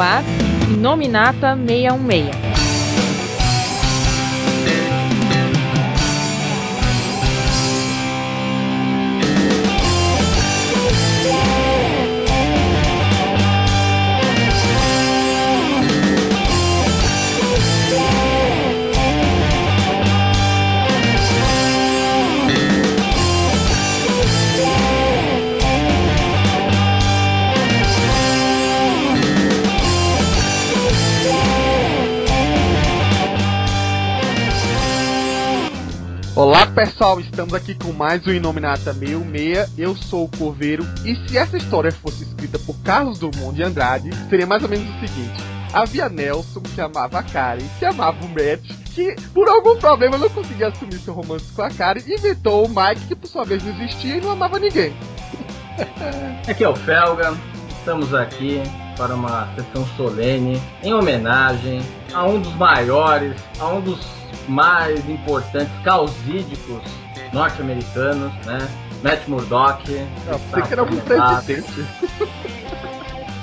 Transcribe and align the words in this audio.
ar 0.00 0.22
Nominata 0.80 1.56
616. 1.56 2.47
Pessoal, 37.08 37.20
estamos 37.20 37.54
aqui 37.54 37.74
com 37.74 37.92
mais 37.92 38.26
um 38.26 38.32
Inominata 38.32 38.92
66. 38.92 39.78
Eu 39.78 39.96
sou 39.96 40.24
o 40.24 40.28
Corveiro 40.36 40.84
e 41.04 41.14
se 41.14 41.38
essa 41.38 41.56
história 41.56 41.90
fosse 41.90 42.24
escrita 42.24 42.58
por 42.58 42.76
Carlos 42.80 43.18
Drummond 43.18 43.56
de 43.56 43.62
Andrade, 43.62 44.10
seria 44.28 44.46
mais 44.46 44.62
ou 44.62 44.68
menos 44.68 44.86
o 44.94 45.00
seguinte: 45.00 45.42
havia 45.72 46.08
Nelson 46.08 46.60
que 46.60 46.80
amava 46.80 47.20
a 47.20 47.22
Karen, 47.22 47.64
que 47.78 47.84
amava 47.84 48.18
o 48.24 48.28
Matt, 48.28 48.62
que 48.94 49.14
por 49.32 49.48
algum 49.48 49.76
problema 49.78 50.18
não 50.18 50.28
conseguia 50.28 50.68
assumir 50.68 50.98
seu 50.98 51.14
romance 51.14 51.50
com 51.52 51.62
a 51.62 51.70
Karen 51.70 52.02
inventou 52.06 52.66
o 52.66 52.68
Mike, 52.68 53.06
que 53.06 53.14
por 53.14 53.26
sua 53.26 53.44
vez 53.44 53.62
não 53.62 53.72
existia 53.72 54.16
e 54.16 54.20
não 54.20 54.32
amava 54.32 54.58
ninguém. 54.58 54.92
Aqui 56.46 56.64
é 56.64 56.68
o 56.68 56.76
Felga, 56.76 57.34
estamos 57.78 58.12
aqui 58.12 58.60
para 58.96 59.14
uma 59.14 59.48
sessão 59.54 59.86
solene 59.96 60.60
em 60.82 60.92
homenagem 60.92 61.80
a 62.12 62.26
um 62.26 62.40
dos 62.40 62.52
maiores, 62.54 63.40
a 63.60 63.68
um 63.68 63.80
dos 63.80 64.17
mais 64.48 65.08
importantes 65.08 65.72
causídicos 65.84 66.82
norte-americanos, 67.32 68.32
né? 68.44 68.58
Matt 69.02 69.28
Murdock. 69.28 69.84
Você 70.26 70.62
que 70.62 70.72
era 70.72 70.82
um 70.82 70.86
presidente. 70.86 71.86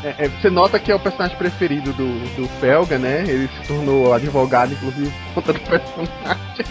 É, 0.03 0.25
é, 0.25 0.29
você 0.29 0.49
nota 0.49 0.79
que 0.79 0.91
é 0.91 0.95
o 0.95 0.99
personagem 0.99 1.35
preferido 1.37 1.91
do, 1.93 2.35
do 2.35 2.47
Felga, 2.59 2.99
né? 2.99 3.23
Ele 3.27 3.47
se 3.47 3.67
tornou 3.67 4.13
advogado, 4.13 4.73
inclusive, 4.73 5.11
por 5.33 5.43
conta 5.43 5.53
do 5.53 5.59
personagem. 5.61 6.65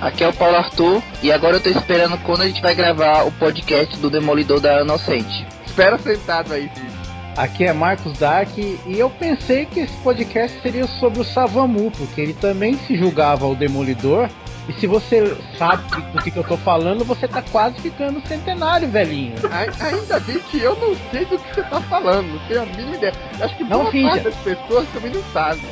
Aqui 0.00 0.24
é 0.24 0.28
o 0.28 0.32
Paulo 0.32 0.56
Arthur 0.56 1.02
e 1.22 1.32
agora 1.32 1.56
eu 1.56 1.62
tô 1.62 1.70
esperando 1.70 2.18
quando 2.18 2.42
a 2.42 2.46
gente 2.46 2.60
vai 2.60 2.74
gravar 2.74 3.22
o 3.22 3.32
podcast 3.32 3.96
do 3.98 4.10
Demolidor 4.10 4.60
da 4.60 4.82
Inocente. 4.82 5.46
Espera 5.64 5.96
sentado 5.98 6.52
aí, 6.52 6.68
filho. 6.74 6.93
Aqui 7.36 7.64
é 7.64 7.72
Marcos 7.72 8.16
Dark 8.18 8.56
e 8.56 8.78
eu 8.88 9.10
pensei 9.10 9.66
que 9.66 9.80
esse 9.80 9.96
podcast 9.98 10.60
seria 10.62 10.86
sobre 10.86 11.20
o 11.20 11.24
Savamu, 11.24 11.90
porque 11.90 12.20
ele 12.20 12.32
também 12.32 12.74
se 12.74 12.96
julgava 12.96 13.44
o 13.46 13.56
Demolidor. 13.56 14.28
E 14.68 14.72
se 14.74 14.86
você 14.86 15.36
sabe 15.58 15.82
do 16.12 16.22
que, 16.22 16.30
que 16.30 16.38
eu 16.38 16.44
tô 16.44 16.56
falando, 16.56 17.04
você 17.04 17.28
tá 17.28 17.42
quase 17.42 17.78
ficando 17.80 18.26
centenário, 18.26 18.88
velhinho. 18.88 19.34
Ainda 19.80 20.20
bem 20.20 20.38
que 20.38 20.58
eu 20.60 20.74
não 20.76 20.94
sei 21.10 21.24
do 21.26 21.38
que 21.38 21.54
você 21.54 21.62
tá 21.64 21.80
falando, 21.82 22.28
não 22.28 22.38
tenho 22.46 22.62
a 22.62 22.66
mínima 22.66 22.96
ideia. 22.96 23.12
Acho 23.40 23.56
que 23.56 23.64
não 23.64 23.80
boa 23.80 23.90
finja. 23.90 24.08
parte 24.10 24.24
das 24.24 24.36
pessoas 24.36 24.88
também 24.94 25.10
não 25.12 25.22
sabem. 25.32 25.64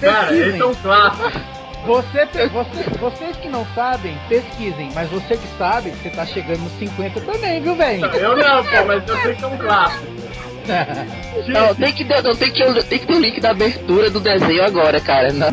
Cara, 0.00 0.26
Pesquisem. 0.26 0.48
esse 0.50 0.60
é 0.60 0.66
um 0.66 0.74
clássico. 0.74 1.53
Você, 1.86 2.24
você, 2.48 2.90
vocês 2.98 3.36
que 3.36 3.48
não 3.48 3.64
sabem, 3.74 4.16
pesquisem. 4.28 4.90
Mas 4.94 5.10
você 5.10 5.36
que 5.36 5.46
sabe, 5.58 5.90
você 5.90 6.08
tá 6.08 6.24
chegando 6.24 6.60
nos 6.60 6.72
50 6.78 7.20
também, 7.20 7.60
viu, 7.60 7.74
velhinho? 7.74 8.06
Eu 8.06 8.36
não, 8.36 8.64
pô, 8.64 8.84
mas 8.86 9.06
eu 9.06 9.16
sei 9.18 9.34
que 9.34 9.44
é 9.44 9.46
um 9.46 9.58
clássico. 9.58 10.14
Não, 11.46 11.74
tem 11.74 11.92
que, 11.92 12.04
não, 12.04 12.34
tem, 12.34 12.50
que, 12.50 12.82
tem 12.84 12.98
que 12.98 13.06
ter 13.06 13.14
o 13.14 13.20
link 13.20 13.38
da 13.38 13.50
abertura 13.50 14.08
do 14.08 14.18
desenho 14.18 14.64
agora, 14.64 14.98
cara. 14.98 15.30
Não. 15.30 15.48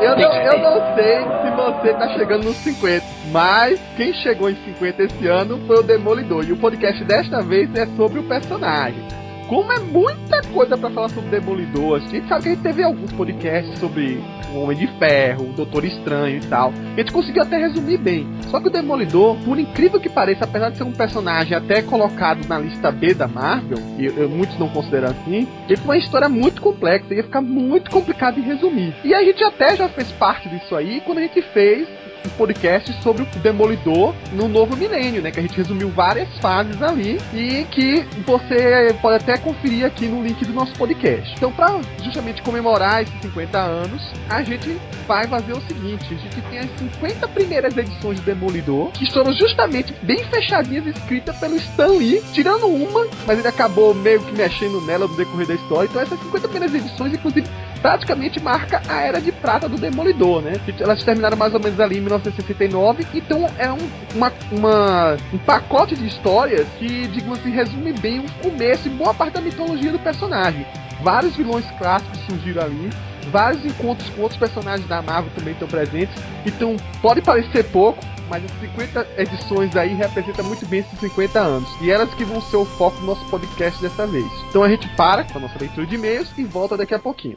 Eu 0.00 0.16
não, 0.16 0.32
eu 0.32 0.58
não 0.60 0.94
sei 0.94 1.18
se 1.42 1.50
você 1.56 1.94
tá 1.94 2.08
chegando 2.16 2.44
nos 2.44 2.56
50, 2.58 3.04
mas 3.32 3.80
quem 3.96 4.12
chegou 4.14 4.48
em 4.48 4.54
50 4.54 5.02
esse 5.02 5.26
ano 5.26 5.60
foi 5.66 5.78
o 5.78 5.82
Demolidor. 5.82 6.44
E 6.44 6.52
o 6.52 6.56
podcast 6.56 7.02
desta 7.02 7.40
vez 7.42 7.74
é 7.74 7.84
sobre 7.96 8.20
o 8.20 8.28
personagem. 8.28 9.23
Como 9.54 9.72
é 9.72 9.78
muita 9.78 10.42
coisa 10.52 10.76
pra 10.76 10.90
falar 10.90 11.08
sobre 11.10 11.30
Demolidor, 11.30 11.98
a 11.98 12.00
gente 12.00 12.26
sabe 12.26 12.42
que 12.42 12.48
a 12.48 12.52
gente 12.54 12.62
teve 12.64 12.82
alguns 12.82 13.12
podcasts 13.12 13.78
sobre 13.78 14.20
o 14.52 14.58
Homem 14.58 14.76
de 14.76 14.88
Ferro, 14.98 15.50
o 15.50 15.52
Doutor 15.52 15.84
Estranho 15.84 16.38
e 16.38 16.46
tal. 16.48 16.72
A 16.96 16.98
gente 16.98 17.12
conseguiu 17.12 17.40
até 17.44 17.56
resumir 17.56 17.98
bem. 17.98 18.26
Só 18.50 18.58
que 18.58 18.66
o 18.66 18.70
Demolidor, 18.70 19.36
por 19.44 19.56
incrível 19.56 20.00
que 20.00 20.08
pareça, 20.08 20.42
apesar 20.42 20.70
de 20.70 20.78
ser 20.78 20.82
um 20.82 20.90
personagem 20.90 21.56
até 21.56 21.82
colocado 21.82 22.44
na 22.48 22.58
lista 22.58 22.90
B 22.90 23.14
da 23.14 23.28
Marvel, 23.28 23.78
e 23.96 24.06
eu- 24.06 24.28
muitos 24.28 24.58
não 24.58 24.68
consideram 24.68 25.10
assim, 25.10 25.46
ele 25.68 25.76
tem 25.76 25.84
uma 25.84 25.96
história 25.96 26.28
muito 26.28 26.60
complexa, 26.60 27.14
ia 27.14 27.22
ficar 27.22 27.40
muito 27.40 27.92
complicado 27.92 28.34
de 28.34 28.40
resumir. 28.40 28.92
E 29.04 29.14
a 29.14 29.22
gente 29.22 29.44
até 29.44 29.76
já 29.76 29.88
fez 29.88 30.10
parte 30.10 30.48
disso 30.48 30.74
aí 30.74 31.00
quando 31.06 31.18
a 31.18 31.22
gente 31.22 31.40
fez 31.52 31.86
um 32.24 32.30
podcast 32.30 32.92
sobre 33.02 33.22
o 33.22 33.26
Demolidor 33.40 34.14
no 34.32 34.48
novo 34.48 34.76
milênio, 34.76 35.22
né? 35.22 35.30
Que 35.30 35.40
a 35.40 35.42
gente 35.42 35.56
resumiu 35.56 35.90
várias 35.90 36.28
fases 36.38 36.80
ali 36.82 37.20
e 37.32 37.64
que 37.70 38.04
você 38.26 38.94
pode 39.00 39.22
até 39.22 39.36
conferir 39.38 39.84
aqui 39.84 40.06
no 40.06 40.22
link 40.22 40.44
do 40.44 40.52
nosso 40.52 40.72
podcast. 40.74 41.32
Então, 41.36 41.52
para 41.52 41.80
justamente 42.02 42.42
comemorar 42.42 43.02
esses 43.02 43.20
50 43.20 43.58
anos, 43.58 44.02
a 44.28 44.42
gente 44.42 44.78
vai 45.06 45.26
fazer 45.26 45.52
o 45.52 45.60
seguinte: 45.62 46.14
a 46.14 46.16
gente 46.16 46.40
tem 46.42 46.58
as 46.58 46.70
50 46.78 47.28
primeiras 47.28 47.76
edições 47.76 48.18
de 48.18 48.24
Demolidor, 48.24 48.90
que 48.92 49.10
foram 49.12 49.32
justamente 49.32 49.94
bem 50.02 50.24
fechadinhas, 50.24 50.86
escritas 50.86 51.36
pelo 51.36 51.56
Stan 51.56 51.88
Lee, 51.88 52.22
tirando 52.32 52.66
uma, 52.66 53.06
mas 53.26 53.38
ele 53.38 53.48
acabou 53.48 53.94
meio 53.94 54.20
que 54.22 54.32
mexendo 54.32 54.80
nela 54.86 55.06
no 55.06 55.16
decorrer 55.16 55.46
da 55.46 55.54
história. 55.54 55.88
Então, 55.88 56.02
essas 56.02 56.18
50 56.20 56.48
primeiras 56.48 56.74
edições, 56.74 57.12
inclusive, 57.12 57.46
praticamente 57.84 58.40
marca 58.40 58.80
a 58.88 59.02
era 59.02 59.20
de 59.20 59.30
prata 59.30 59.68
do 59.68 59.76
Demolidor, 59.76 60.40
né? 60.40 60.54
Elas 60.80 61.04
terminaram 61.04 61.36
mais 61.36 61.52
ou 61.52 61.60
menos 61.60 61.78
ali 61.78 61.98
em 61.98 62.00
1969, 62.00 63.06
então 63.12 63.46
é 63.58 63.70
um, 63.70 63.76
uma, 64.14 64.32
uma- 64.50 65.16
um 65.34 65.36
pacote 65.36 65.94
de 65.94 66.06
histórias 66.06 66.66
que, 66.78 67.06
digamos 67.08 67.40
assim, 67.40 67.50
resume 67.50 67.92
bem 67.92 68.20
o 68.20 68.32
começo 68.42 68.88
e 68.88 68.90
boa 68.90 69.12
parte 69.12 69.34
da 69.34 69.42
mitologia 69.42 69.92
do 69.92 69.98
personagem. 69.98 70.64
Vários 71.02 71.36
vilões 71.36 71.66
clássicos 71.72 72.18
surgiram 72.20 72.62
ali, 72.62 72.88
vários 73.30 73.62
encontros 73.66 74.08
com 74.08 74.22
outros 74.22 74.40
personagens 74.40 74.88
da 74.88 75.02
Marvel 75.02 75.30
também 75.36 75.52
estão 75.52 75.68
presentes, 75.68 76.16
então 76.46 76.76
pode 77.02 77.20
parecer 77.20 77.64
pouco, 77.64 78.02
mas 78.30 78.42
as 78.46 78.50
50 78.60 79.06
edições 79.18 79.76
aí 79.76 79.92
representam 79.92 80.46
muito 80.46 80.64
bem 80.64 80.80
esses 80.80 80.98
50 81.00 81.38
anos. 81.38 81.68
E 81.82 81.90
elas 81.90 82.08
que 82.14 82.24
vão 82.24 82.40
ser 82.40 82.56
o 82.56 82.64
foco 82.64 82.98
do 83.00 83.04
nosso 83.04 83.22
podcast 83.26 83.78
dessa 83.82 84.06
vez. 84.06 84.24
Então 84.48 84.62
a 84.62 84.68
gente 84.70 84.88
para 84.96 85.22
com 85.24 85.36
a 85.36 85.40
nossa 85.42 85.58
leitura 85.60 85.86
de 85.86 85.96
e-mails 85.96 86.32
e 86.38 86.44
volta 86.44 86.78
daqui 86.78 86.94
a 86.94 86.98
pouquinho. 86.98 87.36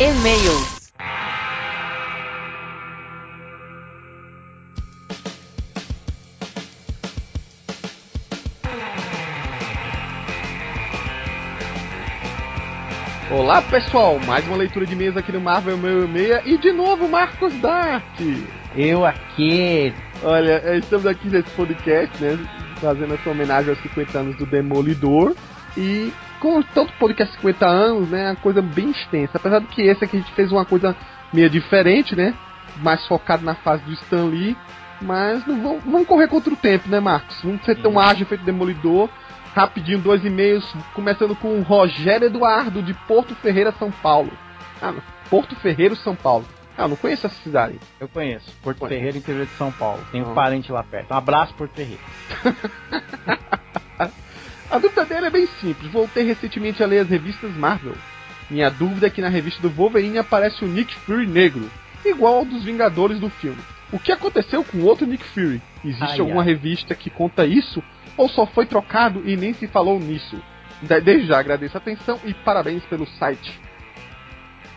E-mails. 0.00 0.90
Olá 13.30 13.62
pessoal, 13.62 14.18
mais 14.26 14.46
uma 14.46 14.56
leitura 14.56 14.86
de 14.86 14.92
e-mails 14.94 15.16
aqui 15.16 15.30
no 15.32 15.40
Marvel 15.40 15.76
66 15.76 16.46
e 16.46 16.58
de 16.58 16.72
novo 16.72 17.08
Marcos 17.08 17.54
Dark. 17.60 18.04
Eu 18.74 19.04
aqui. 19.04 19.92
Olha, 20.22 20.76
estamos 20.76 21.06
aqui 21.06 21.28
nesse 21.28 21.50
podcast, 21.50 22.22
né? 22.22 22.38
Fazendo 22.80 23.14
essa 23.14 23.30
homenagem 23.30 23.70
aos 23.70 23.82
50 23.82 24.18
anos 24.18 24.36
do 24.36 24.46
Demolidor. 24.46 25.34
E 25.76 26.12
com 26.42 26.60
tanto 26.60 26.92
podcast 26.94 27.32
50 27.36 27.64
anos, 27.64 28.08
né? 28.10 28.30
Uma 28.30 28.36
coisa 28.36 28.60
bem 28.60 28.90
extensa. 28.90 29.36
Apesar 29.36 29.60
de 29.60 29.66
que 29.68 29.82
esse 29.82 30.04
aqui 30.04 30.16
a 30.16 30.20
gente 30.20 30.32
fez 30.32 30.50
uma 30.50 30.64
coisa 30.64 30.96
meio 31.32 31.48
diferente, 31.48 32.16
né? 32.16 32.34
Mais 32.78 33.06
focado 33.06 33.44
na 33.44 33.54
fase 33.54 33.84
do 33.84 33.92
Stan 33.92 34.24
Lee. 34.24 34.56
Mas 35.00 35.46
não 35.46 35.62
vamos, 35.62 35.84
vamos 35.84 36.06
correr 36.08 36.26
contra 36.26 36.52
o 36.52 36.56
tempo, 36.56 36.88
né, 36.88 36.98
Marcos? 36.98 37.40
Vamos 37.42 37.64
ser 37.64 37.76
tão 37.80 37.98
ágil 37.98 38.26
feito 38.26 38.44
Demolidor. 38.44 39.08
Rapidinho, 39.54 39.98
dois 39.98 40.24
e-mails, 40.24 40.64
começando 40.94 41.36
com 41.36 41.58
o 41.58 41.62
Rogério 41.62 42.26
Eduardo, 42.26 42.82
de 42.82 42.94
Porto 43.06 43.34
Ferreira, 43.36 43.70
São 43.78 43.90
Paulo. 43.90 44.32
Ah, 44.80 44.90
não. 44.92 45.02
Porto 45.30 45.54
Ferreiro, 45.56 45.94
São 45.94 46.14
Paulo. 46.16 46.44
Ah, 46.76 46.82
eu 46.84 46.88
não 46.88 46.96
conheço 46.96 47.26
essa 47.26 47.36
cidade. 47.42 47.78
Eu 48.00 48.08
conheço. 48.08 48.50
Porto 48.62 48.78
Conhece. 48.78 48.96
Ferreira, 48.96 49.18
interior 49.18 49.44
de 49.46 49.52
São 49.52 49.70
Paulo. 49.70 50.02
Tenho 50.10 50.26
Uhum. 50.26 50.34
parente 50.34 50.72
lá 50.72 50.82
perto. 50.82 51.12
Um 51.12 51.16
abraço, 51.16 51.52
Porto 51.54 51.72
Ferreira. 51.74 52.00
A 54.72 54.78
dúvida 54.78 55.04
dele 55.04 55.26
é 55.26 55.30
bem 55.30 55.46
simples. 55.60 55.92
Voltei 55.92 56.24
recentemente 56.24 56.82
a 56.82 56.86
ler 56.86 57.00
as 57.00 57.08
revistas 57.08 57.54
Marvel. 57.54 57.94
Minha 58.50 58.70
dúvida 58.70 59.06
é 59.06 59.10
que 59.10 59.20
na 59.20 59.28
revista 59.28 59.60
do 59.62 59.70
Wolverine 59.70 60.18
aparece 60.18 60.64
o 60.64 60.68
Nick 60.68 60.94
Fury 61.00 61.26
negro, 61.26 61.70
igual 62.04 62.36
ao 62.38 62.44
dos 62.44 62.64
Vingadores 62.64 63.20
do 63.20 63.28
filme. 63.30 63.58
O 63.92 63.98
que 63.98 64.10
aconteceu 64.10 64.64
com 64.64 64.78
o 64.78 64.84
outro 64.86 65.06
Nick 65.06 65.24
Fury? 65.24 65.60
Existe 65.84 66.14
Ai, 66.14 66.20
alguma 66.20 66.40
ai. 66.42 66.48
revista 66.48 66.94
que 66.94 67.10
conta 67.10 67.44
isso? 67.46 67.82
Ou 68.16 68.28
só 68.28 68.46
foi 68.46 68.66
trocado 68.66 69.22
e 69.24 69.36
nem 69.36 69.52
se 69.54 69.66
falou 69.68 70.00
nisso? 70.00 70.42
De- 70.80 71.00
Desde 71.00 71.28
já 71.28 71.38
agradeço 71.38 71.76
a 71.76 71.80
atenção 71.80 72.18
e 72.24 72.32
parabéns 72.34 72.82
pelo 72.84 73.06
site. 73.06 73.60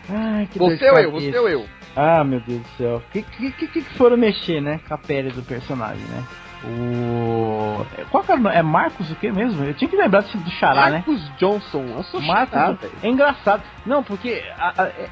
Ai, 0.08 0.46
que 0.52 0.58
Você 0.58 0.90
ou 0.90 0.98
eu? 0.98 1.10
Você 1.10 1.38
ou 1.38 1.48
eu? 1.48 1.66
Ah, 1.96 2.22
meu 2.22 2.40
Deus 2.40 2.60
do 2.62 2.68
céu. 2.76 2.96
O 2.98 3.10
que, 3.10 3.22
que, 3.22 3.50
que, 3.52 3.66
que 3.68 3.80
foram 3.96 4.16
mexer, 4.16 4.60
né? 4.60 4.78
Com 4.86 4.94
a 4.94 4.98
pele 4.98 5.30
do 5.30 5.42
personagem, 5.42 6.04
né? 6.04 6.22
O. 6.66 7.86
Qual 8.10 8.24
que 8.24 8.32
é, 8.32 8.36
é 8.58 8.62
Marcos 8.62 9.10
o 9.10 9.14
que 9.14 9.30
mesmo? 9.30 9.64
Eu 9.64 9.74
tinha 9.74 9.88
que 9.88 9.96
lembrar 9.96 10.22
do 10.22 10.50
Xará, 10.50 10.90
né? 10.90 11.04
Marcos 11.06 11.30
Johnson. 11.38 11.84
Eu 11.96 12.02
sou 12.04 12.20
Marcos. 12.20 12.58
Xará, 12.58 12.76
é 13.02 13.08
engraçado. 13.08 13.62
Não, 13.84 14.02
porque. 14.02 14.42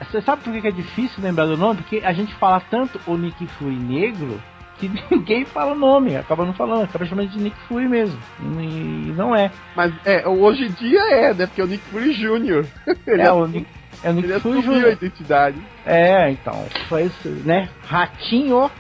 Você 0.01 0.21
sabe 0.23 0.43
por 0.43 0.53
que 0.53 0.67
é 0.67 0.73
difícil 0.73 1.23
lembrar 1.23 1.47
do 1.47 1.57
nome? 1.57 1.81
Porque 1.83 2.03
a 2.05 2.13
gente 2.13 2.35
fala 2.35 2.61
tanto 2.61 3.01
o 3.07 3.17
Nick 3.17 3.47
Fury 3.47 3.77
negro 3.77 4.41
que 4.79 4.91
ninguém 5.11 5.45
fala 5.45 5.73
o 5.73 5.79
nome, 5.79 6.17
acaba 6.17 6.45
não 6.45 6.53
falando, 6.53 6.85
acaba 6.85 7.07
chamando 7.07 7.31
de 7.31 7.39
Nick 7.39 7.57
Fury 7.69 7.89
mesmo. 7.89 8.19
E, 8.41 9.13
não 9.17 9.35
é. 9.35 9.51
Mas 9.77 9.93
é, 10.05 10.27
hoje 10.27 10.65
em 10.65 10.71
dia 10.73 11.01
é, 11.13 11.35
né? 11.35 11.47
Porque 11.47 11.61
é 11.61 11.65
o 11.65 11.69
Nick 11.69 11.85
Fury 11.85 12.15
Jr. 12.15 12.67
Ele 13.07 13.23
é, 13.23 13.33
o 13.33 13.47
Nick, 13.47 13.67
é 14.03 14.11
o 14.11 14.13
Nick 14.13 14.29
ele 14.29 14.41
Fury 14.41 14.63
Jr. 14.63 14.87
a 14.87 14.91
identidade. 14.91 15.59
É, 15.87 16.31
então. 16.31 16.67
Foi 16.89 17.05
isso, 17.05 17.29
né? 17.45 17.69
Ratinho. 17.87 18.71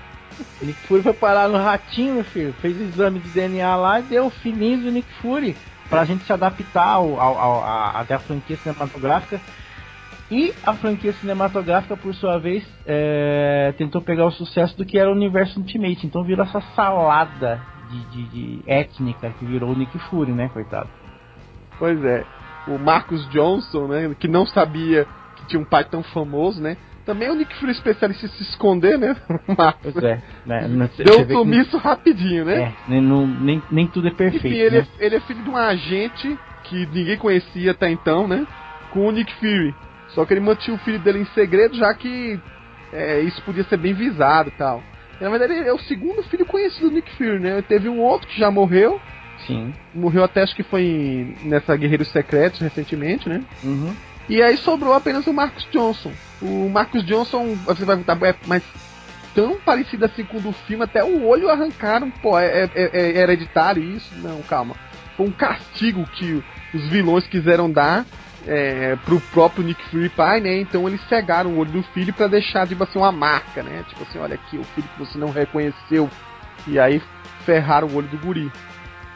Nick 0.63 0.79
Fury 0.87 1.03
foi 1.03 1.13
parar 1.13 1.49
no 1.49 1.59
ratinho, 1.59 2.15
meu 2.15 2.25
filho. 2.25 2.53
Fez 2.55 2.79
o 2.79 2.83
exame 2.83 3.19
de 3.19 3.29
DNA 3.29 3.77
lá 3.77 4.01
e 4.01 4.05
deu 4.05 4.27
o 4.27 4.31
fininho 4.31 4.83
do 4.83 4.91
Nick 4.91 5.13
Fury. 5.21 5.57
Pra 5.89 6.05
gente 6.05 6.25
se 6.25 6.33
adaptar 6.33 6.87
ao, 6.87 7.21
ao, 7.21 7.39
ao, 7.39 7.65
a, 7.65 8.01
até 8.01 8.15
a 8.15 8.19
franquia 8.19 8.57
cinematográfica 8.57 9.41
e 10.31 10.55
a 10.65 10.73
franquia 10.73 11.13
cinematográfica, 11.13 11.97
por 11.97 12.15
sua 12.15 12.39
vez, 12.39 12.67
é, 12.87 13.75
tentou 13.77 14.01
pegar 14.01 14.27
o 14.27 14.31
sucesso 14.31 14.77
do 14.77 14.85
que 14.85 14.99
era 14.99 15.11
o 15.11 15.13
universo 15.13 15.61
Ultimate. 15.61 16.07
Então 16.07 16.25
virou 16.25 16.47
essa 16.47 16.61
salada 16.75 17.61
de, 17.91 18.05
de, 18.11 18.29
de 18.29 18.63
étnica 18.67 19.31
que 19.39 19.45
virou 19.45 19.71
o 19.71 19.77
Nick 19.77 19.97
Fury, 19.99 20.33
né, 20.33 20.49
coitado? 20.49 20.89
Pois 21.79 22.03
é. 22.05 22.25
O 22.67 22.79
Marcus 22.79 23.29
Johnson, 23.29 23.87
né, 23.87 24.17
que 24.19 24.27
não 24.27 24.47
sabia 24.47 25.07
que 25.37 25.47
tinha 25.47 25.61
um 25.61 25.65
pai 25.65 25.85
tão 25.85 26.03
famoso, 26.03 26.61
né? 26.61 26.79
Também 27.05 27.29
é 27.29 27.33
o 27.33 27.35
Nick 27.35 27.55
Fury 27.57 27.73
especialista 27.73 28.27
em 28.27 28.29
se 28.31 28.43
esconder, 28.43 28.99
né? 28.99 29.15
Pois 29.83 29.97
é. 29.97 30.23
Né? 30.47 30.69
Deu 31.05 31.21
um 31.21 31.45
sumiço 31.45 31.79
que... 31.79 31.87
rapidinho, 31.87 32.45
né? 32.45 32.63
É, 32.63 32.73
nem, 32.89 33.01
não, 33.01 33.27
nem, 33.27 33.63
nem 33.71 33.87
tudo 33.87 34.09
é 34.09 34.11
perfeito. 34.11 34.47
Enfim, 34.47 34.57
ele, 34.57 34.79
né? 34.79 34.87
é, 34.99 35.07
ele 35.07 35.17
é 35.17 35.21
filho 35.21 35.43
de 35.43 35.51
um 35.51 35.57
agente 35.57 36.39
que 36.65 36.87
ninguém 36.87 37.19
conhecia 37.19 37.73
até 37.73 37.91
então, 37.91 38.27
né? 38.27 38.47
Com 38.91 39.07
o 39.07 39.13
Nick 39.13 39.33
Fury. 39.35 39.75
Só 40.09 40.25
que 40.25 40.33
ele 40.33 40.41
mantinha 40.41 40.77
o 40.77 40.81
filho 40.81 40.99
dele 40.99 41.19
em 41.19 41.27
segredo, 41.27 41.77
já 41.77 41.93
que 41.93 42.41
é, 42.93 43.21
isso 43.21 43.43
podia 43.43 43.65
ser 43.65 43.77
bem 43.77 43.93
visado 43.93 44.49
e 44.49 44.53
tal. 44.53 44.83
Na 45.21 45.29
verdade, 45.29 45.53
ele 45.53 45.69
é 45.69 45.73
o 45.73 45.79
segundo 45.79 46.23
filho 46.25 46.47
conhecido 46.47 46.89
do 46.89 46.95
Nick 46.95 47.11
Fury, 47.17 47.39
né? 47.39 47.63
Teve 47.63 47.89
um 47.89 48.01
outro 48.01 48.27
que 48.29 48.39
já 48.39 48.51
morreu. 48.51 49.01
Sim. 49.47 49.75
Morreu 49.95 50.25
até 50.25 50.43
acho 50.43 50.55
que 50.55 50.63
foi 50.63 51.37
nessa 51.43 51.77
Guerreiros 51.77 52.09
Secretos 52.09 52.61
recentemente, 52.61 53.29
né? 53.29 53.43
Uhum. 53.63 53.95
E 54.29 54.43
aí 54.43 54.57
sobrou 54.57 54.95
apenas 54.95 55.27
o 55.27 55.33
Marcus 55.33 55.67
Johnson. 55.71 56.13
O 56.41 56.69
Marcus 56.69 57.05
Johnson, 57.05 57.55
você 57.65 57.85
vai 57.85 57.97
perguntar, 57.97 58.27
é, 58.27 58.35
mas 58.47 58.63
tão 59.35 59.59
parecido 59.61 60.05
assim 60.05 60.25
com 60.25 60.39
o 60.39 60.41
do 60.41 60.53
filme, 60.53 60.85
até 60.85 61.03
o 61.03 61.27
olho 61.27 61.51
arrancaram, 61.51 62.11
pô, 62.11 62.39
é, 62.39 62.71
é, 62.75 62.91
é 62.93 63.21
hereditário 63.21 63.83
isso? 63.83 64.15
Não, 64.19 64.41
calma. 64.43 64.77
Foi 65.17 65.27
um 65.27 65.33
castigo 65.33 66.05
que 66.07 66.43
os 66.73 66.89
vilões 66.89 67.27
quiseram 67.27 67.71
dar 67.71 68.05
é, 68.47 68.97
pro 69.05 69.21
próprio 69.21 69.65
Nick 69.65 69.83
Fury 69.91 70.09
pai, 70.09 70.41
né? 70.41 70.61
Então 70.61 70.89
eles 70.89 71.01
cegaram 71.09 71.51
o 71.51 71.59
olho 71.59 71.71
do 71.71 71.83
filho 71.83 72.13
para 72.13 72.27
deixar, 72.27 72.67
tipo 72.67 72.85
assim, 72.85 72.99
uma 72.99 73.13
marca, 73.13 73.63
né? 73.63 73.85
Tipo 73.89 74.03
assim, 74.03 74.19
olha 74.19 74.35
aqui, 74.35 74.59
o 74.59 74.65
filho 74.65 74.89
que 74.89 74.99
você 74.99 75.19
não 75.19 75.31
reconheceu. 75.31 76.09
E 76.67 76.79
aí 76.79 77.03
ferraram 77.45 77.89
o 77.89 77.97
olho 77.97 78.09
do 78.09 78.19
guri. 78.19 78.51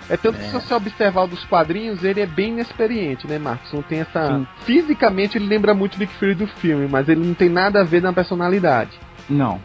É 0.09 0.17
tanto 0.17 0.37
é. 0.37 0.39
que 0.39 0.47
se 0.47 0.53
você 0.53 0.75
observar 0.75 1.25
o 1.25 1.29
dos 1.29 1.45
quadrinhos, 1.45 2.03
ele 2.03 2.21
é 2.21 2.27
bem 2.27 2.51
inexperiente, 2.51 3.27
né, 3.27 3.39
Marcos? 3.39 3.73
Não 3.73 3.83
tem 3.83 4.01
essa. 4.01 4.27
Sim. 4.29 4.47
Fisicamente 4.65 5.37
ele 5.37 5.47
lembra 5.47 5.75
muito 5.75 5.97
o 5.97 5.99
Nick 5.99 6.15
Fury 6.15 6.35
do 6.35 6.47
filme, 6.47 6.89
mas 6.89 7.09
ele 7.09 7.25
não 7.25 7.35
tem 7.35 7.49
nada 7.49 7.81
a 7.81 7.85
ver 7.85 8.03
na 8.03 8.13
personalidade. 8.13 8.93
Não. 9.29 9.61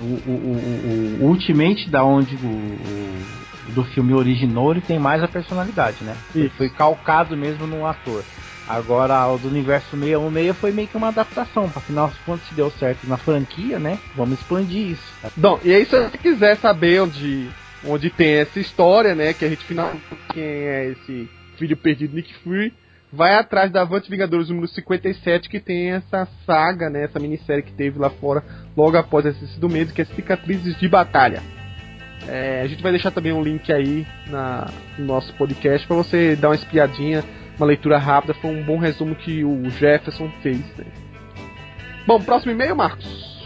O, 0.00 0.04
o, 0.04 0.32
o, 0.32 1.24
o 1.24 1.26
Ultimate, 1.26 1.88
da 1.88 2.04
onde 2.04 2.34
o, 2.36 3.72
do 3.72 3.84
filme 3.84 4.12
originou, 4.12 4.72
ele 4.72 4.80
tem 4.80 4.98
mais 4.98 5.22
a 5.22 5.28
personalidade, 5.28 6.02
né? 6.02 6.14
Isso. 6.34 6.54
Foi 6.56 6.68
calcado 6.68 7.36
mesmo 7.36 7.66
no 7.66 7.86
ator. 7.86 8.24
Agora, 8.68 9.26
o 9.28 9.38
do 9.38 9.48
universo 9.48 9.96
616 9.96 10.56
foi 10.58 10.72
meio 10.72 10.88
que 10.88 10.96
uma 10.96 11.08
adaptação. 11.08 11.70
Afinal, 11.74 12.12
quando 12.26 12.40
se 12.40 12.54
deu 12.54 12.70
certo 12.70 13.08
na 13.08 13.16
franquia, 13.16 13.78
né? 13.78 13.98
Vamos 14.14 14.38
expandir 14.38 14.90
isso. 14.90 15.02
Bom, 15.34 15.58
e 15.64 15.72
aí, 15.72 15.86
se 15.86 15.96
você 15.96 16.18
quiser 16.18 16.56
saber 16.58 17.00
onde, 17.00 17.48
onde 17.84 18.10
tem 18.10 18.34
essa 18.34 18.58
história, 18.58 19.14
né? 19.14 19.32
Que 19.32 19.44
a 19.44 19.48
gente 19.48 19.64
finalmente 19.64 20.02
quem 20.32 20.42
é 20.42 20.90
esse 20.90 21.28
filho 21.56 21.76
perdido 21.76 22.14
Nick 22.14 22.32
Fury, 22.42 22.72
vai 23.12 23.34
atrás 23.34 23.70
da 23.70 23.82
Avante 23.82 24.10
Vingadores 24.10 24.48
número 24.48 24.68
57, 24.68 25.48
que 25.48 25.60
tem 25.60 25.92
essa 25.92 26.28
saga, 26.46 26.88
né? 26.88 27.04
Essa 27.04 27.18
minissérie 27.18 27.62
que 27.62 27.72
teve 27.72 27.98
lá 27.98 28.10
fora 28.10 28.44
logo 28.76 28.96
após 28.96 29.26
esse 29.26 29.58
do 29.58 29.68
mês, 29.68 29.90
que 29.90 30.02
é 30.02 30.04
Cicatrizes 30.04 30.78
de 30.78 30.88
Batalha. 30.88 31.42
É, 32.26 32.62
a 32.62 32.66
gente 32.66 32.82
vai 32.82 32.92
deixar 32.92 33.10
também 33.10 33.32
um 33.32 33.42
link 33.42 33.72
aí 33.72 34.06
na, 34.26 34.70
no 34.98 35.04
nosso 35.04 35.32
podcast 35.34 35.86
para 35.86 35.96
você 35.96 36.36
dar 36.36 36.48
uma 36.48 36.54
espiadinha 36.54 37.24
uma 37.58 37.66
leitura 37.66 37.98
rápida, 37.98 38.34
foi 38.34 38.50
um 38.50 38.62
bom 38.62 38.78
resumo 38.78 39.14
que 39.16 39.44
o 39.44 39.68
Jefferson 39.70 40.30
fez. 40.42 40.60
Né? 40.76 40.86
Bom, 42.06 42.20
próximo 42.20 42.52
e-mail, 42.52 42.76
Marcos. 42.76 43.04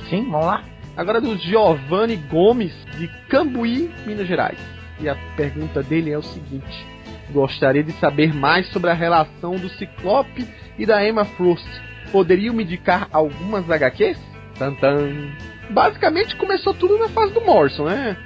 Sim, 0.09 0.31
vamos 0.31 0.47
lá. 0.47 0.65
Agora 0.97 1.21
do 1.21 1.37
Giovanni 1.37 2.17
Gomes, 2.17 2.73
de 2.99 3.09
Cambuí, 3.29 3.91
Minas 4.07 4.27
Gerais. 4.27 4.59
E 5.01 5.09
a 5.09 5.17
pergunta 5.37 5.83
dele 5.83 6.11
é 6.11 6.19
o 6.19 6.23
seguinte: 6.23 6.87
Gostaria 7.33 7.83
de 7.83 7.93
saber 7.93 8.35
mais 8.35 8.69
sobre 8.69 8.91
a 8.91 8.95
relação 8.95 9.57
do 9.57 9.69
Ciclope 9.71 10.47
e 10.79 10.85
da 10.85 11.07
Emma 11.07 11.25
Frost. 11.25 11.67
Poderiam 12.11 12.55
me 12.55 12.63
indicar 12.63 13.09
algumas 13.11 13.69
HQs? 13.71 14.19
Tantan. 14.59 15.31
Basicamente 15.71 16.37
começou 16.37 16.75
tudo 16.75 16.99
na 16.99 17.09
fase 17.09 17.33
do 17.33 17.41
Morrison, 17.41 17.85
né? 17.85 18.17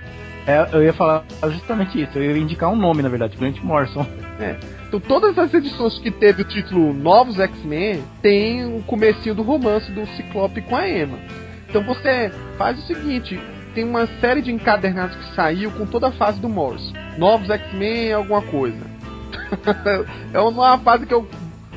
É, 0.46 0.68
eu 0.72 0.82
ia 0.82 0.92
falar 0.92 1.24
justamente 1.50 2.00
isso. 2.00 2.18
Eu 2.18 2.36
ia 2.36 2.42
indicar 2.42 2.70
um 2.70 2.76
nome, 2.76 3.02
na 3.02 3.08
verdade, 3.08 3.36
Grant 3.36 3.60
Morrison. 3.62 4.06
É. 4.40 4.56
Então 4.86 5.00
todas 5.00 5.38
as 5.38 5.52
edições 5.54 5.98
que 5.98 6.10
teve 6.10 6.42
o 6.42 6.44
título 6.44 6.92
Novos 6.92 7.38
X-Men 7.38 8.02
tem 8.22 8.64
o 8.64 8.82
comecinho 8.82 9.34
do 9.34 9.42
romance 9.42 9.90
do 9.92 10.06
Ciclope 10.08 10.62
com 10.62 10.76
a 10.76 10.88
Emma. 10.88 11.18
Então 11.68 11.82
você 11.82 12.30
faz 12.56 12.78
o 12.78 12.86
seguinte, 12.86 13.40
tem 13.74 13.84
uma 13.84 14.06
série 14.20 14.40
de 14.40 14.52
encadernados 14.52 15.16
que 15.16 15.34
saiu 15.34 15.70
com 15.72 15.86
toda 15.86 16.08
a 16.08 16.12
fase 16.12 16.40
do 16.40 16.48
Morris. 16.48 16.92
Novos 17.18 17.50
X-Men 17.50 18.12
alguma 18.12 18.42
coisa. 18.42 18.78
é 20.32 20.40
uma 20.40 20.78
fase 20.78 21.06
que 21.06 21.14
eu 21.14 21.28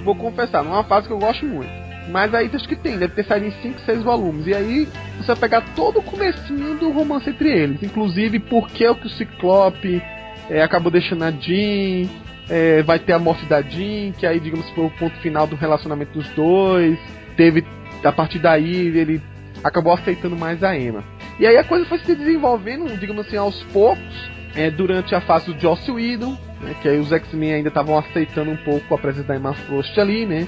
vou 0.03 0.15
confessar, 0.15 0.63
não 0.63 0.71
é 0.71 0.75
uma 0.75 0.83
fase 0.83 1.07
que 1.07 1.13
eu 1.13 1.19
gosto 1.19 1.45
muito. 1.45 1.69
Mas 2.09 2.33
aí 2.33 2.49
acho 2.51 2.67
que 2.67 2.75
tem, 2.75 2.97
deve 2.97 3.13
ter 3.13 3.25
saído 3.25 3.47
em 3.47 3.51
5, 3.51 3.81
6 3.81 4.03
volumes. 4.03 4.47
E 4.47 4.53
aí 4.53 4.87
você 5.17 5.27
vai 5.27 5.35
pegar 5.35 5.61
todo 5.75 5.99
o 5.99 6.03
comecinho 6.03 6.75
do 6.75 6.89
romance 6.91 7.29
entre 7.29 7.49
eles. 7.49 7.83
Inclusive 7.83 8.39
por 8.39 8.67
que 8.69 8.87
o 8.87 8.95
que 8.95 9.07
o 9.07 9.09
Ciclope 9.11 10.01
é, 10.49 10.63
acabou 10.63 10.91
deixando 10.91 11.23
a 11.23 11.31
Jean, 11.31 12.09
é, 12.49 12.81
vai 12.81 12.97
ter 12.97 13.13
a 13.13 13.19
morte 13.19 13.45
da 13.45 13.61
Jean, 13.61 14.11
que 14.13 14.25
aí, 14.25 14.39
digamos, 14.39 14.67
foi 14.71 14.85
o 14.85 14.89
ponto 14.89 15.15
final 15.17 15.45
do 15.45 15.55
relacionamento 15.55 16.13
dos 16.13 16.27
dois. 16.29 16.97
Teve, 17.37 17.63
a 18.03 18.11
partir 18.11 18.39
daí, 18.39 18.87
ele 18.87 19.21
acabou 19.63 19.93
aceitando 19.93 20.35
mais 20.35 20.63
a 20.63 20.77
Emma. 20.77 21.03
E 21.39 21.45
aí 21.45 21.57
a 21.57 21.63
coisa 21.63 21.85
foi 21.85 21.99
se 21.99 22.15
desenvolvendo, 22.15 22.97
digamos 22.97 23.25
assim, 23.25 23.37
aos 23.37 23.61
poucos, 23.65 24.31
é, 24.55 24.69
durante 24.69 25.13
a 25.13 25.21
fase 25.21 25.53
do 25.53 25.59
Joss 25.59 25.89
Whedon, 25.89 26.37
né, 26.61 26.75
que 26.81 26.89
aí 26.89 26.99
os 26.99 27.11
X-Men 27.11 27.53
ainda 27.53 27.69
estavam 27.69 27.97
aceitando 27.97 28.51
um 28.51 28.57
pouco 28.57 28.93
a 28.93 28.97
presença 28.97 29.27
da 29.27 29.35
Emma 29.35 29.53
Frost 29.53 29.97
ali, 29.97 30.25
né? 30.25 30.47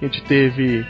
A 0.00 0.04
gente 0.04 0.22
teve 0.24 0.80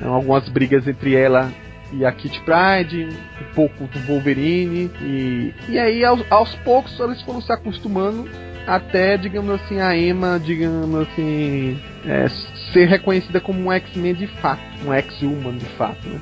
né, 0.00 0.06
algumas 0.06 0.48
brigas 0.48 0.86
entre 0.86 1.14
ela 1.14 1.52
e 1.92 2.06
a 2.06 2.12
Kit 2.12 2.40
Pride, 2.40 3.06
um 3.06 3.54
pouco 3.54 3.84
do 3.84 3.98
Wolverine, 4.06 4.90
e, 5.02 5.52
e 5.68 5.78
aí 5.78 6.02
aos, 6.04 6.24
aos 6.30 6.54
poucos 6.56 6.98
eles 6.98 7.20
foram 7.22 7.42
se 7.42 7.52
acostumando 7.52 8.26
até, 8.66 9.16
digamos 9.16 9.50
assim, 9.60 9.80
a 9.80 9.96
Emma, 9.96 10.40
digamos 10.42 11.08
assim, 11.08 11.78
é, 12.06 12.28
ser 12.72 12.86
reconhecida 12.86 13.40
como 13.40 13.60
um 13.60 13.72
X-Men 13.72 14.14
de 14.14 14.26
fato, 14.26 14.62
um 14.86 14.92
X-Human 14.92 15.56
de 15.58 15.66
fato, 15.66 16.08
né? 16.08 16.20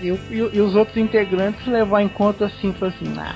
E, 0.00 0.08
e, 0.08 0.36
e, 0.36 0.60
os 0.60 0.74
outros 0.74 0.96
integrantes 0.96 1.66
levar 1.66 2.02
em 2.02 2.08
conta 2.08 2.46
assim, 2.46 2.72
foi 2.72 2.88
assim, 2.88 3.12
ah, 3.18 3.34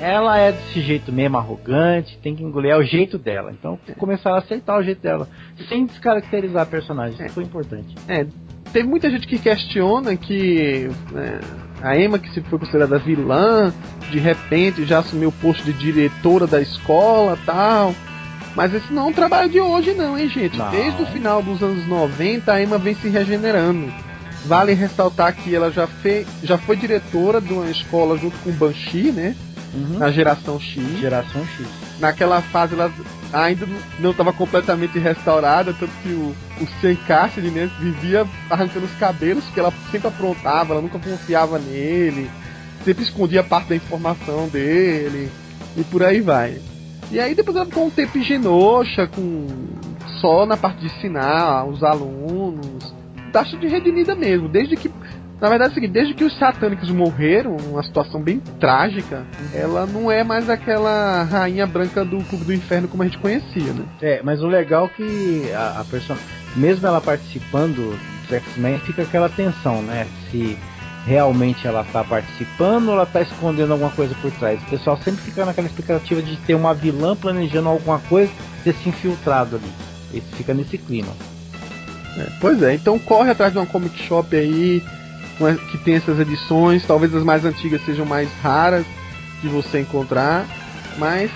ela 0.00 0.36
é 0.36 0.52
desse 0.52 0.80
jeito 0.80 1.12
mesmo, 1.12 1.38
arrogante, 1.38 2.18
tem 2.20 2.34
que 2.34 2.42
engolir, 2.42 2.72
é 2.72 2.76
o 2.76 2.82
jeito 2.82 3.16
dela. 3.18 3.52
Então 3.52 3.78
é. 3.88 3.92
começaram 3.92 4.36
a 4.36 4.40
aceitar 4.40 4.78
o 4.78 4.82
jeito 4.82 5.00
dela, 5.00 5.28
sem 5.68 5.86
descaracterizar 5.86 6.62
a 6.62 6.66
personagem, 6.66 7.14
isso 7.14 7.22
é. 7.22 7.28
foi 7.28 7.44
importante. 7.44 7.94
É, 8.08 8.26
tem 8.72 8.82
muita 8.82 9.10
gente 9.10 9.26
que 9.26 9.38
questiona 9.38 10.16
que 10.16 10.90
né, 11.12 11.40
a 11.80 11.96
Emma, 11.96 12.18
que 12.18 12.30
se 12.30 12.40
foi 12.42 12.58
considerada 12.58 12.98
vilã, 12.98 13.72
de 14.10 14.18
repente 14.18 14.84
já 14.84 15.00
assumiu 15.00 15.28
o 15.28 15.32
posto 15.32 15.62
de 15.64 15.72
diretora 15.72 16.46
da 16.46 16.60
escola 16.60 17.38
tal. 17.44 17.94
Mas 18.54 18.74
esse 18.74 18.92
não 18.92 19.04
é 19.04 19.06
um 19.06 19.12
trabalho 19.12 19.48
de 19.48 19.60
hoje, 19.60 19.94
não, 19.94 20.18
hein, 20.18 20.28
gente? 20.28 20.58
Não. 20.58 20.70
Desde 20.70 21.02
o 21.02 21.06
final 21.06 21.42
dos 21.42 21.62
anos 21.62 21.86
90, 21.86 22.52
a 22.52 22.62
Emma 22.62 22.76
vem 22.76 22.94
se 22.94 23.08
regenerando. 23.08 23.90
Vale 24.44 24.72
ressaltar 24.72 25.34
que 25.34 25.54
ela 25.54 25.70
já, 25.70 25.86
fez, 25.86 26.26
já 26.42 26.58
foi 26.58 26.76
diretora 26.76 27.40
de 27.40 27.52
uma 27.52 27.70
escola 27.70 28.16
junto 28.18 28.36
com 28.38 28.50
o 28.50 28.52
Banshee, 28.52 29.12
né? 29.12 29.36
Uhum. 29.74 29.98
Na 29.98 30.10
geração 30.10 30.60
X. 30.60 30.82
Geração 31.00 31.42
X. 31.46 31.66
Naquela 31.98 32.42
fase 32.42 32.74
ela 32.74 32.92
ainda 33.32 33.66
não 33.98 34.10
estava 34.10 34.32
completamente 34.32 34.98
restaurada, 34.98 35.72
tanto 35.72 35.92
que 36.02 36.10
o, 36.10 36.34
o 36.60 36.80
Sean 36.80 36.96
Cassidy, 37.06 37.50
né, 37.50 37.70
vivia 37.80 38.26
arrancando 38.50 38.86
os 38.86 38.94
cabelos, 38.96 39.44
que 39.46 39.58
ela 39.58 39.72
sempre 39.90 40.08
aprontava, 40.08 40.74
ela 40.74 40.82
nunca 40.82 40.98
confiava 40.98 41.58
nele, 41.58 42.30
sempre 42.84 43.04
escondia 43.04 43.42
parte 43.42 43.68
da 43.68 43.76
informação 43.76 44.48
dele, 44.48 45.30
e 45.76 45.84
por 45.84 46.02
aí 46.02 46.20
vai. 46.20 46.60
E 47.10 47.18
aí 47.18 47.34
depois 47.34 47.56
ela 47.56 47.66
ficou 47.66 47.86
um 47.86 47.90
tempo 47.90 48.18
em 48.18 48.22
Genosha, 48.22 49.06
com 49.06 49.46
só 50.20 50.44
na 50.44 50.56
parte 50.56 50.80
de 50.80 50.86
ensinar 50.86 51.64
os 51.66 51.82
alunos, 51.82 52.94
taxa 53.32 53.56
de 53.56 53.66
redimida 53.66 54.14
mesmo, 54.14 54.48
desde 54.48 54.76
que 54.76 54.90
na 55.42 55.48
verdade 55.48 55.70
é 55.70 55.72
o 55.72 55.74
seguinte, 55.74 55.92
desde 55.92 56.14
que 56.14 56.22
os 56.22 56.38
satânicos 56.38 56.88
morreram, 56.90 57.56
uma 57.56 57.82
situação 57.82 58.22
bem 58.22 58.38
trágica, 58.60 59.26
ela 59.52 59.86
não 59.86 60.08
é 60.08 60.22
mais 60.22 60.48
aquela 60.48 61.24
rainha 61.24 61.66
branca 61.66 62.04
do 62.04 62.22
Clube 62.26 62.44
do 62.44 62.54
Inferno 62.54 62.86
como 62.86 63.02
a 63.02 63.06
gente 63.06 63.18
conhecia, 63.18 63.72
né? 63.72 63.84
É, 64.00 64.20
mas 64.22 64.40
o 64.40 64.46
legal 64.46 64.84
é 64.84 64.88
que 64.88 65.52
a, 65.52 65.80
a 65.80 65.84
pessoa, 65.84 66.16
mesmo 66.54 66.86
ela 66.86 67.00
participando 67.00 67.98
dos 68.22 68.30
X-Men, 68.30 68.78
fica 68.78 69.02
aquela 69.02 69.28
tensão, 69.28 69.82
né? 69.82 70.06
Se 70.30 70.56
realmente 71.04 71.66
ela 71.66 71.82
está 71.82 72.04
participando 72.04 72.90
ou 72.90 72.94
ela 72.94 73.02
está 73.02 73.22
escondendo 73.22 73.72
alguma 73.72 73.90
coisa 73.90 74.14
por 74.22 74.30
trás. 74.30 74.62
O 74.62 74.66
pessoal 74.66 74.96
sempre 74.98 75.22
fica 75.22 75.44
naquela 75.44 75.66
expectativa 75.66 76.22
de 76.22 76.36
ter 76.36 76.54
uma 76.54 76.72
vilã 76.72 77.16
planejando 77.16 77.68
alguma 77.68 77.98
coisa, 77.98 78.30
ter 78.62 78.74
se 78.74 78.88
infiltrado 78.88 79.56
ali. 79.56 79.72
Esse 80.14 80.36
fica 80.36 80.54
nesse 80.54 80.78
clima. 80.78 81.12
É, 82.18 82.26
pois 82.40 82.62
é, 82.62 82.74
então 82.74 82.98
corre 82.98 83.30
atrás 83.30 83.52
de 83.52 83.58
uma 83.58 83.66
comic 83.66 83.98
shop 84.02 84.36
aí 84.36 84.82
que 85.70 85.78
tem 85.78 85.94
essas 85.94 86.18
edições. 86.20 86.86
Talvez 86.86 87.14
as 87.14 87.24
mais 87.24 87.44
antigas 87.44 87.84
sejam 87.84 88.06
mais 88.06 88.28
raras 88.42 88.84
de 89.40 89.48
você 89.48 89.80
encontrar, 89.80 90.46
mas 90.98 91.30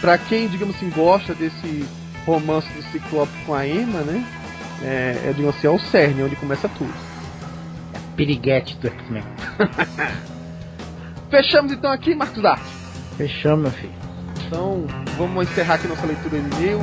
para 0.00 0.18
quem, 0.18 0.48
digamos 0.48 0.76
assim, 0.76 0.90
gosta 0.90 1.34
desse 1.34 1.84
romance 2.26 2.68
do 2.72 2.82
Ciclope 2.90 3.32
com 3.46 3.54
a 3.54 3.66
Emma, 3.66 4.00
né? 4.00 4.24
É, 4.82 5.28
é 5.28 5.32
digamos 5.34 5.56
assim, 5.56 5.66
é 5.66 5.70
o 5.70 5.78
cerne, 5.78 6.22
onde 6.22 6.36
começa 6.36 6.68
tudo. 6.68 6.92
É 7.94 7.98
piriguete 8.16 8.76
do 8.76 8.88
X-Men. 8.88 9.22
Fechamos 11.30 11.72
então 11.72 11.90
aqui, 11.90 12.14
Marcos 12.14 12.42
Dart. 12.42 12.62
Fechamos, 13.16 13.62
meu 13.62 13.72
filho. 13.72 13.92
Então, 14.46 14.84
vamos 15.16 15.48
encerrar 15.48 15.74
aqui 15.74 15.86
nossa 15.86 16.04
leitura 16.06 16.40
de 16.40 16.56
e-mail. 16.56 16.80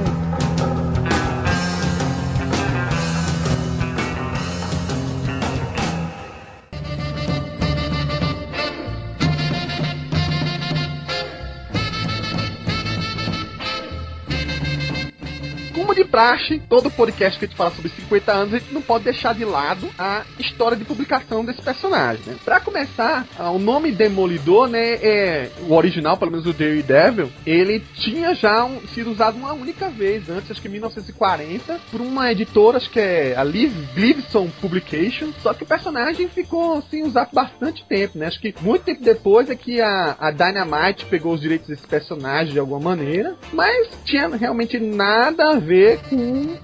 Praxe, 16.17 16.59
todo 16.67 16.89
podcast 16.89 17.37
que 17.37 17.45
a 17.45 17.47
gente 17.47 17.55
fala 17.55 17.69
sobre 17.69 17.91
50 17.91 18.31
anos, 18.31 18.53
a 18.55 18.57
gente 18.57 18.73
não 18.73 18.81
pode 18.81 19.03
deixar 19.03 19.35
de 19.35 19.45
lado 19.45 19.87
a 19.99 20.23
história 20.39 20.75
de 20.75 20.83
publicação 20.83 21.45
desse 21.45 21.61
personagem, 21.61 22.23
né? 22.25 22.35
Pra 22.43 22.59
começar, 22.59 23.27
o 23.53 23.59
nome 23.59 23.91
Demolidor, 23.91 24.67
né, 24.67 24.93
é 24.95 25.51
o 25.69 25.75
original, 25.75 26.17
pelo 26.17 26.31
menos 26.31 26.47
o 26.47 26.53
Daredevil, 26.53 27.29
ele 27.45 27.83
tinha 27.93 28.33
já 28.33 28.65
um, 28.65 28.79
sido 28.87 29.11
usado 29.11 29.37
uma 29.37 29.53
única 29.53 29.91
vez, 29.91 30.27
antes, 30.27 30.49
acho 30.49 30.59
que 30.59 30.67
em 30.67 30.71
1940, 30.71 31.79
por 31.91 32.01
uma 32.01 32.31
editora, 32.31 32.77
acho 32.77 32.89
que 32.89 32.99
é 32.99 33.35
a 33.37 33.43
Liv, 33.43 33.71
Livson 33.95 34.49
Publications, 34.59 35.35
só 35.43 35.53
que 35.53 35.61
o 35.61 35.67
personagem 35.67 36.27
ficou, 36.29 36.79
assim, 36.79 37.03
usado 37.03 37.29
bastante 37.31 37.85
tempo, 37.85 38.17
né? 38.17 38.25
Acho 38.25 38.39
que 38.39 38.55
muito 38.59 38.85
tempo 38.85 39.03
depois 39.03 39.51
é 39.51 39.55
que 39.55 39.79
a, 39.81 40.15
a 40.19 40.31
Dynamite 40.31 41.05
pegou 41.05 41.35
os 41.35 41.41
direitos 41.41 41.67
desse 41.67 41.85
personagem 41.85 42.53
de 42.53 42.59
alguma 42.59 42.79
maneira, 42.79 43.35
mas 43.53 43.87
tinha 44.03 44.27
realmente 44.29 44.79
nada 44.79 45.51
a 45.51 45.59
ver 45.59 46.06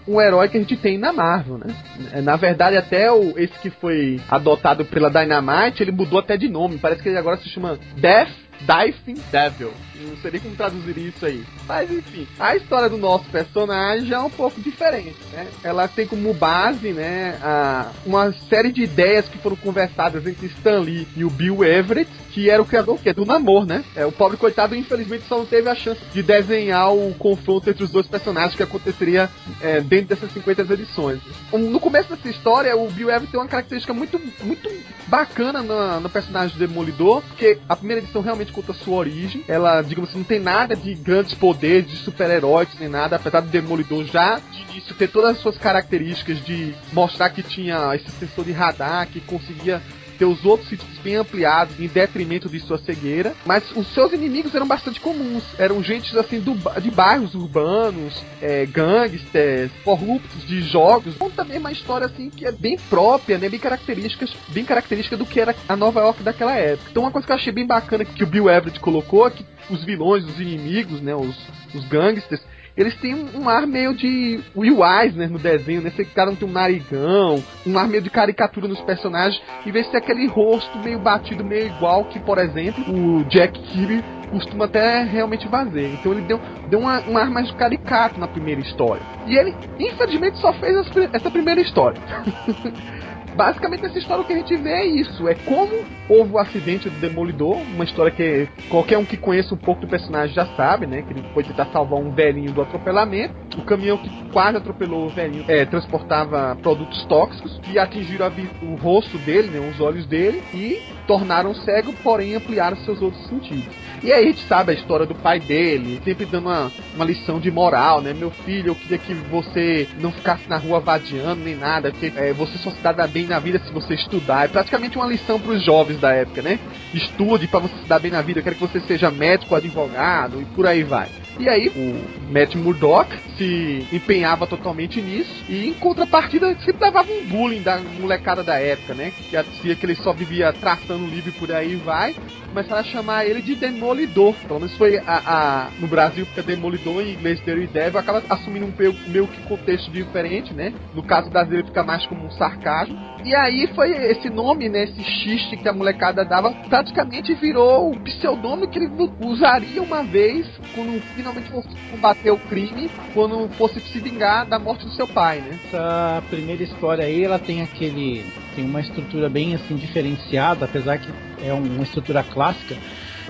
com 0.05 0.21
herói 0.21 0.49
que 0.49 0.57
a 0.57 0.59
gente 0.59 0.75
tem 0.77 0.97
na 0.97 1.13
Marvel, 1.13 1.57
né? 1.57 1.75
É, 2.11 2.21
na 2.21 2.35
verdade, 2.35 2.77
até 2.77 3.11
o, 3.11 3.37
esse 3.37 3.57
que 3.59 3.69
foi 3.69 4.19
adotado 4.29 4.85
pela 4.85 5.09
Dynamite, 5.09 5.83
ele 5.83 5.91
mudou 5.91 6.19
até 6.19 6.37
de 6.37 6.47
nome. 6.47 6.77
Parece 6.77 7.01
que 7.01 7.09
ele 7.09 7.17
agora 7.17 7.37
se 7.37 7.49
chama 7.49 7.77
Death 7.97 8.29
Diving 8.61 9.21
Devil. 9.31 9.71
Não 10.05 10.17
sei 10.17 10.31
nem 10.31 10.41
como 10.41 10.55
traduzir 10.55 10.97
isso 10.97 11.25
aí. 11.25 11.43
Mas 11.67 11.91
enfim, 11.91 12.27
a 12.39 12.55
história 12.55 12.89
do 12.89 12.97
nosso 12.97 13.25
personagem 13.29 14.13
é 14.13 14.19
um 14.19 14.29
pouco 14.29 14.59
diferente, 14.61 15.15
né? 15.31 15.47
Ela 15.63 15.87
tem 15.87 16.05
como 16.05 16.33
base, 16.33 16.91
né, 16.91 17.37
a, 17.41 17.91
uma 18.05 18.33
série 18.49 18.71
de 18.71 18.83
ideias 18.83 19.27
que 19.27 19.37
foram 19.37 19.55
conversadas 19.55 20.25
entre 20.25 20.47
Stan 20.47 20.79
Lee 20.79 21.07
e 21.15 21.23
o 21.23 21.29
Bill 21.29 21.63
Everett, 21.63 22.11
que 22.31 22.49
era 22.49 22.61
o 22.61 22.65
criador 22.65 22.99
que 22.99 23.13
do 23.13 23.25
Namor, 23.25 23.65
né? 23.65 23.83
É, 23.95 24.05
o 24.05 24.11
pobre 24.11 24.37
coitado, 24.37 24.75
infelizmente, 24.75 25.25
só 25.27 25.37
não 25.37 25.45
teve 25.45 25.69
a 25.69 25.75
chance 25.75 26.01
de 26.11 26.23
desenhar 26.23 26.91
o 26.93 27.13
confronto 27.13 27.69
entre 27.69 27.83
os 27.83 27.91
dois 27.91 28.07
personagens 28.07 28.55
que 28.55 28.63
aconteceria 28.63 29.29
é, 29.61 29.79
dentro 29.81 30.07
dessas 30.07 30.31
50 30.31 30.73
edições. 30.73 31.19
No 31.51 31.79
começo 31.79 32.09
dessa 32.09 32.29
história, 32.29 32.75
o 32.75 32.89
Bill 32.89 33.09
Everett 33.09 33.31
tem 33.31 33.39
uma 33.39 33.47
característica 33.47 33.93
muito, 33.93 34.19
muito 34.43 34.69
bacana 35.07 35.61
no, 35.61 35.99
no 35.99 36.09
personagem 36.09 36.57
do 36.57 36.67
Demolidor, 36.67 37.21
porque 37.21 37.59
a 37.69 37.75
primeira 37.75 38.01
edição 38.01 38.21
realmente 38.21 38.51
conta 38.51 38.71
a 38.71 38.75
sua 38.75 38.95
origem. 38.95 39.43
Ela, 39.47 39.81
digamos 39.93 40.09
assim, 40.09 40.19
não 40.19 40.25
tem 40.25 40.39
nada 40.39 40.75
de 40.75 40.95
grandes 40.95 41.35
poderes, 41.35 41.89
de 41.89 41.97
super-heróis, 41.97 42.67
nem 42.79 42.89
nada, 42.89 43.15
apesar 43.15 43.41
do 43.41 43.49
Demolidor 43.49 44.03
já 44.05 44.39
de 44.39 44.61
início 44.63 44.95
ter 44.95 45.07
todas 45.07 45.31
as 45.31 45.37
suas 45.37 45.57
características 45.57 46.43
de 46.43 46.73
mostrar 46.91 47.29
que 47.29 47.43
tinha 47.43 47.95
esse 47.95 48.09
sensor 48.11 48.43
de 48.43 48.51
radar, 48.51 49.07
que 49.07 49.21
conseguia 49.21 49.81
ter 50.13 50.25
os 50.25 50.43
outros 50.45 50.69
sentidos 50.69 50.97
bem 50.99 51.15
ampliados 51.15 51.79
em 51.79 51.87
detrimento 51.87 52.49
de 52.49 52.59
sua 52.59 52.77
cegueira, 52.77 53.33
mas 53.45 53.63
os 53.75 53.87
seus 53.93 54.13
inimigos 54.13 54.53
eram 54.55 54.67
bastante 54.67 54.99
comuns, 54.99 55.43
eram 55.57 55.83
gente 55.83 56.17
assim 56.17 56.39
do, 56.39 56.55
de 56.79 56.91
bairros 56.91 57.35
urbanos, 57.35 58.23
é, 58.41 58.65
gangsters, 58.65 59.71
corruptos 59.83 60.45
de 60.47 60.61
jogos, 60.61 61.15
então 61.15 61.29
também 61.29 61.57
uma 61.57 61.71
história 61.71 62.05
assim 62.05 62.29
que 62.29 62.45
é 62.45 62.51
bem 62.51 62.77
própria, 62.89 63.37
né, 63.37 63.49
bem 63.49 63.59
característica, 63.59 64.25
bem 64.49 64.65
característica 64.65 65.17
do 65.17 65.25
que 65.25 65.39
era 65.39 65.55
a 65.67 65.75
Nova 65.75 66.01
York 66.01 66.23
daquela 66.23 66.55
época. 66.55 66.89
Então 66.91 67.03
uma 67.03 67.11
coisa 67.11 67.25
que 67.25 67.31
eu 67.31 67.37
achei 67.37 67.53
bem 67.53 67.65
bacana 67.65 68.05
que 68.05 68.23
o 68.23 68.27
Bill 68.27 68.49
Everett 68.49 68.79
colocou 68.79 69.27
é 69.27 69.31
que 69.31 69.45
os 69.69 69.83
vilões, 69.83 70.25
os 70.25 70.39
inimigos, 70.39 71.01
né, 71.01 71.15
os, 71.15 71.35
os 71.73 71.85
gangsters, 71.85 72.41
eles 72.75 72.95
têm 72.95 73.13
um, 73.35 73.47
ar 73.47 73.67
meio 73.67 73.95
de 73.95 74.39
Will 74.55 74.79
Eisner 74.83 75.29
no 75.29 75.37
desenho, 75.37 75.81
né? 75.81 75.89
Esse 75.89 76.05
cara 76.05 76.31
não 76.31 76.35
tem 76.35 76.47
um 76.47 76.51
narigão, 76.51 77.43
um 77.65 77.77
ar 77.77 77.87
meio 77.87 78.01
de 78.01 78.09
caricatura 78.09 78.67
nos 78.67 78.81
personagens, 78.81 79.41
em 79.65 79.71
vez 79.71 79.85
de 79.85 79.91
ter 79.91 79.97
aquele 79.99 80.27
rosto 80.27 80.77
meio 80.79 80.99
batido, 80.99 81.43
meio 81.43 81.67
igual 81.67 82.05
que, 82.05 82.19
por 82.19 82.37
exemplo, 82.37 82.83
o 82.89 83.23
Jack 83.25 83.59
Kirby 83.59 84.03
costuma 84.31 84.65
até 84.65 85.03
realmente 85.03 85.47
fazer. 85.47 85.93
Então 85.93 86.11
ele 86.11 86.21
deu, 86.21 86.39
deu 86.67 86.79
uma, 86.79 86.99
um 87.01 87.17
ar 87.17 87.29
mais 87.29 87.51
caricato 87.51 88.19
na 88.19 88.27
primeira 88.27 88.61
história. 88.61 89.01
E 89.27 89.35
ele, 89.35 89.55
infelizmente, 89.79 90.39
só 90.39 90.51
fez 90.53 90.75
essa 91.13 91.29
primeira 91.29 91.61
história. 91.61 92.01
Basicamente, 93.35 93.85
essa 93.85 93.97
história 93.97 94.23
que 94.23 94.33
a 94.33 94.37
gente 94.37 94.55
vê 94.57 94.69
é 94.69 94.85
isso: 94.85 95.27
é 95.27 95.35
como 95.35 95.71
houve 96.09 96.33
o 96.33 96.37
acidente 96.37 96.89
do 96.89 96.99
Demolidor, 96.99 97.57
uma 97.73 97.83
história 97.83 98.11
que 98.11 98.47
qualquer 98.69 98.97
um 98.97 99.05
que 99.05 99.17
conheça 99.17 99.53
um 99.53 99.57
pouco 99.57 99.81
do 99.81 99.87
personagem 99.87 100.35
já 100.35 100.45
sabe, 100.55 100.85
né? 100.85 101.01
Que 101.01 101.13
ele 101.13 101.23
foi 101.33 101.43
tentar 101.43 101.65
salvar 101.67 101.99
um 101.99 102.11
velhinho 102.11 102.51
do 102.51 102.61
atropelamento. 102.61 103.33
O 103.57 103.61
caminhão 103.63 103.97
que 103.97 104.09
quase 104.31 104.57
atropelou 104.57 105.05
o 105.05 105.09
velhinho 105.09 105.45
é, 105.47 105.65
transportava 105.65 106.57
produtos 106.61 107.05
tóxicos 107.05 107.59
que 107.59 107.77
atingiram 107.77 108.31
o 108.61 108.75
rosto 108.75 109.17
dele, 109.19 109.49
né, 109.49 109.69
os 109.69 109.79
olhos 109.79 110.05
dele, 110.05 110.41
e 110.53 110.81
tornaram 111.07 111.53
cego, 111.53 111.93
porém 112.03 112.35
ampliaram 112.35 112.77
seus 112.77 113.01
outros 113.01 113.25
sentidos. 113.27 113.73
E 114.03 114.11
aí 114.11 114.23
a 114.23 114.27
gente 114.27 114.45
sabe 114.47 114.71
a 114.71 114.75
história 114.75 115.05
do 115.05 115.15
pai 115.15 115.39
dele, 115.39 116.01
sempre 116.03 116.25
dando 116.25 116.47
uma, 116.47 116.71
uma 116.93 117.05
lição 117.05 117.39
de 117.39 117.49
moral, 117.49 118.01
né? 118.01 118.13
Meu 118.13 118.31
filho, 118.31 118.69
eu 118.69 118.75
queria 118.75 118.97
que 118.97 119.13
você 119.13 119.87
não 119.99 120.11
ficasse 120.11 120.47
na 120.49 120.57
rua 120.57 120.79
vadiando 120.79 121.43
nem 121.43 121.55
nada, 121.55 121.91
porque 121.91 122.11
é, 122.15 122.33
você 122.33 122.57
só 122.57 122.69
se 122.71 122.81
dá 122.81 123.07
bem 123.07 123.25
na 123.25 123.39
vida 123.39 123.59
se 123.59 123.71
você 123.71 123.93
estudar. 123.93 124.45
É 124.45 124.47
praticamente 124.49 124.97
uma 124.97 125.07
lição 125.07 125.39
para 125.39 125.53
os 125.53 125.63
jovens 125.63 125.99
da 125.99 126.11
época, 126.11 126.41
né? 126.41 126.59
Estude 126.93 127.47
para 127.47 127.59
você 127.59 127.75
se 127.77 127.87
dar 127.87 127.99
bem 127.99 128.11
na 128.11 128.21
vida, 128.21 128.39
eu 128.39 128.43
quero 128.43 128.55
que 128.55 128.61
você 128.61 128.79
seja 128.81 129.09
médico, 129.09 129.55
advogado 129.55 130.41
e 130.41 130.45
por 130.45 130.67
aí 130.67 130.83
vai. 130.83 131.07
E 131.39 131.49
aí 131.49 131.69
o 131.69 132.31
Matt 132.31 132.55
Murdock 132.55 133.11
se 133.37 133.85
empenhava 133.91 134.45
totalmente 134.45 135.01
nisso 135.01 135.43
e 135.49 135.67
em 135.67 135.73
contrapartida 135.73 136.55
sempre 136.59 136.85
levava 136.85 137.11
um 137.11 137.25
bullying 137.25 137.61
da 137.61 137.79
molecada 137.79 138.43
da 138.43 138.59
época, 138.59 138.93
né? 138.93 139.11
Que 139.29 139.43
dizia 139.43 139.75
que 139.75 139.85
ele 139.85 139.95
só 139.95 140.13
vivia 140.13 140.53
traçando 140.53 141.07
livro 141.07 141.31
por 141.33 141.51
aí 141.51 141.75
vai. 141.75 142.15
Começaram 142.53 142.81
a 142.81 142.83
chamar 142.83 143.25
ele 143.25 143.41
de 143.41 143.55
Demolidor. 143.55 144.35
Pelo 144.47 144.59
menos 144.59 144.77
foi 144.77 144.99
a, 144.99 145.01
a 145.07 145.69
no 145.79 145.87
Brasil, 145.87 146.23
porque 146.27 146.43
Demolidor 146.43 147.01
em 147.01 147.13
inglês 147.13 147.43
Daredevil 147.43 147.99
acaba 147.99 148.21
assumindo 148.29 148.67
um 148.67 148.73
meio, 148.77 148.95
meio 149.07 149.27
que 149.27 149.41
contexto 149.47 149.89
diferente, 149.89 150.53
né? 150.53 150.71
No 150.93 151.01
caso 151.01 151.31
da 151.31 151.43
dele 151.43 151.63
fica 151.63 151.83
mais 151.83 152.05
como 152.05 152.23
um 152.23 152.29
sarcasmo. 152.29 152.95
E 153.25 153.33
aí 153.33 153.67
foi 153.73 153.89
esse 154.11 154.29
nome, 154.29 154.69
né? 154.69 154.83
Esse 154.83 155.03
xiste 155.03 155.57
que 155.57 155.67
a 155.67 155.73
molecada 155.73 156.23
dava, 156.23 156.51
praticamente 156.69 157.33
virou 157.33 157.89
o 157.89 157.99
pseudônimo 158.01 158.67
que 158.67 158.77
ele 158.77 158.91
usaria 159.21 159.81
uma 159.81 160.03
vez 160.03 160.47
quando 160.75 161.01
finalmente 161.15 161.49
fosse 161.49 161.69
combater 161.89 162.29
o 162.29 162.37
crime, 162.37 162.87
quando 163.15 163.49
fosse 163.53 163.79
se 163.79 163.99
vingar 163.99 164.45
da 164.45 164.59
morte 164.59 164.85
do 164.85 164.91
seu 164.91 165.07
pai, 165.07 165.39
né? 165.39 165.57
Essa 165.65 166.21
primeira 166.29 166.61
história 166.61 167.03
aí, 167.03 167.23
ela 167.23 167.39
tem 167.39 167.63
aquele. 167.63 168.23
tem 168.55 168.63
uma 168.63 168.81
estrutura 168.81 169.27
bem 169.27 169.55
assim 169.55 169.75
diferenciada, 169.75 170.65
apesar 170.65 170.99
que 170.99 171.09
é 171.43 171.51
uma 171.51 171.83
estrutura 171.83 172.21
clássica 172.21 172.42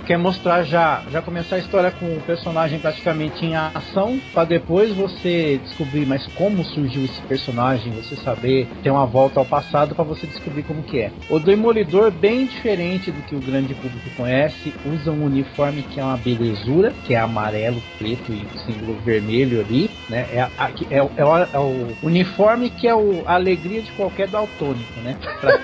quer 0.06 0.18
mostrar 0.18 0.64
já, 0.64 1.04
já 1.12 1.22
começar 1.22 1.56
a 1.56 1.60
história 1.60 1.92
com 1.92 2.06
o 2.06 2.22
personagem 2.22 2.80
praticamente 2.80 3.46
em 3.46 3.56
ação, 3.56 4.20
para 4.34 4.46
depois 4.46 4.94
você 4.94 5.60
descobrir 5.64 6.06
mais 6.06 6.26
como 6.36 6.64
surgiu 6.64 7.06
esse 7.06 7.22
personagem, 7.22 7.94
você 7.94 8.16
saber 8.18 8.68
ter 8.82 8.90
uma 8.90 9.06
volta 9.06 9.40
ao 9.40 9.46
passado 9.46 9.96
para 9.96 10.04
você 10.04 10.28
descobrir 10.28 10.64
como 10.64 10.84
que 10.84 11.00
é. 11.00 11.12
O 11.30 11.40
Demolidor 11.40 12.12
bem 12.12 12.46
diferente 12.46 13.12
do 13.12 13.22
que 13.24 13.36
o 13.36 13.40
grande 13.40 13.74
público 13.76 14.10
conhece, 14.16 14.74
usa 14.86 15.12
um 15.12 15.26
uniforme 15.26 15.84
que 15.84 16.00
é 16.00 16.04
uma 16.04 16.18
belezura, 16.18 16.94
que 17.06 17.14
é 17.14 17.20
amarelo, 17.20 17.82
preto 17.98 18.32
e 18.32 18.46
símbolo 18.66 19.00
vermelho 19.06 19.62
ali, 19.62 19.90
né? 20.10 20.28
É, 20.32 20.40
é, 20.40 20.50
é, 20.90 20.98
é, 20.98 21.02
o, 21.26 21.38
é 21.38 21.60
o 21.60 21.98
uniforme 22.04 22.70
que 22.70 22.88
é 22.88 22.96
o, 22.96 23.24
a 23.26 23.36
alegria 23.36 23.82
de 23.82 23.92
qualquer 23.94 24.28
daltônico, 24.28 25.00
né? 25.02 25.18
Pra, 25.40 25.60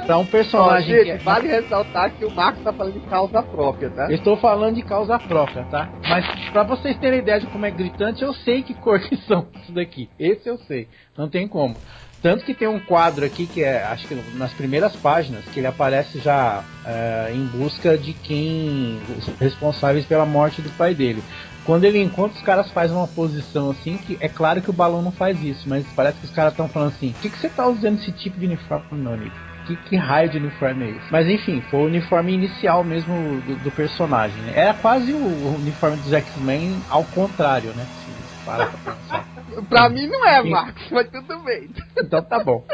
pra 0.06 0.18
um 0.18 0.26
personagem. 0.26 0.94
Ó, 0.94 1.04
gente, 1.04 1.18
que 1.18 1.24
vale 1.24 1.48
ressaltar 1.48 2.10
que 2.12 2.24
o 2.24 2.30
Marcos 2.30 2.62
tá 2.62 2.72
falando 2.72 2.94
de 2.94 3.06
causa 3.08 3.42
própria, 3.42 3.90
tá? 3.90 4.06
Eu 4.08 4.16
estou 4.16 4.36
falando 4.36 4.74
de 4.74 4.82
causa 4.82 5.18
própria, 5.18 5.64
tá? 5.64 5.88
Mas 6.08 6.26
para 6.50 6.62
vocês 6.64 6.96
terem 6.98 7.20
ideia 7.20 7.40
de 7.40 7.46
como 7.46 7.66
é 7.66 7.70
gritante, 7.70 8.22
eu 8.22 8.34
sei 8.34 8.62
que 8.62 8.74
cor 8.74 9.00
que 9.00 9.16
são 9.18 9.46
isso 9.62 9.72
daqui. 9.72 10.08
Esse 10.18 10.48
eu 10.48 10.58
sei. 10.58 10.88
Não 11.16 11.28
tem 11.28 11.46
como. 11.48 11.76
Tanto 12.24 12.42
que 12.42 12.54
tem 12.54 12.66
um 12.66 12.80
quadro 12.80 13.26
aqui 13.26 13.46
que 13.46 13.62
é, 13.62 13.84
acho 13.84 14.08
que 14.08 14.14
nas 14.38 14.50
primeiras 14.54 14.96
páginas, 14.96 15.44
que 15.44 15.60
ele 15.60 15.66
aparece 15.66 16.18
já 16.20 16.64
é, 16.86 17.30
em 17.34 17.44
busca 17.44 17.98
de 17.98 18.14
quem. 18.14 18.98
os 19.18 19.26
responsáveis 19.38 20.06
pela 20.06 20.24
morte 20.24 20.62
do 20.62 20.70
pai 20.70 20.94
dele. 20.94 21.22
Quando 21.64 21.84
ele 21.84 22.02
encontra, 22.02 22.36
os 22.36 22.42
caras 22.42 22.70
fazem 22.70 22.96
uma 22.96 23.08
posição 23.08 23.70
assim, 23.70 23.96
que 23.96 24.18
é 24.20 24.28
claro 24.28 24.60
que 24.60 24.70
o 24.70 24.72
balão 24.72 25.00
não 25.00 25.12
faz 25.12 25.42
isso, 25.42 25.68
mas 25.68 25.86
parece 25.96 26.18
que 26.18 26.26
os 26.26 26.32
caras 26.32 26.52
estão 26.52 26.68
falando 26.68 26.88
assim: 26.88 27.10
o 27.10 27.14
que, 27.14 27.30
que 27.30 27.38
você 27.38 27.48
tá 27.48 27.66
usando 27.66 27.98
esse 27.98 28.12
tipo 28.12 28.38
de 28.38 28.46
uniforme, 28.46 28.84
meu? 28.92 29.18
Que, 29.66 29.76
que, 29.76 29.96
raio 29.96 30.28
de 30.28 30.36
uniforme 30.36 30.84
é 30.84 30.90
esse? 30.90 31.10
Mas 31.10 31.26
enfim, 31.26 31.62
foi 31.70 31.80
o 31.80 31.86
uniforme 31.86 32.34
inicial 32.34 32.84
mesmo 32.84 33.40
do, 33.40 33.56
do 33.64 33.70
personagem. 33.70 34.36
Né? 34.42 34.52
Era 34.54 34.74
quase 34.74 35.12
o, 35.12 35.16
o 35.16 35.54
uniforme 35.54 35.96
dos 35.96 36.12
X-Men 36.12 36.82
ao 36.90 37.04
contrário, 37.04 37.72
né? 37.72 37.86
Para 38.44 38.66
pra 38.66 38.92
pensar. 38.92 39.33
Pra 39.62 39.88
mim 39.88 40.06
não 40.06 40.26
é, 40.26 40.42
Marcos, 40.42 40.90
mas 40.90 41.08
tudo 41.08 41.38
bem. 41.40 41.68
Então 41.98 42.22
tá 42.22 42.42
bom. 42.42 42.64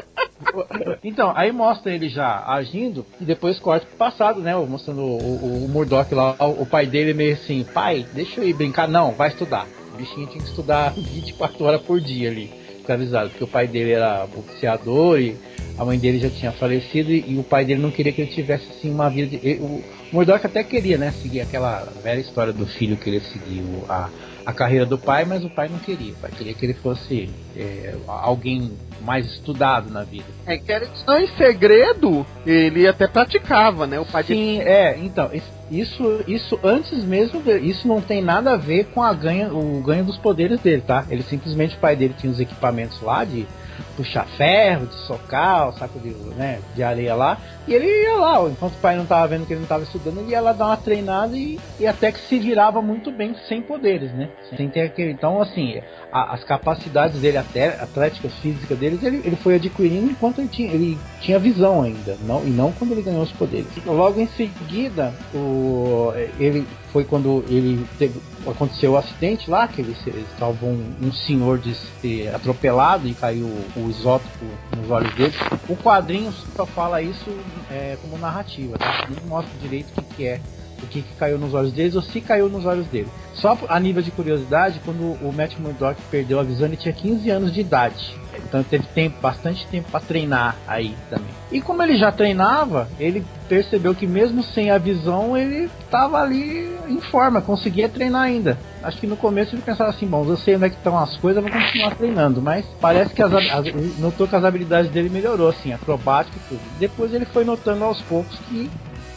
Então, 1.05 1.33
aí 1.37 1.53
mostra 1.53 1.93
ele 1.93 2.09
já 2.09 2.45
agindo 2.47 3.05
e 3.21 3.25
depois 3.25 3.59
corta 3.59 3.87
pro 3.87 3.97
passado, 3.97 4.41
né? 4.41 4.55
Mostrando 4.57 5.03
o, 5.03 5.19
o, 5.19 5.65
o 5.65 5.69
Murdoch 5.69 6.15
lá, 6.15 6.35
o, 6.41 6.63
o 6.63 6.67
pai 6.67 6.87
dele 6.87 7.13
meio 7.13 7.35
assim, 7.35 7.65
pai, 7.75 8.07
deixa 8.13 8.41
eu 8.41 8.49
ir 8.49 8.55
brincar. 8.55 8.89
Não, 8.89 9.13
vai 9.13 9.29
estudar. 9.29 9.67
O 9.93 9.97
bichinho 9.97 10.27
tinha 10.29 10.43
que 10.43 10.49
estudar 10.49 10.93
24 10.97 11.65
horas 11.65 11.83
por 11.83 12.01
dia 12.01 12.31
ali, 12.31 12.51
avisado, 12.93 13.31
porque 13.31 13.45
o 13.45 13.49
pai 13.49 13.69
dele 13.69 13.93
era 13.93 14.27
boxeador 14.27 15.21
e 15.21 15.37
a 15.79 15.85
mãe 15.85 15.99
dele 15.99 16.19
já 16.19 16.29
tinha 16.29 16.53
falecido 16.53 17.11
e, 17.11 17.35
e, 17.35 17.39
o 17.39 17.43
pai 17.43 17.65
dele 17.65 17.81
não 17.81 17.91
queria 17.91 18.13
que 18.13 18.21
ele 18.21 18.31
tivesse 18.31 18.69
assim 18.71 18.91
uma 18.91 19.09
vida 19.09 19.37
de, 19.37 19.55
o 19.61 19.83
Murdoch 20.13 20.45
até 20.45 20.63
queria, 20.65 20.99
né, 20.99 21.13
seguir 21.23 21.41
aquela 21.41 21.85
velha 22.03 22.21
história 22.21 22.53
do 22.53 22.67
filho 22.67 22.97
querer 22.97 23.21
seguir 23.21 23.61
o, 23.61 23.87
a 23.89 24.11
a 24.45 24.53
carreira 24.53 24.87
do 24.87 24.99
pai, 24.99 25.25
mas 25.25 25.45
o 25.45 25.51
pai 25.51 25.69
não 25.69 25.79
queria. 25.79 26.13
O 26.13 26.17
pai 26.17 26.31
queria 26.31 26.55
que 26.55 26.65
ele 26.65 26.75
fosse 26.75 27.31
é, 27.57 27.95
alguém 28.07 28.73
mais 29.01 29.27
estudado 29.27 29.91
na 29.91 30.05
vida. 30.05 30.27
É 30.47 30.59
que 30.59 30.71
era 30.71 30.87
em 30.87 31.27
segredo, 31.37 32.27
ele 32.47 32.87
até 32.87 33.07
praticava, 33.07 33.87
né? 33.87 33.99
O 33.99 34.05
pai 34.05 34.23
Sim, 34.25 34.59
dele... 34.59 34.69
é, 34.69 34.99
então, 34.99 35.31
isso, 35.71 36.25
isso 36.27 36.59
antes 36.63 37.05
mesmo, 37.05 37.43
de, 37.43 37.59
isso 37.59 37.87
não 37.89 38.01
tem 38.01 38.23
nada 38.23 38.53
a 38.53 38.57
ver 38.57 38.87
com 38.87 39.03
a 39.03 39.13
ganha, 39.13 39.53
o 39.53 39.83
ganho 39.83 40.05
dos 40.05 40.19
poderes 40.19 40.61
dele, 40.61 40.83
tá? 40.83 41.07
Ele 41.09 41.23
simplesmente, 41.23 41.77
o 41.77 41.81
pai 41.81 41.97
dele 41.97 42.15
tinha 42.19 42.31
os 42.31 42.41
equipamentos 42.41 43.01
lá 43.01 43.25
de 43.25 43.47
puxar 43.97 44.27
ferro, 44.37 44.87
de 44.87 44.95
socar, 45.07 45.69
o 45.69 45.73
saco 45.73 45.99
de, 45.99 46.11
né, 46.37 46.61
de 46.75 46.83
areia 46.83 47.15
lá. 47.15 47.39
E 47.67 47.75
ele 47.75 47.87
ia 47.87 48.15
lá, 48.15 48.43
enquanto 48.49 48.75
o 48.75 48.81
pai 48.81 48.97
não 48.97 49.05
estava 49.05 49.29
vendo 49.29 49.47
que 49.47 49.53
ele 49.53 49.61
não 49.61 49.65
estava 49.65 49.85
estudando, 49.85 50.21
ele 50.21 50.31
ia 50.31 50.41
lá 50.41 50.53
dar 50.53 50.67
uma 50.67 50.77
treinada 50.77 51.37
e, 51.37 51.59
e 51.79 51.87
até 51.87 52.11
que 52.11 52.21
se 52.21 52.39
virava 52.39 52.81
muito 52.83 53.11
bem 53.11 53.35
sem 53.49 53.63
poderes, 53.63 54.13
né? 54.13 54.29
Sem 54.57 54.69
ter 54.69 54.83
aquele. 54.83 55.13
Então, 55.13 55.41
assim, 55.41 55.81
a, 56.13 56.35
as 56.35 56.45
capacidades 56.45 57.21
dele, 57.21 57.39
até 57.39 57.69
atléticas, 57.81 58.33
físicas 58.41 58.79
deles, 58.79 59.03
ele, 59.03 59.23
ele 59.25 59.37
foi 59.37 59.57
adquirindo 59.57 60.11
enquanto 60.11 60.41
ele 60.41 60.49
tinha, 60.49 60.73
ele 60.73 60.99
tinha 61.21 61.39
visão 61.39 61.83
ainda, 61.83 62.17
não, 62.23 62.45
e 62.45 62.51
não 62.51 62.73
quando 62.73 62.93
ele 62.93 63.03
ganhou 63.03 63.23
os 63.23 63.33
poderes. 63.33 63.67
Logo 63.87 64.21
em 64.21 64.27
seguida, 64.29 65.13
o, 65.35 66.13
ele 66.39 66.67
foi 66.93 67.05
quando 67.05 67.45
ele 67.49 67.87
teve, 67.99 68.21
aconteceu 68.47 68.93
o 68.93 68.97
acidente 68.97 69.51
lá, 69.51 69.67
que 69.69 69.81
ele, 69.81 69.97
ele 70.07 70.27
salvou 70.39 70.71
um, 70.71 70.95
um, 71.03 71.13
senhor 71.13 71.59
de 71.59 71.75
ser 71.75 72.35
atropelado 72.35 73.07
e 73.09 73.15
caiu 73.15 73.47
o 73.77 73.91
isótopo 73.91 74.47
nos 74.77 74.91
olhos 74.91 75.15
dele. 75.15 75.35
O 75.69 75.77
quadrinho 75.77 76.33
só 76.57 76.65
fala 76.65 77.03
isso 77.03 77.31
é, 77.71 77.97
como 78.01 78.17
narrativa, 78.19 78.79
tá? 78.79 79.09
Não 79.09 79.29
mostra 79.29 79.53
direito 79.61 79.89
o 79.91 80.03
que, 80.03 80.15
que 80.15 80.27
é 80.27 80.41
o 80.83 80.87
que, 80.87 81.03
que, 81.03 81.15
caiu 81.17 81.39
nos 81.39 81.53
olhos 81.53 81.73
deles 81.73 81.95
ou 81.95 82.03
se 82.03 82.21
caiu 82.21 82.49
nos 82.49 82.65
olhos 82.65 82.87
dele. 82.87 83.09
Só 83.35 83.59
a 83.69 83.79
nível 83.79 84.03
de 84.03 84.11
curiosidade, 84.11 84.81
quando 84.85 85.13
o 85.23 85.33
Matt 85.33 85.59
Murdock 85.59 86.01
perdeu 86.11 86.41
a 86.41 86.43
visão, 86.43 86.67
ele 86.67 86.77
tinha 86.77 86.95
15 86.95 87.29
anos 87.31 87.53
de 87.53 87.61
idade. 87.61 88.17
Então 88.39 88.63
teve 88.63 88.85
tempo, 88.95 89.21
bastante 89.21 89.67
tempo 89.67 89.91
para 89.91 90.01
treinar 90.01 90.57
aí 90.67 90.95
também. 91.09 91.31
E 91.51 91.61
como 91.61 91.83
ele 91.83 91.97
já 91.97 92.13
treinava, 92.13 92.89
ele 92.99 93.25
percebeu 93.49 93.95
que 93.95 94.07
mesmo 94.07 94.43
sem 94.43 94.71
a 94.71 94.79
visão, 94.79 95.37
ele 95.37 95.69
estava 95.85 96.21
ali 96.21 96.77
em 96.89 97.01
forma, 97.01 97.41
conseguia 97.41 97.89
treinar 97.89 98.23
ainda. 98.23 98.59
Acho 98.83 98.99
que 98.99 99.07
no 99.07 99.17
começo 99.17 99.55
ele 99.55 99.63
pensava 99.63 99.91
assim, 99.91 100.07
bom, 100.07 100.25
eu 100.27 100.37
sei 100.37 100.57
onde 100.57 100.67
é 100.67 100.71
que 100.71 100.77
estão 100.77 100.99
as 100.99 101.17
coisas, 101.17 101.43
vou 101.43 101.53
continuar 101.53 101.95
treinando. 101.95 102.41
Mas 102.41 102.65
parece 102.81 103.15
que 103.15 103.23
as, 103.23 103.33
as, 103.33 103.99
notou 103.99 104.27
que 104.27 104.37
as 104.37 104.45
habilidades 104.45 104.91
dele 104.91 105.11
melhorou, 105.11 105.49
assim, 105.49 105.73
acrobática 105.73 106.37
e 106.37 106.49
tudo. 106.49 106.61
Depois 106.79 107.13
ele 107.13 107.25
foi 107.25 107.45
notando 107.45 107.85
aos 107.85 108.01
poucos 108.03 108.39
que 108.49 108.71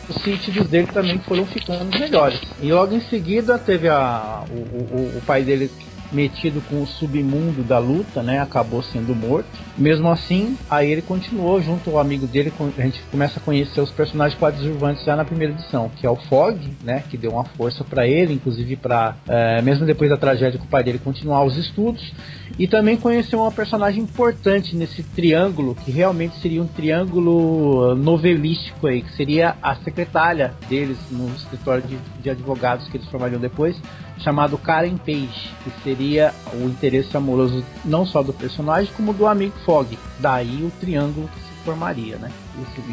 os 0.09 0.21
sentidos 0.21 0.67
dele 0.67 0.87
também 0.87 1.17
foram 1.19 1.45
ficando 1.45 1.97
melhores. 1.97 2.41
E 2.61 2.71
logo 2.71 2.93
em 2.93 3.01
seguida 3.01 3.57
teve 3.57 3.87
a, 3.87 4.43
o, 4.49 4.53
o, 4.53 5.17
o 5.17 5.21
pai 5.25 5.43
dele 5.43 5.71
metido 6.13 6.61
com 6.69 6.81
o 6.81 6.87
submundo 6.87 7.63
da 7.63 7.79
luta, 7.79 8.21
né? 8.21 8.39
Acabou 8.39 8.83
sendo 8.83 9.15
morto. 9.15 9.49
Mesmo 9.77 10.09
assim, 10.09 10.57
aí 10.69 10.91
ele 10.91 11.01
continuou 11.01 11.61
junto 11.61 11.89
ao 11.89 11.99
amigo 11.99 12.27
dele. 12.27 12.53
A 12.77 12.81
gente 12.81 13.01
começa 13.11 13.39
a 13.39 13.41
conhecer 13.41 13.81
os 13.81 13.91
personagens 13.91 14.39
coadjuvantes 14.39 15.03
já 15.03 15.15
na 15.15 15.25
primeira 15.25 15.53
edição, 15.53 15.89
que 15.89 16.05
é 16.05 16.09
o 16.09 16.15
Fog, 16.15 16.59
né? 16.83 17.03
Que 17.09 17.17
deu 17.17 17.31
uma 17.31 17.43
força 17.43 17.83
para 17.83 18.07
ele, 18.07 18.33
inclusive 18.33 18.75
para 18.75 19.15
é, 19.27 19.61
mesmo 19.61 19.85
depois 19.85 20.09
da 20.09 20.17
tragédia 20.17 20.59
com 20.59 20.65
o 20.65 20.69
pai 20.69 20.83
dele 20.83 20.99
continuar 20.99 21.43
os 21.43 21.57
estudos. 21.57 22.13
E 22.57 22.67
também 22.67 22.95
conheceu 22.95 23.39
uma 23.39 23.51
personagem 23.51 24.03
importante 24.03 24.75
nesse 24.75 25.01
triângulo, 25.01 25.75
que 25.75 25.91
realmente 25.91 26.39
seria 26.39 26.61
um 26.61 26.67
triângulo 26.67 27.95
novelístico 27.95 28.87
aí, 28.87 29.01
que 29.01 29.11
seria 29.15 29.55
a 29.61 29.75
secretária 29.75 30.53
deles 30.69 30.97
no 31.09 31.27
escritório 31.33 31.83
de, 31.83 31.97
de 32.21 32.29
advogados 32.29 32.87
que 32.87 32.97
eles 32.97 33.07
formariam 33.07 33.39
depois, 33.39 33.75
chamado 34.23 34.57
Karen 34.57 34.97
Page, 34.97 35.51
que 35.63 35.83
seria 35.83 36.33
o 36.53 36.65
interesse 36.65 37.15
amoroso 37.15 37.63
não 37.83 38.05
só 38.05 38.23
do 38.23 38.33
personagem, 38.33 38.91
como 38.95 39.13
do 39.13 39.27
amigo 39.27 39.53
Fog. 39.65 39.97
Daí 40.19 40.63
o 40.63 40.71
triângulo 40.79 41.27
que 41.27 41.39
se 41.39 41.63
formaria, 41.63 42.17
né? 42.17 42.31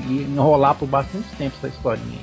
E 0.09 0.23
enrolar 0.23 0.75
por 0.75 0.87
bastante 0.87 1.29
tempo 1.37 1.55
essa 1.59 1.69
historinha. 1.69 2.19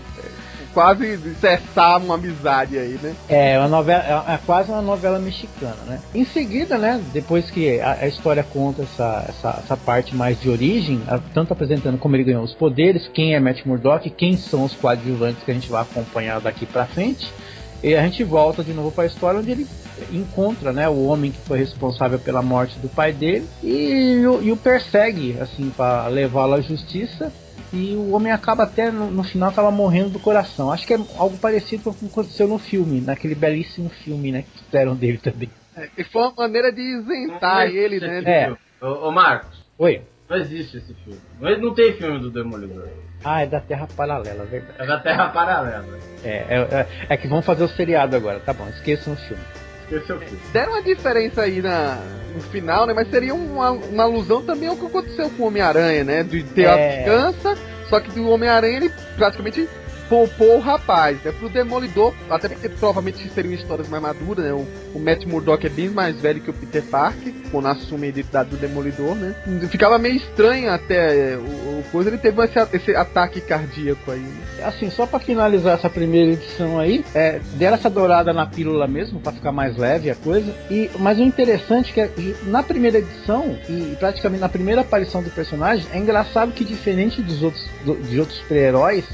Quase 0.73 1.17
cessar 1.35 1.97
uma 1.97 2.15
amizade 2.15 2.77
aí, 2.77 2.99
né? 3.01 3.15
É, 3.27 3.57
uma 3.57 3.67
novela, 3.67 4.25
é, 4.27 4.33
é 4.33 4.39
quase 4.45 4.69
uma 4.69 4.81
novela 4.81 5.17
mexicana, 5.17 5.77
né? 5.87 5.99
Em 6.13 6.23
seguida, 6.23 6.77
né, 6.77 7.01
depois 7.11 7.49
que 7.49 7.79
a, 7.79 7.93
a 7.93 8.07
história 8.07 8.43
conta 8.43 8.83
essa, 8.83 9.25
essa, 9.27 9.61
essa, 9.63 9.77
parte 9.77 10.15
mais 10.15 10.39
de 10.39 10.49
origem, 10.49 11.01
a, 11.07 11.17
tanto 11.33 11.51
apresentando 11.51 11.97
como 11.97 12.15
ele 12.15 12.25
ganhou 12.25 12.43
os 12.43 12.53
poderes, 12.53 13.07
quem 13.07 13.33
é 13.33 13.39
Matt 13.39 13.65
Murdock, 13.65 14.07
quem 14.11 14.37
são 14.37 14.65
os 14.65 14.73
coadjuvantes 14.75 15.41
que 15.43 15.49
a 15.49 15.53
gente 15.53 15.69
vai 15.69 15.81
acompanhar 15.81 16.39
daqui 16.39 16.65
para 16.67 16.85
frente, 16.85 17.27
e 17.83 17.95
a 17.95 18.01
gente 18.03 18.23
volta 18.23 18.63
de 18.63 18.73
novo 18.73 18.91
para 18.91 19.03
a 19.03 19.07
história 19.07 19.39
onde 19.39 19.51
ele 19.51 19.67
encontra 20.11 20.71
né, 20.71 20.87
o 20.87 21.05
homem 21.05 21.31
que 21.31 21.39
foi 21.41 21.57
responsável 21.59 22.19
pela 22.19 22.41
morte 22.41 22.77
do 22.79 22.89
pai 22.89 23.11
dele 23.11 23.47
e, 23.63 24.21
e 24.41 24.51
o 24.51 24.57
persegue 24.57 25.37
assim 25.39 25.69
para 25.69 26.07
levá-lo 26.07 26.55
à 26.55 26.61
justiça 26.61 27.31
e 27.73 27.95
o 27.95 28.11
homem 28.11 28.31
acaba 28.31 28.63
até 28.63 28.91
no, 28.91 29.11
no, 29.11 29.23
final 29.23 29.49
acaba 29.49 29.69
morrendo 29.69 30.11
do 30.11 30.19
coração. 30.19 30.71
Acho 30.71 30.87
que 30.87 30.93
é 30.93 30.99
algo 31.17 31.37
parecido 31.37 31.83
com 31.83 31.89
o 31.89 31.93
que 31.93 32.05
aconteceu 32.05 32.47
no 32.47 32.57
filme, 32.57 33.01
naquele 33.01 33.35
belíssimo 33.35 33.89
filme, 33.89 34.31
né, 34.31 34.43
que 34.43 34.63
fizeram 34.63 34.95
dele 34.95 35.17
também. 35.17 35.49
É, 35.75 35.89
e 35.97 36.03
foi 36.05 36.21
uma 36.21 36.33
maneira 36.37 36.71
de 36.71 36.81
isentar 36.81 37.67
ele, 37.67 37.99
né? 37.99 38.23
É. 38.25 38.85
Ô, 38.85 39.07
ô 39.07 39.11
Marcos. 39.11 39.65
Oi. 39.77 40.01
Não 40.29 40.37
existe 40.37 40.77
esse 40.77 40.93
filme. 40.93 41.19
Mas 41.39 41.59
não 41.61 41.73
tem 41.73 41.93
filme 41.93 42.19
do 42.19 42.31
Demolidor. 42.31 42.87
Ah, 43.23 43.41
é 43.41 43.45
da 43.45 43.59
Terra 43.59 43.87
Paralela, 43.95 44.43
é 44.43 44.45
verdade. 44.45 44.79
É 44.79 44.85
da 44.85 44.99
Terra 44.99 45.29
Paralela. 45.29 45.99
É, 46.23 46.29
é, 46.29 46.67
é, 46.71 46.87
é 47.09 47.17
que 47.17 47.27
vão 47.27 47.41
fazer 47.41 47.63
o 47.63 47.67
seriado 47.67 48.15
agora, 48.15 48.39
tá 48.39 48.53
bom, 48.53 48.67
esqueçam 48.69 49.13
o 49.13 49.15
filme. 49.15 49.43
Esqueçam 49.83 50.17
o 50.17 50.19
filme. 50.19 50.39
Deram 50.53 50.73
uma 50.73 50.83
diferença 50.83 51.41
aí 51.41 51.61
na, 51.61 51.97
no 52.33 52.41
final, 52.41 52.85
né? 52.85 52.93
Mas 52.93 53.09
seria 53.09 53.33
uma, 53.33 53.71
uma 53.71 54.03
alusão 54.03 54.43
também 54.43 54.69
ao 54.69 54.77
que 54.77 54.85
aconteceu 54.85 55.29
com 55.31 55.43
o 55.43 55.47
Homem-Aranha, 55.47 56.03
né? 56.03 56.23
De 56.23 56.43
ter 56.43 56.63
é... 56.63 56.67
a 56.67 56.97
vingança, 56.99 57.55
só 57.89 57.99
que 57.99 58.11
do 58.11 58.29
Homem-Aranha 58.29 58.77
ele 58.77 58.91
praticamente 59.15 59.67
poupou 60.09 60.57
o 60.57 60.59
rapaz. 60.59 61.25
É 61.25 61.31
pro 61.31 61.49
Demolidor, 61.49 62.13
até 62.29 62.49
porque 62.49 62.69
provavelmente 62.69 63.27
seriam 63.29 63.53
histórias 63.53 63.87
mais 63.89 64.01
maduras, 64.01 64.45
né? 64.45 64.53
O, 64.53 64.65
o 64.95 64.99
Matt 64.99 65.25
Murdock 65.25 65.65
é 65.65 65.69
bem 65.69 65.89
mais 65.89 66.19
velho 66.19 66.41
que 66.41 66.49
o 66.49 66.53
Peter 66.53 66.83
Parker, 66.83 67.33
quando 67.51 67.67
assume 67.67 68.07
a 68.07 68.09
identidade 68.09 68.49
do 68.49 68.57
Demolidor, 68.57 69.15
né? 69.15 69.35
Ficava 69.69 69.97
meio 69.97 70.15
estranho 70.15 70.71
até 70.71 71.33
é, 71.33 71.37
o, 71.37 71.79
o 71.79 71.83
coisa, 71.91 72.09
ele 72.09 72.17
teve 72.17 72.43
esse, 72.43 72.59
esse 72.73 72.95
ataque 72.95 73.41
cardíaco 73.41 74.11
aí. 74.11 74.19
Né? 74.19 74.63
Assim, 74.63 74.89
só 74.89 75.05
para 75.05 75.19
finalizar 75.19 75.77
essa 75.77 75.89
primeira 75.89 76.31
edição 76.31 76.79
aí, 76.79 77.03
é, 77.13 77.39
deram 77.55 77.75
essa 77.75 77.89
dourada 77.89 78.33
na 78.33 78.45
pílula 78.45 78.87
mesmo, 78.87 79.19
para 79.19 79.31
ficar 79.31 79.51
mais 79.51 79.77
leve 79.77 80.09
a 80.09 80.15
coisa. 80.15 80.53
E, 80.69 80.89
mas 80.99 81.19
o 81.19 81.23
interessante 81.23 81.99
é 81.99 82.07
que 82.07 82.35
na 82.43 82.63
primeira 82.63 82.99
edição, 82.99 83.57
e 83.69 83.95
praticamente 83.99 84.41
na 84.41 84.49
primeira 84.49 84.81
aparição 84.81 85.21
do 85.21 85.29
personagem, 85.29 85.85
é 85.91 85.97
engraçado 85.97 86.51
que 86.51 86.63
diferente 86.63 87.21
dos 87.21 87.43
outros, 87.43 87.67
do, 87.85 87.95
de 87.95 88.19
outros 88.19 88.37
super-heróis, 88.39 89.05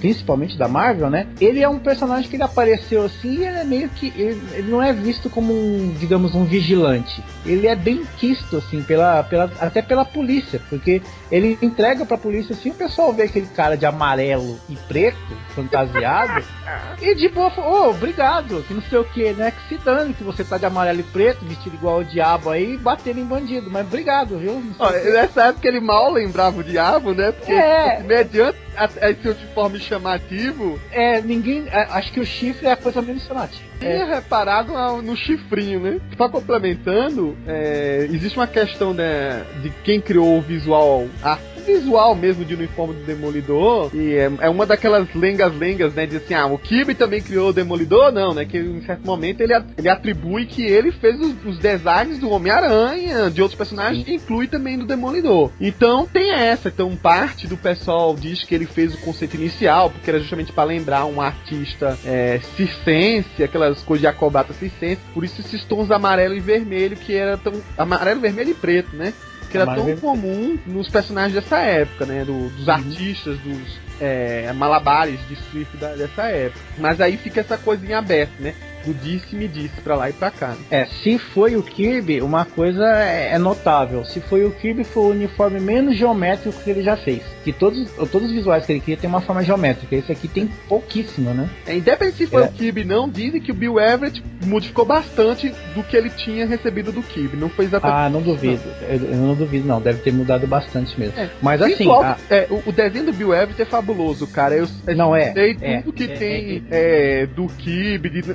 principalmente 0.00 0.39
da 0.56 0.68
Marvel, 0.68 1.10
né? 1.10 1.26
Ele 1.40 1.62
é 1.62 1.68
um 1.68 1.78
personagem 1.78 2.28
que 2.28 2.36
ele 2.36 2.42
apareceu 2.42 3.04
assim 3.04 3.38
e 3.38 3.46
ele 3.46 3.58
é 3.58 3.64
meio 3.64 3.88
que. 3.88 4.08
Ele, 4.16 4.40
ele, 4.52 4.70
não 4.70 4.82
é 4.82 4.92
visto 4.92 5.28
como 5.28 5.52
um, 5.52 5.94
digamos, 5.98 6.34
um 6.34 6.44
vigilante. 6.44 7.22
Ele 7.44 7.66
é 7.66 7.74
bem 7.74 8.04
quisto, 8.18 8.56
assim, 8.56 8.82
pela, 8.82 9.22
pela, 9.22 9.50
até 9.60 9.82
pela 9.82 10.04
polícia, 10.04 10.60
porque 10.68 11.02
ele 11.30 11.58
entrega 11.62 12.04
pra 12.04 12.18
polícia 12.18 12.52
assim, 12.52 12.70
o 12.70 12.74
pessoal 12.74 13.12
vê 13.12 13.24
aquele 13.24 13.46
cara 13.46 13.76
de 13.76 13.86
amarelo 13.86 14.58
e 14.68 14.76
preto, 14.76 15.18
fantasiado, 15.54 16.44
e 17.00 17.14
de 17.14 17.28
boa, 17.28 17.52
oh, 17.56 17.90
obrigado, 17.90 18.62
que 18.66 18.74
não 18.74 18.82
sei 18.82 18.98
o 18.98 19.04
que, 19.04 19.32
né? 19.32 19.50
Que 19.50 19.68
se 19.68 19.84
dane 19.84 20.14
que 20.14 20.24
você 20.24 20.44
tá 20.44 20.58
de 20.58 20.66
amarelo 20.66 21.00
e 21.00 21.04
preto, 21.04 21.44
vestido 21.44 21.76
igual 21.76 22.00
o 22.00 22.04
diabo 22.04 22.50
aí, 22.50 22.76
batendo 22.76 23.20
em 23.20 23.24
bandido, 23.24 23.70
mas 23.70 23.86
obrigado, 23.86 24.38
viu? 24.38 24.62
Ó, 24.78 24.90
nessa 24.90 25.46
época 25.46 25.68
ele 25.68 25.80
mal 25.80 26.10
lembrava 26.10 26.60
o 26.60 26.64
diabo, 26.64 27.12
né? 27.14 27.32
Porque 27.32 27.52
é. 27.52 28.02
mediante 28.02 28.58
esse 29.02 29.28
uniforme 29.28 29.78
chamativo. 29.78 30.80
É, 30.90 31.20
ninguém. 31.20 31.68
É, 31.68 31.82
acho 31.90 32.12
que 32.12 32.20
o 32.20 32.26
chifre 32.26 32.66
é 32.66 32.72
a 32.72 32.76
coisa 32.76 33.02
menos 33.02 33.24
chamativa. 33.24 33.69
Tinha 33.80 34.04
é. 34.04 34.14
reparado 34.14 34.72
no 35.02 35.16
chifrinho, 35.16 35.80
né? 35.80 36.00
Só 36.16 36.28
complementando, 36.28 37.36
é, 37.46 38.06
existe 38.10 38.38
uma 38.38 38.46
questão 38.46 38.92
né, 38.92 39.44
de 39.62 39.70
quem 39.82 40.00
criou 40.00 40.38
o 40.38 40.42
visual, 40.42 41.06
a 41.22 41.38
visual 41.60 42.14
mesmo 42.14 42.44
de 42.44 42.54
uniforme 42.54 42.94
do 42.94 43.04
Demolidor. 43.04 43.90
E 43.94 44.14
é, 44.14 44.30
é 44.40 44.48
uma 44.48 44.66
daquelas 44.66 45.12
lengas-lengas, 45.14 45.94
né? 45.94 46.06
De 46.06 46.16
assim, 46.16 46.34
ah, 46.34 46.46
o 46.46 46.58
Kirby 46.58 46.94
também 46.94 47.20
criou 47.20 47.50
o 47.50 47.52
Demolidor? 47.52 48.12
Não, 48.12 48.34
né? 48.34 48.44
Que 48.44 48.58
em 48.58 48.82
certo 48.82 49.04
momento 49.06 49.40
ele, 49.40 49.54
ele 49.76 49.88
atribui 49.88 50.46
que 50.46 50.64
ele 50.64 50.90
fez 50.92 51.18
os, 51.20 51.44
os 51.44 51.58
designs 51.58 52.18
do 52.18 52.30
Homem-Aranha, 52.30 53.30
de 53.30 53.40
outros 53.42 53.56
personagens, 53.56 54.06
inclui 54.08 54.48
também 54.48 54.78
do 54.78 54.86
Demolidor. 54.86 55.50
Então 55.60 56.06
tem 56.06 56.32
essa. 56.32 56.68
Então 56.68 56.94
parte 56.96 57.46
do 57.46 57.56
pessoal 57.56 58.14
diz 58.14 58.44
que 58.44 58.54
ele 58.54 58.66
fez 58.66 58.94
o 58.94 58.98
conceito 58.98 59.36
inicial, 59.36 59.90
porque 59.90 60.10
era 60.10 60.18
justamente 60.18 60.52
para 60.52 60.64
lembrar 60.64 61.04
um 61.06 61.20
artista 61.20 61.98
é, 62.04 62.40
circense, 62.56 63.42
aquelas 63.70 63.82
coisas 63.82 64.00
de 64.00 64.06
acrobata 64.06 64.52
circense. 64.52 65.00
Por 65.14 65.24
isso 65.24 65.40
esses 65.40 65.64
tons 65.64 65.90
amarelo 65.90 66.34
e 66.34 66.40
vermelho 66.40 66.96
que 66.96 67.14
era 67.14 67.36
tão. 67.36 67.52
Amarelo, 67.76 68.20
vermelho 68.20 68.50
e 68.50 68.54
preto, 68.54 68.94
né? 68.94 69.12
que 69.50 69.58
era 69.58 69.74
tão 69.74 69.96
comum 69.96 70.56
nos 70.64 70.88
personagens 70.88 71.34
dessa 71.34 71.58
época, 71.58 72.06
né? 72.06 72.24
Do, 72.24 72.48
dos 72.50 72.68
uhum. 72.68 72.72
artistas, 72.72 73.36
dos 73.40 73.80
é, 74.00 74.52
malabares 74.52 75.18
de 75.28 75.34
surf 75.34 75.76
da, 75.76 75.88
dessa 75.94 76.22
época. 76.28 76.60
Mas 76.78 77.00
aí 77.00 77.16
fica 77.16 77.40
essa 77.40 77.58
coisinha 77.58 77.98
aberta, 77.98 78.32
né? 78.38 78.54
Do 78.84 78.94
disse-me 78.94 79.48
disse 79.48 79.80
pra 79.82 79.94
lá 79.94 80.10
e 80.10 80.12
pra 80.12 80.30
cá. 80.30 80.48
Né? 80.48 80.56
É, 80.70 80.84
se 80.86 81.18
foi 81.18 81.56
o 81.56 81.62
Kirby, 81.62 82.20
uma 82.20 82.44
coisa 82.44 82.84
é, 82.84 83.32
é 83.32 83.38
notável. 83.38 84.04
Se 84.04 84.20
foi 84.20 84.44
o 84.44 84.50
Kirby, 84.50 84.84
foi 84.84 85.02
o 85.04 85.10
uniforme 85.10 85.60
menos 85.60 85.96
geométrico 85.96 86.62
que 86.62 86.70
ele 86.70 86.82
já 86.82 86.96
fez. 86.96 87.22
Que 87.44 87.52
todos, 87.52 87.90
todos 88.10 88.28
os 88.28 88.32
visuais 88.32 88.66
que 88.66 88.72
ele 88.72 88.80
cria 88.80 88.96
tem 88.96 89.08
uma 89.08 89.20
forma 89.20 89.42
geométrica. 89.42 89.96
Esse 89.96 90.12
aqui 90.12 90.28
tem 90.28 90.46
pouquíssimo, 90.68 91.32
né? 91.32 91.48
É, 91.66 91.76
independente 91.76 92.16
se 92.18 92.26
foi 92.26 92.42
é. 92.42 92.46
o 92.46 92.52
Kirby 92.52 92.84
não, 92.84 93.08
dizem 93.08 93.40
que 93.40 93.50
o 93.50 93.54
Bill 93.54 93.78
Everett 93.78 94.22
modificou 94.44 94.84
bastante 94.84 95.52
do 95.74 95.82
que 95.82 95.96
ele 95.96 96.10
tinha 96.10 96.46
recebido 96.46 96.92
do 96.92 97.02
Kirby. 97.02 97.36
Não 97.36 97.48
foi 97.48 97.66
exatamente. 97.66 97.98
Ah, 97.98 98.08
não 98.08 98.22
duvido. 98.22 98.62
Eu, 98.82 98.96
eu, 98.96 99.16
não 99.16 99.34
duvido, 99.34 99.66
não. 99.66 99.80
Deve 99.80 100.00
ter 100.00 100.12
mudado 100.12 100.46
bastante 100.46 100.98
mesmo. 100.98 101.18
É. 101.18 101.30
Mas 101.42 101.62
assim. 101.62 101.76
Visual, 101.76 102.02
a... 102.02 102.18
é, 102.30 102.46
o, 102.50 102.72
desenho 102.72 103.06
do 103.06 103.12
Bill 103.12 103.34
Everett 103.34 103.62
é 103.62 103.64
fabuloso, 103.64 104.26
cara. 104.26 104.54
Eu, 104.54 104.66
eu 104.86 104.96
não 104.96 105.14
é. 105.14 105.32
sei 105.32 105.56
é, 105.60 105.82
tudo 105.82 105.92
que 105.92 106.04
é, 106.04 106.06
tem 106.08 106.64
do 107.34 107.46
Kirby, 107.46 108.10
de 108.10 108.34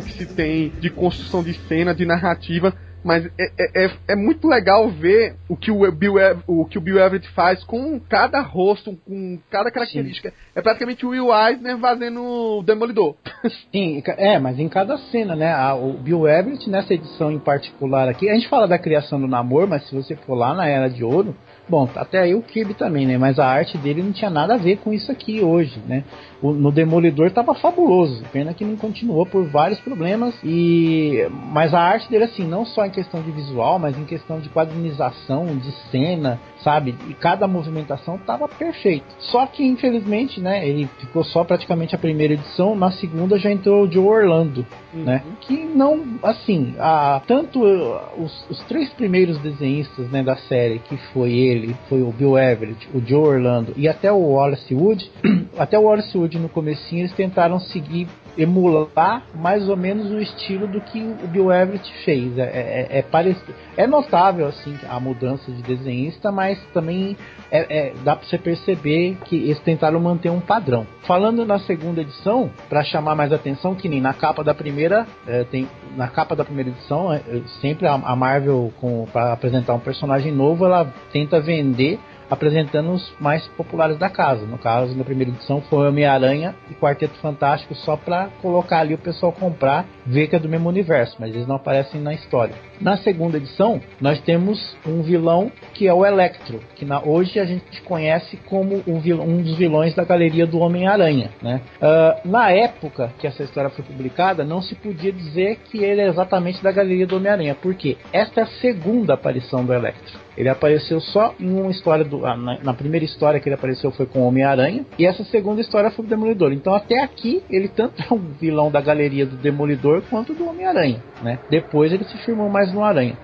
que 0.00 0.12
se 0.12 0.26
tem 0.34 0.70
de 0.80 0.90
construção 0.90 1.42
de 1.42 1.54
cena, 1.68 1.94
de 1.94 2.04
narrativa 2.04 2.74
mas 3.06 3.24
é, 3.24 3.30
é, 3.56 3.84
é, 3.84 3.90
é, 4.08 4.16
muito 4.16 4.48
legal 4.48 4.90
ver 4.90 5.36
o 5.48 5.56
que 5.56 5.70
o 5.70 5.92
Bill, 5.92 6.14
o 6.44 6.64
que 6.64 6.76
o 6.76 6.80
Bill 6.80 6.98
Everett 6.98 7.28
faz 7.30 7.62
com 7.62 8.00
cada 8.00 8.40
rosto, 8.40 8.98
com 9.06 9.38
cada 9.48 9.70
característica. 9.70 10.30
Sim. 10.30 10.36
É 10.56 10.60
praticamente 10.60 11.06
o 11.06 11.10
Will 11.10 11.32
Eisner 11.32 11.78
fazendo 11.78 12.20
o 12.20 12.62
Demolidor. 12.64 13.14
Sim, 13.70 14.02
é, 14.18 14.40
mas 14.40 14.58
em 14.58 14.68
cada 14.68 14.98
cena, 14.98 15.36
né? 15.36 15.54
O 15.74 15.92
Bill 15.92 16.26
Everett, 16.26 16.68
nessa 16.68 16.94
edição 16.94 17.30
em 17.30 17.38
particular 17.38 18.08
aqui, 18.08 18.28
a 18.28 18.34
gente 18.34 18.48
fala 18.48 18.66
da 18.66 18.76
criação 18.76 19.20
do 19.20 19.28
namoro, 19.28 19.68
mas 19.68 19.86
se 19.86 19.94
você 19.94 20.16
for 20.16 20.34
lá 20.34 20.52
na 20.52 20.66
Era 20.66 20.88
de 20.88 21.04
Ouro, 21.04 21.36
Bom, 21.68 21.88
até 21.96 22.20
aí 22.20 22.32
o 22.32 22.42
Kirby 22.42 22.74
também, 22.74 23.06
né? 23.06 23.18
Mas 23.18 23.40
a 23.40 23.46
arte 23.46 23.76
dele 23.76 24.00
não 24.00 24.12
tinha 24.12 24.30
nada 24.30 24.54
a 24.54 24.56
ver 24.56 24.78
com 24.78 24.92
isso 24.92 25.10
aqui 25.10 25.42
hoje, 25.42 25.80
né? 25.88 26.04
O, 26.42 26.52
no 26.52 26.70
Demolidor 26.70 27.30
tava 27.30 27.54
fabuloso, 27.54 28.22
pena 28.32 28.52
que 28.52 28.64
não 28.64 28.76
continuou 28.76 29.24
por 29.24 29.44
vários 29.46 29.80
problemas 29.80 30.34
e 30.44 31.26
mas 31.52 31.72
a 31.72 31.80
arte 31.80 32.10
dele 32.10 32.24
assim, 32.24 32.46
não 32.46 32.64
só 32.64 32.84
em 32.84 32.90
questão 32.90 33.22
de 33.22 33.30
visual, 33.30 33.78
mas 33.78 33.96
em 33.98 34.04
questão 34.04 34.38
de 34.38 34.48
quadrinização, 34.48 35.46
de 35.56 35.70
cena, 35.90 36.38
sabe? 36.62 36.94
E 37.08 37.14
cada 37.14 37.46
movimentação 37.46 38.18
tava 38.18 38.48
perfeito. 38.48 39.06
Só 39.18 39.46
que 39.46 39.64
infelizmente, 39.64 40.40
né, 40.40 40.66
ele 40.66 40.88
ficou 40.98 41.24
só 41.24 41.44
praticamente 41.44 41.94
a 41.94 41.98
primeira 41.98 42.34
edição, 42.34 42.76
na 42.76 42.90
segunda 42.92 43.38
já 43.38 43.50
entrou 43.50 43.84
o 43.84 43.90
Joe 43.90 44.04
Orlando, 44.04 44.66
uhum. 44.92 45.04
né? 45.04 45.22
Que 45.40 45.56
não, 45.64 46.04
assim, 46.22 46.74
a, 46.78 47.22
tanto 47.26 47.62
os, 47.62 48.46
os, 48.50 48.60
três 48.64 48.90
primeiros 48.90 49.38
desenhistas, 49.38 50.10
né, 50.10 50.22
da 50.22 50.36
série, 50.36 50.78
que 50.80 50.96
foi 51.12 51.32
ele, 51.32 51.76
foi 51.88 52.02
o 52.02 52.10
Bill 52.10 52.38
Everett, 52.38 52.88
o 52.94 53.00
Joe 53.00 53.36
Orlando 53.36 53.72
e 53.76 53.88
até 53.88 54.10
o 54.10 54.18
Wallace 54.18 54.74
Wood, 54.74 55.10
até 55.56 55.78
o 55.78 55.82
Wallace 55.82 56.16
Wood 56.16 56.25
no 56.34 56.48
comecinho 56.48 57.02
eles 57.02 57.12
tentaram 57.12 57.60
seguir 57.60 58.08
emular 58.36 59.22
mais 59.34 59.68
ou 59.68 59.76
menos 59.76 60.10
o 60.10 60.18
estilo 60.18 60.66
do 60.66 60.80
que 60.80 61.00
o 61.00 61.26
Bill 61.28 61.52
Everett 61.52 61.90
fez. 62.04 62.36
É, 62.38 62.42
é, 62.42 62.98
é, 62.98 63.02
parecido. 63.02 63.54
é 63.76 63.86
notável 63.86 64.46
assim 64.46 64.76
a 64.88 65.00
mudança 65.00 65.50
de 65.50 65.62
desenhista, 65.62 66.30
mas 66.30 66.58
também 66.74 67.16
é, 67.50 67.78
é 67.78 67.92
dá 68.04 68.16
para 68.16 68.26
você 68.26 68.38
perceber 68.38 69.16
que 69.24 69.36
eles 69.36 69.58
tentaram 69.60 69.98
manter 70.00 70.30
um 70.30 70.40
padrão. 70.40 70.86
Falando 71.02 71.44
na 71.46 71.58
segunda 71.60 72.00
edição, 72.00 72.50
para 72.68 72.84
chamar 72.84 73.14
mais 73.14 73.32
atenção, 73.32 73.74
que 73.74 73.88
nem 73.88 74.00
na 74.00 74.12
capa 74.12 74.42
da 74.44 74.54
primeira, 74.54 75.06
é, 75.26 75.44
tem 75.44 75.68
na 75.96 76.08
capa 76.08 76.36
da 76.36 76.44
primeira 76.44 76.70
edição, 76.70 77.12
é, 77.12 77.20
sempre 77.60 77.86
a, 77.86 77.94
a 77.94 78.16
Marvel 78.16 78.72
para 79.12 79.32
apresentar 79.32 79.74
um 79.74 79.80
personagem 79.80 80.32
novo, 80.32 80.64
ela 80.64 80.92
tenta 81.12 81.40
vender 81.40 81.98
apresentando 82.30 82.92
os 82.92 83.12
mais 83.20 83.46
populares 83.48 83.98
da 83.98 84.08
casa. 84.08 84.46
No 84.46 84.58
caso, 84.58 84.96
na 84.96 85.04
primeira 85.04 85.30
edição 85.30 85.60
foi 85.62 85.88
Homem-Aranha 85.88 86.54
e 86.70 86.74
Quarteto 86.74 87.14
Fantástico 87.20 87.74
só 87.74 87.96
para 87.96 88.28
colocar 88.42 88.80
ali 88.80 88.94
o 88.94 88.98
pessoal 88.98 89.32
comprar, 89.32 89.86
ver 90.04 90.28
que 90.28 90.36
é 90.36 90.38
do 90.38 90.48
mesmo 90.48 90.68
universo, 90.68 91.16
mas 91.18 91.34
eles 91.34 91.46
não 91.46 91.56
aparecem 91.56 92.00
na 92.00 92.12
história. 92.12 92.54
Na 92.80 92.96
segunda 92.98 93.38
edição, 93.38 93.80
nós 94.00 94.20
temos 94.20 94.76
um 94.86 95.02
vilão 95.02 95.50
que 95.72 95.88
é 95.88 95.94
o 95.94 96.04
Electro, 96.04 96.60
que 96.74 96.84
na, 96.84 97.02
hoje 97.02 97.40
a 97.40 97.44
gente 97.44 97.80
conhece 97.82 98.36
como 98.48 98.82
vilão, 99.00 99.26
um 99.26 99.42
dos 99.42 99.56
vilões 99.56 99.94
da 99.94 100.04
galeria 100.04 100.46
do 100.46 100.58
Homem-Aranha. 100.58 101.30
Né? 101.42 101.60
Uh, 101.80 102.28
na 102.28 102.50
época 102.50 103.12
que 103.18 103.26
essa 103.26 103.42
história 103.42 103.70
foi 103.70 103.84
publicada, 103.84 104.44
não 104.44 104.60
se 104.60 104.74
podia 104.74 105.12
dizer 105.12 105.58
que 105.70 105.78
ele 105.78 106.02
é 106.02 106.08
exatamente 106.08 106.62
da 106.62 106.70
galeria 106.70 107.06
do 107.06 107.16
Homem-Aranha, 107.16 107.56
porque 107.60 107.96
esta 108.12 108.40
é 108.40 108.44
a 108.44 108.46
segunda 108.60 109.14
aparição 109.14 109.64
do 109.64 109.72
Electro. 109.72 110.26
Ele 110.36 110.48
apareceu 110.48 111.00
só 111.00 111.34
em 111.40 111.50
uma 111.50 111.70
história 111.70 112.04
do. 112.04 112.26
Ah, 112.26 112.36
na, 112.36 112.58
na 112.62 112.74
primeira 112.74 113.04
história 113.04 113.40
que 113.40 113.48
ele 113.48 113.54
apareceu 113.54 113.90
foi 113.90 114.04
com 114.04 114.20
o 114.20 114.26
Homem-Aranha. 114.26 114.84
E 114.98 115.06
essa 115.06 115.24
segunda 115.24 115.60
história 115.60 115.90
foi 115.90 116.04
o 116.04 116.08
Demolidor. 116.08 116.52
Então 116.52 116.74
até 116.74 117.02
aqui 117.02 117.42
ele 117.48 117.68
tanto 117.68 118.02
é 118.02 118.12
um 118.12 118.18
vilão 118.38 118.70
da 118.70 118.80
galeria 118.80 119.24
do 119.24 119.36
Demolidor 119.36 120.02
quanto 120.10 120.34
do 120.34 120.46
Homem-Aranha. 120.48 121.02
Né? 121.22 121.38
Depois 121.50 121.92
ele 121.92 122.04
se 122.04 122.18
firmou 122.18 122.48
mais 122.48 122.72
no 122.72 122.84
Aranha. 122.84 123.16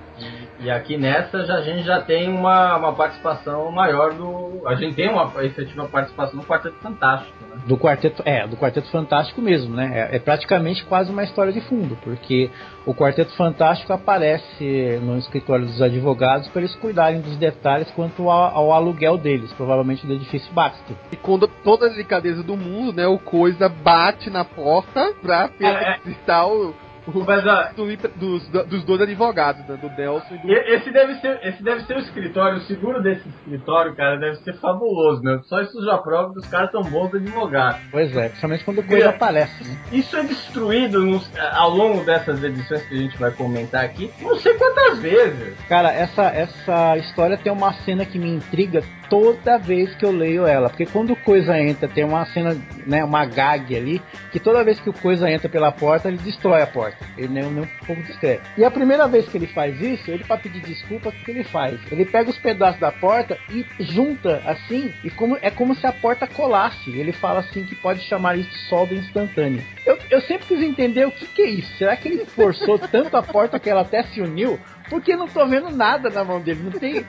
E 0.62 0.70
aqui 0.70 0.96
nessa 0.96 1.44
já, 1.44 1.56
a 1.56 1.60
gente 1.60 1.82
já 1.82 2.00
tem 2.00 2.28
uma, 2.28 2.76
uma 2.76 2.92
participação 2.92 3.68
maior 3.72 4.14
do. 4.14 4.62
A 4.64 4.76
gente 4.76 4.94
tem 4.94 5.08
uma 5.08 5.28
efetiva 5.44 5.88
participação 5.88 6.38
do 6.38 6.46
Quarteto 6.46 6.76
Fantástico, 6.76 7.32
né? 7.50 7.62
Do 7.66 7.76
Quarteto, 7.76 8.22
é, 8.24 8.46
do 8.46 8.56
Quarteto 8.56 8.88
Fantástico 8.88 9.42
mesmo, 9.42 9.74
né? 9.74 9.90
É, 9.92 10.16
é, 10.16 10.18
praticamente 10.20 10.84
quase 10.84 11.10
uma 11.10 11.24
história 11.24 11.52
de 11.52 11.60
fundo, 11.62 11.98
porque 12.04 12.48
o 12.86 12.94
Quarteto 12.94 13.34
Fantástico 13.36 13.92
aparece 13.92 15.00
no 15.02 15.18
escritório 15.18 15.66
dos 15.66 15.82
advogados 15.82 16.46
para 16.48 16.60
eles 16.60 16.76
cuidarem 16.76 17.20
dos 17.20 17.36
detalhes 17.36 17.90
quanto 17.90 18.30
ao, 18.30 18.56
ao, 18.56 18.72
aluguel 18.72 19.18
deles, 19.18 19.52
provavelmente 19.54 20.06
do 20.06 20.12
edifício 20.12 20.52
Baxter. 20.52 20.94
E 21.10 21.16
com 21.16 21.40
toda 21.40 21.86
a 21.86 21.88
delicadeza 21.88 22.40
do 22.40 22.56
mundo, 22.56 22.92
né? 22.92 23.04
O 23.08 23.18
Coisa 23.18 23.68
bate 23.68 24.30
na 24.30 24.44
porta 24.44 25.12
pra 25.20 25.50
é, 25.58 25.66
é. 25.66 25.98
visitar 26.04 26.46
o 26.46 26.72
Mas, 27.06 27.74
do, 27.74 27.86
dos, 28.16 28.48
dos 28.66 28.84
dois 28.84 29.00
advogados, 29.00 29.66
né, 29.66 29.76
do 29.76 29.88
Delson 29.90 30.34
e 30.34 30.38
do. 30.38 30.52
Esse 30.52 30.90
deve, 30.90 31.14
ser, 31.16 31.40
esse 31.42 31.62
deve 31.62 31.80
ser 31.82 31.96
o 31.96 32.00
escritório, 32.00 32.58
o 32.58 32.62
seguro 32.62 33.02
desse 33.02 33.28
escritório, 33.28 33.94
cara, 33.94 34.16
deve 34.16 34.36
ser 34.36 34.54
fabuloso, 34.54 35.22
né? 35.22 35.40
Só 35.44 35.60
isso 35.60 35.84
já 35.84 35.98
prova 35.98 36.32
que 36.32 36.38
os 36.38 36.46
caras 36.46 36.70
são 36.70 36.82
bons 36.82 37.12
advogados. 37.14 37.80
Pois 37.90 38.16
é, 38.16 38.28
principalmente 38.28 38.64
quando 38.64 38.82
coisa 38.84 39.10
aparece, 39.10 39.64
né? 39.64 39.76
Isso 39.90 40.16
é 40.16 40.22
destruído 40.22 41.04
nos, 41.04 41.28
ao 41.52 41.70
longo 41.70 42.04
dessas 42.04 42.42
edições 42.42 42.86
que 42.86 42.94
a 42.94 42.98
gente 42.98 43.18
vai 43.18 43.30
comentar 43.32 43.84
aqui, 43.84 44.10
não 44.20 44.36
sei 44.36 44.54
quantas 44.54 45.00
vezes. 45.00 45.58
Cara, 45.68 45.92
essa, 45.92 46.24
essa 46.24 46.96
história 46.98 47.36
tem 47.36 47.52
uma 47.52 47.72
cena 47.72 48.04
que 48.04 48.18
me 48.18 48.28
intriga 48.28 48.82
toda 49.12 49.58
vez 49.58 49.94
que 49.94 50.06
eu 50.06 50.10
leio 50.10 50.46
ela. 50.46 50.70
Porque 50.70 50.86
quando 50.86 51.12
o 51.12 51.16
Coisa 51.16 51.58
entra, 51.60 51.86
tem 51.86 52.02
uma 52.02 52.24
cena, 52.26 52.56
né, 52.86 53.04
uma 53.04 53.26
gag 53.26 53.76
ali, 53.76 54.02
que 54.30 54.40
toda 54.40 54.64
vez 54.64 54.80
que 54.80 54.88
o 54.88 54.92
Coisa 54.92 55.30
entra 55.30 55.50
pela 55.50 55.70
porta, 55.70 56.08
ele 56.08 56.16
destrói 56.16 56.62
a 56.62 56.66
porta. 56.66 56.91
Ele 57.16 57.28
nem, 57.28 57.44
nem 57.44 57.64
um 57.64 57.86
pouco 57.86 58.02
discreto. 58.02 58.42
E 58.56 58.64
a 58.64 58.70
primeira 58.70 59.06
vez 59.06 59.28
que 59.28 59.36
ele 59.36 59.46
faz 59.46 59.80
isso, 59.80 60.10
ele 60.10 60.24
para 60.24 60.38
pedir 60.38 60.60
desculpa, 60.60 61.10
o 61.10 61.12
que 61.12 61.30
ele 61.30 61.44
faz? 61.44 61.80
Ele 61.90 62.04
pega 62.04 62.30
os 62.30 62.38
pedaços 62.38 62.80
da 62.80 62.90
porta 62.90 63.38
e 63.50 63.64
junta 63.80 64.42
assim, 64.46 64.92
e 65.04 65.10
como, 65.10 65.38
é 65.40 65.50
como 65.50 65.74
se 65.74 65.86
a 65.86 65.92
porta 65.92 66.26
colasse. 66.26 66.90
Ele 66.90 67.12
fala 67.12 67.40
assim 67.40 67.64
que 67.64 67.74
pode 67.74 68.00
chamar 68.00 68.38
isso 68.38 68.50
de 68.50 68.58
solda 68.68 68.94
instantânea. 68.94 69.62
Eu, 69.84 69.98
eu 70.10 70.20
sempre 70.22 70.46
quis 70.46 70.62
entender 70.62 71.06
o 71.06 71.10
que, 71.10 71.26
que 71.26 71.42
é 71.42 71.50
isso. 71.50 71.76
Será 71.76 71.96
que 71.96 72.08
ele 72.08 72.24
forçou 72.26 72.78
tanto 72.90 73.16
a 73.16 73.22
porta 73.22 73.58
que 73.58 73.68
ela 73.68 73.82
até 73.82 74.02
se 74.04 74.20
uniu? 74.20 74.58
Porque 74.88 75.16
não 75.16 75.26
tô 75.26 75.46
vendo 75.46 75.70
nada 75.70 76.10
na 76.10 76.22
mão 76.22 76.40
dele. 76.40 76.60
Não 76.64 76.72
tem. 76.72 77.06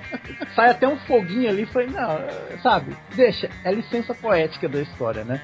Sai 0.55 0.69
até 0.69 0.87
um 0.87 0.97
foguinho 0.99 1.49
ali. 1.49 1.65
Falei, 1.65 1.89
não, 1.89 2.17
sabe? 2.61 2.95
Deixa. 3.15 3.49
É 3.63 3.71
licença 3.71 4.13
poética 4.13 4.69
da 4.69 4.81
história, 4.81 5.23
né? 5.23 5.41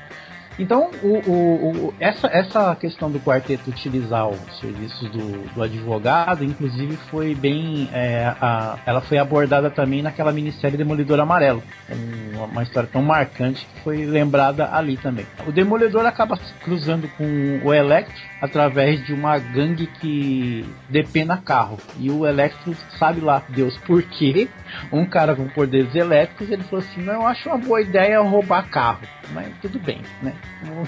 Então, 0.60 0.92
o, 1.02 1.08
o, 1.08 1.88
o, 1.88 1.94
essa, 2.02 2.28
essa 2.28 2.76
questão 2.76 3.10
do 3.10 3.18
quarteto 3.18 3.70
utilizar 3.70 4.28
os 4.28 4.60
serviços 4.60 5.10
do, 5.10 5.56
do 5.56 5.64
advogado, 5.64 6.44
inclusive, 6.44 6.98
foi 7.10 7.34
bem. 7.34 7.90
É, 7.94 8.26
a, 8.42 8.78
ela 8.86 9.00
foi 9.00 9.18
abordada 9.18 9.72
também 9.72 10.02
naquela 10.02 10.34
minissérie 10.34 10.78
Demolidor 10.78 11.18
Amarelo. 11.22 11.64
Uma, 11.90 12.29
uma, 12.46 12.64
história 12.64 12.90
tão 12.92 13.02
marcante 13.02 13.66
que 13.66 13.82
foi 13.82 14.06
lembrada 14.06 14.70
ali 14.74 14.98
também. 14.98 15.26
O 15.48 15.52
Demolidor 15.52 16.06
acaba 16.06 16.38
cruzando 16.64 17.08
com 17.18 17.62
o 17.64 17.74
Electro 17.74 18.30
através 18.42 19.04
de 19.06 19.14
uma 19.14 19.38
gangue 19.38 19.88
que 19.88 20.66
depena 20.90 21.38
carro. 21.38 21.78
E 21.98 22.10
o 22.10 22.26
Electro 22.26 22.76
sabe 22.98 23.22
lá, 23.22 23.44
Deus, 23.50 23.78
por 23.80 24.02
quê? 24.04 24.48
Um 24.92 25.06
cara 25.06 25.36
com 25.36 25.48
poderes 25.48 25.94
elétricos, 25.96 26.50
ele 26.50 26.64
falou 26.64 26.80
assim: 26.80 27.02
não, 27.02 27.14
eu 27.14 27.28
acho 27.28 27.50
uma 27.50 27.58
boa 27.58 27.82
ideia 27.82 28.20
roubar 28.22 28.70
carro. 28.70 29.02
Mas 29.32 29.48
tudo 29.62 29.80
bem, 29.80 30.02
né? 30.22 30.34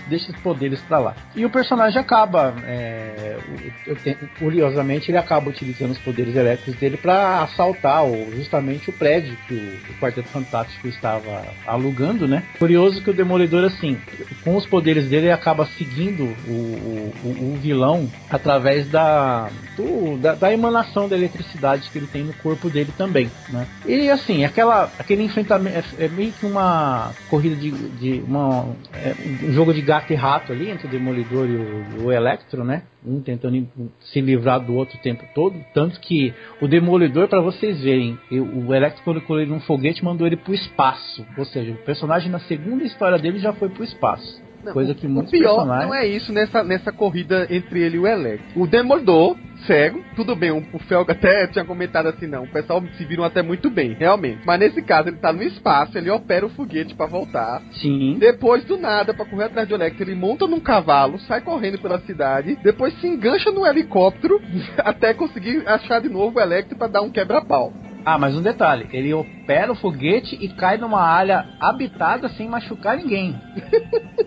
deixa 0.07 0.31
os 0.31 0.37
poderes 0.39 0.81
para 0.81 0.99
lá. 0.99 1.15
E 1.35 1.45
o 1.45 1.49
personagem 1.49 1.99
acaba, 1.99 2.55
é, 2.65 3.37
curiosamente, 4.39 5.11
ele 5.11 5.17
acaba 5.17 5.49
utilizando 5.49 5.91
os 5.91 5.99
poderes 5.99 6.35
elétricos 6.35 6.75
dele 6.75 6.97
para 6.97 7.43
assaltar 7.43 8.03
justamente 8.35 8.89
o 8.89 8.93
prédio 8.93 9.37
que 9.47 9.53
o, 9.53 9.91
o, 9.91 9.99
Quarteto 9.99 10.29
Fantástico 10.29 10.87
estava 10.87 11.40
alugando, 11.65 12.27
né? 12.27 12.43
Curioso 12.59 13.01
que 13.01 13.09
o 13.09 13.13
Demolidor, 13.13 13.63
assim, 13.63 13.97
com 14.43 14.55
os 14.55 14.65
poderes 14.65 15.09
dele, 15.09 15.21
ele 15.21 15.31
acaba 15.31 15.65
seguindo 15.65 16.23
o, 16.47 17.13
o, 17.23 17.53
o 17.53 17.57
vilão 17.61 18.09
através 18.29 18.89
da, 18.89 19.49
do, 19.77 20.17
da, 20.17 20.33
da, 20.33 20.51
emanação 20.51 21.07
da 21.07 21.15
eletricidade 21.15 21.89
que 21.89 21.97
ele 21.97 22.07
tem 22.07 22.23
no 22.23 22.33
corpo 22.33 22.69
dele 22.69 22.91
também, 22.97 23.29
né? 23.49 23.67
E 23.85 24.09
assim, 24.09 24.43
aquela, 24.43 24.91
aquele 24.97 25.23
enfrentamento 25.23 25.77
é, 25.97 26.05
é 26.05 26.07
meio 26.07 26.31
que 26.31 26.45
uma 26.45 27.11
corrida 27.29 27.55
de, 27.55 27.71
de 27.71 28.23
uma, 28.27 28.67
é, 28.93 29.13
um 29.43 29.53
jogo 29.53 29.73
de 29.73 29.81
gato 29.81 30.11
e 30.11 30.15
rato 30.15 30.51
ali 30.51 30.69
entre 30.69 30.87
o 30.87 30.89
Demolidor 30.89 31.47
e 31.47 31.55
o, 31.55 32.05
o 32.05 32.11
Electro, 32.11 32.63
né? 32.63 32.83
Um 33.05 33.21
tentando 33.21 33.67
se 33.99 34.21
livrar 34.21 34.59
do 34.59 34.75
outro 34.75 34.97
o 34.97 35.01
tempo 35.01 35.23
todo. 35.33 35.55
Tanto 35.73 35.99
que 35.99 36.33
o 36.61 36.67
Demolidor, 36.67 37.27
para 37.27 37.41
vocês 37.41 37.81
verem, 37.81 38.17
o 38.31 38.73
Electro 38.73 39.03
colocou 39.03 39.39
ele 39.39 39.49
num 39.49 39.59
foguete 39.59 40.03
mandou 40.03 40.27
ele 40.27 40.37
pro 40.37 40.53
espaço. 40.53 41.25
Ou 41.37 41.45
seja, 41.45 41.71
o 41.71 41.77
personagem 41.77 42.29
na 42.29 42.39
segunda 42.41 42.83
história 42.83 43.17
dele 43.17 43.39
já 43.39 43.53
foi 43.53 43.69
pro 43.69 43.83
espaço. 43.83 44.50
Não, 44.63 44.73
coisa 44.73 44.93
que 44.93 45.07
muitos 45.07 45.31
o 45.31 45.37
pior 45.37 45.55
personagens... 45.55 45.87
não 45.87 45.95
é 45.95 46.07
isso 46.07 46.31
nessa, 46.31 46.63
nessa 46.63 46.91
corrida 46.91 47.47
entre 47.49 47.81
ele 47.81 47.97
e 47.97 47.99
o 47.99 48.07
Electro. 48.07 48.61
O 48.61 48.67
Demolidor 48.67 49.37
cego, 49.65 50.03
tudo 50.15 50.35
bem, 50.35 50.51
o 50.51 50.79
Felga 50.79 51.13
até 51.13 51.47
tinha 51.47 51.65
comentado 51.65 52.07
assim, 52.07 52.27
não, 52.27 52.43
o 52.43 52.47
pessoal 52.47 52.83
se 52.97 53.05
viram 53.05 53.23
até 53.23 53.41
muito 53.41 53.69
bem, 53.69 53.93
realmente. 53.93 54.41
Mas 54.45 54.59
nesse 54.59 54.81
caso, 54.81 55.09
ele 55.09 55.17
tá 55.17 55.31
no 55.31 55.43
espaço, 55.43 55.97
ele 55.97 56.09
opera 56.09 56.45
o 56.45 56.49
foguete 56.49 56.95
para 56.95 57.05
voltar. 57.05 57.61
Sim. 57.73 58.17
Depois, 58.19 58.63
do 58.65 58.77
nada, 58.77 59.13
para 59.13 59.25
correr 59.25 59.45
atrás 59.45 59.67
do 59.67 59.75
Electro, 59.75 60.03
ele 60.03 60.15
monta 60.15 60.47
num 60.47 60.59
cavalo, 60.59 61.19
sai 61.21 61.41
correndo 61.41 61.79
pela 61.79 61.99
cidade, 62.01 62.57
depois 62.63 62.93
se 62.99 63.07
engancha 63.07 63.51
no 63.51 63.65
helicóptero 63.65 64.41
até 64.79 65.13
conseguir 65.13 65.67
achar 65.67 66.01
de 66.01 66.09
novo 66.09 66.37
o 66.37 66.41
Electro 66.41 66.77
para 66.77 66.87
dar 66.87 67.01
um 67.01 67.09
quebra-pau. 67.09 67.73
Ah, 68.05 68.17
mas 68.17 68.35
um 68.35 68.41
detalhe, 68.41 68.87
ele 68.91 69.13
opera 69.13 69.71
o 69.71 69.75
foguete 69.75 70.35
e 70.41 70.49
cai 70.49 70.77
numa 70.77 71.01
área 71.01 71.45
habitada 71.59 72.29
sem 72.29 72.49
machucar 72.49 72.97
ninguém. 72.97 73.39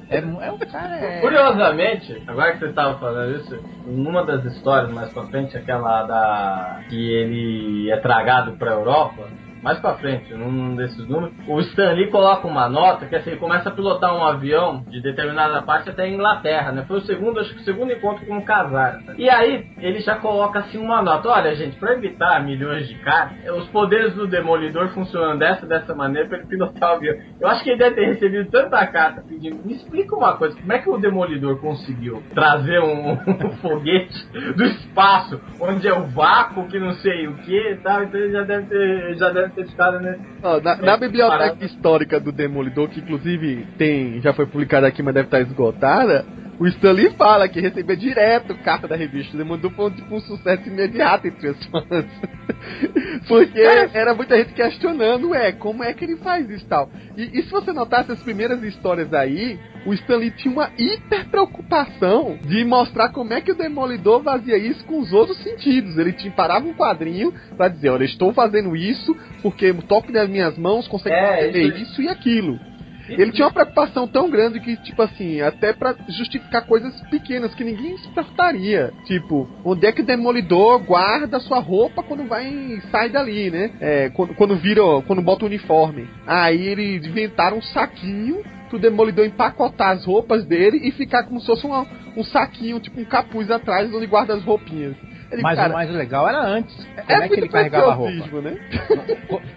é, 0.08 0.18
é 0.18 0.52
um 0.52 0.58
cara. 0.58 0.96
É... 0.96 1.20
Curiosamente, 1.20 2.22
agora 2.26 2.52
que 2.52 2.60
você 2.60 2.66
estava 2.66 2.98
falando 2.98 3.36
isso, 3.36 3.60
numa 3.86 4.24
das 4.24 4.44
histórias 4.44 4.92
mais 4.92 5.12
pra 5.12 5.24
frente, 5.24 5.56
aquela 5.56 6.04
da. 6.04 6.80
que 6.88 6.96
ele 6.96 7.90
é 7.90 7.96
tragado 7.96 8.52
pra 8.52 8.72
Europa 8.72 9.28
mais 9.64 9.78
pra 9.78 9.94
frente, 9.94 10.32
num 10.34 10.76
desses 10.76 11.08
números, 11.08 11.34
o 11.48 11.58
Stanley 11.60 12.10
coloca 12.10 12.46
uma 12.46 12.68
nota 12.68 13.06
que 13.06 13.16
assim, 13.16 13.30
ele 13.30 13.40
começa 13.40 13.70
a 13.70 13.72
pilotar 13.72 14.14
um 14.14 14.22
avião 14.22 14.84
de 14.88 15.00
determinada 15.00 15.62
parte 15.62 15.88
até 15.88 16.02
a 16.02 16.08
Inglaterra, 16.08 16.70
né? 16.70 16.84
Foi 16.86 16.98
o 16.98 17.06
segundo, 17.06 17.40
acho 17.40 17.54
que 17.54 17.62
o 17.62 17.64
segundo 17.64 17.90
encontro 17.90 18.26
com 18.26 18.36
um 18.36 18.42
casar. 18.42 19.00
E 19.16 19.30
aí 19.30 19.66
ele 19.78 20.00
já 20.00 20.16
coloca 20.16 20.58
assim 20.58 20.76
uma 20.76 21.00
nota: 21.00 21.30
olha, 21.30 21.54
gente, 21.54 21.78
pra 21.78 21.94
evitar 21.94 22.44
milhões 22.44 22.86
de 22.86 22.94
caras, 22.96 23.32
os 23.56 23.66
poderes 23.68 24.12
do 24.14 24.26
Demolidor 24.26 24.88
funcionam 24.90 25.38
dessa 25.38 25.64
dessa 25.64 25.94
maneira 25.94 26.28
pra 26.28 26.38
ele 26.38 26.46
pilotar 26.46 26.90
o 26.90 26.96
avião. 26.96 27.16
Eu 27.40 27.48
acho 27.48 27.64
que 27.64 27.70
ele 27.70 27.78
deve 27.78 27.96
ter 27.96 28.04
recebido 28.04 28.50
tanta 28.50 28.86
carta 28.86 29.24
pedindo. 29.26 29.64
Me 29.64 29.72
explica 29.72 30.14
uma 30.14 30.36
coisa, 30.36 30.60
como 30.60 30.72
é 30.74 30.78
que 30.78 30.90
o 30.90 30.98
Demolidor 30.98 31.58
conseguiu 31.58 32.22
trazer 32.34 32.80
um, 32.80 33.12
um 33.12 33.50
foguete 33.62 34.26
do 34.54 34.64
espaço, 34.64 35.40
onde 35.58 35.88
é 35.88 35.94
o 35.94 36.06
vácuo, 36.08 36.68
que 36.68 36.78
não 36.78 36.92
sei 36.92 37.26
o 37.28 37.34
que 37.38 37.56
e 37.56 37.76
tal, 37.76 38.02
então 38.02 38.20
ele 38.20 38.32
já 38.32 38.42
deve 38.42 38.66
ter. 38.66 39.14
Já 39.16 39.30
deve 39.30 39.53
né? 40.00 40.18
Oh, 40.42 40.60
na, 40.60 40.76
na 40.76 40.96
biblioteca 40.96 41.64
histórica 41.64 42.20
do 42.20 42.32
Demolidor, 42.32 42.88
que 42.88 43.00
inclusive 43.00 43.66
tem, 43.78 44.20
já 44.20 44.32
foi 44.32 44.46
publicada 44.46 44.86
aqui, 44.86 45.02
mas 45.02 45.14
deve 45.14 45.26
estar 45.26 45.40
esgotada, 45.40 46.24
o 46.58 46.66
Stanley 46.66 47.10
fala 47.10 47.48
que 47.48 47.60
recebia 47.60 47.96
direto 47.96 48.54
carta 48.56 48.86
da 48.86 48.96
revista. 48.96 49.36
Ele 49.36 49.44
mandou 49.44 49.70
foi 49.70 49.90
tipo, 49.90 50.14
um 50.14 50.20
sucesso 50.20 50.68
imediato 50.68 51.26
entre 51.26 51.48
os 51.48 51.66
fãs. 51.66 52.06
Porque 53.26 53.60
era 53.60 54.14
muita 54.14 54.36
gente 54.36 54.52
questionando, 54.52 55.30
ué, 55.30 55.52
como 55.52 55.82
é 55.82 55.92
que 55.92 56.04
ele 56.04 56.16
faz 56.16 56.48
isso 56.48 56.64
e 56.64 56.68
tal. 56.68 56.90
E, 57.16 57.38
e 57.38 57.42
se 57.42 57.50
você 57.50 57.72
notasse 57.72 58.12
as 58.12 58.22
primeiras 58.22 58.62
histórias 58.62 59.12
aí, 59.12 59.58
o 59.86 59.92
Stanley 59.94 60.30
tinha 60.30 60.52
uma 60.52 60.70
hiper 60.78 61.28
preocupação 61.28 62.38
de 62.44 62.64
mostrar 62.64 63.10
como 63.10 63.32
é 63.32 63.40
que 63.40 63.52
o 63.52 63.56
Demolidor 63.56 64.22
fazia 64.22 64.56
isso 64.56 64.84
com 64.84 65.00
os 65.00 65.12
outros 65.12 65.38
sentidos. 65.42 65.98
Ele 65.98 66.12
te 66.12 66.30
parava 66.30 66.66
um 66.66 66.74
quadrinho 66.74 67.32
para 67.56 67.68
dizer, 67.68 67.90
olha, 67.90 68.04
estou 68.04 68.32
fazendo 68.32 68.76
isso 68.76 69.16
porque 69.42 69.70
o 69.70 69.82
toque 69.82 70.12
das 70.12 70.28
minhas 70.28 70.56
mãos 70.56 70.86
consegue 70.88 71.14
é, 71.14 71.46
fazer 71.46 71.62
isso, 71.62 71.82
isso 71.82 72.02
e 72.02 72.08
aquilo. 72.08 72.58
Ele 73.08 73.32
tinha 73.32 73.46
uma 73.46 73.52
preocupação 73.52 74.08
tão 74.08 74.30
grande 74.30 74.60
que, 74.60 74.76
tipo 74.78 75.02
assim, 75.02 75.40
até 75.40 75.72
para 75.72 75.94
justificar 76.08 76.66
coisas 76.66 76.98
pequenas 77.10 77.54
que 77.54 77.64
ninguém 77.64 77.96
se 77.98 78.08
importaria. 78.08 78.92
Tipo, 79.04 79.48
onde 79.64 79.86
é 79.86 79.92
que 79.92 80.00
o 80.00 80.06
demolidor 80.06 80.78
guarda 80.80 81.40
sua 81.40 81.58
roupa 81.58 82.02
quando 82.02 82.26
vai 82.26 82.80
sai 82.90 83.10
dali, 83.10 83.50
né? 83.50 83.72
É, 83.80 84.08
quando, 84.10 84.34
quando 84.34 84.56
vira, 84.56 84.82
quando 85.06 85.22
bota 85.22 85.44
o 85.44 85.48
uniforme. 85.48 86.08
Aí 86.26 86.66
eles 86.66 87.06
inventaram 87.06 87.58
um 87.58 87.62
saquinho 87.62 88.42
pro 88.68 88.78
demolidor 88.78 89.26
empacotar 89.26 89.90
as 89.90 90.04
roupas 90.04 90.44
dele 90.44 90.80
e 90.82 90.90
ficar 90.92 91.24
como 91.24 91.40
se 91.40 91.46
fosse 91.46 91.66
uma, 91.66 91.86
um 92.16 92.24
saquinho, 92.24 92.80
tipo 92.80 93.00
um 93.00 93.04
capuz 93.04 93.50
atrás 93.50 93.92
onde 93.94 94.06
guarda 94.06 94.34
as 94.34 94.42
roupinhas. 94.42 94.96
Ele, 95.30 95.42
Mas 95.42 95.56
cara, 95.56 95.70
o 95.70 95.72
mais 95.74 95.90
legal 95.90 96.28
era 96.28 96.40
antes. 96.40 96.74
Como 97.06 97.22
é, 97.22 97.24
é 97.24 97.28
que 97.28 97.34
ele 97.34 97.48
carregava 97.48 97.90
a 97.90 97.94
roupa? 97.94 98.40
Né? 98.40 98.56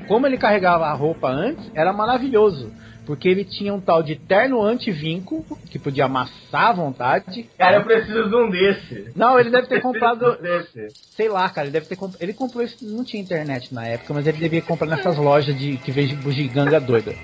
Como 0.07 0.25
ele 0.25 0.38
carregava 0.38 0.86
a 0.86 0.93
roupa 0.93 1.29
antes, 1.29 1.71
era 1.75 1.93
maravilhoso. 1.93 2.71
Porque 3.08 3.30
ele 3.30 3.46
tinha 3.46 3.74
um 3.74 3.80
tal 3.80 4.04
de 4.04 4.17
terno 4.17 4.62
anti-vinco, 4.62 5.46
que 5.72 5.80
podia 5.80 6.06
amassar 6.06 6.72
à 6.72 6.74
vontade. 6.74 7.50
Cara, 7.58 7.78
eu 7.78 7.84
preciso 7.86 8.30
de 8.30 8.36
um 8.36 8.50
desse. 8.50 9.12
Não, 9.15 9.39
ele 9.39 9.50
deve 9.50 9.67
ter 9.67 9.80
comprado. 9.82 10.38
desse. 10.41 10.88
Sei 11.15 11.30
lá, 11.30 11.50
cara, 11.50 11.67
ele 11.67 11.72
deve 11.72 11.86
ter 11.86 11.96
comprado. 11.96 12.22
Ele 12.22 12.34
comprou 12.34 12.62
isso. 12.62 12.78
Não 12.82 13.06
tinha 13.06 13.24
internet 13.24 13.74
na 13.74 13.88
época, 13.88 14.13
mas 14.13 14.28
ele 14.28 14.38
devia 14.38 14.62
comprar 14.62 14.88
nessas 14.88 15.15
lojas 15.15 15.58
de 15.58 15.78
que 15.78 15.89
vende 15.89 16.15
bugiganga 16.17 16.82
doida. 16.82 17.15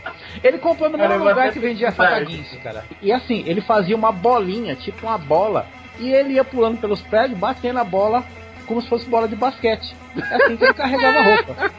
Ele 0.42 0.58
comprou 0.58 0.90
no 0.90 0.98
mesmo 0.98 1.18
lugar 1.18 1.52
que 1.52 1.60
vendia 1.60 1.92
facaguinço, 1.92 2.58
cara. 2.62 2.86
E 3.02 3.12
assim, 3.12 3.44
ele 3.46 3.60
fazia 3.60 3.96
uma 3.96 4.14
bolinha, 4.14 4.76
tipo 4.78 5.06
uma 5.06 5.18
bola. 5.18 5.68
E 6.00 6.10
ele 6.10 6.36
ia 6.36 6.46
pulando 6.46 6.80
pelos 6.80 7.02
prédios, 7.02 7.38
batendo 7.38 7.80
a 7.80 7.84
bola 7.84 8.24
como 8.66 8.82
se 8.82 8.88
fosse 8.88 9.06
bola 9.10 9.28
de 9.28 9.36
basquete. 9.36 9.94
É 10.16 10.36
assim 10.36 10.56
que 10.56 10.64
ele 10.64 10.74
carregava 10.74 11.18
a 11.20 11.24
roupa. 11.36 11.72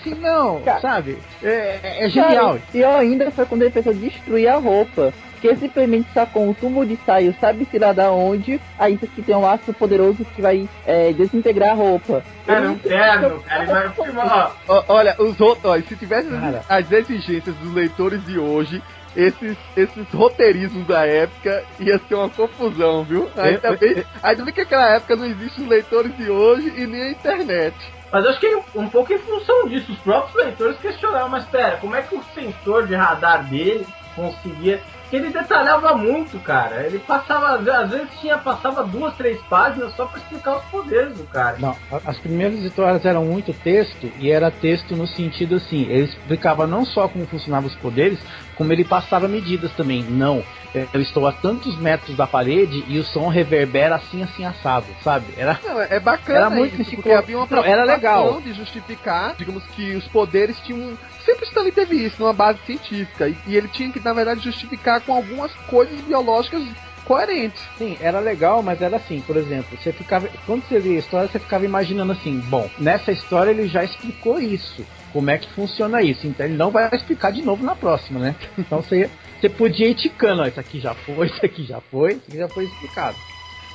Assim, 0.00 0.14
não, 0.14 0.60
Cara, 0.62 0.80
sabe? 0.80 1.18
É, 1.42 2.04
é 2.04 2.08
genial. 2.08 2.58
E 2.72 2.84
ainda 2.84 3.30
foi 3.30 3.46
quando 3.46 3.62
ele 3.62 3.70
pensou 3.70 3.92
destruir 3.92 4.48
a 4.48 4.56
roupa 4.56 5.12
que 5.40 5.54
simplesmente 5.56 6.08
sacou 6.12 6.48
um 6.48 6.52
tubo 6.52 6.84
de 6.84 6.98
saio, 7.06 7.34
sabe-se 7.40 7.78
lá 7.78 7.92
da 7.92 8.10
onde, 8.10 8.60
aí 8.78 8.94
isso 8.94 9.04
aqui 9.04 9.22
tem 9.22 9.34
um 9.36 9.42
laço 9.42 9.72
poderoso 9.72 10.24
que 10.24 10.42
vai 10.42 10.68
é, 10.86 11.12
desintegrar 11.12 11.70
a 11.70 11.74
roupa. 11.74 12.22
Cara, 12.46 12.70
um 12.70 12.78
terno, 12.78 13.40
cara, 13.42 13.62
ele 13.62 13.72
vai 13.72 13.88
filmar. 13.90 14.56
Olha, 14.88 15.16
os 15.18 15.40
outros, 15.40 15.84
se 15.86 15.96
tivesse 15.96 16.28
as 16.68 16.90
exigências 16.90 17.54
dos 17.56 17.72
leitores 17.72 18.24
de 18.26 18.38
hoje, 18.38 18.82
esses, 19.16 19.56
esses 19.76 20.08
roteirismos 20.12 20.86
da 20.86 21.06
época 21.06 21.64
ia 21.80 21.98
ser 21.98 22.14
uma 22.14 22.28
confusão, 22.28 23.04
viu? 23.04 23.28
Ainda 23.36 23.76
bem, 23.76 24.04
ainda 24.22 24.44
bem 24.44 24.54
que 24.54 24.60
naquela 24.60 24.94
época 24.94 25.16
não 25.16 25.24
existem 25.24 25.64
os 25.64 25.70
leitores 25.70 26.16
de 26.16 26.30
hoje 26.30 26.72
e 26.76 26.86
nem 26.86 27.02
a 27.02 27.10
internet. 27.10 27.74
Mas 28.10 28.26
acho 28.26 28.40
que 28.40 28.62
um 28.74 28.88
pouco 28.88 29.12
em 29.12 29.18
função 29.18 29.68
disso, 29.68 29.92
os 29.92 29.98
próprios 29.98 30.34
leitores 30.34 30.78
questionaram, 30.78 31.28
mas 31.28 31.44
pera, 31.46 31.76
como 31.76 31.94
é 31.94 32.02
que 32.02 32.14
o 32.14 32.24
sensor 32.34 32.86
de 32.86 32.94
radar 32.94 33.44
dele 33.44 33.86
conseguia 34.16 34.82
ele 35.16 35.30
detalhava 35.30 35.94
muito, 35.94 36.38
cara. 36.40 36.86
Ele 36.86 36.98
passava, 36.98 37.54
às 37.56 37.90
vezes 37.90 38.08
tinha, 38.20 38.38
passava 38.38 38.84
duas, 38.84 39.14
três 39.16 39.40
páginas 39.42 39.94
só 39.94 40.06
para 40.06 40.18
explicar 40.18 40.58
os 40.58 40.64
poderes 40.64 41.16
do 41.16 41.24
cara. 41.24 41.56
Não, 41.58 41.76
as 42.04 42.18
primeiras 42.18 42.58
histórias 42.60 43.04
eram 43.04 43.24
muito 43.24 43.52
texto 43.52 44.10
e 44.18 44.30
era 44.30 44.50
texto 44.50 44.94
no 44.94 45.06
sentido 45.06 45.56
assim, 45.56 45.82
ele 45.82 46.04
explicava 46.04 46.66
não 46.66 46.84
só 46.84 47.08
como 47.08 47.26
funcionavam 47.26 47.68
os 47.68 47.76
poderes, 47.76 48.18
como 48.56 48.72
ele 48.72 48.84
passava 48.84 49.28
medidas 49.28 49.72
também. 49.72 50.02
Não, 50.02 50.44
eu 50.92 51.00
estou 51.00 51.26
a 51.26 51.32
tantos 51.32 51.78
metros 51.78 52.16
da 52.16 52.26
parede 52.26 52.84
e 52.86 52.98
o 52.98 53.04
som 53.04 53.28
reverbera 53.28 53.96
assim, 53.96 54.22
assim, 54.22 54.44
assado, 54.44 54.86
sabe? 55.02 55.26
Era, 55.36 55.58
não, 55.64 55.80
é 55.80 55.98
bacana 55.98 56.38
era 56.38 56.50
muito 56.50 56.80
isso, 56.82 56.94
porque 56.96 57.10
havia 57.10 57.38
uma 57.38 57.46
não, 57.50 57.64
era 57.64 57.84
legal 57.84 58.40
de 58.40 58.52
justificar, 58.52 59.34
digamos 59.36 59.64
que 59.68 59.94
os 59.94 60.06
poderes 60.08 60.58
tinham 60.60 60.96
sempre 61.28 61.44
Stanley 61.46 61.72
teve 61.72 61.96
isso 61.96 62.16
numa 62.18 62.32
base 62.32 62.58
científica 62.64 63.28
e, 63.28 63.36
e 63.46 63.56
ele 63.56 63.68
tinha 63.68 63.92
que 63.92 64.00
na 64.00 64.14
verdade 64.14 64.40
justificar 64.40 65.02
com 65.02 65.12
algumas 65.12 65.52
coisas 65.68 66.00
biológicas 66.00 66.62
coerentes. 67.04 67.62
Sim, 67.76 67.96
era 68.00 68.20
legal, 68.20 68.62
mas 68.62 68.80
era 68.80 68.96
assim, 68.96 69.20
por 69.20 69.36
exemplo, 69.36 69.76
você 69.76 69.92
ficava. 69.92 70.28
Quando 70.46 70.62
você 70.64 70.78
lia 70.78 70.96
a 70.96 70.98
história, 70.98 71.28
você 71.28 71.38
ficava 71.38 71.64
imaginando 71.64 72.12
assim, 72.12 72.38
bom, 72.48 72.68
nessa 72.78 73.12
história 73.12 73.50
ele 73.50 73.66
já 73.66 73.84
explicou 73.84 74.38
isso. 74.40 74.86
Como 75.12 75.30
é 75.30 75.38
que 75.38 75.50
funciona 75.52 76.02
isso? 76.02 76.26
Então 76.26 76.46
ele 76.46 76.56
não 76.56 76.70
vai 76.70 76.88
explicar 76.92 77.32
de 77.32 77.42
novo 77.42 77.64
na 77.64 77.74
próxima, 77.74 78.20
né? 78.20 78.36
Então 78.58 78.82
você, 78.82 79.10
você 79.40 79.48
podia 79.48 79.88
ir 79.88 79.94
ticando, 79.94 80.42
ó, 80.42 80.46
isso 80.46 80.60
aqui 80.60 80.80
já 80.80 80.94
foi, 80.94 81.26
isso 81.26 81.44
aqui 81.44 81.64
já 81.64 81.80
foi, 81.80 82.12
isso 82.12 82.24
aqui 82.28 82.38
já 82.38 82.48
foi 82.48 82.64
explicado. 82.64 83.16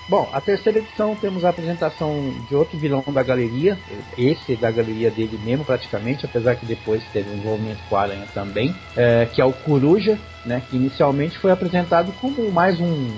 Bom, 0.07 0.29
a 0.33 0.41
terceira 0.41 0.79
edição 0.79 1.15
temos 1.15 1.45
a 1.45 1.49
apresentação 1.49 2.33
de 2.47 2.55
outro 2.55 2.77
vilão 2.77 3.03
da 3.07 3.23
galeria, 3.23 3.77
esse 4.17 4.55
da 4.55 4.69
galeria 4.69 5.09
dele 5.09 5.39
mesmo 5.43 5.63
praticamente, 5.63 6.25
apesar 6.25 6.55
que 6.55 6.65
depois 6.65 7.01
teve 7.13 7.29
um 7.29 7.37
envolvimento 7.37 7.79
com 7.89 7.95
a 7.95 8.01
Aranha 8.01 8.27
também, 8.33 8.75
é, 8.97 9.25
que 9.25 9.41
é 9.41 9.45
o 9.45 9.53
Coruja, 9.53 10.19
né, 10.45 10.61
que 10.69 10.75
inicialmente 10.75 11.37
foi 11.37 11.51
apresentado 11.51 12.11
como 12.19 12.51
mais 12.51 12.79
um 12.79 13.09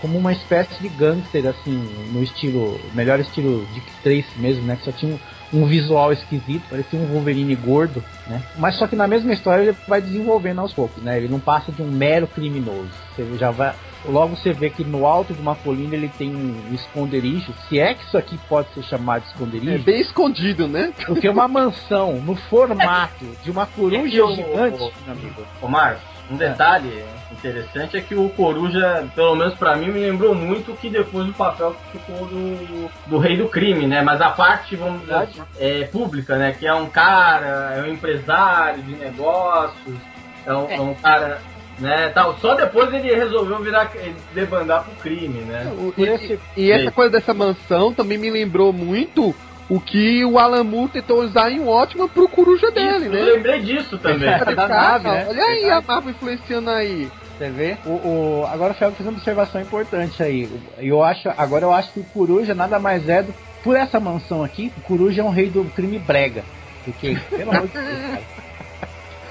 como 0.00 0.16
uma 0.16 0.32
espécie 0.32 0.80
de 0.80 0.88
gangster 0.88 1.46
assim, 1.46 1.76
no 2.12 2.22
estilo, 2.22 2.80
melhor 2.94 3.18
estilo 3.18 3.66
Dick 3.72 3.86
Tracy 4.02 4.38
mesmo, 4.38 4.64
né, 4.64 4.76
que 4.76 4.84
só 4.84 4.92
tinha 4.92 5.12
um, 5.52 5.60
um 5.60 5.66
visual 5.66 6.12
esquisito, 6.12 6.68
parecia 6.68 6.98
um 6.98 7.06
Wolverine 7.06 7.54
gordo, 7.56 8.02
né? 8.26 8.42
Mas 8.56 8.76
só 8.76 8.86
que 8.86 8.94
na 8.94 9.08
mesma 9.08 9.32
história 9.32 9.62
ele 9.62 9.76
vai 9.88 10.00
desenvolvendo 10.00 10.60
aos 10.60 10.72
poucos, 10.72 11.02
né? 11.02 11.16
Ele 11.16 11.28
não 11.28 11.40
passa 11.40 11.72
de 11.72 11.82
um 11.82 11.90
mero 11.90 12.28
criminoso. 12.28 12.90
Você 13.16 13.26
já 13.36 13.50
vai 13.50 13.74
Logo 14.04 14.36
você 14.36 14.52
vê 14.52 14.70
que 14.70 14.84
no 14.84 15.06
alto 15.06 15.34
de 15.34 15.40
uma 15.40 15.54
colina 15.56 15.94
ele 15.94 16.08
tem 16.08 16.34
um 16.34 16.74
esconderijo. 16.74 17.52
Se 17.68 17.78
é 17.78 17.94
que 17.94 18.04
isso 18.04 18.16
aqui 18.16 18.38
pode 18.48 18.72
ser 18.74 18.82
chamado 18.82 19.22
de 19.22 19.28
esconderijo. 19.28 19.72
É 19.72 19.78
bem 19.78 20.00
escondido, 20.00 20.68
né? 20.68 20.92
Porque 21.06 21.28
uma 21.28 21.48
mansão 21.48 22.20
no 22.20 22.34
formato 22.34 23.24
de 23.42 23.50
uma 23.50 23.66
coruja 23.66 23.98
é 23.98 24.08
gigante, 24.08 24.82
o, 24.82 24.92
meu 25.04 25.12
amigo. 25.12 25.42
Ô 25.60 25.68
Marcos, 25.68 26.02
um 26.30 26.36
detalhe 26.36 26.88
é. 26.90 27.32
interessante 27.32 27.96
é 27.96 28.00
que 28.02 28.14
o 28.14 28.28
Coruja, 28.30 29.08
pelo 29.14 29.34
menos 29.34 29.54
para 29.54 29.76
mim, 29.76 29.90
me 29.90 30.00
lembrou 30.00 30.34
muito 30.34 30.74
que 30.74 30.90
depois 30.90 31.26
o 31.26 31.32
papel 31.32 31.74
que 31.74 31.98
ficou 31.98 32.26
do, 32.26 32.90
do 33.06 33.18
rei 33.18 33.36
do 33.36 33.48
crime, 33.48 33.86
né? 33.86 34.02
Mas 34.02 34.20
a 34.20 34.30
parte, 34.30 34.76
vamos 34.76 35.00
dizer 35.00 35.14
assim, 35.14 35.42
é, 35.58 35.84
pública, 35.84 36.36
né? 36.36 36.52
Que 36.52 36.66
é 36.66 36.74
um 36.74 36.86
cara, 36.86 37.74
é 37.76 37.82
um 37.82 37.86
empresário 37.86 38.82
de 38.82 38.94
negócios, 38.96 39.96
é 40.44 40.52
um, 40.52 40.68
é. 40.68 40.76
é 40.76 40.80
um 40.80 40.94
cara 40.94 41.40
né, 41.78 42.10
tal. 42.10 42.38
Só 42.38 42.54
depois 42.54 42.92
ele 42.92 43.14
resolveu 43.14 43.58
virar 43.60 43.90
debandar 44.34 44.84
pro 44.84 44.94
crime, 44.96 45.40
né? 45.40 45.72
E, 45.96 46.02
esse, 46.02 46.40
e 46.56 46.70
essa 46.70 46.90
coisa 46.90 47.10
dessa 47.10 47.34
mansão 47.34 47.92
também 47.92 48.18
me 48.18 48.30
lembrou 48.30 48.72
muito 48.72 49.34
o 49.68 49.78
que 49.78 50.24
o 50.24 50.38
Alan 50.38 50.64
Moore 50.64 50.92
tentou 50.92 51.22
usar 51.22 51.50
em 51.50 51.66
Ótima 51.66 52.08
pro 52.08 52.28
coruja 52.28 52.70
dele, 52.70 53.04
Isso, 53.04 53.10
né? 53.10 53.20
Eu 53.20 53.34
lembrei 53.36 53.60
disso 53.60 53.98
também. 53.98 54.28
É, 54.28 54.38
da 54.44 54.68
nave, 54.68 55.08
né? 55.08 55.26
Olha 55.28 55.44
aí 55.44 55.70
a 55.70 55.80
Marvel 55.80 56.10
influenciando 56.10 56.70
aí. 56.70 57.08
Você 57.36 57.50
vê? 57.50 57.76
O, 57.84 57.90
o, 57.90 58.46
agora 58.50 58.72
o 58.72 58.74
Felga 58.74 58.96
fez 58.96 59.06
uma 59.08 59.16
observação 59.16 59.60
importante 59.60 60.22
aí. 60.22 60.48
Eu 60.78 61.04
acho, 61.04 61.28
agora 61.36 61.64
eu 61.64 61.72
acho 61.72 61.92
que 61.92 62.00
o 62.00 62.04
Coruja 62.04 62.54
nada 62.54 62.78
mais 62.78 63.08
é 63.08 63.22
do. 63.22 63.32
Por 63.62 63.76
essa 63.76 64.00
mansão 64.00 64.42
aqui, 64.42 64.72
o 64.78 64.80
Coruja 64.80 65.20
é 65.20 65.24
um 65.24 65.30
rei 65.30 65.50
do 65.50 65.64
crime 65.74 65.98
brega. 65.98 66.44
Porque, 66.84 67.18
pelo 67.28 67.50
amor 67.50 67.66
de 67.66 67.74
Deus, 67.74 68.00
cara. 68.10 68.47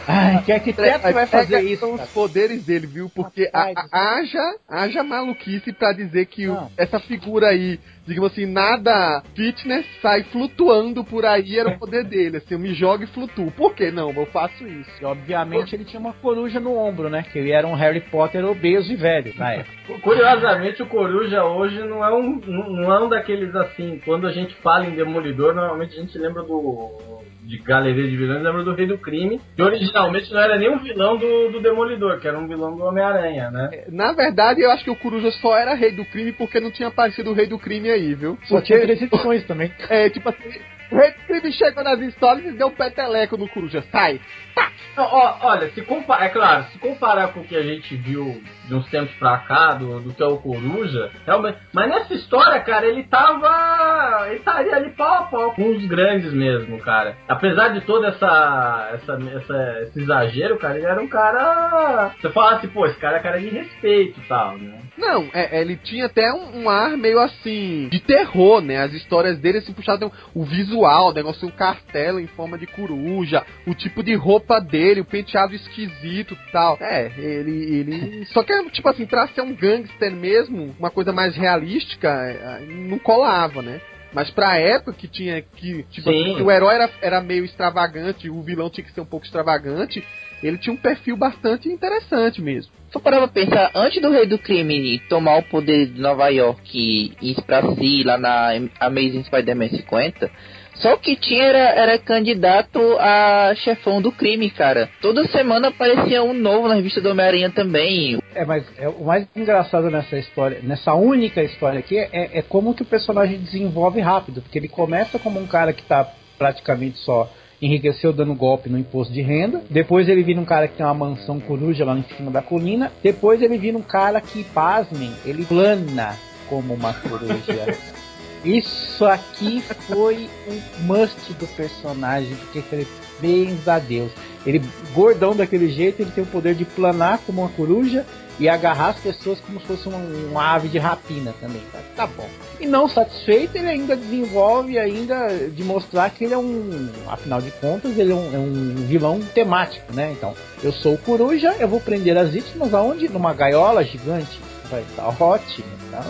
Ai, 0.07 0.41
que 0.43 0.51
arquiteto 0.53 1.05
que 1.05 1.13
vai 1.13 1.27
fazer 1.27 1.61
isso? 1.61 1.81
São 1.81 1.93
os 1.93 2.09
poderes 2.11 2.65
dele, 2.65 2.87
viu? 2.87 3.11
Porque 3.13 3.49
a, 3.53 3.71
a, 3.75 4.19
haja, 4.19 4.55
haja 4.67 5.03
maluquice 5.03 5.73
pra 5.73 5.91
dizer 5.91 6.25
que 6.27 6.47
o, 6.47 6.71
essa 6.77 6.97
figura 6.99 7.47
aí, 7.49 7.77
digamos 8.05 8.31
assim, 8.31 8.45
nada 8.45 9.21
fitness 9.35 9.85
sai 10.01 10.23
flutuando 10.23 11.03
por 11.03 11.25
aí, 11.25 11.59
era 11.59 11.69
o 11.69 11.77
poder 11.77 12.05
dele. 12.05 12.37
Assim, 12.37 12.53
eu 12.53 12.59
me 12.59 12.73
jogo 12.73 13.03
e 13.03 13.07
flutuo. 13.07 13.51
Por 13.51 13.75
que 13.75 13.91
não? 13.91 14.11
Eu 14.11 14.25
faço 14.27 14.65
isso. 14.65 14.89
E, 15.01 15.05
obviamente 15.05 15.75
ele 15.75 15.83
tinha 15.83 15.99
uma 15.99 16.13
coruja 16.13 16.59
no 16.59 16.77
ombro, 16.77 17.09
né? 17.09 17.23
Que 17.23 17.39
ele 17.39 17.51
era 17.51 17.67
um 17.67 17.75
Harry 17.75 18.01
Potter 18.01 18.45
obeso 18.45 18.91
e 18.91 18.95
velho 18.95 19.33
na 19.37 19.53
época. 19.53 19.99
Curiosamente, 20.01 20.81
o 20.81 20.85
coruja 20.85 21.43
hoje 21.43 21.79
não 21.83 22.03
é 22.03 22.13
um, 22.13 22.39
não 22.45 22.93
é 22.93 23.03
um 23.03 23.09
daqueles 23.09 23.53
assim. 23.55 24.01
Quando 24.05 24.25
a 24.25 24.31
gente 24.31 24.55
fala 24.55 24.85
em 24.85 24.95
Demolidor, 24.95 25.53
normalmente 25.53 25.97
a 25.97 26.01
gente 26.01 26.17
lembra 26.17 26.43
do 26.43 27.21
de 27.47 27.57
galeria 27.59 28.07
de 28.07 28.17
vilões, 28.17 28.43
lembra 28.43 28.63
do 28.63 28.75
Rei 28.75 28.85
do 28.85 28.97
Crime, 28.97 29.39
que 29.55 29.61
originalmente 29.61 30.31
não 30.31 30.39
era 30.39 30.57
nem 30.57 30.69
um 30.69 30.79
vilão 30.79 31.17
do, 31.17 31.49
do 31.49 31.61
Demolidor, 31.61 32.19
que 32.19 32.27
era 32.27 32.37
um 32.37 32.47
vilão 32.47 32.75
do 32.75 32.83
Homem-Aranha, 32.83 33.49
né? 33.49 33.69
É, 33.71 33.85
na 33.89 34.11
verdade, 34.11 34.61
eu 34.61 34.69
acho 34.71 34.83
que 34.83 34.91
o 34.91 34.95
Coruja 34.95 35.31
só 35.31 35.57
era 35.57 35.73
Rei 35.73 35.91
do 35.91 36.05
Crime 36.05 36.33
porque 36.33 36.59
não 36.59 36.71
tinha 36.71 36.89
aparecido 36.89 37.31
o 37.31 37.33
Rei 37.33 37.47
do 37.47 37.57
Crime 37.57 37.89
aí, 37.89 38.13
viu? 38.13 38.37
Só 38.43 38.61
tinha 38.61 38.81
três 38.81 39.01
edições 39.01 39.45
também. 39.45 39.71
É, 39.89 40.09
tipo 40.09 40.27
assim, 40.27 40.59
Crime 40.89 41.51
chegou 41.53 41.83
nas 41.83 41.99
histórias 41.99 42.45
e 42.45 42.57
deu 42.57 42.67
um 42.67 42.71
peteleco 42.71 43.37
no 43.37 43.47
Coruja, 43.49 43.83
sai! 43.91 44.19
Pá! 44.55 44.71
Não, 44.95 45.03
ó, 45.03 45.37
olha, 45.41 45.69
se 45.69 45.81
comparar, 45.83 46.25
é 46.25 46.29
claro, 46.29 46.63
se 46.71 46.79
comparar 46.79 47.27
com 47.27 47.41
o 47.41 47.43
que 47.43 47.55
a 47.55 47.61
gente 47.61 47.95
viu 47.95 48.41
de 48.67 48.73
uns 48.73 48.89
tempos 48.89 49.13
pra 49.15 49.37
cá, 49.39 49.73
do, 49.73 49.99
do 49.99 50.13
que 50.13 50.23
é 50.23 50.25
o 50.25 50.37
Coruja, 50.37 51.11
realmente. 51.25 51.59
Mas 51.71 51.89
nessa 51.89 52.13
história, 52.15 52.59
cara, 52.61 52.85
ele 52.85 53.03
tava. 53.03 54.25
Ele 54.27 54.37
estaria 54.37 54.75
ali 54.75 54.89
pau 54.91 55.13
a 55.13 55.21
pau 55.23 55.53
com 55.53 55.69
os 55.69 55.85
grandes 55.85 56.33
mesmo, 56.33 56.79
cara. 56.79 57.15
Apesar 57.27 57.69
de 57.69 57.81
todo 57.81 58.05
essa, 58.07 58.89
essa, 58.93 59.19
essa, 59.35 59.79
esse 59.83 60.01
exagero, 60.01 60.57
cara, 60.57 60.77
ele 60.77 60.87
era 60.87 61.01
um 61.01 61.07
cara. 61.07 62.15
Você 62.19 62.29
fala 62.31 62.55
assim, 62.55 62.67
pô, 62.67 62.85
esse 62.87 62.97
cara 62.97 63.17
é 63.17 63.21
cara 63.21 63.39
de 63.39 63.49
respeito 63.49 64.19
e 64.19 64.27
tal, 64.27 64.57
né? 64.57 64.79
Não, 64.97 65.29
é, 65.31 65.61
ele 65.61 65.77
tinha 65.77 66.07
até 66.07 66.33
um, 66.33 66.63
um, 66.63 66.69
ar 66.69 66.97
meio 66.97 67.19
assim, 67.19 67.87
de 67.89 67.99
terror, 67.99 68.61
né? 68.61 68.81
As 68.81 68.93
histórias 68.93 69.37
dele 69.37 69.59
assim 69.59 69.71
puxavam 69.71 70.11
o 70.33 70.43
visual, 70.43 70.76
o 70.81 71.13
negócio, 71.13 71.47
um 71.47 71.51
castelo 71.51 72.19
em 72.19 72.27
forma 72.27 72.57
de 72.57 72.67
coruja, 72.67 73.45
o 73.65 73.73
tipo 73.73 74.03
de 74.03 74.15
roupa 74.15 74.59
dele, 74.59 75.01
o 75.01 75.05
penteado 75.05 75.55
esquisito 75.55 76.33
e 76.33 76.51
tal. 76.51 76.77
É, 76.79 77.11
ele. 77.17 77.51
ele... 77.51 78.25
Só 78.33 78.43
que 78.43 78.69
tipo 78.71 78.87
assim, 78.89 79.05
pra 79.05 79.27
ser 79.29 79.41
um 79.41 79.55
gangster 79.55 80.15
mesmo, 80.15 80.75
uma 80.77 80.89
coisa 80.89 81.11
mais 81.11 81.35
realística, 81.35 82.09
é, 82.09 82.65
não 82.65 82.99
colava, 82.99 83.61
né? 83.61 83.81
Mas 84.13 84.29
pra 84.31 84.57
época 84.57 84.93
que 84.93 85.07
tinha 85.07 85.41
que. 85.41 85.83
Tipo, 85.91 86.09
assim, 86.09 86.41
o 86.41 86.51
herói 86.51 86.75
era, 86.75 86.89
era 87.01 87.21
meio 87.21 87.45
extravagante, 87.45 88.29
o 88.29 88.41
vilão 88.41 88.69
tinha 88.69 88.85
que 88.85 88.93
ser 88.93 89.01
um 89.01 89.05
pouco 89.05 89.25
extravagante, 89.25 90.03
ele 90.41 90.57
tinha 90.57 90.73
um 90.73 90.77
perfil 90.77 91.17
bastante 91.17 91.67
interessante 91.67 92.41
mesmo. 92.41 92.71
Só 92.91 92.99
parava 92.99 93.27
pra 93.27 93.43
pensar, 93.43 93.71
antes 93.75 94.01
do 94.01 94.09
Rei 94.09 94.25
do 94.25 94.39
Crime 94.39 94.99
tomar 95.09 95.37
o 95.37 95.43
poder 95.43 95.87
de 95.87 95.99
Nova 95.99 96.29
York 96.29 96.61
e 96.73 97.13
ir 97.21 97.41
pra 97.43 97.61
si 97.75 98.03
lá 98.03 98.17
na 98.17 98.51
Amazing 98.79 99.25
Spider-Man 99.25 99.69
50, 99.69 100.31
só 100.79 100.93
o 100.93 100.99
que 100.99 101.15
tinha 101.15 101.43
era, 101.43 101.59
era 101.59 101.99
candidato 101.99 102.79
a 102.99 103.53
chefão 103.55 104.01
do 104.01 104.11
crime, 104.11 104.49
cara. 104.49 104.89
Toda 105.01 105.27
semana 105.27 105.69
aparecia 105.69 106.23
um 106.23 106.33
novo 106.33 106.67
na 106.67 106.75
revista 106.75 107.01
do 107.01 107.09
Homem-Aranha 107.09 107.49
também. 107.49 108.19
É, 108.35 108.45
mas 108.45 108.63
é, 108.77 108.87
o 108.87 109.05
mais 109.05 109.27
engraçado 109.35 109.89
nessa 109.89 110.17
história, 110.17 110.59
nessa 110.61 110.93
única 110.93 111.43
história 111.43 111.79
aqui, 111.79 111.97
é, 111.97 112.39
é 112.39 112.41
como 112.41 112.73
que 112.73 112.83
o 112.83 112.85
personagem 112.85 113.39
desenvolve 113.39 113.99
rápido. 113.99 114.41
Porque 114.41 114.57
ele 114.57 114.67
começa 114.67 115.17
como 115.17 115.39
um 115.39 115.47
cara 115.47 115.73
que 115.73 115.83
tá 115.83 116.07
praticamente 116.37 116.99
só 116.99 117.29
enriqueceu 117.61 118.13
dando 118.13 118.35
golpe 118.35 118.69
no 118.69 118.77
imposto 118.77 119.11
de 119.11 119.21
renda. 119.21 119.63
Depois 119.69 120.07
ele 120.07 120.23
vira 120.23 120.39
um 120.39 120.45
cara 120.45 120.67
que 120.67 120.75
tem 120.75 120.85
uma 120.85 120.93
mansão 120.93 121.39
coruja 121.39 121.83
lá 121.83 121.97
em 121.97 122.03
cima 122.15 122.29
da 122.29 122.41
colina. 122.41 122.91
Depois 123.01 123.41
ele 123.41 123.57
vira 123.57 123.77
um 123.77 123.81
cara 123.81 124.21
que, 124.21 124.43
pasmem, 124.43 125.11
ele 125.25 125.43
plana 125.45 126.15
como 126.47 126.73
uma 126.73 126.93
coruja. 126.93 127.65
Isso 128.43 129.05
aqui 129.05 129.61
foi 129.87 130.29
o 130.47 130.83
must 130.83 131.33
do 131.33 131.47
personagem, 131.55 132.35
porque 132.35 132.61
falei, 132.61 132.87
bens 133.19 133.67
a 133.67 133.79
Deus. 133.79 134.11
Ele, 134.45 134.61
gordão 134.93 135.35
daquele 135.35 135.69
jeito, 135.69 136.01
ele 136.01 136.11
tem 136.11 136.23
o 136.23 136.27
poder 136.27 136.55
de 136.55 136.63
planar 136.63 137.19
como 137.25 137.41
uma 137.41 137.49
coruja 137.49 138.05
e 138.39 138.47
agarrar 138.47 138.89
as 138.89 138.99
pessoas 138.99 139.39
como 139.39 139.59
se 139.59 139.65
fosse 139.65 139.87
uma, 139.87 139.97
uma 139.97 140.53
ave 140.53 140.67
de 140.69 140.77
rapina 140.77 141.33
também. 141.41 141.61
Tá, 141.71 141.79
tá 141.95 142.07
bom. 142.07 142.29
E 142.59 142.65
não 142.67 142.87
satisfeito, 142.87 143.57
ele 143.57 143.67
ainda 143.67 143.95
desenvolve 143.95 144.77
ainda 144.77 145.27
de 145.49 145.63
mostrar 145.63 146.09
que 146.11 146.23
ele 146.23 146.33
é 146.33 146.37
um, 146.37 146.89
afinal 147.07 147.41
de 147.41 147.51
contas, 147.51 147.97
ele 147.97 148.11
é 148.11 148.15
um, 148.15 148.35
é 148.35 148.37
um 148.37 148.75
vilão 148.87 149.19
temático, 149.33 149.91
né? 149.91 150.13
Então, 150.15 150.35
eu 150.63 150.71
sou 150.71 150.97
coruja, 150.99 151.55
eu 151.59 151.67
vou 151.67 151.79
prender 151.79 152.17
as 152.17 152.29
vítimas 152.29 152.73
aonde? 152.73 153.09
Numa 153.09 153.33
gaiola 153.33 153.83
gigante. 153.83 154.39
Vai 154.69 154.81
estar 154.81 155.03
tá 155.03 155.25
ótimo, 155.25 155.67
tá? 155.89 156.05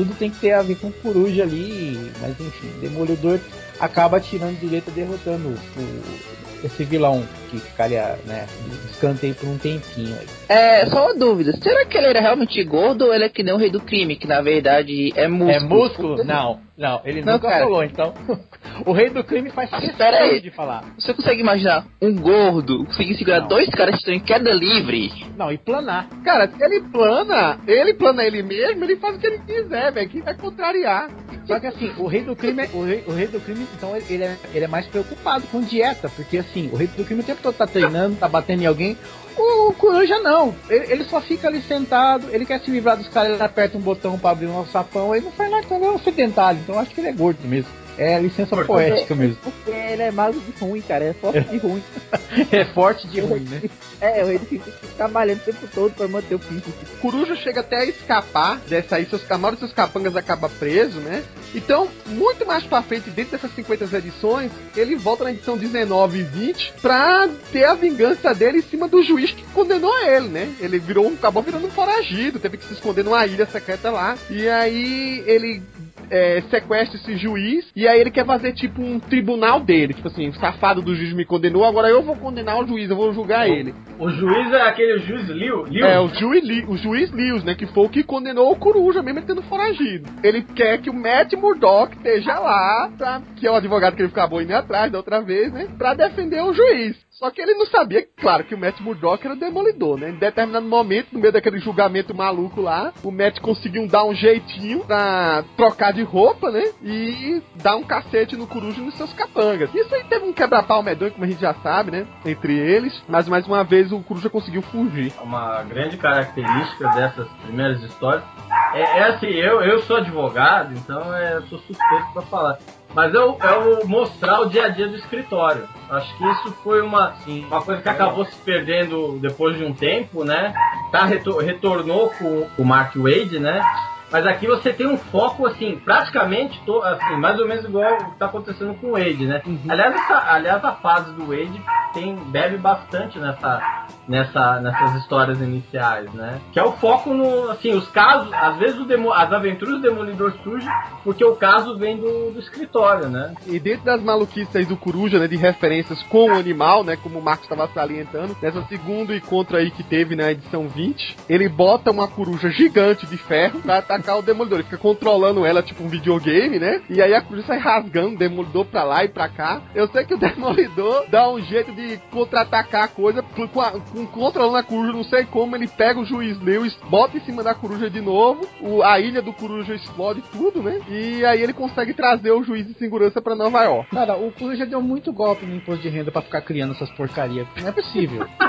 Tudo 0.00 0.14
tem 0.14 0.30
que 0.30 0.40
ter 0.40 0.52
a 0.52 0.62
ver 0.62 0.76
com 0.76 0.90
coruja 0.90 1.42
ali, 1.42 2.10
mas 2.22 2.30
enfim, 2.40 2.70
Demolidor 2.80 3.38
acaba 3.78 4.18
tirando 4.18 4.58
direito 4.58 4.90
derrotando 4.92 5.48
o, 5.50 6.64
esse 6.64 6.84
vilão 6.84 7.22
que 7.50 7.58
ficaria, 7.58 8.18
né, 8.26 8.46
escanteio 8.90 9.34
por 9.34 9.48
um 9.48 9.58
tempinho 9.58 10.16
aí. 10.18 10.26
É, 10.48 10.86
só 10.86 11.06
uma 11.06 11.14
dúvida, 11.14 11.52
será 11.60 11.84
que 11.84 11.98
ele 11.98 12.06
era 12.06 12.20
realmente 12.20 12.62
gordo 12.64 13.06
ou 13.06 13.14
ele 13.14 13.24
é 13.24 13.28
que 13.28 13.42
nem 13.42 13.52
o 13.52 13.56
rei 13.56 13.70
do 13.70 13.80
crime, 13.80 14.16
que 14.16 14.26
na 14.26 14.40
verdade 14.40 15.12
é 15.16 15.26
músculo? 15.26 15.50
É 15.50 15.60
músculo? 15.60 16.24
Não, 16.24 16.60
não, 16.78 17.00
ele 17.04 17.22
não, 17.22 17.34
nunca 17.34 17.48
cara. 17.48 17.64
falou, 17.64 17.84
então. 17.84 18.14
o 18.86 18.92
rei 18.92 19.10
do 19.10 19.22
crime 19.24 19.50
faz 19.50 19.68
questão 19.70 20.08
aí. 20.08 20.40
de 20.40 20.50
falar. 20.50 20.84
Você 20.98 21.12
consegue 21.12 21.40
imaginar 21.40 21.84
um 22.00 22.14
gordo 22.14 22.84
conseguir 22.86 23.16
segurar 23.16 23.40
não. 23.40 23.48
dois 23.48 23.68
caras 23.68 23.96
que 23.96 23.98
estão 23.98 24.14
em 24.14 24.20
queda 24.20 24.50
livre? 24.52 25.12
Não, 25.36 25.52
e 25.52 25.58
planar. 25.58 26.08
Cara, 26.24 26.48
se 26.48 26.62
ele 26.62 26.80
plana, 26.80 27.58
ele 27.66 27.94
plana 27.94 28.24
ele 28.24 28.42
mesmo, 28.42 28.84
ele 28.84 28.96
faz 28.96 29.16
o 29.16 29.18
que 29.18 29.26
ele 29.26 29.38
quiser, 29.40 29.92
velho, 29.92 30.08
que 30.08 30.22
vai 30.22 30.34
contrariar. 30.34 31.10
Só 31.46 31.58
que 31.58 31.66
assim, 31.66 31.92
o 31.98 32.06
rei 32.06 32.22
do 32.22 32.36
crime, 32.36 32.68
o 32.72 32.84
rei, 32.84 33.04
o 33.06 33.12
rei 33.12 33.26
do 33.26 33.40
crime, 33.40 33.66
então 33.76 33.96
ele 33.96 34.22
é, 34.22 34.36
ele 34.54 34.64
é 34.64 34.68
mais 34.68 34.86
preocupado 34.86 35.46
com 35.48 35.60
dieta, 35.60 36.08
porque 36.08 36.38
assim, 36.38 36.70
o 36.72 36.76
rei 36.76 36.86
do 36.86 37.04
crime 37.04 37.22
o 37.22 37.24
todo 37.40 37.54
tá 37.54 37.66
treinando, 37.66 38.16
tá 38.16 38.28
batendo 38.28 38.62
em 38.62 38.66
alguém. 38.66 38.96
O 39.36 39.72
Coruja 39.72 40.18
não, 40.18 40.54
ele, 40.68 40.92
ele, 40.92 41.04
só 41.04 41.20
fica 41.20 41.48
ali 41.48 41.62
sentado, 41.62 42.28
ele 42.30 42.44
quer 42.44 42.60
se 42.60 42.70
livrar 42.70 42.96
dos 42.96 43.08
caras, 43.08 43.32
ele 43.32 43.42
aperta 43.42 43.78
um 43.78 43.80
botão 43.80 44.18
para 44.18 44.30
abrir 44.30 44.46
um 44.46 44.66
sapão, 44.66 45.14
ele 45.14 45.24
não 45.24 45.32
faz 45.32 45.50
nada, 45.50 45.66
ele 45.74 45.84
é 45.84 45.90
um 45.90 45.98
sedentário, 45.98 46.60
então 46.60 46.78
acho 46.78 46.90
que 46.90 47.00
ele 47.00 47.08
é 47.08 47.12
gordo 47.12 47.46
mesmo. 47.46 47.79
É 48.00 48.18
licença 48.18 48.56
Por 48.56 48.66
poética 48.66 49.14
mesmo. 49.14 49.36
Porque 49.36 49.70
ele 49.70 50.00
é 50.00 50.10
mago 50.10 50.40
de 50.40 50.58
ruim, 50.58 50.80
cara. 50.80 51.04
É 51.04 51.12
forte 51.12 51.42
de 51.50 51.58
ruim. 51.58 51.82
é 52.50 52.64
forte 52.64 53.06
de 53.06 53.20
ruim, 53.20 53.40
né? 53.40 53.60
É, 54.00 54.20
ele 54.22 54.38
fica 54.38 54.72
trabalhando 54.96 55.40
o 55.40 55.44
tempo 55.44 55.68
todo 55.74 55.92
pra 55.92 56.08
manter 56.08 56.34
o 56.34 56.38
físico. 56.38 56.72
Coruja 57.02 57.36
chega 57.36 57.60
até 57.60 57.76
a 57.76 57.84
escapar 57.84 58.56
dessa 58.66 58.96
aí, 58.96 59.04
seus 59.04 59.22
camaros 59.24 59.58
seus 59.58 59.74
capangas 59.74 60.16
acaba 60.16 60.48
preso, 60.48 60.98
né? 61.00 61.22
Então, 61.54 61.88
muito 62.06 62.46
mais 62.46 62.64
pra 62.64 62.82
frente, 62.82 63.10
dentro 63.10 63.32
dessas 63.32 63.54
50 63.54 63.94
edições, 63.98 64.50
ele 64.74 64.96
volta 64.96 65.24
na 65.24 65.32
edição 65.32 65.58
19 65.58 66.20
e 66.20 66.22
20 66.22 66.72
pra 66.80 67.28
ter 67.52 67.64
a 67.64 67.74
vingança 67.74 68.34
dele 68.34 68.58
em 68.58 68.62
cima 68.62 68.88
do 68.88 69.02
juiz 69.02 69.32
que 69.32 69.42
condenou 69.52 69.94
ele, 70.06 70.28
né? 70.28 70.50
Ele 70.58 70.78
virou, 70.78 71.06
acabou 71.08 71.42
virando 71.42 71.66
um 71.66 71.70
foragido, 71.70 72.38
teve 72.38 72.56
que 72.56 72.64
se 72.64 72.72
esconder 72.72 73.04
numa 73.04 73.26
ilha 73.26 73.44
secreta 73.44 73.90
lá. 73.90 74.16
E 74.30 74.48
aí 74.48 75.22
ele 75.26 75.62
é, 76.10 76.42
sequestra 76.50 76.96
esse 76.96 77.16
juiz 77.16 77.70
e 77.74 77.86
aí 77.86 78.00
ele 78.00 78.10
quer 78.10 78.24
fazer 78.24 78.52
tipo 78.52 78.80
um 78.82 78.98
tribunal 78.98 79.60
dele. 79.60 79.94
Tipo 79.94 80.08
assim, 80.08 80.28
o 80.28 80.34
safado 80.34 80.82
do 80.82 80.94
juiz 80.94 81.12
me 81.12 81.24
condenou, 81.24 81.64
agora 81.64 81.88
eu 81.88 82.02
vou 82.02 82.16
condenar 82.16 82.58
o 82.58 82.66
juiz, 82.66 82.88
eu 82.88 82.96
vou 82.96 83.12
julgar 83.12 83.48
o, 83.48 83.52
ele. 83.52 83.74
O 83.98 84.08
juiz 84.10 84.52
é 84.52 84.62
aquele 84.62 84.98
juiz 85.00 85.28
Liu? 85.28 85.64
Liu? 85.64 85.86
É, 85.86 86.00
o 86.00 86.08
juiz, 86.08 86.44
o 86.68 86.76
juiz 86.76 87.10
Liu, 87.10 87.42
né? 87.44 87.54
Que 87.54 87.66
foi 87.66 87.84
o 87.84 87.88
que 87.88 88.02
condenou 88.02 88.50
o 88.50 88.56
Coruja, 88.56 89.02
mesmo 89.02 89.18
ele 89.18 89.26
tendo 89.26 89.42
foragido. 89.42 90.08
Ele 90.22 90.42
quer 90.42 90.78
que 90.78 90.90
o 90.90 90.94
Matt 90.94 91.32
Murdock 91.34 91.96
esteja 91.96 92.38
lá, 92.38 92.90
pra, 92.96 93.22
que 93.36 93.46
é 93.46 93.50
o 93.50 93.54
advogado 93.54 93.96
que 93.96 94.02
ele 94.02 94.08
acabou 94.08 94.42
indo 94.42 94.52
atrás 94.52 94.90
da 94.90 94.98
outra 94.98 95.20
vez, 95.20 95.52
né? 95.52 95.68
Pra 95.78 95.94
defender 95.94 96.42
o 96.42 96.52
juiz. 96.52 97.09
Só 97.20 97.30
que 97.30 97.42
ele 97.42 97.52
não 97.52 97.66
sabia, 97.66 98.02
claro, 98.16 98.44
que 98.44 98.54
o 98.54 98.58
Matt 98.58 98.80
Murdock 98.80 99.26
era 99.26 99.36
demolidor, 99.36 99.98
né? 99.98 100.08
Em 100.08 100.14
determinado 100.14 100.64
momento, 100.64 101.08
no 101.12 101.20
meio 101.20 101.30
daquele 101.30 101.58
julgamento 101.58 102.14
maluco 102.14 102.62
lá, 102.62 102.94
o 103.04 103.10
Matt 103.10 103.40
conseguiu 103.40 103.86
dar 103.86 104.06
um 104.06 104.14
jeitinho 104.14 104.86
pra 104.86 105.44
trocar 105.54 105.92
de 105.92 106.02
roupa, 106.02 106.50
né? 106.50 106.64
E 106.82 107.42
dar 107.56 107.76
um 107.76 107.82
cacete 107.82 108.36
no 108.36 108.46
Coruja 108.46 108.80
e 108.80 108.84
nos 108.86 108.94
seus 108.94 109.12
capangas. 109.12 109.68
Isso 109.74 109.94
aí 109.94 110.02
teve 110.04 110.24
um 110.24 110.32
quebra-pau 110.32 110.82
medonho, 110.82 111.12
como 111.12 111.26
a 111.26 111.28
gente 111.28 111.42
já 111.42 111.52
sabe, 111.56 111.90
né? 111.90 112.06
Entre 112.24 112.56
eles. 112.56 113.02
Mas 113.06 113.28
mais 113.28 113.46
uma 113.46 113.62
vez 113.64 113.92
o 113.92 114.00
Coruja 114.00 114.30
conseguiu 114.30 114.62
fugir. 114.62 115.12
Uma 115.22 115.62
grande 115.64 115.98
característica 115.98 116.88
dessas 116.88 117.28
primeiras 117.44 117.82
histórias 117.82 118.24
é, 118.72 118.80
é 118.80 119.02
assim, 119.08 119.26
eu, 119.26 119.60
eu 119.60 119.82
sou 119.82 119.96
advogado, 119.96 120.72
então 120.72 121.14
é, 121.14 121.34
eu 121.34 121.42
sou 121.42 121.58
suspeito 121.58 122.12
pra 122.14 122.22
falar. 122.22 122.58
Mas 122.94 123.14
é 123.14 123.18
o, 123.18 123.36
é 123.40 123.84
mostrar 123.84 124.40
o 124.40 124.48
dia 124.48 124.66
a 124.66 124.68
dia 124.68 124.88
do 124.88 124.96
escritório. 124.96 125.68
Acho 125.88 126.16
que 126.16 126.24
isso 126.24 126.52
foi 126.62 126.82
uma, 126.82 127.12
Sim, 127.24 127.44
uma 127.46 127.62
coisa 127.62 127.80
que 127.80 127.88
é. 127.88 127.92
acabou 127.92 128.24
se 128.24 128.36
perdendo 128.38 129.18
depois 129.20 129.56
de 129.56 129.64
um 129.64 129.72
tempo, 129.72 130.24
né? 130.24 130.52
Tá, 130.90 131.04
retor 131.04 131.42
retornou 131.42 132.10
com 132.10 132.48
o 132.58 132.64
Mark 132.64 132.96
Wade, 132.96 133.38
né? 133.38 133.62
Mas 134.10 134.26
aqui 134.26 134.46
você 134.46 134.72
tem 134.72 134.86
um 134.86 134.96
foco, 134.96 135.46
assim, 135.46 135.80
praticamente, 135.84 136.60
to, 136.64 136.82
assim, 136.82 137.16
mais 137.16 137.38
ou 137.38 137.46
menos 137.46 137.64
igual 137.64 137.94
o 137.94 138.10
que 138.10 138.18
tá 138.18 138.26
acontecendo 138.26 138.74
com 138.74 138.88
o 138.88 138.92
Wade, 138.92 139.26
né? 139.26 139.40
Uhum. 139.46 139.60
Aliás, 139.68 139.94
essa, 139.94 140.32
aliás, 140.32 140.64
a 140.64 140.72
fase 140.72 141.12
do 141.12 141.26
Wade 141.26 141.62
tem, 141.94 142.16
bebe 142.16 142.56
bastante 142.56 143.18
nessa, 143.18 143.86
nessa, 144.08 144.60
nessas 144.60 144.96
histórias 144.96 145.40
iniciais, 145.40 146.12
né? 146.12 146.40
Que 146.52 146.58
é 146.58 146.64
o 146.64 146.72
foco 146.72 147.14
no, 147.14 147.50
assim, 147.50 147.72
os 147.72 147.88
casos, 147.88 148.32
às 148.32 148.56
vezes 148.56 148.84
demo, 148.86 149.12
as 149.12 149.32
aventuras 149.32 149.76
do 149.76 149.82
Demolidor 149.82 150.32
surgem 150.42 150.70
porque 151.04 151.24
o 151.24 151.36
caso 151.36 151.78
vem 151.78 151.96
do, 151.96 152.32
do 152.32 152.40
escritório, 152.40 153.08
né? 153.08 153.34
E 153.46 153.58
dentro 153.58 153.84
das 153.84 154.02
maluquices 154.02 154.66
do 154.66 154.76
Coruja, 154.76 155.18
né, 155.18 155.28
de 155.28 155.36
referências 155.36 156.02
com 156.04 156.30
o 156.30 156.34
animal, 156.34 156.82
né, 156.84 156.96
como 156.96 157.18
o 157.18 157.22
Marcos 157.22 157.44
estava 157.44 157.68
salientando, 157.72 158.36
nessa 158.42 158.62
segunda 158.66 159.14
encontro 159.14 159.56
aí 159.56 159.70
que 159.70 159.82
teve 159.82 160.16
na 160.16 160.32
edição 160.32 160.68
20, 160.68 161.16
ele 161.28 161.48
bota 161.48 161.90
uma 161.90 162.08
coruja 162.08 162.50
gigante 162.50 163.06
de 163.06 163.16
ferro 163.16 163.60
pra 163.60 163.78
atacar 163.78 163.99
o 164.16 164.22
Demolidor. 164.22 164.58
Ele 164.58 164.64
fica 164.64 164.78
controlando 164.78 165.44
ela, 165.44 165.62
tipo 165.62 165.82
um 165.82 165.88
videogame, 165.88 166.58
né? 166.58 166.82
E 166.88 167.00
aí 167.00 167.14
a 167.14 167.22
coruja 167.22 167.46
sai 167.46 167.58
rasgando 167.58 168.14
o 168.14 168.18
Demolidor 168.18 168.64
pra 168.64 168.84
lá 168.84 169.04
e 169.04 169.08
pra 169.08 169.28
cá. 169.28 169.62
Eu 169.74 169.88
sei 169.88 170.04
que 170.04 170.14
o 170.14 170.18
Demolidor 170.18 171.06
dá 171.08 171.30
um 171.30 171.40
jeito 171.40 171.72
de 171.72 171.98
contra-atacar 172.10 172.84
a 172.84 172.88
coisa 172.88 173.22
com, 173.22 173.60
a, 173.60 173.72
com 173.72 174.06
controlando 174.06 174.56
a 174.56 174.62
coruja, 174.62 174.92
não 174.92 175.04
sei 175.04 175.24
como, 175.24 175.56
ele 175.56 175.68
pega 175.68 176.00
o 176.00 176.04
juiz 176.04 176.38
Lewis, 176.40 176.76
bota 176.88 177.16
em 177.16 177.20
cima 177.20 177.42
da 177.42 177.54
coruja 177.54 177.90
de 177.90 178.00
novo, 178.00 178.46
o, 178.60 178.82
a 178.82 178.98
ilha 179.00 179.22
do 179.22 179.32
coruja 179.32 179.74
explode 179.74 180.22
tudo, 180.32 180.62
né? 180.62 180.80
E 180.88 181.24
aí 181.24 181.42
ele 181.42 181.52
consegue 181.52 181.94
trazer 181.94 182.32
o 182.32 182.42
juiz 182.42 182.66
de 182.66 182.74
segurança 182.74 183.20
pra 183.20 183.34
Nova 183.34 183.62
York. 183.62 183.90
Cara, 183.90 184.16
o 184.16 184.32
coruja 184.32 184.66
deu 184.66 184.80
muito 184.80 185.12
golpe 185.12 185.46
no 185.46 185.54
imposto 185.54 185.82
de 185.82 185.88
renda 185.88 186.10
para 186.10 186.22
ficar 186.22 186.40
criando 186.42 186.72
essas 186.72 186.90
porcarias. 186.90 187.46
Não 187.60 187.68
é 187.68 187.72
possível. 187.72 188.26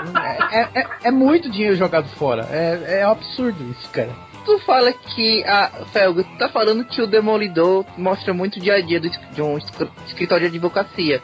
é, 0.51 0.59
é, 0.59 0.69
é, 0.81 0.87
é, 1.05 1.11
muito 1.11 1.49
dinheiro 1.49 1.75
jogado 1.75 2.07
fora. 2.15 2.47
É, 2.51 2.99
é 2.99 3.03
absurdo 3.03 3.63
isso, 3.71 3.89
cara 3.89 4.30
tu 4.45 4.59
fala 4.59 4.91
que 4.91 5.43
a 5.45 5.85
Felga 5.91 6.23
tá 6.37 6.49
falando 6.49 6.85
que 6.85 7.01
o 7.01 7.07
Demolidor 7.07 7.85
mostra 7.97 8.33
muito 8.33 8.57
o 8.57 8.59
dia 8.59 8.75
a 8.75 8.81
dia 8.81 8.99
de 8.99 9.41
um 9.41 9.57
escritório 9.57 10.49
de 10.49 10.57
advocacia. 10.57 11.21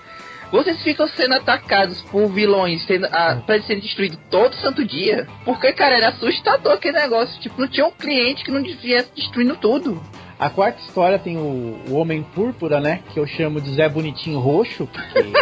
Vocês 0.51 0.81
ficam 0.81 1.07
sendo 1.09 1.35
atacados 1.35 2.01
por 2.03 2.27
vilões, 2.29 2.85
sendo, 2.85 3.05
a, 3.07 3.35
pra 3.45 3.61
serem 3.61 3.81
destruídos 3.81 4.17
todo 4.29 4.55
santo 4.55 4.85
dia. 4.85 5.27
Porque, 5.43 5.73
cara, 5.73 5.97
era 5.97 6.09
assustador 6.09 6.73
aquele 6.73 6.97
negócio. 6.97 7.39
Tipo, 7.41 7.59
não 7.59 7.67
tinha 7.67 7.85
um 7.85 7.91
cliente 7.91 8.45
que 8.45 8.51
não 8.51 8.63
viesse 8.63 9.11
destruindo 9.13 9.57
tudo. 9.57 10.01
A 10.39 10.49
quarta 10.49 10.79
história 10.81 11.19
tem 11.19 11.35
o, 11.37 11.81
o 11.89 11.95
Homem 11.95 12.23
Púrpura, 12.23 12.79
né? 12.79 13.01
Que 13.11 13.19
eu 13.19 13.27
chamo 13.27 13.59
de 13.59 13.71
Zé 13.73 13.89
Bonitinho 13.89 14.39
Roxo. 14.39 14.87
Porque... 14.87 15.33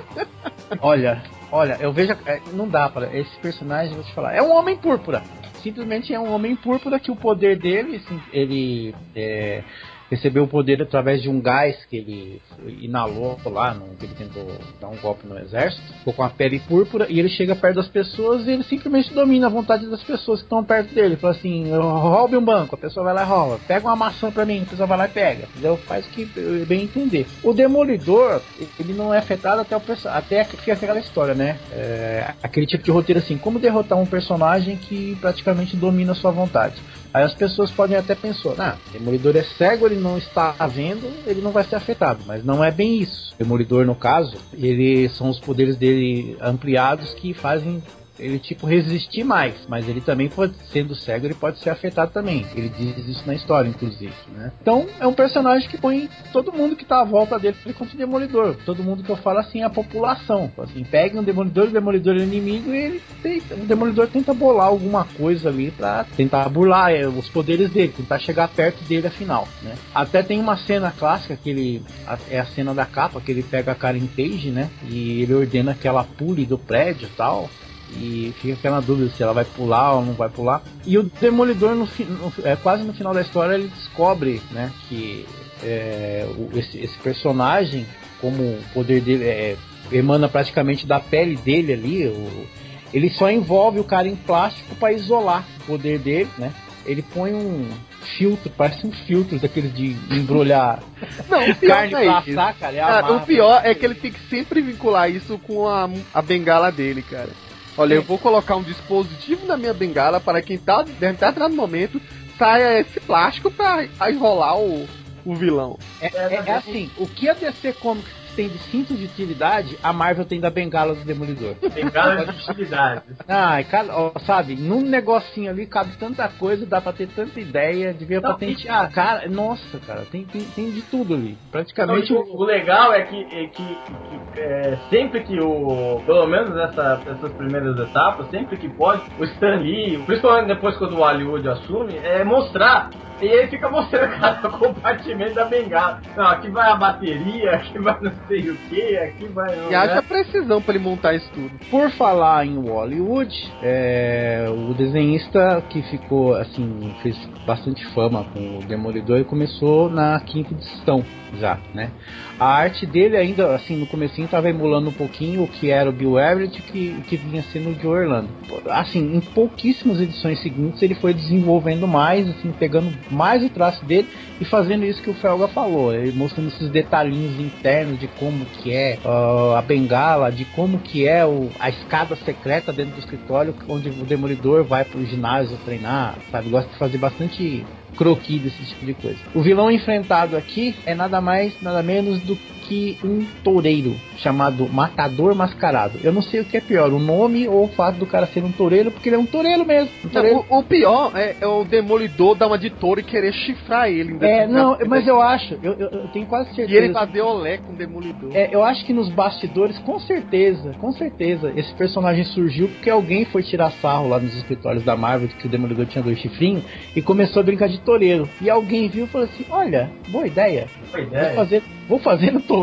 olha, 0.80 1.22
olha, 1.52 1.76
eu 1.80 1.92
vejo. 1.92 2.16
É, 2.24 2.40
não 2.52 2.66
dá 2.66 2.88
para. 2.88 3.14
Esse 3.14 3.36
personagem, 3.38 3.94
vou 3.94 4.04
te 4.04 4.14
falar. 4.14 4.34
É 4.34 4.40
um 4.40 4.54
Homem 4.54 4.76
Púrpura. 4.76 5.22
Simplesmente 5.62 6.12
é 6.12 6.18
um 6.18 6.32
Homem 6.32 6.56
Púrpura 6.56 6.98
que 6.98 7.10
o 7.10 7.16
poder 7.16 7.58
dele, 7.58 7.96
assim, 7.96 8.20
ele. 8.32 8.94
É, 9.14 9.62
recebeu 10.10 10.44
o 10.44 10.48
poder 10.48 10.82
através 10.82 11.22
de 11.22 11.28
um 11.28 11.40
gás 11.40 11.76
que 11.88 11.96
ele 11.96 12.42
inalou 12.80 13.38
lá, 13.46 13.72
no, 13.72 13.94
que 13.96 14.06
ele 14.06 14.14
tentou 14.14 14.46
dar 14.80 14.88
um 14.88 14.96
golpe 14.96 15.26
no 15.26 15.38
exército, 15.38 15.82
ficou 15.98 16.12
com 16.12 16.22
a 16.22 16.28
pele 16.28 16.58
púrpura, 16.60 17.06
e 17.08 17.18
ele 17.18 17.28
chega 17.28 17.54
perto 17.54 17.76
das 17.76 17.88
pessoas 17.88 18.46
e 18.46 18.50
ele 18.50 18.64
simplesmente 18.64 19.14
domina 19.14 19.46
a 19.46 19.50
vontade 19.50 19.86
das 19.86 20.02
pessoas 20.02 20.40
que 20.40 20.46
estão 20.46 20.64
perto 20.64 20.92
dele. 20.94 21.16
Fala 21.16 21.34
assim, 21.34 21.70
roube 21.72 22.36
um 22.36 22.44
banco, 22.44 22.74
a 22.74 22.78
pessoa 22.78 23.04
vai 23.04 23.14
lá 23.14 23.22
e 23.22 23.26
rouba. 23.26 23.60
Pega 23.66 23.86
uma 23.86 23.96
maçã 23.96 24.30
pra 24.30 24.44
mim, 24.44 24.62
a 24.62 24.70
pessoa 24.70 24.86
vai 24.86 24.98
lá 24.98 25.06
e 25.06 25.10
pega. 25.10 25.44
Entendeu? 25.50 25.76
Faz 25.76 26.06
o 26.06 26.10
que 26.10 26.24
bem 26.66 26.82
entender. 26.82 27.26
O 27.42 27.52
Demolidor, 27.52 28.42
ele 28.78 28.92
não 28.92 29.14
é 29.14 29.18
afetado 29.18 29.60
até 29.60 29.76
o 29.76 29.80
até 30.06 30.44
fica 30.44 30.72
aquela 30.72 30.98
história, 30.98 31.34
né? 31.34 31.58
É, 31.72 32.34
aquele 32.42 32.66
tipo 32.66 32.84
de 32.84 32.90
roteiro 32.90 33.20
assim, 33.20 33.36
como 33.38 33.58
derrotar 33.58 33.98
um 33.98 34.06
personagem 34.06 34.76
que 34.76 35.16
praticamente 35.20 35.76
domina 35.76 36.12
a 36.12 36.14
sua 36.14 36.30
vontade. 36.30 36.74
Aí 37.12 37.24
as 37.24 37.34
pessoas 37.34 37.70
podem 37.70 37.96
até 37.96 38.14
pensar, 38.14 38.54
ah, 38.58 38.76
Demolidor 38.92 39.36
é 39.36 39.42
cego, 39.42 39.86
ele 39.86 40.00
não 40.00 40.16
está 40.16 40.52
vendo, 40.68 41.10
ele 41.26 41.40
não 41.40 41.50
vai 41.50 41.64
ser 41.64 41.76
afetado. 41.76 42.20
Mas 42.26 42.44
não 42.44 42.62
é 42.62 42.70
bem 42.70 43.00
isso. 43.00 43.34
Demolidor, 43.38 43.84
no 43.84 43.94
caso, 43.94 44.36
ele 44.52 45.08
são 45.10 45.28
os 45.28 45.40
poderes 45.40 45.76
dele 45.76 46.36
ampliados 46.40 47.12
que 47.14 47.34
fazem 47.34 47.82
ele 48.20 48.38
tipo 48.38 48.66
resistir 48.66 49.24
mais, 49.24 49.54
mas 49.68 49.88
ele 49.88 50.00
também 50.00 50.28
pode, 50.28 50.54
sendo 50.72 50.94
cego, 50.94 51.26
ele 51.26 51.34
pode 51.34 51.58
ser 51.58 51.70
afetado 51.70 52.12
também. 52.12 52.46
Ele 52.54 52.68
diz 52.68 53.08
isso 53.08 53.26
na 53.26 53.34
história, 53.34 53.68
inclusive, 53.68 54.12
né? 54.36 54.52
Então, 54.60 54.86
é 55.00 55.06
um 55.06 55.12
personagem 55.12 55.68
que 55.68 55.78
põe 55.78 56.08
todo 56.32 56.52
mundo 56.52 56.76
que 56.76 56.84
tá 56.84 57.00
à 57.00 57.04
volta 57.04 57.38
dele 57.38 57.56
contra 57.76 57.94
o 57.94 57.98
Demolidor. 57.98 58.56
Todo 58.64 58.84
mundo 58.84 59.02
que 59.02 59.10
eu 59.10 59.16
falo 59.16 59.38
assim, 59.38 59.62
é 59.62 59.64
a 59.64 59.70
população. 59.70 60.50
Assim, 60.58 60.84
pega 60.84 61.18
um 61.18 61.22
Demolidor, 61.22 61.68
o 61.68 61.72
Demolidor 61.72 62.16
é 62.16 62.20
inimigo 62.20 62.72
e 62.72 62.78
ele 62.78 63.02
tenta, 63.22 63.54
o 63.54 63.66
Demolidor 63.66 64.08
tenta 64.08 64.34
bolar 64.34 64.66
alguma 64.66 65.04
coisa 65.04 65.48
ali 65.48 65.70
pra 65.70 66.04
tentar 66.16 66.48
burlar 66.48 66.92
é, 66.92 67.06
os 67.08 67.28
poderes 67.28 67.70
dele, 67.70 67.92
tentar 67.96 68.18
chegar 68.18 68.48
perto 68.48 68.82
dele 68.84 69.06
afinal, 69.06 69.48
né? 69.62 69.74
Até 69.94 70.22
tem 70.22 70.38
uma 70.38 70.56
cena 70.56 70.90
clássica 70.90 71.36
que 71.36 71.50
ele 71.50 71.82
é 72.30 72.38
a 72.38 72.46
cena 72.46 72.74
da 72.74 72.84
capa 72.84 73.20
que 73.20 73.30
ele 73.30 73.42
pega 73.42 73.72
a 73.72 73.74
Karen 73.74 74.06
Page, 74.06 74.50
né? 74.50 74.70
E 74.88 75.22
ele 75.22 75.34
ordena 75.34 75.74
que 75.74 75.88
ela 75.88 76.04
pule 76.04 76.44
do 76.44 76.58
prédio 76.58 77.08
e 77.08 77.16
tal. 77.16 77.48
E 77.96 78.32
fica 78.40 78.54
aquela 78.54 78.80
dúvida 78.80 79.10
se 79.10 79.22
ela 79.22 79.32
vai 79.32 79.44
pular 79.44 79.94
ou 79.94 80.04
não 80.04 80.12
vai 80.14 80.28
pular. 80.28 80.62
E 80.86 80.96
o 80.96 81.02
Demolidor, 81.02 81.74
no, 81.74 81.86
no 81.86 82.32
é, 82.44 82.56
quase 82.56 82.84
no 82.84 82.92
final 82.92 83.12
da 83.12 83.20
história, 83.20 83.54
ele 83.54 83.68
descobre 83.68 84.40
né, 84.52 84.72
que 84.88 85.26
é, 85.62 86.26
o, 86.36 86.56
esse, 86.56 86.78
esse, 86.78 86.98
personagem, 86.98 87.86
como 88.20 88.42
o 88.42 88.62
poder 88.72 89.00
dele 89.00 89.24
é, 89.24 89.56
emana 89.92 90.28
praticamente 90.28 90.86
da 90.86 91.00
pele 91.00 91.36
dele 91.36 91.72
ali, 91.72 92.06
o, 92.06 92.46
ele 92.92 93.10
só 93.10 93.30
envolve 93.30 93.80
o 93.80 93.84
cara 93.84 94.08
em 94.08 94.16
plástico 94.16 94.74
para 94.76 94.92
isolar 94.92 95.44
o 95.62 95.66
poder 95.66 95.98
dele, 95.98 96.30
né? 96.38 96.52
Ele 96.86 97.02
põe 97.02 97.34
um 97.34 97.68
filtro, 98.16 98.50
parece 98.56 98.86
um 98.86 98.92
filtro 98.92 99.38
daqueles 99.38 99.74
de 99.74 99.96
embrulhar 100.10 100.82
não, 101.28 101.54
carne 101.68 101.94
é 101.94 102.04
pra 102.04 102.18
assar, 102.18 102.58
cara. 102.58 102.76
É 102.76 102.80
cara 102.80 103.12
o 103.12 103.20
pior 103.20 103.60
é 103.64 103.74
que 103.74 103.84
ele 103.84 103.94
tem 103.94 104.10
que 104.10 104.20
sempre 104.28 104.62
vincular 104.62 105.10
isso 105.10 105.38
com 105.38 105.68
a, 105.68 105.88
a 106.12 106.22
bengala 106.22 106.72
dele, 106.72 107.02
cara. 107.02 107.28
Olha, 107.76 107.94
eu 107.94 108.02
vou 108.02 108.18
colocar 108.18 108.56
um 108.56 108.62
dispositivo 108.62 109.46
na 109.46 109.56
minha 109.56 109.72
bengala 109.72 110.20
para 110.20 110.42
quem 110.42 110.58
tá 110.58 110.82
deve 110.82 111.14
estar 111.14 111.48
no 111.48 111.56
momento 111.56 112.00
saia 112.40 112.80
esse 112.80 112.98
plástico 113.00 113.50
para 113.50 113.86
enrolar 114.10 114.58
o, 114.58 114.88
o 115.26 115.34
vilão. 115.34 115.78
É, 116.00 116.06
é, 116.06 116.42
é, 116.46 116.52
assim, 116.52 116.90
o 116.96 117.06
que 117.06 117.28
a 117.28 117.34
DC 117.34 117.74
Comics 117.74 118.19
tem 118.30 118.48
de 118.48 118.58
cinto 118.70 118.94
de 118.94 119.04
utilidade, 119.04 119.78
a 119.82 119.92
Marvel 119.92 120.24
tem 120.24 120.40
da 120.40 120.50
bengala 120.50 120.94
do 120.94 121.04
Demolidor. 121.04 121.54
Bengala 121.74 122.26
de 122.26 122.50
utilidade. 122.50 123.02
Ah, 123.28 123.58
ó, 123.90 124.18
sabe, 124.20 124.54
num 124.56 124.80
negocinho 124.80 125.50
ali 125.50 125.66
cabe 125.66 125.96
tanta 125.98 126.28
coisa, 126.28 126.66
dá 126.66 126.80
pra 126.80 126.92
ter 126.92 127.08
tanta 127.08 127.38
ideia, 127.40 127.92
devia 127.92 128.20
Não, 128.20 128.30
patentear. 128.30 128.90
E... 128.90 128.94
Cara, 128.94 129.28
nossa, 129.28 129.78
cara, 129.80 130.02
tem, 130.10 130.24
tem, 130.24 130.42
tem 130.42 130.70
de 130.70 130.82
tudo 130.82 131.14
ali. 131.14 131.36
Praticamente. 131.50 132.12
Não, 132.12 132.20
o, 132.20 132.40
o, 132.40 132.44
legal 132.44 132.92
é 132.92 133.02
que, 133.02 133.22
é 133.22 133.46
que, 133.46 133.64
que 133.64 134.40
é, 134.40 134.78
sempre 134.88 135.20
que 135.22 135.38
o. 135.40 136.00
Pelo 136.06 136.26
menos 136.26 136.54
nessa, 136.54 137.00
essas 137.06 137.32
primeiras 137.32 137.78
etapas, 137.78 138.28
sempre 138.30 138.56
que 138.56 138.68
pode, 138.68 139.02
o 139.18 139.24
Stan 139.24 139.56
Lee, 139.56 139.98
principalmente 140.06 140.48
depois 140.48 140.76
quando 140.76 140.94
o 140.94 140.98
Hollywood 140.98 141.48
assume, 141.48 141.96
é 141.96 142.24
mostrar 142.24 142.90
e 143.20 143.26
ele 143.26 143.48
fica 143.48 143.68
mostrando 143.68 144.10
cada 144.18 144.48
compartimento 144.48 145.34
da 145.34 145.44
bengala. 145.44 146.00
Não, 146.16 146.26
aqui 146.26 146.50
vai 146.50 146.70
a 146.70 146.76
bateria, 146.76 147.52
aqui 147.52 147.78
vai 147.78 147.98
não 148.00 148.12
sei 148.28 148.50
o 148.50 148.56
que, 148.68 148.96
aqui 148.96 149.26
vai. 149.26 149.70
E 149.70 149.74
haja 149.74 149.96
né? 149.96 150.02
precisão 150.02 150.60
para 150.60 150.74
ele 150.74 150.84
montar 150.84 151.14
isso 151.14 151.28
tudo. 151.32 151.50
Por 151.70 151.90
falar 151.90 152.46
em 152.46 152.56
Hollywood, 152.56 153.52
é, 153.62 154.46
o 154.48 154.74
desenhista 154.74 155.62
que 155.68 155.82
ficou 155.82 156.34
assim, 156.34 156.94
fez 157.02 157.16
bastante 157.46 157.84
fama 157.88 158.24
com 158.32 158.58
o 158.58 158.62
Demolidor 158.62 159.18
e 159.20 159.24
começou 159.24 159.90
na 159.90 160.18
quinta 160.20 160.54
edição 160.54 161.04
já, 161.38 161.58
né? 161.74 161.90
A 162.38 162.46
arte 162.46 162.86
dele 162.86 163.16
ainda, 163.16 163.54
assim, 163.54 163.76
no 163.76 163.86
comecinho 163.86 164.24
estava 164.24 164.48
emulando 164.48 164.88
um 164.88 164.92
pouquinho 164.92 165.44
o 165.44 165.48
que 165.48 165.70
era 165.70 165.88
o 165.88 165.92
Bill 165.92 166.18
Everett 166.18 166.60
que 166.62 167.02
que 167.06 167.16
vinha 167.16 167.42
sendo 167.42 167.70
o 167.70 167.74
Joe 167.74 168.04
Orlando. 168.04 168.28
Assim, 168.68 169.16
em 169.16 169.20
pouquíssimas 169.20 170.00
edições 170.00 170.40
seguintes 170.40 170.82
ele 170.82 170.94
foi 170.94 171.12
desenvolvendo 171.12 171.86
mais, 171.86 172.28
assim, 172.28 172.52
pegando 172.52 172.92
mais 173.10 173.44
o 173.44 173.50
traço 173.50 173.84
dele 173.84 174.08
e 174.40 174.44
fazendo 174.44 174.84
isso 174.84 175.02
que 175.02 175.10
o 175.10 175.14
Felga 175.14 175.48
falou, 175.48 175.92
mostrando 176.14 176.48
esses 176.48 176.68
detalhinhos 176.70 177.38
internos 177.38 177.98
de 177.98 178.08
como 178.18 178.44
que 178.44 178.72
é 178.72 178.98
uh, 179.04 179.54
a 179.56 179.62
bengala, 179.62 180.30
de 180.30 180.44
como 180.46 180.78
que 180.78 181.06
é 181.06 181.24
o, 181.24 181.50
a 181.58 181.68
escada 181.68 182.16
secreta 182.16 182.72
dentro 182.72 182.94
do 182.94 182.98
escritório, 182.98 183.54
onde 183.68 183.88
o 183.88 184.04
Demolidor 184.04 184.64
vai 184.64 184.84
pro 184.84 185.04
ginásio 185.04 185.56
treinar, 185.64 186.16
sabe? 186.30 186.48
Gosta 186.48 186.70
de 186.70 186.78
fazer 186.78 186.98
bastante 186.98 187.64
croquis 187.96 188.42
desse 188.42 188.64
tipo 188.64 188.86
de 188.86 188.94
coisa. 188.94 189.18
O 189.34 189.42
vilão 189.42 189.70
enfrentado 189.70 190.36
aqui 190.36 190.74
é 190.86 190.94
nada 190.94 191.20
mais, 191.20 191.60
nada 191.60 191.82
menos 191.82 192.20
do 192.22 192.36
que 192.70 192.96
um 193.02 193.26
toureiro 193.42 193.96
chamado 194.18 194.68
Matador 194.68 195.34
Mascarado. 195.34 195.98
Eu 196.04 196.12
não 196.12 196.22
sei 196.22 196.40
o 196.40 196.44
que 196.44 196.56
é 196.56 196.60
pior, 196.60 196.92
o 196.92 197.00
nome 197.00 197.48
ou 197.48 197.64
o 197.64 197.68
fato 197.68 197.96
do 197.96 198.06
cara 198.06 198.26
ser 198.28 198.44
um 198.44 198.52
toureiro, 198.52 198.92
porque 198.92 199.08
ele 199.08 199.16
é 199.16 199.18
um 199.18 199.26
toureiro 199.26 199.66
mesmo. 199.66 199.90
Um 200.04 200.08
toureiro. 200.08 200.36
Não, 200.48 200.58
o, 200.58 200.60
o, 200.60 200.62
pior 200.62 201.10
é, 201.16 201.34
é, 201.40 201.46
o 201.48 201.64
demolidor 201.64 202.36
dar 202.36 202.46
uma 202.46 202.56
de 202.56 202.70
touro 202.70 203.00
e 203.00 203.02
querer 203.02 203.32
chifrar 203.32 203.88
ele. 203.88 204.16
É, 204.20 204.46
não, 204.46 204.78
mas 204.86 205.04
eu 205.08 205.20
acho, 205.20 205.58
eu, 205.60 205.72
eu, 205.72 205.88
eu, 205.88 206.08
tenho 206.08 206.26
quase 206.26 206.54
certeza. 206.54 206.72
E 206.72 206.76
ele 206.76 206.92
fazer 206.92 207.22
olé 207.22 207.58
com 207.58 207.72
o 207.72 207.76
demolidor. 207.76 208.30
É, 208.32 208.54
eu 208.54 208.62
acho 208.62 208.86
que 208.86 208.92
nos 208.92 209.08
bastidores, 209.08 209.76
com 209.80 209.98
certeza, 209.98 210.72
com 210.80 210.92
certeza, 210.92 211.52
esse 211.56 211.74
personagem 211.74 212.22
surgiu 212.22 212.68
porque 212.68 212.88
alguém 212.88 213.24
foi 213.24 213.42
tirar 213.42 213.72
sarro 213.72 214.08
lá 214.08 214.20
nos 214.20 214.36
escritórios 214.36 214.84
da 214.84 214.96
Marvel 214.96 215.28
que 215.28 215.46
o 215.46 215.50
demolidor 215.50 215.86
tinha 215.86 216.04
dois 216.04 216.18
chifrinhos 216.20 216.62
e 216.94 217.02
começou 217.02 217.40
a 217.40 217.42
brincar 217.42 217.68
de 217.68 217.80
toureiro. 217.80 218.28
E 218.40 218.48
alguém 218.48 218.88
viu 218.88 219.06
e 219.06 219.08
falou 219.08 219.26
assim: 219.26 219.44
olha, 219.50 219.90
boa 220.08 220.26
ideia. 220.26 220.68
Boa 220.92 221.02
ideia. 221.02 221.26
Vou 221.26 221.34
fazer, 221.34 221.62
vou 221.88 221.98
fazer 221.98 222.32
no 222.32 222.40
toureiro. 222.40 222.59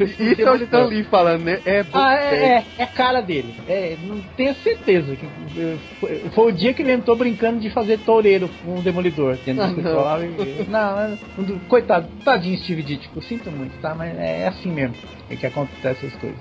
Isso 0.00 0.42
é 0.42 0.50
o 0.50 0.56
Stan 0.56 0.84
Lee 0.86 1.04
falando, 1.04 1.44
né? 1.44 1.60
É, 1.64 1.84
ah, 1.92 2.14
é, 2.14 2.34
é, 2.34 2.64
é, 2.78 2.86
cara 2.86 3.20
dele. 3.20 3.54
É, 3.68 3.96
não 4.02 4.20
tenho 4.36 4.54
certeza. 4.56 5.16
que 5.16 5.26
foi, 6.00 6.18
foi, 6.34 6.52
o 6.52 6.54
dia 6.54 6.72
que 6.72 6.82
ele 6.82 6.92
entrou 6.92 7.16
brincando 7.16 7.60
de 7.60 7.70
fazer 7.70 7.98
toureiro 7.98 8.48
com 8.64 8.78
o 8.78 8.82
Demolidor 8.82 9.36
ah, 10.06 10.18
Não, 10.68 11.18
não, 11.46 11.58
coitado, 11.60 12.08
tadinho 12.24 12.58
Steve 12.58 12.82
Ditko, 12.82 13.22
sinto 13.22 13.50
muito, 13.50 13.78
tá? 13.80 13.94
Mas 13.94 14.16
é 14.18 14.46
assim 14.48 14.70
mesmo 14.70 14.96
é 15.30 15.36
que 15.36 15.46
acontecem 15.46 16.08
essas 16.08 16.20
coisas. 16.20 16.38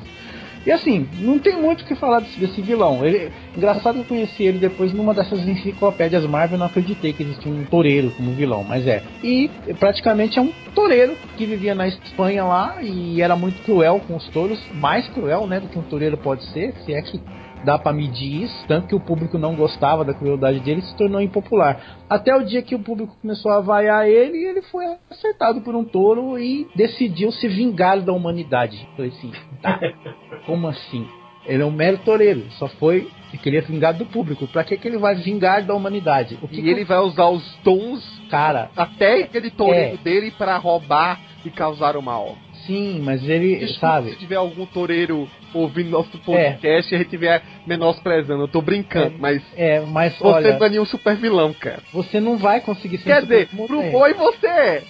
E 0.65 0.71
assim, 0.71 1.07
não 1.19 1.39
tem 1.39 1.59
muito 1.59 1.81
o 1.81 1.85
que 1.85 1.95
falar 1.95 2.19
desse, 2.19 2.39
desse 2.39 2.61
vilão. 2.61 3.05
Ele, 3.05 3.31
engraçado 3.55 3.95
que 3.95 4.01
eu 4.01 4.05
conheci 4.05 4.43
ele 4.43 4.59
depois 4.59 4.93
numa 4.93 5.13
dessas 5.13 5.47
enciclopédias 5.47 6.25
Marvel, 6.25 6.57
não 6.57 6.67
acreditei 6.67 7.13
que 7.13 7.23
existia 7.23 7.51
um 7.51 7.65
toureiro 7.65 8.11
como 8.11 8.31
vilão, 8.31 8.63
mas 8.63 8.85
é. 8.85 9.03
E 9.23 9.49
praticamente 9.79 10.37
é 10.37 10.41
um 10.41 10.51
toureiro 10.75 11.15
que 11.35 11.45
vivia 11.45 11.73
na 11.73 11.87
Espanha 11.87 12.43
lá 12.43 12.77
e 12.81 13.21
era 13.21 13.35
muito 13.35 13.63
cruel 13.63 14.01
com 14.07 14.15
os 14.15 14.27
touros, 14.29 14.61
mais 14.73 15.07
cruel, 15.09 15.47
né, 15.47 15.59
do 15.59 15.67
que 15.67 15.79
um 15.79 15.83
toureiro 15.83 16.17
pode 16.17 16.43
ser, 16.51 16.73
se 16.85 16.93
é 16.93 17.01
que 17.01 17.19
dá 17.63 17.77
para 17.77 17.93
medir 17.93 18.43
isso, 18.43 18.67
tanto 18.67 18.87
que 18.87 18.95
o 18.95 18.99
público 18.99 19.37
não 19.37 19.55
gostava 19.55 20.03
da 20.03 20.13
crueldade 20.13 20.59
dele 20.59 20.81
se 20.81 20.95
tornou 20.95 21.21
impopular. 21.21 21.99
Até 22.09 22.35
o 22.35 22.43
dia 22.43 22.61
que 22.61 22.75
o 22.75 22.79
público 22.79 23.15
começou 23.21 23.51
a 23.51 23.61
vaiar 23.61 24.07
ele, 24.07 24.37
ele 24.37 24.61
foi 24.63 24.85
acertado 25.09 25.61
por 25.61 25.75
um 25.75 25.83
touro 25.83 26.37
e 26.37 26.67
decidiu 26.75 27.31
se 27.31 27.47
vingar 27.47 28.01
da 28.01 28.13
humanidade. 28.13 28.87
Falei 28.95 29.11
assim, 29.11 29.31
tá, 29.61 29.79
como 30.45 30.67
assim? 30.67 31.07
Ele 31.45 31.63
é 31.63 31.65
um 31.65 31.71
mero 31.71 31.97
toureiro, 31.99 32.45
só 32.51 32.67
foi 32.67 33.09
e 33.33 33.37
queria 33.37 33.61
vingar 33.61 33.93
do 33.93 34.05
público. 34.05 34.47
Pra 34.47 34.63
que, 34.63 34.77
que 34.77 34.87
ele 34.87 34.97
vai 34.97 35.15
vingar 35.15 35.63
da 35.63 35.73
humanidade? 35.73 36.37
O 36.41 36.47
que 36.47 36.59
e 36.59 36.63
que 36.63 36.69
ele 36.69 36.81
eu... 36.81 36.85
vai 36.85 36.99
usar 36.99 37.29
os 37.29 37.43
tons, 37.63 38.03
cara, 38.29 38.69
até 38.75 39.23
aquele 39.23 39.49
toureiro 39.49 39.95
é... 39.95 39.97
dele 39.97 40.31
para 40.31 40.57
roubar 40.57 41.19
e 41.43 41.49
causar 41.49 41.97
o 41.97 42.01
mal. 42.01 42.37
Sim, 42.67 43.01
mas 43.03 43.27
ele, 43.27 43.55
Desculpa 43.55 43.79
sabe... 43.79 44.09
Se 44.11 44.17
tiver 44.17 44.35
algum 44.35 44.65
toureiro 44.67 45.27
ouvindo 45.53 45.89
nosso 45.89 46.17
podcast 46.19 46.65
é. 46.65 46.91
e 46.91 46.95
a 46.95 46.97
gente 46.99 47.07
estiver 47.07 47.41
menosprezando, 47.65 48.43
eu 48.43 48.47
tô 48.47 48.61
brincando, 48.61 49.15
é, 49.15 49.19
mas... 49.19 49.43
É, 49.55 49.79
mas 49.81 50.17
Você 50.17 50.25
olha, 50.25 50.57
não 50.57 50.65
é 50.65 50.69
nenhum 50.69 50.85
super 50.85 51.15
vilão, 51.15 51.53
cara. 51.53 51.79
Você 51.93 52.19
não 52.19 52.37
vai 52.37 52.61
conseguir 52.61 52.97
ser 52.99 53.05
Quer 53.05 53.21
dizer, 53.21 53.47
pro 53.47 53.81
boi 53.91 54.13
você 54.13 54.47
é. 54.47 54.83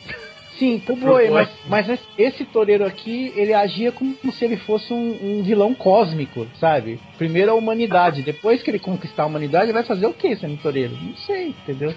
Sim, 0.61 0.77
pro 0.77 0.95
boi, 0.95 1.27
mas, 1.29 1.49
mas 1.67 1.99
esse 2.15 2.45
toureiro 2.45 2.85
aqui, 2.85 3.33
ele 3.35 3.51
agia 3.51 3.91
como 3.91 4.15
se 4.31 4.45
ele 4.45 4.57
fosse 4.57 4.93
um, 4.93 5.17
um, 5.39 5.43
vilão 5.43 5.73
cósmico, 5.73 6.45
sabe? 6.59 6.99
Primeiro 7.17 7.51
a 7.51 7.55
humanidade, 7.55 8.21
depois 8.21 8.61
que 8.61 8.69
ele 8.69 8.77
conquistar 8.77 9.23
a 9.23 9.25
humanidade, 9.25 9.65
ele 9.65 9.73
vai 9.73 9.83
fazer 9.83 10.05
o 10.05 10.13
que 10.13 10.35
sendo 10.35 10.61
toureiro? 10.61 10.93
Não 11.01 11.15
sei, 11.15 11.47
entendeu? 11.47 11.95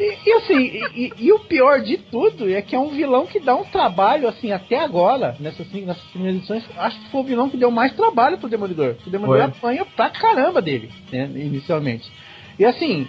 E, 0.00 0.16
e 0.26 0.32
assim, 0.32 0.58
e, 0.96 1.12
e, 1.18 1.30
o 1.30 1.40
pior 1.40 1.82
de 1.82 1.98
tudo 1.98 2.50
é 2.50 2.62
que 2.62 2.74
é 2.74 2.78
um 2.78 2.88
vilão 2.88 3.26
que 3.26 3.38
dá 3.38 3.54
um 3.54 3.64
trabalho, 3.64 4.26
assim, 4.26 4.50
até 4.50 4.78
agora, 4.78 5.36
nessas, 5.38 5.70
nessas 5.70 6.02
primeiras 6.04 6.38
edições, 6.38 6.64
acho 6.78 6.98
que 7.00 7.10
foi 7.10 7.20
o 7.20 7.24
vilão 7.24 7.50
que 7.50 7.58
deu 7.58 7.70
mais 7.70 7.92
trabalho 7.92 8.38
pro 8.38 8.48
Demolidor. 8.48 8.96
O 9.06 9.10
Demolidor 9.10 9.42
apanha 9.42 9.84
pra 9.84 10.08
caramba 10.08 10.62
dele, 10.62 10.88
né, 11.12 11.30
inicialmente. 11.34 12.10
E 12.58 12.64
assim, 12.64 13.06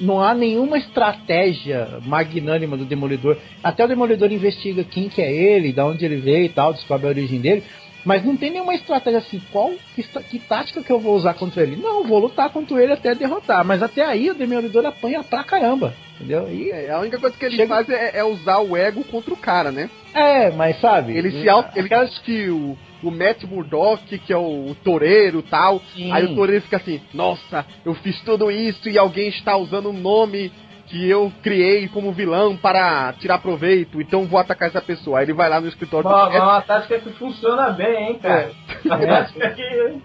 não 0.00 0.20
há 0.20 0.34
nenhuma 0.34 0.76
estratégia 0.76 2.00
magnânima 2.04 2.76
do 2.76 2.84
Demolidor. 2.84 3.36
Até 3.62 3.84
o 3.84 3.88
Demolidor 3.88 4.32
investiga 4.32 4.82
quem 4.82 5.08
que 5.08 5.22
é 5.22 5.32
ele, 5.32 5.72
de 5.72 5.80
onde 5.80 6.04
ele 6.04 6.16
veio 6.16 6.46
e 6.46 6.48
tal, 6.48 6.72
descobre 6.72 7.06
a 7.06 7.10
origem 7.10 7.40
dele. 7.40 7.62
Mas 8.04 8.24
não 8.24 8.36
tem 8.36 8.50
nenhuma 8.50 8.74
estratégia 8.74 9.18
assim, 9.18 9.40
qual 9.50 9.72
que, 9.94 10.02
que, 10.02 10.38
tática 10.38 10.82
que 10.82 10.92
eu 10.92 11.00
vou 11.00 11.16
usar 11.16 11.34
contra 11.34 11.62
ele? 11.62 11.76
Não, 11.76 12.04
vou 12.04 12.18
lutar 12.18 12.50
contra 12.50 12.82
ele 12.82 12.92
até 12.92 13.14
derrotar. 13.14 13.64
Mas 13.64 13.82
até 13.82 14.04
aí 14.04 14.30
o 14.30 14.34
Demolidor 14.34 14.84
apanha 14.84 15.22
pra 15.22 15.42
caramba. 15.42 15.94
Entendeu? 16.14 16.48
E 16.48 16.70
é, 16.70 16.90
a 16.90 17.00
única 17.00 17.18
coisa 17.18 17.36
que 17.36 17.44
ele 17.44 17.56
chega... 17.56 17.74
faz 17.74 17.88
é, 17.88 18.18
é, 18.18 18.24
usar 18.24 18.58
o 18.58 18.76
ego 18.76 19.02
contra 19.04 19.32
o 19.32 19.36
cara, 19.36 19.72
né? 19.72 19.90
É, 20.14 20.50
mas 20.50 20.80
sabe. 20.80 21.16
Ele 21.16 21.30
se 21.30 21.48
auto, 21.48 21.76
ele 21.76 21.92
acha 21.92 22.20
que 22.22 22.48
o, 22.48 22.76
o 23.02 23.10
Matt 23.10 23.42
Murdock, 23.44 24.18
que 24.18 24.32
é 24.32 24.36
o, 24.36 24.70
o 24.70 24.76
toureiro 24.76 25.40
e 25.40 25.42
tal. 25.42 25.82
Sim. 25.94 26.12
Aí 26.12 26.24
o 26.24 26.34
toureiro 26.34 26.62
fica 26.62 26.76
assim, 26.76 27.00
nossa, 27.12 27.66
eu 27.84 27.94
fiz 27.94 28.20
tudo 28.20 28.50
isso 28.50 28.88
e 28.88 28.96
alguém 28.96 29.28
está 29.28 29.56
usando 29.56 29.90
um 29.90 29.98
nome 29.98 30.52
que 30.94 31.10
eu 31.10 31.32
criei 31.42 31.88
como 31.88 32.12
vilão 32.12 32.56
para 32.56 33.12
tirar 33.14 33.38
proveito, 33.38 34.00
então 34.00 34.26
vou 34.26 34.38
atacar 34.38 34.68
essa 34.68 34.80
pessoa. 34.80 35.18
Aí 35.18 35.24
ele 35.24 35.32
vai 35.32 35.48
lá 35.48 35.60
no 35.60 35.66
escritório 35.66 36.08
Uma, 36.08 36.28
do 36.28 36.36
uma 36.36 36.60
tática 36.62 37.00
que 37.00 37.10
funciona 37.14 37.70
bem, 37.70 38.10
hein, 38.10 38.18
cara. 38.22 38.52
Uma 38.84 38.98
tática 38.98 39.50
que. 39.50 39.98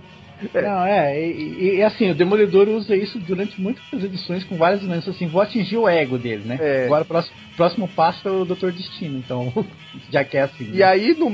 Não, 0.54 0.86
é, 0.86 1.22
e, 1.22 1.32
e- 1.32 1.76
e, 1.76 1.84
assim, 1.84 2.10
o 2.10 2.16
Demolidor 2.16 2.68
usa 2.70 2.96
isso 2.96 3.20
durante 3.20 3.62
muitas 3.62 4.04
edições 4.04 4.44
com 4.46 4.56
várias 4.58 4.80
doenças, 4.82 5.14
assim, 5.14 5.28
vou 5.28 5.42
atingir 5.42 5.78
o 5.78 5.88
ego 5.88 6.18
dele, 6.18 6.44
né? 6.46 6.58
É. 6.60 6.86
Agora 6.86 7.04
o 7.04 7.06
próximo, 7.06 7.36
próximo 7.56 7.88
passo 7.90 8.28
é 8.28 8.32
o 8.32 8.46
Dr. 8.46 8.72
Destino, 8.72 9.20
então, 9.20 9.54
já 10.10 10.24
que 10.24 10.38
é 10.38 10.42
assim. 10.42 10.72
E 10.74 10.82
aí, 10.82 11.14
no, 11.14 11.30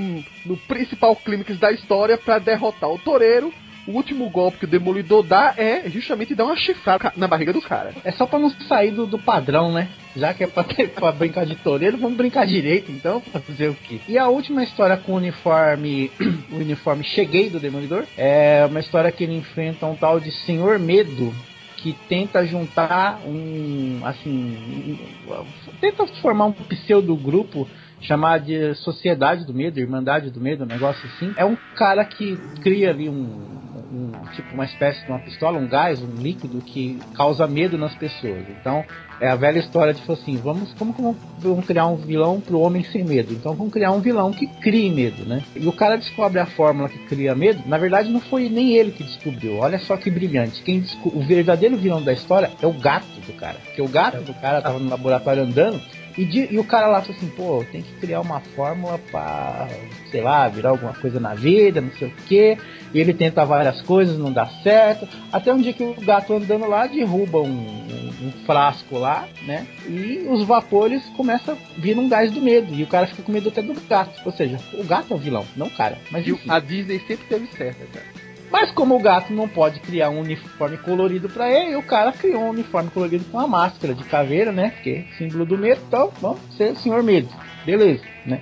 no 0.45 0.57
principal 0.67 1.15
clímax 1.15 1.57
da 1.59 1.71
história, 1.71 2.17
pra 2.17 2.39
derrotar 2.39 2.89
o 2.89 2.97
toureiro, 2.99 3.53
o 3.87 3.91
último 3.91 4.29
golpe 4.29 4.57
que 4.59 4.65
o 4.65 4.67
Demolidor 4.67 5.23
dá 5.23 5.53
é 5.57 5.89
justamente 5.89 6.33
dar 6.35 6.45
uma 6.45 6.55
chifrada 6.55 7.13
na 7.15 7.27
barriga 7.27 7.53
do 7.53 7.61
cara. 7.61 7.93
É 8.03 8.11
só 8.11 8.25
pra 8.25 8.39
não 8.39 8.49
sair 8.49 8.91
do, 8.91 9.05
do 9.05 9.19
padrão, 9.19 9.71
né? 9.71 9.87
Já 10.15 10.33
que 10.33 10.43
é 10.43 10.47
pra, 10.47 10.63
ter- 10.63 10.89
pra 10.89 11.11
brincar 11.11 11.45
de 11.45 11.55
toureiro, 11.55 11.97
vamos 11.97 12.17
brincar 12.17 12.45
direito, 12.47 12.91
então, 12.91 13.21
fazer 13.21 13.69
o 13.69 13.75
quê? 13.75 13.99
E 14.07 14.17
a 14.17 14.27
última 14.29 14.63
história 14.63 14.95
com 14.97 15.11
o 15.13 15.17
uniforme, 15.17 16.09
o 16.51 16.55
uniforme 16.55 17.03
Cheguei 17.03 17.49
do 17.49 17.59
Demolidor, 17.59 18.05
é 18.17 18.65
uma 18.69 18.79
história 18.79 19.11
que 19.11 19.23
ele 19.23 19.35
enfrenta 19.35 19.85
um 19.85 19.95
tal 19.95 20.19
de 20.19 20.31
Senhor 20.31 20.79
Medo, 20.79 21.33
que 21.77 21.93
tenta 22.09 22.45
juntar 22.45 23.19
um, 23.27 23.99
assim, 24.03 24.97
um- 25.27 25.45
tenta 25.81 26.07
formar 26.21 26.45
um 26.45 26.51
pseudo 26.53 27.15
grupo 27.15 27.67
chamado 28.01 28.45
de 28.45 28.73
Sociedade 28.75 29.45
do 29.45 29.53
Medo, 29.53 29.79
Irmandade 29.79 30.29
do 30.29 30.39
Medo, 30.39 30.63
um 30.63 30.67
negócio 30.67 31.07
assim. 31.15 31.33
É 31.37 31.43
um 31.45 31.55
cara 31.75 32.03
que 32.05 32.37
cria 32.61 32.89
ali 32.89 33.09
um, 33.09 33.74
um- 33.91 34.11
tipo 34.35 34.53
uma 34.53 34.65
espécie 34.65 35.03
de 35.03 35.09
uma 35.09 35.19
pistola, 35.19 35.57
um 35.57 35.67
gás, 35.67 36.01
um 36.01 36.15
líquido 36.15 36.61
que 36.61 36.99
causa 37.13 37.47
medo 37.47 37.77
nas 37.77 37.95
pessoas. 37.95 38.43
Então 38.49 38.83
é 39.19 39.29
a 39.29 39.35
velha 39.35 39.59
história 39.59 39.93
de 39.93 39.99
tipo 39.99 40.13
assim, 40.13 40.37
vamos 40.37 40.73
como 40.73 40.93
que 40.93 41.01
vamos, 41.39 41.65
criar 41.65 41.87
um 41.87 41.95
vilão 41.95 42.39
pro 42.39 42.59
homem 42.59 42.83
sem 42.83 43.03
medo? 43.03 43.33
Então 43.33 43.53
vamos 43.53 43.71
criar 43.71 43.91
um 43.91 43.99
vilão 43.99 44.31
que 44.31 44.47
crie 44.47 44.89
medo, 44.89 45.25
né? 45.25 45.41
E 45.55 45.67
o 45.67 45.71
cara 45.73 45.97
descobre 45.97 46.39
a 46.39 46.45
fórmula 46.45 46.89
que 46.89 46.99
cria 47.07 47.35
medo. 47.35 47.63
Na 47.65 47.77
verdade 47.77 48.09
não 48.09 48.19
foi 48.19 48.49
nem 48.49 48.75
ele 48.75 48.91
que 48.91 49.03
descobriu. 49.03 49.57
Olha 49.57 49.79
só 49.79 49.95
que 49.97 50.09
brilhante. 50.09 50.61
Quem 50.63 50.83
o 51.03 51.21
verdadeiro 51.21 51.77
vilão 51.77 52.01
da 52.01 52.13
história 52.13 52.51
é 52.61 52.67
o 52.67 52.73
gato 52.73 53.05
do 53.25 53.33
cara. 53.33 53.57
Porque 53.65 53.81
o 53.81 53.87
gato 53.87 54.21
do 54.21 54.33
cara 54.35 54.61
tava 54.61 54.79
no 54.79 54.89
laboratório 54.89 55.43
andando 55.43 55.81
e, 56.17 56.25
de- 56.25 56.47
e 56.53 56.57
o 56.59 56.63
cara 56.63 56.87
lá 56.87 57.01
falou 57.01 57.17
assim, 57.17 57.27
pô, 57.29 57.63
tem 57.71 57.81
que 57.81 57.91
criar 57.99 58.21
uma 58.21 58.39
fórmula 58.39 58.99
pra, 59.11 59.67
sei 60.11 60.21
lá, 60.21 60.47
virar 60.47 60.69
alguma 60.69 60.93
coisa 60.93 61.19
na 61.19 61.33
vida, 61.33 61.81
não 61.81 61.91
sei 61.91 62.07
o 62.07 62.13
quê. 62.27 62.57
E 62.93 62.99
ele 62.99 63.13
tenta 63.13 63.43
várias 63.45 63.81
coisas, 63.81 64.17
não 64.17 64.31
dá 64.31 64.45
certo. 64.63 65.07
Até 65.31 65.53
um 65.53 65.59
dia 65.61 65.73
que 65.73 65.83
o 65.83 65.93
gato 66.01 66.33
andando 66.33 66.65
lá 66.67 66.87
derruba 66.87 67.39
um, 67.41 67.47
um- 67.49 68.27
um 68.27 68.31
frasco 68.45 68.97
lá, 68.97 69.27
né? 69.45 69.67
E 69.87 70.25
os 70.29 70.43
vapores 70.45 71.03
começam 71.17 71.55
a 71.55 71.57
vir 71.79 71.97
um 71.97 72.07
gás 72.07 72.31
do 72.31 72.41
medo. 72.41 72.73
E 72.73 72.83
o 72.83 72.87
cara 72.87 73.07
fica 73.07 73.21
com 73.23 73.31
medo 73.33 73.49
até 73.49 73.61
do 73.61 73.73
gato. 73.89 74.21
Ou 74.25 74.31
seja, 74.31 74.57
o 74.73 74.83
gato 74.85 75.11
é 75.13 75.15
o 75.15 75.19
vilão, 75.19 75.45
não 75.57 75.67
o 75.67 75.71
cara. 75.71 75.97
Mas 76.09 76.25
E 76.25 76.31
enfim. 76.31 76.49
a 76.49 76.59
Disney 76.59 76.99
sempre 77.05 77.25
teve 77.27 77.47
certa, 77.47 77.83
cara. 77.93 78.05
Mas 78.51 78.71
como 78.71 78.95
o 78.95 79.01
gato 79.01 79.33
não 79.33 79.47
pode 79.47 79.79
criar 79.79 80.09
um 80.09 80.19
uniforme 80.19 80.77
colorido 80.77 81.27
pra 81.29 81.49
ele, 81.49 81.75
o 81.75 81.83
cara 81.83 82.11
criou 82.11 82.43
um 82.43 82.49
uniforme 82.49 82.89
colorido 82.89 83.25
com 83.25 83.37
uma 83.37 83.47
máscara 83.47 83.93
de 83.93 84.03
caveira, 84.03 84.51
né? 84.51 84.69
Porque 84.69 85.05
é 85.11 85.17
símbolo 85.17 85.45
do 85.45 85.57
medo, 85.57 85.81
então 85.87 86.11
vamos 86.21 86.39
ser 86.55 86.71
o 86.71 86.75
senhor 86.77 87.03
medo. 87.03 87.29
Beleza, 87.65 88.03
né? 88.25 88.41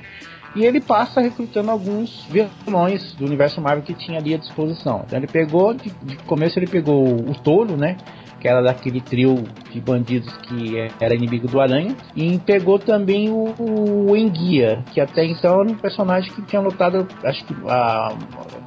E 0.55 0.65
ele 0.65 0.79
passa 0.79 1.19
recrutando 1.19 1.71
alguns 1.71 2.27
vilões 2.29 3.13
do 3.13 3.25
universo 3.25 3.59
Marvel 3.59 3.83
que 3.83 3.93
tinha 3.93 4.19
ali 4.19 4.35
à 4.35 4.37
disposição. 4.37 5.03
Então 5.05 5.17
ele 5.17 5.27
pegou, 5.27 5.73
de, 5.73 5.89
de 6.03 6.17
começo 6.17 6.59
ele 6.59 6.67
pegou 6.67 7.03
o 7.05 7.33
Touro, 7.33 7.75
né? 7.75 7.97
Que 8.43 8.49
era 8.49 8.61
daquele 8.61 8.99
trio 8.99 9.41
de 9.71 9.79
bandidos 9.79 10.35
que 10.39 10.77
é- 10.77 10.91
era 10.99 11.15
inimigo 11.15 11.47
do 11.47 11.61
Aranha. 11.61 11.95
E 12.13 12.37
pegou 12.39 12.77
também 12.77 13.29
o, 13.29 13.55
o 13.57 14.17
Enguia, 14.17 14.83
que 14.93 14.99
até 14.99 15.23
então 15.23 15.61
era 15.61 15.71
um 15.71 15.75
personagem 15.75 16.29
que 16.33 16.41
tinha 16.41 16.61
lutado, 16.61 17.07
acho 17.23 17.45
que 17.45 17.55
ah, 17.69 18.09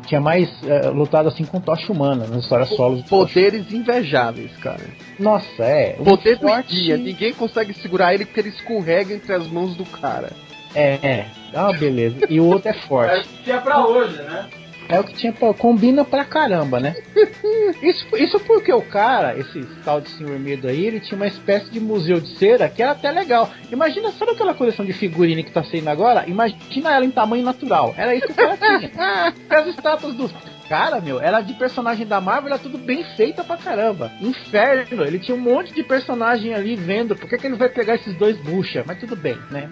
tinha 0.06 0.18
mais 0.18 0.48
eh, 0.66 0.88
lutado 0.88 1.28
assim 1.28 1.44
com 1.44 1.60
tocha 1.60 1.92
humana 1.92 2.26
nas 2.26 2.44
histórias 2.44 2.70
solos. 2.70 3.02
do. 3.02 3.08
Poderes 3.10 3.70
invejáveis, 3.70 4.50
cara. 4.62 4.80
Nossa, 5.18 5.62
é. 5.62 5.96
O 5.98 6.04
poder 6.04 6.36
do 6.38 6.48
forte- 6.48 6.74
guia, 6.74 6.96
ninguém 6.96 7.34
consegue 7.34 7.74
segurar 7.74 8.14
ele 8.14 8.24
porque 8.24 8.40
ele 8.40 8.48
escorrega 8.48 9.12
entre 9.12 9.34
as 9.34 9.46
mãos 9.46 9.74
do 9.76 9.84
cara. 9.84 10.30
É, 10.74 10.94
é. 11.06 11.26
Ah, 11.54 11.70
beleza. 11.72 12.16
E 12.30 12.40
o 12.40 12.46
outro 12.46 12.68
é 12.68 12.72
É 12.72 12.74
forte. 12.74 13.26
o 13.26 13.28
que 13.28 13.42
tinha 13.44 13.60
pra 13.60 13.86
hoje, 13.86 14.16
né? 14.22 14.46
É 14.88 15.00
o 15.00 15.04
que 15.04 15.14
tinha 15.14 15.32
pra, 15.32 15.52
combina 15.52 16.04
pra 16.04 16.24
caramba, 16.24 16.78
né? 16.80 16.94
Isso, 17.82 18.06
isso 18.16 18.40
porque 18.40 18.72
o 18.72 18.80
cara, 18.80 19.36
esse 19.36 19.60
tal 19.84 20.00
de 20.00 20.08
Senhor 20.10 20.38
Medo 20.38 20.68
aí, 20.68 20.86
ele 20.86 21.00
tinha 21.00 21.16
uma 21.16 21.26
espécie 21.26 21.70
de 21.70 21.80
museu 21.80 22.20
de 22.20 22.28
cera 22.38 22.68
que 22.68 22.82
era 22.82 22.92
até 22.92 23.10
legal. 23.10 23.50
Imagina, 23.70 24.10
sabe 24.12 24.32
aquela 24.32 24.54
coleção 24.54 24.84
de 24.84 24.92
figurine 24.92 25.42
que 25.42 25.50
tá 25.50 25.62
saindo 25.64 25.88
agora? 25.88 26.24
Imagina 26.28 26.94
ela 26.94 27.04
em 27.04 27.10
tamanho 27.10 27.44
natural. 27.44 27.94
Era 27.96 28.14
isso 28.14 28.26
que 28.26 28.32
o 28.32 28.36
cara 28.36 28.56
tinha. 28.56 29.34
As 29.50 29.66
estátuas 29.66 30.14
do 30.14 30.28
cara, 30.68 31.00
meu, 31.00 31.20
era 31.20 31.40
de 31.40 31.54
personagem 31.54 32.06
da 32.06 32.20
Marvel, 32.20 32.52
era 32.52 32.58
tudo 32.58 32.78
bem 32.78 33.04
feita 33.16 33.42
pra 33.44 33.56
caramba. 33.56 34.10
Inferno, 34.20 35.04
ele 35.04 35.18
tinha 35.18 35.36
um 35.36 35.40
monte 35.40 35.72
de 35.72 35.82
personagem 35.82 36.54
ali 36.54 36.76
vendo. 36.76 37.16
Por 37.16 37.28
que, 37.28 37.36
que 37.36 37.46
ele 37.46 37.56
vai 37.56 37.68
pegar 37.68 37.94
esses 37.94 38.16
dois 38.16 38.36
bucha? 38.38 38.84
Mas 38.86 38.98
tudo 39.00 39.16
bem, 39.16 39.38
né? 39.50 39.68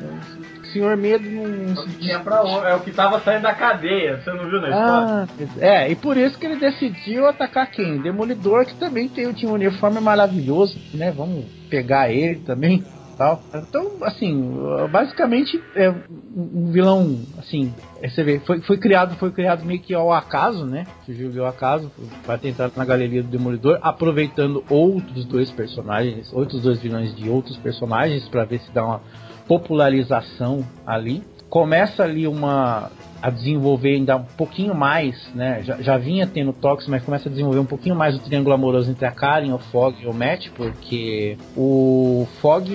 O 0.62 0.66
Senhor 0.66 0.97
Medo 0.97 1.28
não. 1.28 1.45
É 1.45 1.72
o 1.72 1.84
que 1.84 1.99
tinha 1.99 2.20
pra 2.20 2.42
hoje. 2.42 2.66
É 2.66 2.74
o 2.74 2.80
que 2.80 2.92
tava 2.92 3.20
saindo 3.20 3.42
da 3.42 3.55
cadeia. 3.55 4.20
Você 4.20 4.32
não 4.32 4.49
viu 4.49 4.61
na 4.61 4.68
história? 4.68 5.07
Ah, 5.07 5.26
é, 5.61 5.90
e 5.90 5.97
por 5.97 6.16
isso 6.16 6.38
que 6.38 6.47
ele 6.47 6.57
decidiu 6.57 7.26
atacar 7.26 7.70
quem? 7.70 8.01
Demolidor, 8.01 8.64
que 8.66 8.74
também 8.74 9.09
tem, 9.09 9.32
tinha 9.32 9.51
um 9.51 9.55
uniforme 9.55 10.01
maravilhoso, 10.01 10.78
né? 10.92 11.12
Vamos 11.12 11.45
pegar 11.68 12.11
ele 12.11 12.40
também. 12.40 12.84
Tal. 13.16 13.42
Então, 13.54 13.92
assim, 14.02 14.52
basicamente 14.90 15.62
é 15.76 15.88
um 16.36 16.70
vilão, 16.72 17.20
assim, 17.38 17.72
é, 18.02 18.08
você 18.08 18.24
vê, 18.24 18.40
foi, 18.40 18.60
foi 18.62 18.76
criado, 18.76 19.14
foi 19.16 19.30
criado 19.30 19.64
meio 19.64 19.80
que 19.80 19.94
ao 19.94 20.12
acaso, 20.12 20.66
né? 20.66 20.84
Surgiu 21.06 21.44
ao 21.44 21.50
acaso 21.50 21.90
para 22.26 22.38
tentar 22.38 22.70
na 22.76 22.84
galeria 22.84 23.22
do 23.22 23.28
Demolidor, 23.28 23.78
aproveitando 23.82 24.64
outros 24.68 25.24
dois 25.24 25.50
personagens, 25.50 26.32
outros 26.32 26.62
dois 26.62 26.80
vilões 26.80 27.14
de 27.14 27.28
outros 27.28 27.56
personagens 27.58 28.28
para 28.28 28.44
ver 28.44 28.60
se 28.60 28.72
dá 28.72 28.84
uma 28.84 29.00
popularização 29.46 30.66
ali. 30.86 31.22
Começa 31.49 32.03
ali 32.03 32.26
uma 32.26 32.90
a 33.24 33.30
desenvolver 33.30 33.95
ainda 33.95 34.18
um 34.18 34.24
pouquinho 34.24 34.74
mais, 34.74 35.16
né? 35.34 35.62
Já, 35.62 35.80
já 35.80 35.97
vinha 35.97 36.26
tendo 36.26 36.53
toques, 36.53 36.86
mas 36.86 37.03
começa 37.03 37.26
a 37.26 37.30
desenvolver 37.30 37.59
um 37.59 37.64
pouquinho 37.64 37.97
mais 37.97 38.14
o 38.14 38.18
triângulo 38.18 38.55
amoroso 38.55 38.90
entre 38.90 39.07
a 39.07 39.11
Karen, 39.11 39.51
o 39.55 39.59
Fog 39.59 39.97
e 39.99 40.07
o 40.07 40.12
Matt, 40.12 40.51
porque 40.51 41.38
o 41.57 42.28
Fog 42.42 42.68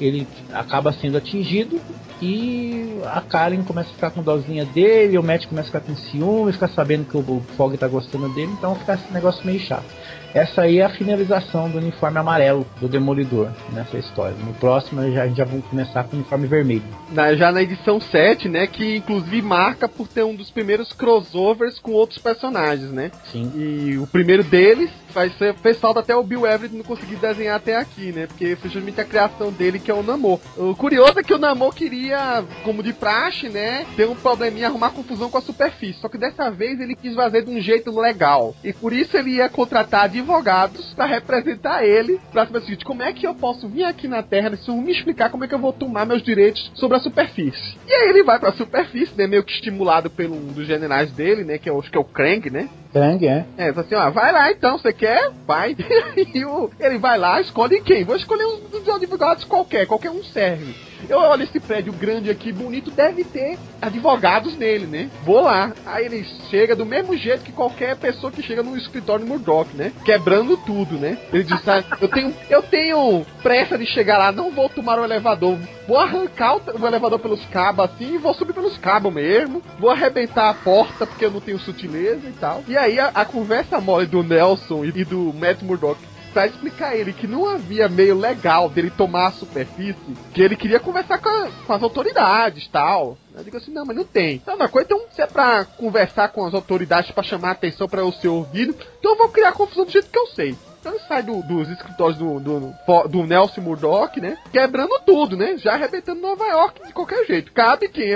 ele 0.00 0.24
acaba 0.52 0.92
sendo 0.92 1.16
atingido 1.16 1.80
e 2.22 3.00
a 3.06 3.20
Karen 3.20 3.64
começa 3.64 3.90
a 3.90 3.94
ficar 3.94 4.10
com 4.12 4.22
dozinha 4.22 4.64
dele, 4.66 5.18
o 5.18 5.22
Matt 5.22 5.46
começa 5.46 5.68
a 5.68 5.80
ficar 5.80 5.80
com 5.80 5.96
ciúme, 5.96 6.52
fica 6.52 6.68
sabendo 6.68 7.06
que 7.06 7.16
o 7.16 7.40
Fog 7.56 7.76
tá 7.76 7.88
gostando 7.88 8.28
dele, 8.28 8.52
então 8.56 8.76
fica 8.76 8.94
esse 8.94 9.12
negócio 9.12 9.44
meio 9.44 9.58
chato. 9.58 9.86
Essa 10.34 10.62
aí 10.62 10.78
é 10.78 10.84
a 10.84 10.88
finalização 10.90 11.68
do 11.68 11.78
uniforme 11.78 12.18
amarelo 12.18 12.66
do 12.80 12.88
Demolidor 12.88 13.48
nessa 13.72 13.98
história. 13.98 14.36
No 14.44 14.52
próximo 14.54 15.02
já, 15.12 15.22
a 15.22 15.26
gente 15.26 15.36
já 15.36 15.44
vai 15.44 15.60
começar 15.68 16.04
com 16.04 16.12
o 16.16 16.18
uniforme 16.20 16.46
vermelho. 16.46 16.82
Na- 17.10 17.34
já 17.34 17.50
na 17.50 17.62
edição 17.62 18.00
7, 18.00 18.48
né? 18.48 18.66
Que 18.66 18.96
inclusive 18.96 19.42
marca 19.42 19.88
por 19.88 20.06
ter 20.06 20.22
um 20.24 20.34
dos 20.34 20.50
primeiros 20.50 20.92
crossovers 20.92 21.78
com 21.80 21.92
outros 21.92 22.18
personagens, 22.20 22.90
né? 22.92 23.10
Sim. 23.32 23.50
E 23.56 23.98
o 23.98 24.06
primeiro 24.06 24.44
deles 24.44 24.90
vai 25.12 25.30
ser 25.30 25.54
falta 25.80 26.00
até 26.00 26.14
o 26.14 26.22
Bill 26.22 26.46
Everett 26.46 26.74
não 26.74 26.84
conseguir 26.84 27.16
desenhar 27.16 27.56
até 27.56 27.76
aqui, 27.76 28.12
né? 28.12 28.26
Porque 28.26 28.56
foi 28.56 28.70
justamente 28.70 29.00
a 29.00 29.04
criação 29.04 29.52
dele 29.52 29.78
que 29.78 29.90
é 29.90 29.94
o 29.94 30.02
Namor. 30.02 30.40
O 30.56 30.74
curioso 30.74 31.18
é 31.18 31.22
que 31.22 31.32
o 31.32 31.38
Namor 31.38 31.74
queria, 31.74 32.44
como 32.64 32.82
de 32.82 32.92
praxe, 32.92 33.48
né? 33.48 33.86
Ter 33.96 34.08
um 34.08 34.16
probleminha, 34.16 34.66
arrumar 34.66 34.90
confusão 34.90 35.30
com 35.30 35.38
a 35.38 35.42
superfície. 35.42 36.00
Só 36.00 36.08
que 36.08 36.18
dessa 36.18 36.50
vez 36.50 36.80
ele 36.80 36.94
quis 36.94 37.14
fazer 37.14 37.44
de 37.44 37.50
um 37.50 37.60
jeito 37.60 37.98
legal. 37.98 38.54
E 38.64 38.72
por 38.72 38.92
isso 38.92 39.16
ele 39.16 39.36
ia 39.36 39.48
contratar 39.48 40.04
advogados 40.04 40.92
pra 40.94 41.06
representar 41.06 41.84
ele. 41.84 42.20
Pra 42.32 42.46
saber 42.46 42.58
o 42.58 42.62
seguinte, 42.62 42.84
como 42.84 43.02
é 43.02 43.12
que 43.12 43.26
eu 43.26 43.34
posso 43.34 43.68
vir 43.68 43.84
aqui 43.84 44.08
na 44.08 44.22
Terra, 44.22 44.56
se 44.56 44.70
me 44.70 44.92
explicar 44.92 45.30
como 45.30 45.44
é 45.44 45.48
que 45.48 45.54
eu 45.54 45.58
vou 45.58 45.72
tomar 45.72 46.06
meus 46.06 46.22
direitos 46.22 46.70
sobre 46.74 46.96
a 46.96 47.00
superfície. 47.00 47.76
E 47.86 47.92
aí 47.92 48.08
ele 48.08 48.22
vai 48.22 48.38
pra 48.38 48.52
superfície, 48.52 49.14
né? 49.16 49.26
Meio 49.26 49.44
que 49.44 49.52
estimulado 49.52 50.10
pelo 50.10 50.34
um 50.34 50.52
dos 50.52 50.66
generais 50.66 51.10
dele, 51.12 51.44
né? 51.44 51.58
Que 51.58 51.68
é, 51.68 51.72
acho 51.72 51.90
que 51.90 51.96
é 51.96 52.00
o 52.00 52.04
Krang, 52.04 52.50
né? 52.50 52.68
Sangue, 52.92 53.28
é. 53.28 53.44
É, 53.56 53.68
assim, 53.68 53.94
ó, 53.94 54.10
vai 54.10 54.32
lá 54.32 54.50
então, 54.50 54.76
você 54.76 54.92
quer? 55.00 55.32
Vai. 55.46 55.74
e 56.34 56.44
o, 56.44 56.70
ele 56.78 56.98
vai 56.98 57.18
lá, 57.18 57.40
escolhe 57.40 57.80
quem? 57.80 58.04
Vou 58.04 58.14
escolher 58.14 58.44
um 58.44 58.68
dos 58.68 58.86
advogados 58.88 59.44
qualquer, 59.44 59.86
qualquer 59.86 60.10
um 60.10 60.22
serve. 60.22 60.74
Eu 61.08 61.18
olho 61.18 61.42
esse 61.42 61.58
prédio 61.60 61.92
grande 61.92 62.30
aqui, 62.30 62.52
bonito, 62.52 62.90
deve 62.90 63.24
ter 63.24 63.58
advogados 63.80 64.56
nele, 64.56 64.86
né? 64.86 65.10
Vou 65.24 65.40
lá. 65.40 65.72
Aí 65.86 66.06
ele 66.06 66.24
chega 66.50 66.76
do 66.76 66.86
mesmo 66.86 67.16
jeito 67.16 67.44
que 67.44 67.52
qualquer 67.52 67.96
pessoa 67.96 68.32
que 68.32 68.42
chega 68.42 68.62
no 68.62 68.76
escritório 68.76 69.24
do 69.24 69.28
Murdoch, 69.28 69.74
né? 69.74 69.92
Quebrando 70.04 70.56
tudo, 70.58 70.96
né? 70.96 71.18
Ele 71.32 71.44
diz, 71.44 71.66
ah, 71.68 71.82
eu 72.00 72.08
tenho, 72.08 72.34
eu 72.48 72.62
tenho 72.62 73.26
pressa 73.42 73.78
de 73.78 73.86
chegar 73.86 74.18
lá, 74.18 74.32
não 74.32 74.50
vou 74.50 74.68
tomar 74.68 74.98
o 74.98 75.04
elevador. 75.04 75.58
Vou 75.86 75.98
arrancar 75.98 76.56
o, 76.56 76.62
o 76.80 76.86
elevador 76.86 77.18
pelos 77.18 77.44
cabos 77.46 77.86
assim 77.86 78.14
e 78.14 78.18
vou 78.18 78.34
subir 78.34 78.52
pelos 78.52 78.76
cabos 78.78 79.12
mesmo. 79.12 79.62
Vou 79.78 79.90
arrebentar 79.90 80.50
a 80.50 80.54
porta 80.54 81.06
porque 81.06 81.24
eu 81.24 81.30
não 81.30 81.40
tenho 81.40 81.58
sutileza 81.58 82.28
e 82.28 82.32
tal. 82.32 82.62
E 82.68 82.76
aí 82.76 82.98
a, 82.98 83.08
a 83.08 83.24
conversa 83.24 83.80
mole 83.80 84.06
do 84.06 84.22
Nelson 84.22 84.84
e, 84.84 84.88
e 84.94 85.04
do 85.04 85.32
Matt 85.34 85.62
Murdock 85.62 86.09
pra 86.32 86.46
explicar 86.46 86.96
ele 86.96 87.12
que 87.12 87.26
não 87.26 87.48
havia 87.48 87.88
meio 87.88 88.16
legal 88.16 88.68
dele 88.68 88.90
tomar 88.90 89.28
a 89.28 89.32
superfície, 89.32 89.98
que 90.32 90.42
ele 90.42 90.56
queria 90.56 90.78
conversar 90.80 91.18
com, 91.18 91.28
a- 91.28 91.48
com 91.66 91.72
as 91.72 91.82
autoridades 91.82 92.68
tal. 92.68 93.16
Eu 93.34 93.44
digo 93.44 93.56
assim, 93.56 93.72
não, 93.72 93.84
mas 93.84 93.96
não 93.96 94.04
tem. 94.04 94.42
Não, 94.46 94.56
mas 94.56 94.70
coisa, 94.70 94.86
então, 94.86 95.02
se 95.14 95.22
é 95.22 95.26
pra 95.26 95.64
conversar 95.64 96.28
com 96.28 96.44
as 96.44 96.54
autoridades 96.54 97.10
pra 97.10 97.22
chamar 97.22 97.48
a 97.48 97.52
atenção 97.52 97.88
para 97.88 98.04
o 98.04 98.12
ser 98.12 98.28
ouvido, 98.28 98.74
então 98.98 99.12
eu 99.12 99.18
vou 99.18 99.28
criar 99.28 99.52
confusão 99.52 99.84
do 99.84 99.90
jeito 99.90 100.10
que 100.10 100.18
eu 100.18 100.26
sei. 100.28 100.56
Então 100.80 100.92
ele 100.92 101.02
sai 101.06 101.22
do- 101.22 101.42
dos 101.42 101.68
escritórios 101.68 102.16
do, 102.18 102.40
do, 102.40 102.74
do 103.08 103.26
Nelson 103.26 103.60
Murdoch, 103.60 104.18
né? 104.18 104.38
Quebrando 104.50 104.98
tudo, 105.04 105.36
né? 105.36 105.58
Já 105.58 105.74
arrebentando 105.74 106.20
Nova 106.22 106.46
York 106.46 106.86
de 106.86 106.92
qualquer 106.94 107.26
jeito. 107.26 107.52
Cabe 107.52 107.88
quem? 107.88 108.12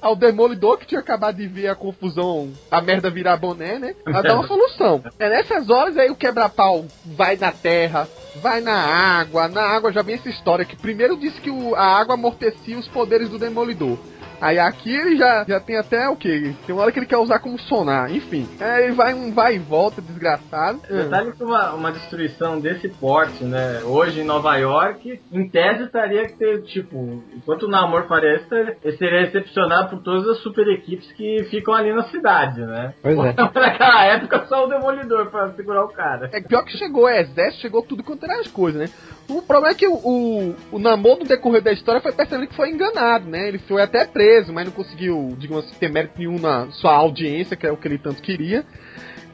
Ao 0.00 0.16
Demolidor 0.16 0.78
que 0.78 0.86
tinha 0.86 1.00
acabado 1.00 1.36
de 1.36 1.46
ver 1.46 1.68
a 1.68 1.74
confusão, 1.74 2.50
a 2.70 2.80
merda 2.80 3.10
virar 3.10 3.36
boné, 3.36 3.78
né? 3.78 3.94
A 4.06 4.22
dar 4.22 4.34
uma 4.34 4.46
solução. 4.48 5.02
É 5.18 5.28
nessas 5.28 5.68
horas 5.68 5.96
aí 5.98 6.10
o 6.10 6.16
quebra-pau 6.16 6.86
vai 7.04 7.36
na 7.36 7.52
terra, 7.52 8.08
vai 8.36 8.60
na 8.60 8.72
água. 8.74 9.48
Na 9.48 9.62
água 9.62 9.92
já 9.92 10.00
vem 10.02 10.14
essa 10.14 10.28
história 10.28 10.64
que 10.64 10.76
primeiro 10.76 11.16
disse 11.18 11.40
que 11.40 11.50
o- 11.50 11.74
a 11.74 11.84
água 11.98 12.14
amortecia 12.14 12.78
os 12.78 12.88
poderes 12.88 13.28
do 13.28 13.38
Demolidor. 13.38 13.98
Aí 14.40 14.58
aqui 14.58 14.94
ele 14.94 15.16
já, 15.16 15.44
já 15.46 15.60
tem 15.60 15.76
até 15.76 16.08
o 16.08 16.16
que? 16.16 16.54
Tem 16.66 16.74
uma 16.74 16.82
hora 16.82 16.92
que 16.92 16.98
ele 16.98 17.06
quer 17.06 17.18
usar 17.18 17.38
como 17.40 17.58
sonar, 17.58 18.10
enfim. 18.10 18.48
É, 18.58 18.84
ele 18.84 18.92
vai 18.92 19.12
um 19.12 19.32
vai 19.32 19.56
e 19.56 19.58
volta, 19.58 20.00
desgraçado. 20.00 20.80
Detalhe 20.88 21.32
que 21.32 21.44
uma, 21.44 21.72
uma 21.74 21.92
destruição 21.92 22.58
desse 22.58 22.88
porte, 22.88 23.44
né? 23.44 23.80
Hoje 23.84 24.20
em 24.20 24.24
Nova 24.24 24.56
York, 24.56 25.20
em 25.30 25.48
tese 25.48 25.84
estaria 25.84 26.26
que 26.26 26.38
ter, 26.38 26.62
tipo, 26.62 27.22
enquanto 27.34 27.64
o 27.64 27.68
Namor 27.68 28.06
faria 28.08 28.36
isso, 28.36 28.54
ele 28.54 28.96
seria 28.96 29.20
recepcionado 29.20 29.90
por 29.90 30.02
todas 30.02 30.26
as 30.28 30.38
super 30.38 30.66
equipes 30.68 31.10
que 31.12 31.44
ficam 31.50 31.74
ali 31.74 31.92
na 31.92 32.04
cidade, 32.04 32.60
né? 32.60 32.94
Pois 33.02 33.18
é. 33.18 33.34
Naquela 33.60 34.04
época 34.06 34.46
só 34.48 34.64
o 34.64 34.68
Demolidor 34.68 35.30
pra 35.30 35.52
segurar 35.52 35.84
o 35.84 35.88
cara. 35.88 36.30
É 36.32 36.40
pior 36.40 36.64
que 36.64 36.76
chegou 36.76 37.04
o 37.04 37.08
exército, 37.08 37.62
chegou 37.62 37.82
tudo 37.82 38.02
quanto 38.02 38.24
era 38.24 38.40
as 38.40 38.48
coisas, 38.48 38.80
né? 38.80 38.86
O 39.30 39.42
problema 39.42 39.72
é 39.72 39.74
que 39.74 39.86
o, 39.86 39.94
o, 39.94 40.54
o 40.72 40.78
Namor, 40.78 41.18
no 41.18 41.24
decorrer 41.24 41.62
da 41.62 41.72
história, 41.72 42.00
foi 42.00 42.10
percebendo 42.10 42.48
que 42.48 42.56
foi 42.56 42.70
enganado, 42.70 43.28
né? 43.28 43.46
Ele 43.46 43.58
foi 43.58 43.80
até 43.80 44.04
preso, 44.04 44.52
mas 44.52 44.66
não 44.66 44.72
conseguiu, 44.72 45.36
digamos 45.38 45.66
assim, 45.66 45.74
ter 45.78 45.90
mérito 45.90 46.18
nenhum 46.18 46.38
na 46.38 46.66
sua 46.72 46.92
audiência, 46.92 47.56
que 47.56 47.66
é 47.66 47.70
o 47.70 47.76
que 47.76 47.86
ele 47.86 47.98
tanto 47.98 48.20
queria. 48.20 48.64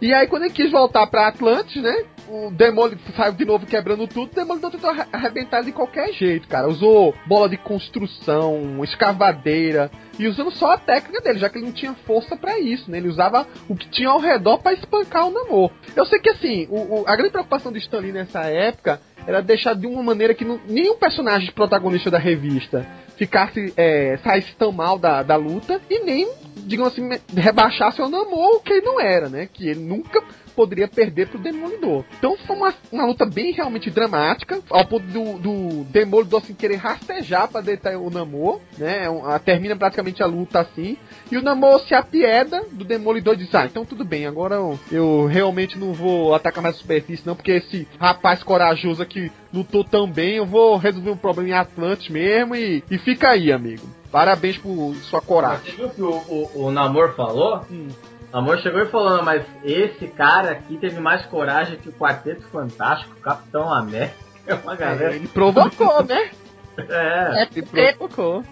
E 0.00 0.12
aí, 0.12 0.26
quando 0.26 0.42
ele 0.44 0.52
quis 0.52 0.70
voltar 0.70 1.06
pra 1.06 1.28
Atlantis, 1.28 1.82
né? 1.82 2.04
O 2.28 2.50
Demolidor 2.50 2.98
saiu 3.16 3.32
de 3.32 3.44
novo 3.44 3.64
quebrando 3.66 4.06
tudo. 4.08 4.32
O 4.32 4.34
Demolidor 4.34 4.70
tentou 4.70 4.90
arre- 4.90 5.06
arrebentar 5.12 5.62
de 5.62 5.72
qualquer 5.72 6.12
jeito, 6.12 6.48
cara. 6.48 6.68
Usou 6.68 7.14
bola 7.26 7.48
de 7.48 7.56
construção, 7.56 8.82
escavadeira. 8.84 9.90
E 10.18 10.26
usando 10.26 10.50
só 10.50 10.72
a 10.72 10.78
técnica 10.78 11.20
dele, 11.22 11.38
já 11.38 11.48
que 11.48 11.58
ele 11.58 11.66
não 11.66 11.72
tinha 11.72 11.94
força 12.06 12.36
pra 12.36 12.58
isso, 12.58 12.90
né? 12.90 12.98
Ele 12.98 13.08
usava 13.08 13.46
o 13.68 13.76
que 13.76 13.88
tinha 13.88 14.08
ao 14.08 14.18
redor 14.18 14.58
pra 14.58 14.72
espancar 14.72 15.26
o 15.28 15.30
Namor. 15.30 15.70
Eu 15.94 16.04
sei 16.04 16.18
que, 16.18 16.30
assim, 16.30 16.66
o, 16.70 17.00
o- 17.02 17.04
a 17.06 17.14
grande 17.14 17.32
preocupação 17.32 17.70
do 17.70 17.78
Stan 17.78 17.98
Lee 18.00 18.12
nessa 18.12 18.40
época 18.42 19.00
era 19.26 19.40
deixar 19.40 19.74
de 19.74 19.86
uma 19.86 20.02
maneira 20.02 20.34
que 20.34 20.44
não- 20.44 20.60
nenhum 20.68 20.96
personagem 20.96 21.52
protagonista 21.52 22.10
da 22.10 22.18
revista 22.18 22.86
ficasse, 23.16 23.72
é, 23.76 24.18
saísse 24.22 24.54
tão 24.56 24.72
mal 24.72 24.98
da, 24.98 25.22
da 25.22 25.36
luta 25.36 25.80
e 25.88 26.00
nem, 26.00 26.28
digamos 26.66 26.92
assim, 26.92 27.02
me- 27.02 27.20
rebaixasse 27.34 28.02
o 28.02 28.08
Namor, 28.08 28.56
o 28.56 28.60
que 28.60 28.72
ele 28.72 28.84
não 28.86 29.00
era, 29.00 29.28
né? 29.28 29.46
Que 29.52 29.68
ele 29.68 29.80
nunca 29.80 30.22
poderia 30.56 30.88
perder 30.88 31.28
pro 31.28 31.38
Demolidor. 31.38 32.04
Então 32.18 32.36
foi 32.38 32.56
uma, 32.56 32.74
uma 32.90 33.06
luta 33.06 33.26
bem 33.26 33.52
realmente 33.52 33.90
dramática, 33.90 34.60
ao 34.70 34.84
ponto 34.86 35.06
do, 35.06 35.38
do 35.38 35.84
Demolidor 35.84 36.40
assim, 36.42 36.54
querer 36.54 36.76
rastejar 36.76 37.46
pra 37.48 37.60
deitar 37.60 37.96
o 37.96 38.10
Namor, 38.10 38.60
né? 38.78 39.08
Um- 39.10 39.24
a- 39.26 39.38
termina 39.38 39.76
praticamente 39.76 40.22
a 40.22 40.26
luta 40.26 40.60
assim, 40.60 40.96
e 41.30 41.36
o 41.36 41.42
Namor 41.42 41.80
se 41.80 41.94
apieda 41.94 42.64
do 42.72 42.84
Demolidor 42.84 43.34
e 43.34 43.38
diz, 43.38 43.54
ah, 43.54 43.66
então 43.66 43.84
tudo 43.84 44.04
bem, 44.04 44.26
agora 44.26 44.54
eu, 44.56 44.78
eu 44.90 45.26
realmente 45.26 45.78
não 45.78 45.92
vou 45.92 46.34
atacar 46.34 46.62
mais 46.62 46.76
a 46.76 46.78
superfície 46.78 47.26
não, 47.26 47.36
porque 47.36 47.52
esse 47.52 47.86
rapaz 48.00 48.42
corajoso 48.42 49.02
aqui 49.02 49.30
lutou 49.52 49.84
tão 49.84 50.10
bem, 50.10 50.36
eu 50.36 50.46
vou 50.46 50.76
resolver 50.76 51.10
o 51.10 51.16
problema 51.16 51.50
em 51.50 51.52
Atlantis 51.52 52.08
mesmo 52.08 52.54
e, 52.54 52.82
e 52.90 52.98
fica 52.98 53.28
aí, 53.30 53.52
amigo. 53.52 53.86
Parabéns 54.10 54.56
por 54.56 54.94
sua 55.02 55.20
coragem. 55.20 55.72
Você 55.72 55.76
viu 55.76 55.90
que 55.90 56.00
o, 56.02 56.10
o, 56.10 56.66
o 56.66 56.70
Namor 56.70 57.14
falou? 57.14 57.60
Hum. 57.70 57.88
O 58.36 58.40
Namor 58.40 58.58
chegou 58.58 58.82
e 58.82 58.86
falou, 58.86 59.22
mas 59.22 59.42
esse 59.64 60.08
cara 60.08 60.50
aqui 60.50 60.76
teve 60.76 61.00
mais 61.00 61.24
coragem 61.24 61.78
que 61.78 61.88
o 61.88 61.92
Quarteto 61.92 62.42
Fantástico, 62.52 63.14
o 63.16 63.20
Capitão 63.22 63.72
América. 63.72 64.14
É 64.46 64.52
uma 64.54 64.74
É, 64.74 64.76
galera. 64.76 65.14
ele 65.16 65.26
provocou, 65.28 66.04
né? 66.04 66.28
É. 66.76 67.32
É 67.40 67.42
Ele 67.50 67.62
porque, 67.62 67.92
provocou. 67.94 68.44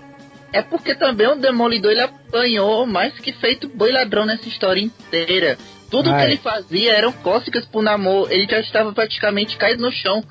é 0.55 0.63
porque 0.63 0.95
também 0.95 1.29
o 1.29 1.35
Demolidor 1.37 1.91
ele 1.93 2.01
apanhou 2.01 2.87
mais 2.87 3.13
que 3.21 3.31
feito 3.35 3.69
boi 3.69 3.93
ladrão 3.93 4.25
nessa 4.25 4.49
história 4.49 4.81
inteira. 4.81 5.59
Tudo 5.91 6.11
Ah, 6.11 6.17
que 6.17 6.23
é. 6.23 6.25
ele 6.29 6.39
fazia 6.39 6.95
eram 6.95 7.13
cócegas 7.13 7.67
pro 7.67 7.83
namoro. 7.83 8.33
Ele 8.33 8.47
já 8.49 8.61
estava 8.61 8.91
praticamente 8.91 9.59
caído 9.59 9.83
no 9.83 9.93
chão, 9.93 10.25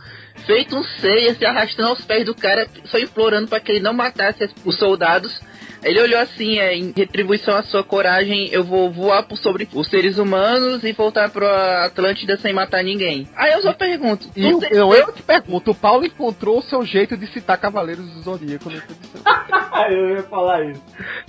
feito 0.47 0.75
um 0.75 0.83
ceia, 0.83 1.35
se 1.35 1.45
arrastando 1.45 1.89
aos 1.89 2.03
pés 2.03 2.25
do 2.25 2.33
cara, 2.33 2.67
só 2.85 2.97
implorando 2.97 3.47
para 3.47 3.59
que 3.59 3.71
ele 3.71 3.79
não 3.81 3.93
matasse 3.93 4.43
as- 4.45 4.55
os 4.65 4.77
soldados. 4.79 5.39
Ele 5.83 5.99
olhou 6.01 6.19
assim, 6.19 6.59
é, 6.59 6.75
em 6.75 6.93
retribuição 6.95 7.55
à 7.55 7.63
sua 7.63 7.83
coragem, 7.83 8.47
eu 8.51 8.63
vou 8.63 8.91
voar 8.91 9.23
por 9.23 9.37
sobre 9.37 9.67
os 9.73 9.87
seres 9.89 10.17
humanos 10.17 10.83
e 10.83 10.91
voltar 10.93 11.29
pro 11.29 11.45
Atlântida 11.47 12.37
sem 12.37 12.53
matar 12.53 12.83
ninguém. 12.83 13.27
Aí 13.35 13.51
eu 13.53 13.61
só 13.61 13.73
pergunto, 13.73 14.27
E 14.35 14.41
tem- 14.59 14.69
eu, 14.71 14.93
eu 14.93 15.11
te 15.11 15.21
pergunto, 15.23 15.71
o 15.71 15.75
Paulo 15.75 16.05
encontrou 16.05 16.59
o 16.59 16.63
seu 16.63 16.83
jeito 16.85 17.17
de 17.17 17.27
citar 17.27 17.57
Cavaleiros 17.57 18.05
do 18.11 18.21
Zodíaco 18.21 18.69
edição. 18.69 18.95
eu 19.89 20.09
ia 20.15 20.23
falar 20.23 20.63
isso. 20.65 20.81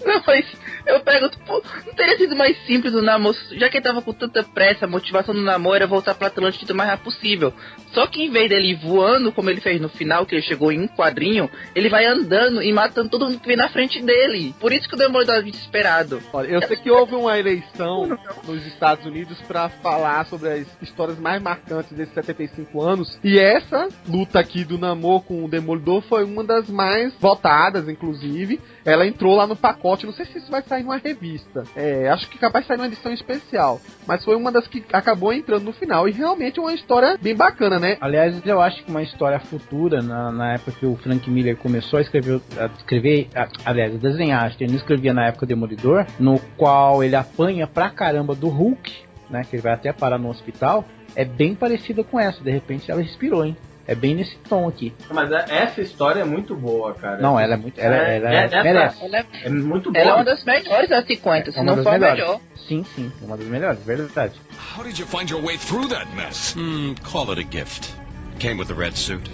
Não, 0.04 0.22
mas 0.26 0.46
eu 0.86 1.00
pergunto, 1.00 1.38
pô, 1.46 1.62
não 1.86 1.94
teria 1.94 2.16
sido 2.16 2.36
mais 2.36 2.56
simples 2.66 2.94
o 2.94 3.02
namoro, 3.02 3.36
já 3.52 3.68
que 3.68 3.76
ele 3.78 3.84
tava 3.84 4.02
com 4.02 4.12
tanta 4.12 4.42
pressa, 4.42 4.84
a 4.84 4.88
motivação 4.88 5.34
do 5.34 5.40
namoro 5.40 5.76
era 5.76 5.86
voltar 5.86 6.14
pra 6.14 6.28
Atlântida 6.28 6.72
o 6.72 6.76
mais 6.76 6.90
rápido 6.90 7.04
possível. 7.04 7.52
Só 7.92 8.06
que 8.06 8.22
em 8.22 8.30
vez 8.30 8.48
dele 8.48 8.70
ir 8.72 8.74
voando, 8.76 9.32
como 9.32 9.50
ele 9.50 9.60
fez 9.60 9.80
no 9.80 9.88
final, 9.88 10.26
que 10.26 10.34
ele 10.34 10.42
chegou 10.42 10.70
em 10.72 10.80
um 10.80 10.88
quadrinho, 10.88 11.48
ele 11.74 11.88
vai 11.88 12.04
andando 12.04 12.62
e 12.62 12.72
matando 12.72 13.08
todo 13.08 13.24
mundo 13.26 13.40
que 13.40 13.46
vem 13.46 13.56
na 13.56 13.68
frente 13.68 14.02
dele. 14.02 14.43
Por 14.52 14.72
isso 14.72 14.88
que 14.88 14.94
o 14.94 14.98
Demolidor 14.98 15.36
é 15.36 15.42
desesperado. 15.42 16.20
Olha, 16.32 16.48
eu 16.48 16.62
sei 16.62 16.76
que 16.76 16.90
houve 16.90 17.14
uma 17.14 17.38
eleição 17.38 18.18
nos 18.44 18.66
Estados 18.66 19.04
Unidos 19.06 19.40
pra 19.42 19.68
falar 19.68 20.26
sobre 20.26 20.48
as 20.50 20.66
histórias 20.82 21.18
mais 21.18 21.42
marcantes 21.42 21.92
desses 21.92 22.14
75 22.14 22.82
anos. 22.82 23.18
E 23.22 23.38
essa 23.38 23.88
luta 24.08 24.38
aqui 24.38 24.64
do 24.64 24.78
Namor 24.78 25.22
com 25.22 25.44
o 25.44 25.48
Demolidor 25.48 26.02
foi 26.02 26.24
uma 26.24 26.44
das 26.44 26.68
mais 26.68 27.14
votadas, 27.20 27.88
inclusive. 27.88 28.60
Ela 28.84 29.06
entrou 29.06 29.34
lá 29.34 29.46
no 29.46 29.56
pacote. 29.56 30.06
Não 30.06 30.12
sei 30.12 30.26
se 30.26 30.38
isso 30.38 30.50
vai 30.50 30.62
sair 30.62 30.82
numa 30.82 30.96
revista. 30.96 31.64
É, 31.74 32.08
acho 32.08 32.28
que 32.28 32.38
capaz 32.38 32.64
de 32.64 32.68
sair 32.68 32.76
numa 32.76 32.86
edição 32.86 33.12
especial. 33.12 33.80
Mas 34.06 34.24
foi 34.24 34.36
uma 34.36 34.52
das 34.52 34.66
que 34.66 34.84
acabou 34.92 35.32
entrando 35.32 35.64
no 35.64 35.72
final. 35.72 36.08
E 36.08 36.12
realmente 36.12 36.58
é 36.58 36.62
uma 36.62 36.74
história 36.74 37.16
bem 37.20 37.34
bacana, 37.34 37.78
né? 37.78 37.96
Aliás, 38.00 38.40
eu 38.44 38.60
acho 38.60 38.84
que 38.84 38.90
uma 38.90 39.02
história 39.02 39.38
futura, 39.40 40.02
na, 40.02 40.30
na 40.30 40.54
época 40.54 40.72
que 40.72 40.86
o 40.86 40.96
Frank 40.96 41.30
Miller 41.30 41.56
começou 41.56 41.98
a 41.98 42.02
escrever, 42.02 42.40
a 42.58 42.66
escrever 42.66 43.28
a, 43.34 43.48
aliás, 43.64 43.94
a 43.94 43.98
desenhar, 43.98 44.33
acho 44.40 44.56
que 44.58 44.64
ele 44.64 44.72
não 44.72 44.78
escrevia 44.78 45.12
na 45.14 45.26
época 45.26 45.46
Demolidor, 45.46 46.06
no 46.18 46.38
qual 46.56 47.02
ele 47.02 47.16
apanha 47.16 47.66
pra 47.66 47.90
caramba 47.90 48.34
do 48.34 48.48
Hulk, 48.48 48.92
né, 49.30 49.42
que 49.48 49.56
ele 49.56 49.62
vai 49.62 49.72
até 49.72 49.92
parar 49.92 50.18
no 50.18 50.28
hospital, 50.30 50.84
é 51.16 51.24
bem 51.24 51.54
parecida 51.54 52.02
com 52.04 52.18
essa, 52.20 52.42
de 52.42 52.50
repente 52.50 52.90
ela 52.90 53.02
inspirou, 53.02 53.44
hein. 53.44 53.56
É 53.86 53.94
bem 53.94 54.14
nesse 54.14 54.34
tom 54.48 54.66
aqui. 54.66 54.94
Mas 55.12 55.30
é- 55.30 55.44
essa 55.62 55.82
história 55.82 56.20
é 56.20 56.24
muito 56.24 56.56
boa, 56.56 56.94
cara. 56.94 57.18
Não, 57.20 57.38
ela 57.38 57.52
é 57.52 57.56
muito. 57.58 57.78
Ela, 57.78 57.94
É, 57.96 58.16
ela 58.16 58.30
é- 58.32 58.44
essa- 58.46 58.62
merece. 58.62 59.04
Ela 59.04 59.18
é, 59.18 59.24
É 59.44 59.48
muito 59.50 59.92
boa. 59.92 60.02
ela 60.02 60.10
é 60.10 60.14
uma 60.14 60.24
das 60.24 60.42
melhores 60.42 60.88
das 60.88 61.04
50, 61.06 61.50
É 61.50 61.52
se 61.52 61.62
não 61.62 61.76
for 61.82 61.92
melhores. 61.92 62.18
melhor. 62.18 62.40
Sim, 62.66 62.82
sim, 62.96 63.12
é 63.20 63.24
uma 63.26 63.36
das 63.36 63.46
melhores, 63.46 63.84
verdade. 63.84 64.40
How 64.74 64.84
did 64.84 64.98
you 64.98 65.06
find 65.06 65.28
your 65.30 65.42
way 65.44 65.58
through 65.58 65.88
that 65.90 66.06
mess? 66.16 66.54
Hmm, 66.56 66.94
call 67.02 67.30
it 67.30 67.38
a 67.38 67.58
gift. 67.58 67.92
Came 68.38 68.58
with 68.58 68.68
the 68.68 68.74
red 68.74 68.96
suit. 68.98 69.30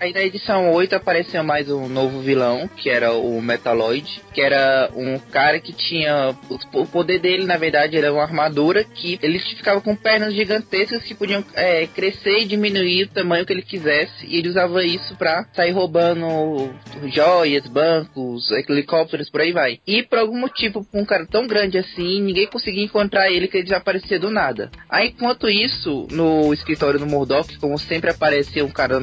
Aí 0.00 0.14
na 0.14 0.22
edição 0.22 0.72
8 0.72 0.94
apareceu 0.96 1.44
mais 1.44 1.70
um 1.70 1.86
novo 1.86 2.20
vilão, 2.20 2.66
que 2.74 2.88
era 2.88 3.12
o 3.12 3.38
Metaloid, 3.42 4.22
que 4.32 4.40
era 4.40 4.90
um 4.96 5.18
cara 5.18 5.60
que 5.60 5.74
tinha. 5.74 6.34
O 6.72 6.86
poder 6.86 7.18
dele, 7.18 7.44
na 7.44 7.58
verdade, 7.58 7.98
era 7.98 8.10
uma 8.10 8.22
armadura 8.22 8.82
que 8.82 9.18
ele 9.22 9.38
ficava 9.38 9.78
com 9.82 9.94
pernas 9.94 10.32
gigantescas 10.32 11.02
que 11.02 11.14
podiam 11.14 11.44
é, 11.54 11.86
crescer 11.86 12.38
e 12.38 12.44
diminuir 12.46 13.02
o 13.02 13.08
tamanho 13.08 13.44
que 13.44 13.52
ele 13.52 13.60
quisesse. 13.60 14.24
E 14.26 14.38
ele 14.38 14.48
usava 14.48 14.82
isso 14.82 15.14
pra 15.16 15.44
sair 15.52 15.72
roubando 15.72 16.74
joias, 17.12 17.66
bancos, 17.66 18.50
helicópteros, 18.52 19.28
por 19.28 19.42
aí 19.42 19.52
vai. 19.52 19.80
E 19.86 20.02
por 20.02 20.18
algum 20.18 20.38
motivo, 20.38 20.86
um 20.94 21.04
cara 21.04 21.26
tão 21.26 21.46
grande 21.46 21.76
assim, 21.76 22.22
ninguém 22.22 22.46
conseguia 22.46 22.84
encontrar 22.84 23.30
ele, 23.30 23.48
que 23.48 23.58
ele 23.58 23.64
desaparecia 23.64 24.18
do 24.18 24.30
nada. 24.30 24.70
Aí, 24.88 25.08
enquanto 25.08 25.46
isso, 25.46 26.08
no 26.10 26.54
escritório 26.54 26.98
do 26.98 27.06
Murdoch, 27.06 27.58
como 27.58 27.76
sempre 27.76 28.08
aparecia 28.08 28.64
um 28.64 28.70
cara 28.70 28.98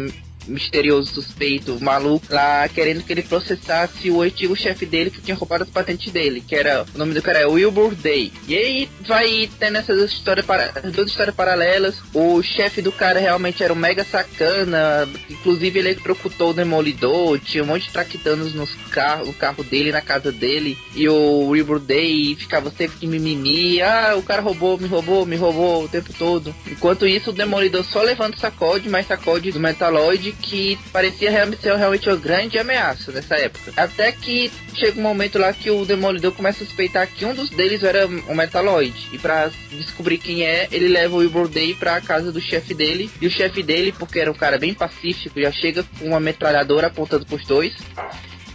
misterioso 0.47 1.13
suspeito, 1.13 1.79
maluco, 1.81 2.25
lá 2.29 2.67
querendo 2.69 3.03
que 3.03 3.13
ele 3.13 3.21
processasse 3.21 4.09
o 4.09 4.21
antigo 4.21 4.55
chefe 4.55 4.85
dele 4.85 5.09
que 5.09 5.21
tinha 5.21 5.35
roubado 5.35 5.63
as 5.63 5.69
patentes 5.69 6.11
dele, 6.11 6.41
que 6.45 6.55
era 6.55 6.85
o 6.93 6.97
nome 6.97 7.13
do 7.13 7.21
cara 7.21 7.39
é 7.39 7.45
Wilbur 7.45 7.95
Day. 7.95 8.31
E 8.47 8.55
aí 8.55 8.89
vai 9.05 9.49
tendo 9.59 9.77
essas 9.77 10.11
histórias, 10.11 10.45
para, 10.45 10.67
duas 10.91 11.09
histórias 11.09 11.35
paralelas. 11.35 11.95
O 12.13 12.41
chefe 12.41 12.81
do 12.81 12.91
cara 12.91 13.19
realmente 13.19 13.63
era 13.63 13.73
um 13.73 13.75
mega 13.75 14.03
sacana, 14.03 15.07
inclusive 15.29 15.79
ele 15.79 15.89
executou 15.89 16.51
o 16.51 16.53
Demolidor, 16.53 17.39
tinha 17.39 17.63
um 17.63 17.67
monte 17.67 17.87
de 17.87 17.93
traquitanos 17.93 18.53
nos 18.53 18.73
carro, 18.91 19.25
no 19.25 19.33
carro 19.33 19.63
dele, 19.63 19.91
na 19.91 20.01
casa 20.01 20.31
dele, 20.31 20.77
e 20.95 21.07
o 21.07 21.49
Wilbur 21.49 21.79
Day 21.79 22.35
ficava 22.35 22.71
sempre 22.71 22.97
de 22.99 23.07
mimimi, 23.07 23.81
ah, 23.81 24.15
o 24.17 24.23
cara 24.23 24.41
roubou, 24.41 24.77
me 24.77 24.87
roubou, 24.87 25.25
me 25.25 25.35
roubou 25.35 25.83
o 25.83 25.89
tempo 25.89 26.13
todo. 26.13 26.55
Enquanto 26.65 27.07
isso, 27.07 27.29
o 27.29 27.33
Demolidor 27.33 27.83
só 27.83 28.01
levanta 28.01 28.37
sacode, 28.37 28.89
mais 28.89 29.07
sacode 29.07 29.51
do 29.51 29.59
Metaloid, 29.59 30.35
que 30.41 30.77
parecia 30.91 31.29
realmente 31.29 31.61
ser 31.61 31.75
realmente 31.75 32.07
uma 32.07 32.15
grande 32.15 32.57
ameaça 32.57 33.11
nessa 33.11 33.35
época. 33.35 33.73
Até 33.75 34.11
que 34.11 34.51
chega 34.75 34.99
um 34.99 35.03
momento 35.03 35.37
lá 35.37 35.51
que 35.51 35.69
o 35.69 35.85
Demolidor 35.85 36.31
começa 36.31 36.63
a 36.63 36.67
suspeitar 36.67 37.07
que 37.07 37.25
um 37.25 37.33
dos 37.33 37.49
deles 37.49 37.83
era 37.83 38.07
um 38.07 38.35
Metaloid. 38.35 38.93
E 39.11 39.17
para 39.17 39.49
descobrir 39.71 40.17
quem 40.17 40.43
é, 40.43 40.67
ele 40.71 40.87
leva 40.87 41.15
o 41.15 41.19
Wilbur 41.19 41.47
Day 41.47 41.73
pra 41.73 41.99
casa 42.01 42.31
do 42.31 42.39
chefe 42.41 42.73
dele. 42.73 43.09
E 43.21 43.27
o 43.27 43.31
chefe 43.31 43.61
dele, 43.61 43.91
porque 43.91 44.19
era 44.19 44.31
um 44.31 44.35
cara 44.35 44.57
bem 44.57 44.73
pacífico, 44.73 45.39
já 45.41 45.51
chega 45.51 45.83
com 45.99 46.05
uma 46.05 46.19
metralhadora 46.19 46.87
apontando 46.87 47.25
pros 47.25 47.45
dois. 47.45 47.75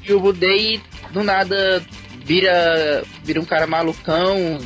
E 0.02 0.12
o 0.12 0.16
Wilbur 0.16 0.32
Day, 0.34 0.80
do 1.12 1.22
nada, 1.22 1.82
vira, 2.24 3.04
vira 3.22 3.40
um 3.40 3.44
cara 3.44 3.66
malucão, 3.66 4.58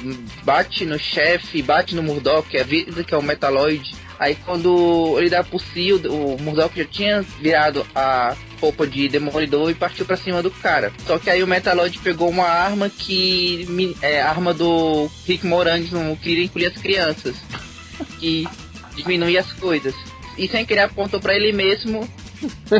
bate 0.44 0.84
no 0.84 0.98
chefe, 0.98 1.62
bate 1.62 1.94
no 1.94 2.02
Murdoch, 2.02 2.48
que 2.48 2.58
avisa 2.58 3.04
que 3.04 3.14
é 3.14 3.16
o 3.16 3.22
Metaloid. 3.22 3.94
Aí 4.18 4.34
quando 4.34 5.16
ele 5.18 5.28
dá 5.28 5.44
por 5.44 5.60
si, 5.60 5.92
o, 5.92 6.36
Murdoch 6.40 6.76
já 6.76 6.84
tinha 6.84 7.22
virado 7.22 7.86
a 7.94 8.34
roupa 8.60 8.86
de 8.86 9.08
demolidor 9.08 9.70
e 9.70 9.74
partiu 9.74 10.06
para 10.06 10.16
cima 10.16 10.42
do 10.42 10.50
cara. 10.50 10.92
Só 11.06 11.18
que 11.18 11.28
aí 11.28 11.42
o 11.42 11.46
Metaloid 11.46 11.98
pegou 11.98 12.28
uma 12.28 12.46
arma 12.46 12.88
que 12.88 13.66
é 14.00 14.22
arma 14.22 14.54
do 14.54 15.10
Rick 15.26 15.46
Moranis 15.46 15.90
no 15.90 16.16
Queria 16.16 16.44
Encolher 16.44 16.72
as 16.74 16.80
Crianças, 16.80 17.36
que 18.18 18.48
diminui 18.96 19.36
as 19.36 19.52
coisas. 19.52 19.94
E 20.38 20.48
sem 20.48 20.64
querer 20.64 20.80
apontou 20.80 21.20
para 21.20 21.34
ele 21.34 21.52
mesmo. 21.52 22.08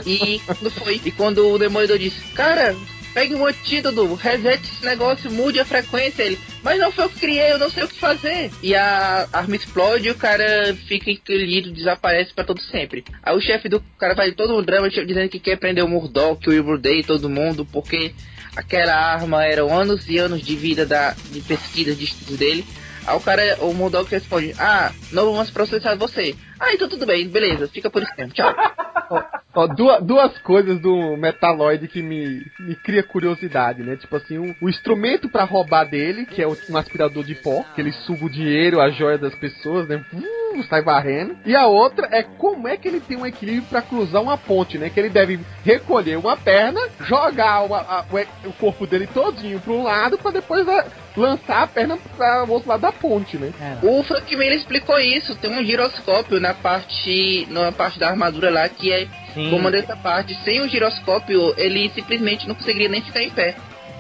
E 0.05 0.41
quando 0.45 0.71
foi? 0.71 1.01
E 1.05 1.11
quando 1.11 1.49
o 1.49 1.59
Demolidor 1.59 1.99
disse: 1.99 2.21
Cara, 2.35 2.77
pegue 3.17 3.35
um 3.35 3.47
antídoto, 3.47 4.13
resete 4.13 4.71
esse 4.71 4.85
negócio, 4.85 5.33
mude 5.33 5.59
a 5.59 5.65
frequência. 5.65 6.23
Ele, 6.23 6.39
mas 6.63 6.79
não 6.79 6.93
foi 6.93 7.07
eu 7.07 7.09
que 7.09 7.19
criei, 7.19 7.51
eu 7.51 7.59
não 7.59 7.71
sei 7.71 7.85
o 7.85 7.89
que 7.89 7.99
fazer. 7.99 8.51
E 8.63 8.75
a 8.75 9.27
arma 9.33 9.57
explode 9.57 10.07
e 10.07 10.11
o 10.11 10.15
cara 10.15 10.77
fica 10.87 11.11
encolhido, 11.11 11.73
desaparece 11.73 12.35
para 12.35 12.45
todo 12.45 12.61
sempre. 12.61 13.03
Aí 13.23 13.35
o 13.35 13.41
chefe 13.41 13.71
do 13.71 13.81
cara 13.99 14.15
faz 14.15 14.35
todo 14.35 14.55
um 14.55 14.63
drama 14.63 14.91
dizendo 14.91 15.31
que 15.31 15.41
quer 15.41 15.57
prender 15.57 15.83
o 15.83 15.89
Murdoch, 15.89 16.47
o 16.47 16.51
Wilbur 16.51 16.77
Day, 16.77 17.03
todo 17.03 17.31
mundo, 17.31 17.65
porque 17.65 18.13
aquela 18.55 18.95
arma 18.95 19.47
eram 19.47 19.75
anos 19.75 20.07
e 20.11 20.19
anos 20.19 20.43
de 20.43 20.55
vida 20.55 20.85
da, 20.85 21.17
de 21.31 21.41
pesquisa 21.41 21.95
de 21.95 22.05
estudos 22.05 22.37
dele. 22.37 22.67
Aí 23.07 23.17
o 23.17 23.21
cara, 23.21 23.57
o 23.61 23.73
Murdoch 23.73 24.11
responde: 24.11 24.55
Ah, 24.59 24.93
não 25.11 25.33
vamos 25.33 25.51
processar 25.51 25.95
você. 25.95 26.35
Ah, 26.59 26.73
então 26.73 26.89
tudo 26.89 27.07
bem, 27.07 27.29
beleza, 27.29 27.69
fica 27.69 27.91
por 27.91 28.03
isso 28.03 28.13
mesmo, 28.17 28.33
tchau. 28.33 28.53
ó, 29.11 29.23
ó, 29.55 29.67
duas, 29.67 30.03
duas 30.03 30.39
coisas 30.39 30.81
do 30.81 31.17
Metaloid 31.17 31.87
que 31.89 32.03
me, 32.03 32.45
me 32.61 32.75
cria 32.75 33.03
curiosidade, 33.03 33.83
né? 33.83 33.97
Tipo 33.97 34.17
assim, 34.17 34.39
um, 34.39 34.55
o 34.61 34.69
instrumento 34.69 35.29
para 35.29 35.45
roubar 35.45 35.85
dele, 35.85 36.27
que 36.27 36.43
é 36.43 36.47
um 36.47 36.77
aspirador 36.77 37.25
de 37.25 37.35
pó, 37.35 37.65
que 37.75 37.81
ele 37.81 37.93
suga 37.93 38.25
o 38.25 38.31
dinheiro, 38.31 38.81
a 38.81 38.91
joia 38.91 39.19
das 39.19 39.35
pessoas, 39.35 39.89
né? 39.89 40.05
Uh, 40.13 40.63
sai 40.65 40.83
varrendo. 40.83 41.37
E 41.45 41.55
a 41.55 41.67
outra 41.67 42.09
é 42.11 42.23
como 42.23 42.69
é 42.69 42.77
que 42.77 42.89
ele 42.89 43.01
tem 43.01 43.17
um 43.17 43.27
equilíbrio 43.27 43.69
para 43.69 43.83
cruzar 43.83 44.23
uma 44.23 44.39
ponte, 44.39 44.79
né? 44.79 44.91
Que 44.91 45.01
ele 45.01 45.11
deve 45.11 45.41
recolher 45.65 46.17
uma 46.17 46.37
perna, 46.37 46.81
jogar 47.01 47.63
uma, 47.63 47.79
a, 47.79 48.05
o, 48.11 48.49
o, 48.49 48.53
corpo 48.55 48.87
dele 48.87 49.07
todinho 49.07 49.61
para 49.61 49.73
um 49.73 49.83
lado, 49.83 50.19
para 50.19 50.31
depois 50.33 50.67
a, 50.69 50.87
lançar 51.17 51.63
a 51.63 51.67
perna 51.67 51.99
para 52.17 52.45
o 52.45 52.51
outro 52.51 52.69
lado 52.69 52.81
da 52.81 52.93
ponte, 52.93 53.37
né? 53.37 53.53
É. 53.61 53.87
O 53.87 54.03
Frank 54.03 54.35
Miller 54.37 54.59
explicou 54.59 54.99
isso. 54.99 55.37
Tem 55.37 55.51
um 55.51 55.65
giroscópio 55.65 56.41
na 56.47 56.55
parte, 56.55 57.47
na 57.51 57.73
parte 57.73 57.99
da 57.99 58.09
armadura 58.09 58.51
lá 58.51 58.69
que 58.69 58.93
é 58.93 59.09
Sim. 59.35 59.51
comanda 59.51 59.79
essa 59.79 59.97
parte. 59.97 60.35
Sem 60.45 60.61
o 60.61 60.69
giroscópio, 60.69 61.55
ele 61.57 61.91
simplesmente 61.91 62.47
não 62.47 62.55
conseguiria 62.55 62.89
nem 62.89 63.03
ficar 63.03 63.23
em 63.23 63.31
pé. 63.31 63.57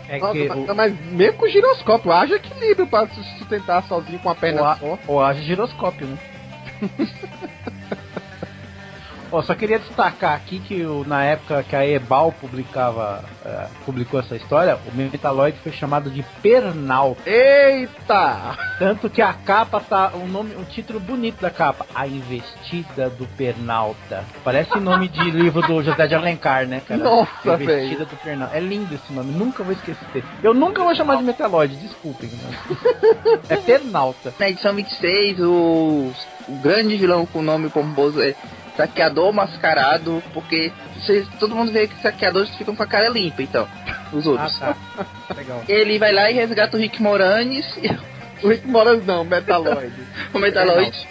É 0.08 0.18
Nossa, 0.18 0.34
que 0.34 0.48
mas, 0.48 0.58
o... 0.58 0.74
mas 0.74 1.00
mesmo 1.10 1.38
com 1.38 1.46
o 1.46 1.48
giroscópio, 1.48 2.12
haja 2.12 2.36
equilíbrio 2.36 2.86
para 2.86 3.08
se 3.08 3.22
sustentar 3.38 3.82
sozinho 3.84 4.20
com 4.20 4.30
a 4.30 4.34
perna 4.34 4.60
ou, 4.60 4.66
a, 4.68 4.76
só. 4.76 4.98
Ou 5.08 5.20
haja 5.20 5.42
giroscópio, 5.42 6.06
né? 6.06 6.18
Ó, 9.32 9.42
só 9.42 9.54
queria 9.54 9.78
destacar 9.78 10.34
aqui 10.34 10.60
que 10.60 10.84
o, 10.84 11.04
na 11.06 11.24
época 11.24 11.62
que 11.64 11.74
a 11.74 11.86
Ebal 11.86 12.32
publicava, 12.32 13.24
uh, 13.44 13.84
publicou 13.84 14.20
essa 14.20 14.36
história, 14.36 14.78
o 14.86 14.96
Metaloid 14.96 15.58
foi 15.58 15.72
chamado 15.72 16.10
de 16.10 16.22
Pernal. 16.40 17.16
Eita! 17.26 18.56
Tanto 18.78 19.10
que 19.10 19.20
a 19.20 19.32
capa 19.32 19.80
tá 19.80 20.12
um 20.14 20.28
nome, 20.28 20.54
um 20.54 20.64
título 20.64 21.00
bonito 21.00 21.40
da 21.40 21.50
capa, 21.50 21.86
A 21.94 22.06
Investida 22.06 23.10
do 23.10 23.26
Pernalta. 23.36 24.24
Parece 24.44 24.78
nome 24.78 25.08
de 25.08 25.22
livro 25.30 25.60
do 25.62 25.82
José 25.82 26.06
de 26.06 26.14
Alencar, 26.14 26.66
né, 26.66 26.80
cara? 26.86 27.02
Nossa, 27.02 27.54
A 27.54 27.54
Investida 27.54 28.04
véio. 28.04 28.06
do 28.06 28.16
Pernalta. 28.16 28.56
É 28.56 28.60
lindo 28.60 28.94
esse 28.94 29.12
nome, 29.12 29.32
nunca 29.32 29.64
vou 29.64 29.72
esquecer. 29.72 30.24
Eu 30.42 30.54
nunca 30.54 30.84
vou 30.84 30.94
chamar 30.94 31.16
de 31.16 31.24
Metaloid, 31.24 31.74
desculpem. 31.76 32.30
é 33.48 33.56
Pernalta. 33.56 34.32
Na 34.38 34.48
edição 34.48 34.74
26, 34.74 35.40
o, 35.40 36.12
o 36.48 36.56
grande 36.62 36.96
vilão 36.96 37.26
com 37.26 37.40
o 37.40 37.42
nome 37.42 37.68
pomposo 37.70 38.20
é 38.22 38.34
saqueador 38.76 39.32
mascarado, 39.32 40.22
porque 40.32 40.72
vocês, 40.94 41.26
todo 41.38 41.54
mundo 41.54 41.72
vê 41.72 41.86
que 41.86 42.00
saqueadores 42.00 42.54
ficam 42.56 42.76
com 42.76 42.82
a 42.82 42.86
cara 42.86 43.08
limpa, 43.08 43.42
então. 43.42 43.68
Os 44.12 44.26
outros. 44.26 44.62
Ah, 44.62 44.74
tá. 44.96 45.34
Legal. 45.34 45.62
Ele 45.68 45.98
vai 45.98 46.12
lá 46.12 46.30
e 46.30 46.34
resgata 46.34 46.76
o 46.76 46.80
Rick 46.80 47.02
Moranis. 47.02 47.66
O 48.42 48.48
Rick 48.48 48.66
Moranis 48.66 49.06
não, 49.06 49.22
o 49.22 49.24
Metaloid. 49.24 49.94
o 50.32 50.38
Metaloid. 50.38 51.08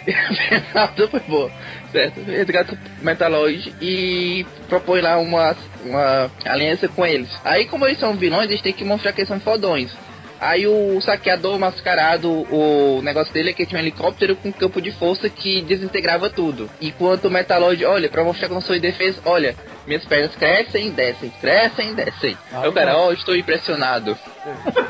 Metaloid 0.48 1.10
foi 1.10 1.20
boa. 1.26 1.50
Certo. 1.90 2.20
Resgata 2.22 2.74
o 2.74 3.04
Metaloid 3.04 3.74
e 3.80 4.46
propõe 4.68 5.00
lá 5.00 5.18
uma, 5.18 5.56
uma 5.84 6.30
aliança 6.44 6.86
com 6.86 7.04
eles. 7.04 7.28
Aí, 7.44 7.66
como 7.66 7.84
eles 7.84 7.98
são 7.98 8.16
vilões, 8.16 8.48
eles 8.48 8.62
têm 8.62 8.72
que 8.72 8.84
mostrar 8.84 9.12
que 9.12 9.22
eles 9.22 9.28
são 9.28 9.40
fodões. 9.40 9.92
Aí 10.40 10.66
o 10.66 11.00
saqueador 11.00 11.58
mascarado, 11.58 12.30
o 12.52 13.00
negócio 13.02 13.32
dele 13.32 13.50
é 13.50 13.52
que 13.52 13.64
tinha 13.64 13.80
um 13.80 13.82
helicóptero 13.82 14.36
com 14.36 14.52
campo 14.52 14.80
de 14.80 14.90
força 14.92 15.28
que 15.30 15.62
desintegrava 15.62 16.28
tudo. 16.28 16.70
Enquanto 16.80 17.26
o 17.26 17.30
Metaloid, 17.30 17.84
olha, 17.84 18.08
pra 18.08 18.22
mostrar 18.24 18.46
que 18.46 18.52
eu 18.52 18.56
não 18.56 18.60
sou 18.60 18.76
indefeso, 18.76 19.20
olha, 19.24 19.56
minhas 19.86 20.04
pernas 20.04 20.34
crescem, 20.36 20.90
descem, 20.90 21.30
crescem, 21.40 21.94
descem. 21.94 22.36
Ah, 22.52 22.66
eu, 22.66 22.72
cara, 22.72 22.96
ó, 22.96 23.08
oh, 23.08 23.12
estou 23.12 23.34
impressionado. 23.34 24.16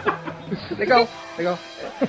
legal, 0.76 1.08
legal. 1.38 1.58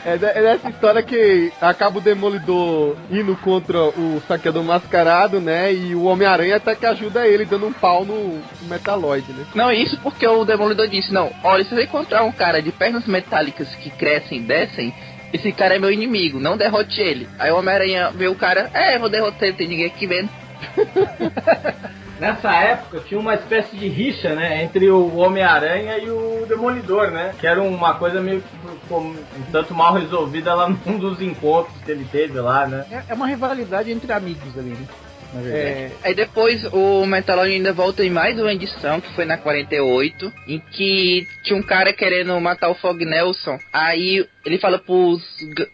É, 0.06 0.14
é 0.14 0.18
dessa 0.18 0.70
história 0.70 1.02
que 1.02 1.52
acaba 1.62 2.00
o 2.00 2.02
Demolidor 2.02 2.96
indo 3.10 3.36
contra 3.38 3.78
o 3.80 4.22
saqueador 4.28 4.64
mascarado, 4.64 5.40
né? 5.40 5.74
E 5.74 5.96
o 5.96 6.04
Homem-Aranha 6.04 6.58
até 6.58 6.76
que 6.76 6.86
ajuda 6.86 7.28
ele, 7.28 7.46
dando 7.46 7.68
um 7.68 7.74
pau 7.74 8.04
no, 8.04 8.42
Metaloid, 8.64 9.32
né? 9.32 9.46
Não, 9.56 9.72
isso 9.72 9.98
porque 10.02 10.28
o 10.28 10.46
Demolidor 10.46 10.88
disse, 10.88 11.14
não, 11.14 11.32
olha, 11.44 11.64
se 11.64 11.74
você 11.74 11.84
encontrar 11.84 12.24
um 12.24 12.32
cara 12.32 12.62
de 12.62 12.72
pernas 12.72 13.06
metálicas 13.06 13.74
que 13.76 13.90
crescem 13.90 14.40
e 14.40 14.42
descem, 14.42 14.94
esse 15.34 15.52
cara 15.52 15.76
é 15.76 15.80
meu 15.80 15.92
inimigo, 15.92 16.40
não 16.40 16.58
derrote 16.58 17.02
ele. 17.02 17.28
Aí 17.38 17.52
o 17.52 17.58
Homem-Aranha 17.58 18.12
vê 18.12 18.28
o 18.28 18.36
cara, 18.36 18.70
é, 18.74 18.98
vou 18.98 19.10
derrotar 19.10 19.44
ele, 19.48 19.58
tem 19.58 19.68
ninguém 19.68 19.86
aqui 19.86 20.08
vendo. 20.08 20.30
Nessa 22.20 22.54
época 22.56 23.02
tinha 23.08 23.20
uma 23.20 23.36
espécie 23.36 23.76
de 23.76 23.88
rixa, 23.88 24.34
né, 24.34 24.64
entre 24.64 24.90
o 24.90 25.18
Homem-Aranha 25.18 25.98
e 25.98 26.10
o 26.10 26.46
Demolidor, 26.48 27.12
né? 27.12 27.34
Que 27.40 27.46
era 27.46 27.62
uma 27.62 27.94
coisa 27.96 28.20
meio 28.22 28.44
um 28.90 29.16
tanto 29.52 29.74
mal 29.74 29.94
resolvida 29.94 30.54
lá 30.54 30.70
num 30.86 30.98
dos 30.98 31.22
encontros 31.22 31.76
que 31.84 31.92
ele 31.92 32.06
teve 32.12 32.40
lá, 32.40 32.66
né? 32.68 32.86
É, 32.92 33.04
é 33.10 33.14
uma 33.14 33.28
rivalidade 33.28 33.92
entre 33.92 34.12
amigos 34.12 34.58
ali, 34.58 34.70
né? 34.70 34.88
É, 35.36 35.92
aí 36.04 36.16
depois 36.16 36.64
o 36.72 37.06
Metaloid 37.06 37.54
ainda 37.54 37.74
volta 37.74 38.04
em 38.04 38.10
mais 38.10 38.40
uma 38.40 38.54
edição, 38.54 39.02
que 39.02 39.14
foi 39.14 39.26
na 39.26 39.38
48, 39.38 40.32
em 40.48 40.60
que 40.60 41.28
tinha 41.44 41.60
um 41.60 41.62
cara 41.62 41.92
querendo 41.92 42.40
matar 42.40 42.70
o 42.70 42.76
Fog 42.76 43.04
Nelson. 43.04 43.60
Aí 43.74 44.26
ele 44.46 44.58
fala 44.58 44.80
pros, 44.80 45.22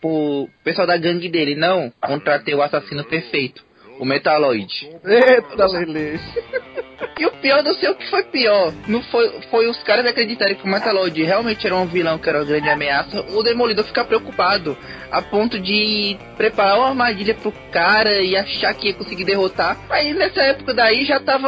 pro 0.02 0.50
pessoal 0.64 0.88
da 0.88 0.98
gangue 0.98 1.30
dele, 1.30 1.56
não, 1.56 1.94
contratei 2.02 2.56
o 2.56 2.64
assassino 2.64 3.04
perfeito 3.04 3.64
o 4.00 4.06
Metaloid. 4.06 4.70
Eita, 5.04 5.66
Lele. 5.68 6.20
E 7.20 7.26
o 7.26 7.32
pior, 7.32 7.64
não 7.64 7.74
sei 7.76 7.90
o 7.90 7.96
que 7.96 8.10
foi 8.10 8.24
pior. 8.24 8.74
Não 8.88 9.02
foi, 9.04 9.42
foi 9.50 9.70
os 9.70 9.82
caras 9.84 10.06
acreditarem 10.06 10.56
que 10.56 10.64
o 10.64 10.68
Metalord 10.68 11.24
realmente 11.24 11.66
era 11.66 11.76
um 11.76 11.86
vilão, 11.86 12.18
que 12.18 12.30
era 12.30 12.40
uma 12.40 12.46
grande 12.46 12.70
ameaça. 12.70 13.22
O 13.34 13.44
Demolidor 13.44 13.86
ficar 13.86 14.06
preocupado 14.06 14.78
a 15.12 15.22
ponto 15.22 15.60
de 15.60 16.18
preparar 16.36 16.80
uma 16.80 16.90
armadilha 16.90 17.36
pro 17.36 17.54
cara 17.72 18.20
e 18.22 18.36
achar 18.36 18.74
que 18.74 18.88
ia 18.88 18.94
conseguir 18.94 19.24
derrotar. 19.24 19.78
Aí 19.90 20.14
nessa 20.14 20.42
época 20.42 20.74
daí 20.74 21.06
já 21.06 21.20
tava. 21.20 21.48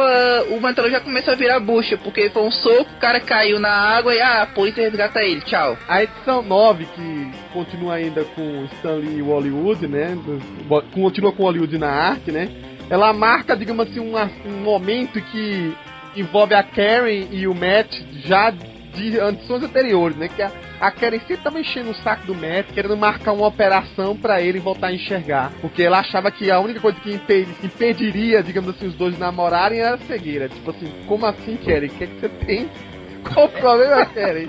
O 0.50 0.60
Metalord 0.60 0.90
já 0.90 1.00
começou 1.00 1.32
a 1.32 1.36
virar 1.36 1.58
bucha, 1.58 1.96
porque 1.96 2.30
foi 2.30 2.42
um 2.42 2.50
soco, 2.50 2.90
o 2.92 3.00
cara 3.00 3.18
caiu 3.18 3.58
na 3.58 3.70
água 3.70 4.14
e 4.14 4.20
ah, 4.20 4.42
a 4.42 4.46
polícia 4.46 4.82
resgata 4.82 5.22
ele. 5.22 5.40
Tchau. 5.40 5.76
A 5.88 6.02
edição 6.02 6.42
9, 6.42 6.86
que 6.86 7.30
continua 7.52 7.94
ainda 7.94 8.24
com 8.24 8.64
Stanley 8.76 9.18
e 9.18 9.22
Hollywood, 9.22 9.88
né? 9.88 10.16
Continua 10.92 11.32
com 11.32 11.42
Hollywood 11.42 11.76
na 11.78 11.90
arte, 11.90 12.30
né? 12.30 12.48
Ela 12.88 13.12
marca, 13.12 13.56
digamos 13.56 13.88
assim, 13.88 14.00
uma, 14.00 14.30
um 14.44 14.62
momento 14.62 15.20
que 15.20 15.76
envolve 16.14 16.54
a 16.54 16.62
Karen 16.62 17.26
e 17.30 17.46
o 17.46 17.54
Matt 17.54 17.92
já 18.24 18.50
de 18.50 19.18
edições 19.18 19.62
anteriores, 19.62 20.16
né? 20.16 20.28
Que 20.28 20.40
a, 20.40 20.50
a 20.80 20.90
Karen 20.90 21.18
sempre 21.20 21.38
tava 21.38 21.60
enchendo 21.60 21.90
o 21.90 21.94
saco 21.96 22.26
do 22.26 22.34
Matt, 22.34 22.72
querendo 22.72 22.96
marcar 22.96 23.32
uma 23.32 23.46
operação 23.46 24.16
para 24.16 24.40
ele 24.40 24.58
voltar 24.58 24.88
a 24.88 24.92
enxergar. 24.92 25.52
Porque 25.60 25.82
ela 25.82 25.98
achava 25.98 26.30
que 26.30 26.50
a 26.50 26.58
única 26.60 26.80
coisa 26.80 26.98
que 27.00 27.12
impediria, 27.62 28.42
digamos 28.42 28.70
assim, 28.70 28.86
os 28.86 28.94
dois 28.94 29.18
namorarem 29.18 29.80
era 29.80 29.96
a 29.96 29.98
cegueira. 29.98 30.48
Tipo 30.48 30.70
assim, 30.70 30.92
como 31.06 31.26
assim, 31.26 31.56
Karen? 31.56 31.86
O 31.86 31.90
que, 31.90 32.04
é 32.04 32.06
que 32.06 32.20
você 32.20 32.28
tem? 32.28 32.70
Qual 33.34 33.46
o 33.46 33.48
problema, 33.50 34.06
Karen? 34.06 34.46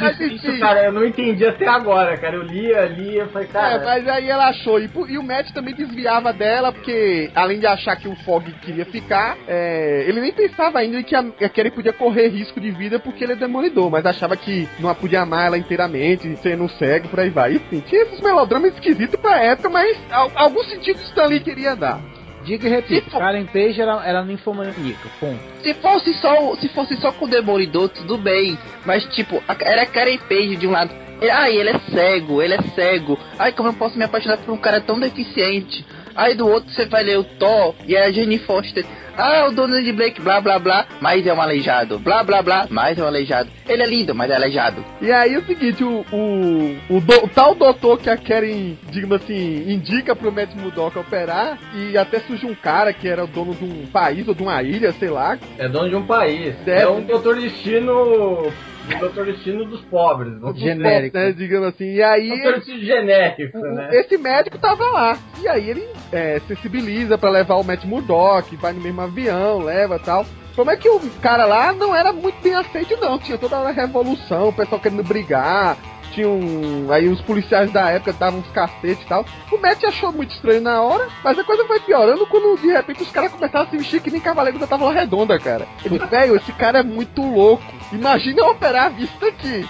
Mas, 0.00 0.20
Isso, 0.20 0.58
cara, 0.58 0.84
eu 0.84 0.92
não 0.92 1.04
entendi 1.04 1.44
até 1.46 1.66
agora, 1.68 2.16
cara. 2.16 2.36
Eu 2.36 2.42
lia, 2.42 2.86
lia, 2.86 3.26
falei, 3.28 3.48
cara. 3.48 3.74
É, 3.74 3.84
mas 3.84 4.08
aí 4.08 4.28
ela 4.28 4.48
achou. 4.48 4.80
E, 4.80 4.90
e, 5.08 5.18
o 5.18 5.22
Matt 5.22 5.50
também 5.52 5.74
desviava 5.74 6.32
dela, 6.32 6.72
porque 6.72 7.30
além 7.34 7.60
de 7.60 7.66
achar 7.66 7.96
que 7.96 8.08
o 8.08 8.16
Fog 8.16 8.50
queria 8.62 8.84
ficar, 8.86 9.36
é, 9.46 10.04
ele 10.06 10.20
nem 10.20 10.32
pensava 10.32 10.78
ainda 10.78 11.02
que 11.02 11.14
a, 11.14 11.24
ele 11.56 11.70
podia 11.70 11.92
correr 11.92 12.28
risco 12.28 12.60
de 12.60 12.70
vida 12.70 12.98
porque 12.98 13.24
ele 13.24 13.32
é 13.32 13.36
demolidor, 13.36 13.90
mas 13.90 14.06
achava 14.06 14.36
que 14.36 14.68
não 14.78 14.94
podia 14.94 15.22
amar 15.22 15.46
ela 15.46 15.58
inteiramente, 15.58 16.36
sendo 16.36 16.68
cego, 16.68 17.08
por 17.08 17.20
aí 17.20 17.30
vai. 17.30 17.54
Enfim, 17.54 17.80
tinha 17.80 18.02
esses 18.02 18.20
melodramas 18.20 18.74
esquisitos 18.74 19.20
pra 19.20 19.42
época, 19.42 19.68
mas 19.68 19.96
algum 20.34 20.62
sentido 20.64 21.00
Stanley 21.02 21.40
queria 21.40 21.74
dar. 21.74 22.00
Diga 22.46 22.68
e 22.68 22.70
repita, 22.70 23.10
for... 23.10 23.18
Karen 23.18 23.44
Page 23.46 23.80
era, 23.80 24.06
era 24.06 24.24
ninfomaníaca, 24.24 25.08
ponto. 25.18 25.40
Se 25.62 25.74
fosse, 25.74 26.14
só, 26.14 26.54
se 26.56 26.68
fosse 26.68 26.96
só 26.98 27.10
com 27.10 27.24
o 27.24 27.28
Demolidor, 27.28 27.88
tudo 27.88 28.16
bem. 28.16 28.56
Mas, 28.84 29.04
tipo, 29.06 29.42
era 29.60 29.84
Karen 29.84 30.18
Page 30.18 30.56
de 30.56 30.66
um 30.66 30.70
lado. 30.70 30.94
Ai, 31.28 31.56
ele 31.56 31.70
é 31.70 31.78
cego, 31.90 32.40
ele 32.40 32.54
é 32.54 32.62
cego. 32.74 33.18
Ai, 33.36 33.50
como 33.50 33.70
eu 33.70 33.72
posso 33.72 33.98
me 33.98 34.04
apaixonar 34.04 34.36
por 34.38 34.52
um 34.52 34.58
cara 34.58 34.80
tão 34.80 35.00
deficiente? 35.00 35.84
Aí 36.16 36.34
do 36.34 36.48
outro 36.48 36.70
você 36.70 36.86
vai 36.86 37.04
ler 37.04 37.18
o 37.18 37.24
Thor 37.24 37.74
e 37.86 37.96
a 37.96 38.10
Jenny 38.10 38.38
Foster. 38.38 38.84
Ah, 39.18 39.46
o 39.48 39.52
dono 39.52 39.82
de 39.82 39.92
Blake, 39.92 40.20
blá 40.20 40.42
blá 40.42 40.58
blá, 40.58 40.86
mas 41.00 41.26
é 41.26 41.32
um 41.32 41.40
aleijado. 41.40 41.98
Blá 41.98 42.22
blá 42.22 42.42
blá, 42.42 42.66
mas 42.68 42.98
é 42.98 43.02
um 43.02 43.06
aleijado. 43.06 43.48
Ele 43.66 43.82
é 43.82 43.86
lindo, 43.86 44.14
mas 44.14 44.30
é 44.30 44.34
aleijado. 44.34 44.84
E 45.00 45.10
aí 45.10 45.34
é 45.34 45.38
o 45.38 45.46
seguinte, 45.46 45.82
o, 45.82 46.04
o, 46.12 46.76
o, 46.90 47.00
do, 47.00 47.24
o 47.24 47.28
tal 47.28 47.54
doutor 47.54 47.98
que 47.98 48.10
a 48.10 48.16
Karen, 48.16 48.76
digamos 48.90 49.22
assim, 49.22 49.72
indica 49.72 50.14
pro 50.14 50.30
Matt 50.30 50.54
Murdock 50.54 50.98
operar, 50.98 51.58
e 51.74 51.96
até 51.96 52.20
surge 52.20 52.44
um 52.44 52.54
cara 52.54 52.92
que 52.92 53.08
era 53.08 53.24
o 53.24 53.26
dono 53.26 53.54
de 53.54 53.64
um 53.64 53.86
país 53.86 54.28
ou 54.28 54.34
de 54.34 54.42
uma 54.42 54.62
ilha, 54.62 54.92
sei 54.92 55.08
lá. 55.08 55.38
É 55.58 55.66
dono 55.66 55.88
de 55.88 55.96
um 55.96 56.06
país. 56.06 56.54
Deve... 56.56 56.82
É 56.82 56.88
um 56.88 57.00
doutor 57.00 57.36
destino 57.36 58.52
o 58.94 58.98
Doutor 58.98 59.26
Destino 59.26 59.64
dos 59.64 59.80
pobres. 59.82 60.34
Genérico. 60.56 61.16
Né, 61.16 61.32
digamos 61.32 61.68
assim. 61.68 61.94
E 61.94 62.02
aí. 62.02 62.28
Doutor 62.28 62.54
Destino 62.54 62.80
genérico, 62.80 63.58
né? 63.58 63.88
Esse 63.92 64.16
médico 64.16 64.58
tava 64.58 64.84
lá. 64.84 65.18
E 65.42 65.48
aí 65.48 65.70
ele 65.70 65.86
é, 66.12 66.40
sensibiliza 66.46 67.18
para 67.18 67.30
levar 67.30 67.56
o 67.56 67.64
Matt 67.64 67.84
Murdock, 67.84 68.54
vai 68.56 68.72
no 68.72 68.80
mesmo 68.80 69.00
avião, 69.00 69.58
leva 69.58 69.98
tal. 69.98 70.24
Como 70.54 70.70
é 70.70 70.76
que 70.76 70.88
o 70.88 70.98
cara 71.20 71.44
lá 71.44 71.72
não 71.72 71.94
era 71.94 72.12
muito 72.14 72.40
bem 72.42 72.54
aceito, 72.54 72.96
não. 72.98 73.18
Tinha 73.18 73.36
toda 73.36 73.56
a 73.56 73.70
revolução, 73.70 74.48
o 74.48 74.52
pessoal 74.52 74.80
querendo 74.80 75.02
brigar, 75.02 75.76
tinham. 76.16 76.90
Aí 76.90 77.08
os 77.08 77.20
policiais 77.20 77.70
da 77.70 77.90
época 77.90 78.12
davam 78.14 78.40
uns 78.40 78.50
cacetes 78.50 79.04
e 79.04 79.06
tal. 79.06 79.24
O 79.52 79.58
Matt 79.58 79.84
achou 79.84 80.12
muito 80.12 80.34
estranho 80.34 80.62
na 80.62 80.82
hora, 80.82 81.06
mas 81.22 81.38
a 81.38 81.44
coisa 81.44 81.64
foi 81.66 81.78
piorando 81.80 82.26
quando 82.26 82.60
de 82.60 82.68
repente 82.68 83.02
os 83.02 83.10
caras 83.10 83.32
começaram 83.32 83.66
a 83.66 83.68
se 83.68 83.76
vestir 83.76 84.00
que 84.00 84.10
nem 84.10 84.20
Cavaleiro 84.20 84.58
da 84.58 84.66
Távola 84.66 84.92
Redonda, 84.92 85.38
cara. 85.38 85.68
Ele, 85.84 85.98
velho, 85.98 86.36
esse 86.36 86.52
cara 86.52 86.80
é 86.80 86.82
muito 86.82 87.22
louco. 87.22 87.62
Imagina 87.92 88.40
eu 88.40 88.50
operar 88.50 88.86
a 88.86 88.88
vista 88.88 89.26
aqui. 89.26 89.68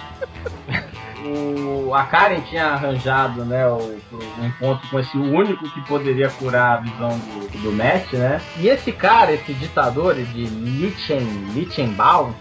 o, 1.25 1.93
a 1.93 2.03
Karen 2.03 2.41
tinha 2.41 2.67
arranjado 2.67 3.45
né, 3.45 3.67
o, 3.67 3.97
um 4.39 4.45
encontro 4.45 4.87
com 4.89 4.99
esse 4.99 5.17
único 5.17 5.69
que 5.71 5.81
poderia 5.87 6.29
curar 6.29 6.77
a 6.77 6.81
visão 6.81 7.09
do, 7.09 7.61
do 7.63 7.71
Matt, 7.71 8.13
né? 8.13 8.41
E 8.57 8.67
esse 8.67 8.91
cara, 8.91 9.33
esse 9.33 9.53
ditador 9.53 10.15
de 10.15 10.45
Lichen, 10.45 11.19
Lichenbaum, 11.53 12.33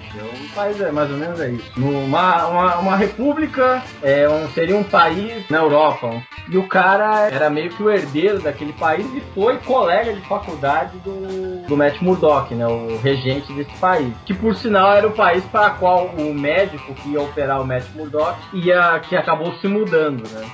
faz 0.54 0.80
é, 0.80 0.90
mais 0.90 1.10
ou 1.10 1.16
menos 1.16 1.40
é 1.40 1.50
isso. 1.50 1.70
Numa, 1.76 2.46
uma, 2.46 2.76
uma 2.78 2.96
república, 2.96 3.82
é, 4.02 4.28
um, 4.28 4.48
seria 4.50 4.76
um 4.76 4.84
país 4.84 5.48
na 5.50 5.58
Europa. 5.58 6.22
E 6.48 6.56
o 6.56 6.66
cara 6.68 7.28
era 7.28 7.50
meio 7.50 7.70
que 7.70 7.82
o 7.82 7.90
herdeiro 7.90 8.40
daquele 8.40 8.72
país 8.74 9.06
e 9.14 9.20
foi 9.34 9.58
colega 9.58 10.12
de 10.12 10.20
faculdade 10.22 10.96
do, 10.98 11.66
do 11.66 11.76
Matt 11.76 12.00
Murdock, 12.00 12.54
né? 12.54 12.66
O 12.66 12.98
regente 12.98 13.52
desse 13.52 13.74
país. 13.78 14.14
Que 14.24 14.34
por 14.34 14.54
sinal 14.54 14.92
era 14.92 15.06
o 15.06 15.12
país 15.12 15.44
para 15.46 15.70
qual 15.70 16.06
o 16.06 16.34
médico 16.34 16.94
que 16.94 17.10
ia 17.10 17.20
operar 17.20 17.60
o 17.60 17.66
Matt 17.66 17.84
Murdock 17.94 18.38
ia 18.66 19.00
que 19.00 19.16
acabou 19.16 19.52
se 19.54 19.68
mudando, 19.68 20.28
né? 20.28 20.46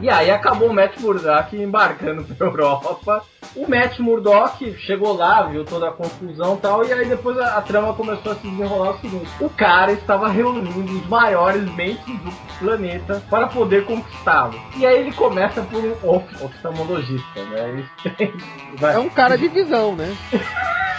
E 0.00 0.08
aí 0.08 0.30
acabou 0.30 0.70
o 0.70 0.72
Matt 0.72 0.98
Murdock 0.98 1.56
embarcando 1.56 2.24
pra 2.34 2.46
Europa. 2.46 3.22
O 3.54 3.68
Matt 3.68 3.98
Murdock 3.98 4.76
chegou 4.78 5.16
lá, 5.16 5.42
viu 5.42 5.64
toda 5.64 5.88
a 5.88 5.92
confusão 5.92 6.54
e 6.54 6.58
tal, 6.58 6.84
e 6.84 6.92
aí 6.92 7.06
depois 7.06 7.36
a, 7.38 7.56
a, 7.56 7.60
trama 7.60 7.92
começou 7.94 8.32
a 8.32 8.34
se 8.36 8.48
desenrolar 8.48 8.90
o 8.90 9.00
seguinte: 9.00 9.28
o 9.40 9.50
cara 9.50 9.92
estava 9.92 10.28
reunindo 10.28 10.92
os 10.92 11.06
maiores 11.08 11.62
mentes 11.74 12.04
do 12.20 12.32
planeta 12.58 13.22
para 13.28 13.48
poder 13.48 13.84
conquistá-lo. 13.84 14.58
E 14.76 14.86
aí 14.86 15.00
ele 15.00 15.12
começa 15.12 15.62
por 15.62 15.84
um 15.84 16.44
oftalmologista, 16.44 17.44
né? 17.44 17.84
É 18.80 18.98
um 18.98 19.08
cara 19.08 19.36
de 19.36 19.48
visão, 19.48 19.94
né? 19.96 20.16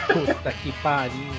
Puta 0.07 0.51
que 0.51 0.71
pariu. 0.83 1.31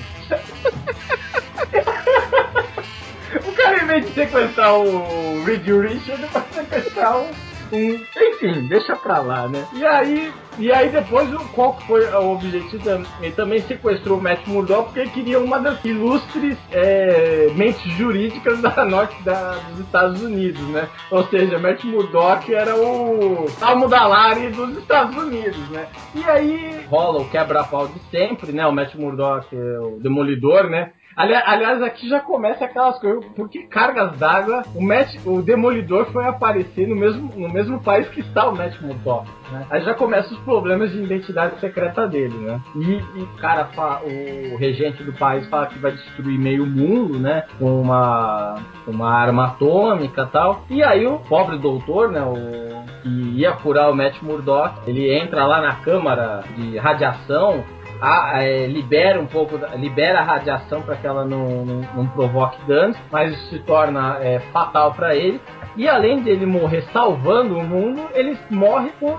O 3.45 3.51
cara, 3.53 3.83
em 3.83 3.87
vez 3.87 4.05
de 4.05 4.13
sequestrar 4.13 4.75
o 4.75 5.43
Reed 5.43 5.65
Richard, 5.65 6.25
vai 6.25 6.43
sequestrar 6.51 7.17
um. 7.19 7.29
Enfim, 7.71 8.67
deixa 8.67 8.95
pra 8.95 9.19
lá, 9.19 9.47
né? 9.47 9.65
E 9.73 9.83
aí, 9.83 10.31
e 10.59 10.71
aí 10.71 10.89
depois, 10.89 11.27
qual 11.53 11.79
foi 11.81 12.05
o 12.05 12.33
objetivo? 12.33 13.03
Ele 13.19 13.31
também 13.31 13.61
sequestrou 13.61 14.19
o 14.19 14.21
Matt 14.21 14.45
Murdock 14.45 14.85
porque 14.85 14.99
ele 14.99 15.09
queria 15.09 15.39
uma 15.39 15.59
das 15.59 15.83
ilustres 15.83 16.55
é, 16.71 17.47
mentes 17.55 17.91
jurídicas 17.93 18.61
da 18.61 18.69
norte 18.85 19.19
da, 19.23 19.53
dos 19.69 19.79
Estados 19.79 20.21
Unidos, 20.21 20.61
né? 20.69 20.87
Ou 21.09 21.23
seja, 21.27 21.57
Matt 21.57 21.83
Murdock 21.83 22.53
era 22.53 22.75
o 22.75 23.47
Almudalari 23.59 24.49
dos 24.49 24.77
Estados 24.77 25.15
Unidos, 25.17 25.69
né? 25.69 25.87
E 26.13 26.23
aí 26.25 26.85
rola 26.87 27.21
o 27.21 27.29
quebra-pau 27.29 27.87
de 27.87 27.99
sempre, 28.11 28.51
né? 28.51 28.67
O 28.67 28.71
Matt 28.71 28.93
Murdock, 28.93 29.47
é 29.55 29.79
o 29.79 29.99
demolidor, 29.99 30.69
né? 30.69 30.91
Ali, 31.15 31.33
aliás, 31.35 31.81
aqui 31.81 32.09
já 32.09 32.19
começa 32.19 32.65
aquelas 32.65 32.99
coisas, 32.99 33.23
porque 33.35 33.63
cargas 33.63 34.17
d'água, 34.17 34.63
o, 34.75 35.29
o 35.31 35.41
Demolidor 35.41 36.11
foi 36.11 36.25
aparecer 36.25 36.87
no 36.87 36.95
mesmo, 36.95 37.31
no 37.35 37.49
mesmo 37.49 37.81
país 37.81 38.07
que 38.09 38.21
está 38.21 38.47
o 38.47 38.55
Matt 38.55 38.81
Murdock, 38.81 39.29
né? 39.51 39.65
Aí 39.69 39.83
já 39.83 39.93
começam 39.93 40.35
os 40.35 40.43
problemas 40.43 40.91
de 40.91 41.03
identidade 41.03 41.59
secreta 41.59 42.07
dele, 42.07 42.35
né? 42.37 42.59
E, 42.75 43.21
e 43.21 43.25
cara, 43.39 43.69
o 44.03 44.57
regente 44.57 45.03
do 45.03 45.13
país 45.13 45.47
fala 45.49 45.67
que 45.67 45.77
vai 45.79 45.91
destruir 45.91 46.39
meio 46.39 46.65
mundo, 46.65 47.19
né? 47.19 47.43
Com 47.59 47.81
uma, 47.81 48.55
uma 48.87 49.13
arma 49.13 49.47
atômica 49.47 50.25
tal. 50.25 50.63
E 50.69 50.83
aí 50.83 51.05
o 51.05 51.19
pobre 51.19 51.57
doutor, 51.57 52.11
né? 52.11 52.21
O, 52.21 52.83
que 53.03 53.09
ia 53.35 53.51
curar 53.51 53.91
o 53.91 53.95
Matt 53.95 54.21
Murdock, 54.21 54.89
ele 54.89 55.13
entra 55.13 55.45
lá 55.45 55.61
na 55.61 55.75
câmara 55.75 56.41
de 56.55 56.77
radiação 56.77 57.63
a, 58.03 58.43
é, 58.43 58.67
libera 58.67 59.17
um 59.17 59.25
pouco, 59.25 59.57
libera 59.77 60.19
a 60.19 60.23
radiação 60.23 60.81
para 60.81 60.97
que 60.97 61.07
ela 61.07 61.23
não, 61.23 61.63
não, 61.65 61.81
não, 61.95 62.07
provoque 62.07 62.57
danos, 62.67 62.97
mas 63.09 63.31
isso 63.31 63.49
se 63.49 63.59
torna 63.59 64.17
é, 64.21 64.39
fatal 64.51 64.93
para 64.93 65.15
ele. 65.15 65.39
E 65.77 65.87
além 65.87 66.21
de 66.21 66.29
ele 66.29 66.45
morrer 66.45 66.83
salvando 66.91 67.57
o 67.57 67.63
mundo, 67.63 68.01
ele 68.13 68.37
morre 68.49 68.91
com 68.99 69.17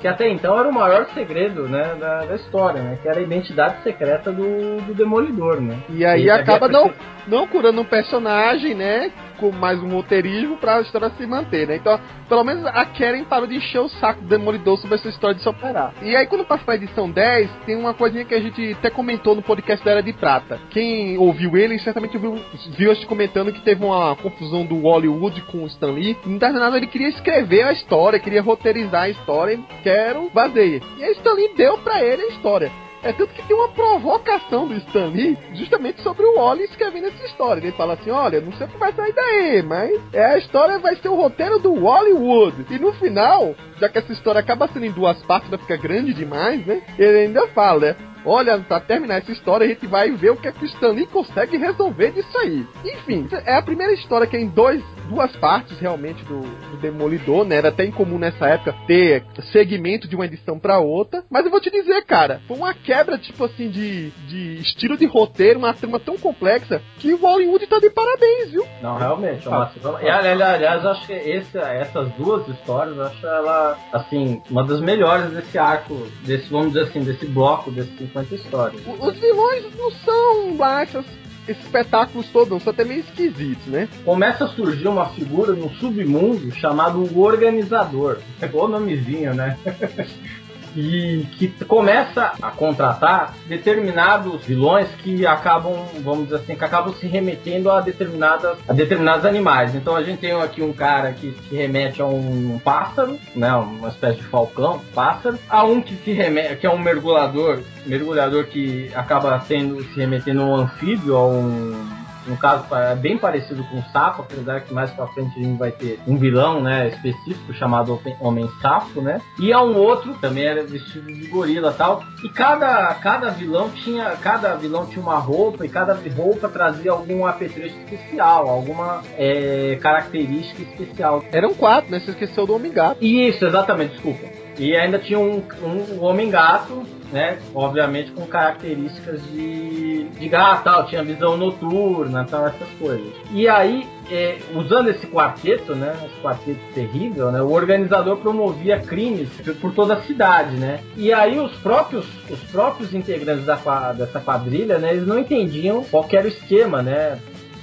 que 0.00 0.08
até 0.08 0.28
então 0.28 0.58
era 0.58 0.68
o 0.68 0.72
maior 0.72 1.06
segredo 1.14 1.68
né, 1.68 1.94
da, 2.00 2.24
da 2.24 2.34
história, 2.34 2.82
né? 2.82 2.98
Que 3.00 3.08
era 3.08 3.20
a 3.20 3.22
identidade 3.22 3.82
secreta 3.82 4.32
do, 4.32 4.80
do 4.80 4.94
Demolidor, 4.94 5.60
né? 5.60 5.78
E 5.90 6.04
aí 6.04 6.28
acaba 6.30 6.66
não, 6.66 6.90
não 7.28 7.46
curando 7.46 7.82
um 7.82 7.84
personagem, 7.84 8.74
né? 8.74 9.12
Com 9.38 9.50
mais 9.50 9.82
um 9.82 9.88
roteirismo 9.88 10.56
pra 10.56 10.80
história 10.80 11.10
se 11.16 11.26
manter, 11.26 11.66
né? 11.66 11.76
Então, 11.76 11.98
pelo 12.28 12.44
menos 12.44 12.64
a 12.66 12.84
Karen 12.84 13.24
parou 13.24 13.46
de 13.46 13.56
encher 13.56 13.80
o 13.80 13.88
saco 13.88 14.20
do 14.20 14.28
Demolidor 14.28 14.78
sobre 14.78 14.96
essa 14.96 15.08
história 15.08 15.36
de 15.36 15.42
se 15.42 15.48
operar. 15.48 15.92
E 16.02 16.14
aí, 16.16 16.26
quando 16.26 16.44
passa 16.44 16.64
pra 16.64 16.74
edição 16.76 17.10
10, 17.10 17.50
tem 17.66 17.76
uma 17.76 17.94
coisinha 17.94 18.24
que 18.24 18.34
a 18.34 18.40
gente 18.40 18.72
até 18.72 18.90
comentou 18.90 19.34
no 19.34 19.42
podcast 19.42 19.84
da 19.84 19.92
Era 19.92 20.02
de 20.02 20.12
Prata. 20.12 20.60
Quem 20.70 21.18
ouviu 21.18 21.56
ele, 21.56 21.78
certamente 21.78 22.16
viu, 22.18 22.40
viu 22.76 22.90
a 22.90 22.94
gente 22.94 23.06
comentando 23.06 23.52
que 23.52 23.62
teve 23.62 23.84
uma 23.84 24.16
confusão 24.16 24.64
do 24.64 24.80
Hollywood 24.80 25.40
com 25.42 25.64
o 25.64 25.66
Stan 25.66 25.92
Lee. 25.92 26.16
Não 26.24 26.38
tá 26.38 26.50
nada, 26.52 26.76
ele 26.76 26.86
queria 26.86 27.08
escrever 27.08 27.62
a 27.64 27.72
história, 27.72 28.18
queria 28.18 28.42
roteirizar 28.42 29.02
a 29.02 29.08
história, 29.08 29.58
quero, 29.82 30.30
vazeia. 30.32 30.80
E 30.98 31.04
aí 31.04 31.12
Stan 31.12 31.34
Lee 31.34 31.54
deu 31.56 31.78
pra 31.78 32.02
ele 32.02 32.22
a 32.22 32.28
história. 32.28 32.70
É 33.04 33.12
tanto 33.12 33.34
que 33.34 33.46
tem 33.46 33.54
uma 33.54 33.68
provocação 33.68 34.66
do 34.66 34.74
Stan 34.78 35.08
Lee 35.08 35.36
justamente 35.52 36.00
sobre 36.00 36.24
o 36.24 36.36
Wally 36.36 36.64
escrevendo 36.64 37.08
essa 37.08 37.26
história. 37.26 37.60
Ele 37.60 37.72
fala 37.72 37.92
assim: 37.92 38.10
olha, 38.10 38.40
não 38.40 38.52
sei 38.54 38.66
o 38.66 38.70
que 38.70 38.78
vai 38.78 38.92
sair 38.94 39.12
daí, 39.12 39.62
mas 39.62 40.00
é, 40.10 40.24
a 40.24 40.38
história 40.38 40.78
vai 40.78 40.96
ser 40.96 41.08
o 41.08 41.14
roteiro 41.14 41.58
do 41.58 41.74
Hollywood. 41.74 42.64
E 42.70 42.78
no 42.78 42.94
final, 42.94 43.54
já 43.78 43.90
que 43.90 43.98
essa 43.98 44.12
história 44.12 44.40
acaba 44.40 44.68
sendo 44.68 44.86
em 44.86 44.90
duas 44.90 45.20
partes, 45.24 45.50
vai 45.50 45.58
ficar 45.58 45.76
grande 45.76 46.14
demais, 46.14 46.64
né? 46.66 46.82
Ele 46.98 47.18
ainda 47.18 47.46
fala, 47.48 47.80
né? 47.88 47.96
Olha, 48.24 48.58
pra 48.58 48.80
terminar 48.80 49.18
essa 49.18 49.32
história, 49.32 49.66
a 49.66 49.68
gente 49.68 49.86
vai 49.86 50.10
ver 50.10 50.30
o 50.30 50.36
que, 50.36 50.48
é 50.48 50.52
que 50.52 50.64
o 50.64 50.66
Stanley 50.66 51.06
consegue 51.06 51.56
resolver 51.56 52.12
disso 52.12 52.36
aí. 52.38 52.66
Enfim, 52.84 53.28
é 53.44 53.54
a 53.54 53.62
primeira 53.62 53.92
história 53.92 54.26
que 54.26 54.36
é 54.36 54.40
em 54.40 54.48
dois, 54.48 54.82
duas 55.08 55.34
partes 55.36 55.78
realmente 55.78 56.24
do, 56.24 56.40
do 56.40 56.76
Demolidor, 56.78 57.44
né? 57.44 57.56
Era 57.56 57.68
até 57.68 57.84
incomum 57.84 58.18
nessa 58.18 58.46
época 58.46 58.74
ter 58.86 59.24
segmento 59.52 60.08
de 60.08 60.16
uma 60.16 60.24
edição 60.24 60.58
para 60.58 60.78
outra. 60.78 61.22
Mas 61.30 61.44
eu 61.44 61.50
vou 61.50 61.60
te 61.60 61.70
dizer, 61.70 62.02
cara, 62.04 62.40
foi 62.48 62.56
uma 62.56 62.72
quebra, 62.72 63.18
tipo 63.18 63.44
assim, 63.44 63.68
de, 63.68 64.10
de 64.26 64.58
estilo 64.60 64.96
de 64.96 65.06
roteiro, 65.06 65.58
uma 65.58 65.74
trama 65.74 66.00
tão 66.00 66.16
complexa, 66.16 66.80
que 66.98 67.12
o 67.12 67.18
Hollywood 67.18 67.66
tá 67.66 67.78
de 67.78 67.90
parabéns, 67.90 68.50
viu? 68.50 68.66
Não, 68.82 68.96
realmente, 68.96 69.46
é 69.46 69.50
uma... 69.50 69.70
e, 70.02 70.08
aliás, 70.08 70.86
acho 70.86 71.06
que 71.06 71.12
esse, 71.12 71.58
essas 71.58 72.08
duas 72.12 72.46
histórias, 72.48 72.98
acho 72.98 73.26
ela, 73.26 73.78
assim, 73.92 74.40
uma 74.50 74.64
das 74.64 74.80
melhores 74.80 75.30
desse 75.30 75.58
arco, 75.58 76.06
desse, 76.22 76.48
vamos 76.50 76.68
dizer 76.68 76.84
assim, 76.84 77.00
desse 77.00 77.26
bloco, 77.26 77.70
desse 77.70 78.13
50 78.14 78.34
histórias. 78.36 78.82
Os 79.00 79.18
vilões 79.18 79.64
não 79.76 79.90
são 79.90 80.56
lá 80.56 80.84
esses 80.84 81.04
espetáculos 81.46 82.26
todos 82.28 82.62
são 82.62 82.72
até 82.72 82.84
meio 82.84 83.00
esquisitos, 83.00 83.66
né? 83.66 83.88
Começa 84.04 84.44
a 84.44 84.48
surgir 84.48 84.88
uma 84.88 85.10
figura 85.10 85.52
no 85.52 85.68
submundo 85.74 86.50
chamado 86.52 87.00
o 87.00 87.20
Organizador. 87.20 88.18
É 88.40 88.48
o 88.52 88.68
nomezinho, 88.68 89.34
né? 89.34 89.58
e 90.76 91.26
que 91.32 91.48
começa 91.64 92.32
a 92.40 92.50
contratar 92.50 93.34
determinados 93.46 94.44
vilões 94.44 94.88
que 94.98 95.26
acabam, 95.26 95.86
vamos 96.02 96.24
dizer 96.24 96.36
assim, 96.36 96.56
que 96.56 96.64
acabam 96.64 96.92
se 96.94 97.06
remetendo 97.06 97.70
a 97.70 97.80
determinadas 97.80 98.58
a 98.68 98.72
determinados 98.72 99.24
animais. 99.24 99.74
Então 99.74 99.94
a 99.94 100.02
gente 100.02 100.18
tem 100.18 100.32
aqui 100.32 100.62
um 100.62 100.72
cara 100.72 101.12
que 101.12 101.34
se 101.48 101.54
remete 101.54 102.02
a 102.02 102.06
um 102.06 102.60
pássaro, 102.62 103.18
né, 103.34 103.52
uma 103.54 103.88
espécie 103.88 104.18
de 104.18 104.24
falcão, 104.24 104.80
pássaro, 104.94 105.38
a 105.48 105.64
um 105.64 105.80
que 105.80 105.94
se 105.96 106.12
remete, 106.12 106.56
que 106.56 106.66
é 106.66 106.70
um 106.70 106.78
mergulhador, 106.78 107.60
mergulhador 107.86 108.46
que 108.46 108.90
acaba 108.94 109.38
sendo 109.40 109.82
se 109.84 110.00
remetendo 110.00 110.42
a 110.42 110.44
um 110.44 110.54
anfíbio, 110.56 111.16
a 111.16 111.26
um 111.26 112.03
no 112.26 112.36
caso 112.36 112.64
é 112.74 112.94
bem 112.94 113.18
parecido 113.18 113.64
com 113.64 113.78
o 113.78 113.82
Sapo, 113.92 114.22
apesar 114.22 114.60
que 114.60 114.72
mais 114.72 114.90
pra 114.90 115.06
frente 115.08 115.38
a 115.38 115.42
gente 115.42 115.58
vai 115.58 115.70
ter 115.70 115.98
um 116.06 116.16
vilão, 116.16 116.60
né, 116.60 116.88
específico 116.88 117.52
chamado 117.54 118.00
Homem 118.20 118.48
Sapo, 118.60 119.00
né? 119.00 119.20
E 119.38 119.52
há 119.52 119.62
um 119.62 119.76
outro 119.76 120.14
também 120.14 120.44
era 120.44 120.62
vestido 120.64 121.06
de 121.06 121.26
gorila 121.26 121.72
tal. 121.72 122.02
E 122.22 122.28
cada, 122.28 122.94
cada 122.94 123.30
vilão 123.30 123.70
tinha 123.70 124.10
cada 124.16 124.54
vilão 124.54 124.86
tinha 124.86 125.02
uma 125.02 125.18
roupa 125.18 125.64
e 125.64 125.68
cada 125.68 125.98
roupa 126.16 126.48
trazia 126.48 126.92
algum 126.92 127.26
apetrecho 127.26 127.76
especial, 127.80 128.48
alguma 128.48 129.02
é, 129.16 129.78
característica 129.80 130.62
especial. 130.62 131.24
Eram 131.32 131.54
quatro, 131.54 131.90
né? 131.90 132.00
Você 132.00 132.10
esqueceu 132.12 132.46
do 132.46 132.54
Homem 132.54 132.72
Gato. 132.72 133.04
Isso, 133.04 133.44
exatamente, 133.44 133.92
desculpa. 133.92 134.26
E 134.58 134.76
ainda 134.76 134.98
tinha 134.98 135.18
um, 135.18 135.42
um, 135.62 135.96
um 135.96 136.04
Homem 136.04 136.30
Gato 136.30 136.86
né? 137.12 137.38
Obviamente 137.54 138.12
com 138.12 138.26
características 138.26 139.22
de, 139.30 140.04
de 140.04 140.28
gato, 140.28 140.64
tal, 140.64 140.86
tinha 140.86 141.02
visão 141.02 141.36
noturna, 141.36 142.24
tal, 142.24 142.46
essas 142.46 142.68
coisas. 142.78 143.12
E 143.30 143.48
aí, 143.48 143.86
é, 144.10 144.38
usando 144.54 144.88
esse 144.88 145.06
quarteto, 145.06 145.74
né? 145.74 145.94
Esse 146.04 146.20
quarteto 146.20 146.60
terrível, 146.74 147.30
né? 147.30 147.40
O 147.42 147.50
organizador 147.50 148.18
promovia 148.18 148.80
crimes 148.80 149.28
por 149.60 149.72
toda 149.72 149.94
a 149.94 150.02
cidade, 150.02 150.56
né? 150.56 150.80
E 150.96 151.12
aí 151.12 151.38
os 151.38 151.52
próprios, 151.58 152.06
os 152.30 152.40
próprios 152.50 152.92
integrantes 152.94 153.44
da, 153.44 153.92
dessa 153.92 154.20
quadrilha, 154.20 154.78
né? 154.78 154.92
Eles 154.92 155.06
não 155.06 155.18
entendiam 155.18 155.84
qual 155.84 156.06
era 156.10 156.24
o 156.24 156.28
esquema, 156.28 156.82
né? 156.82 157.18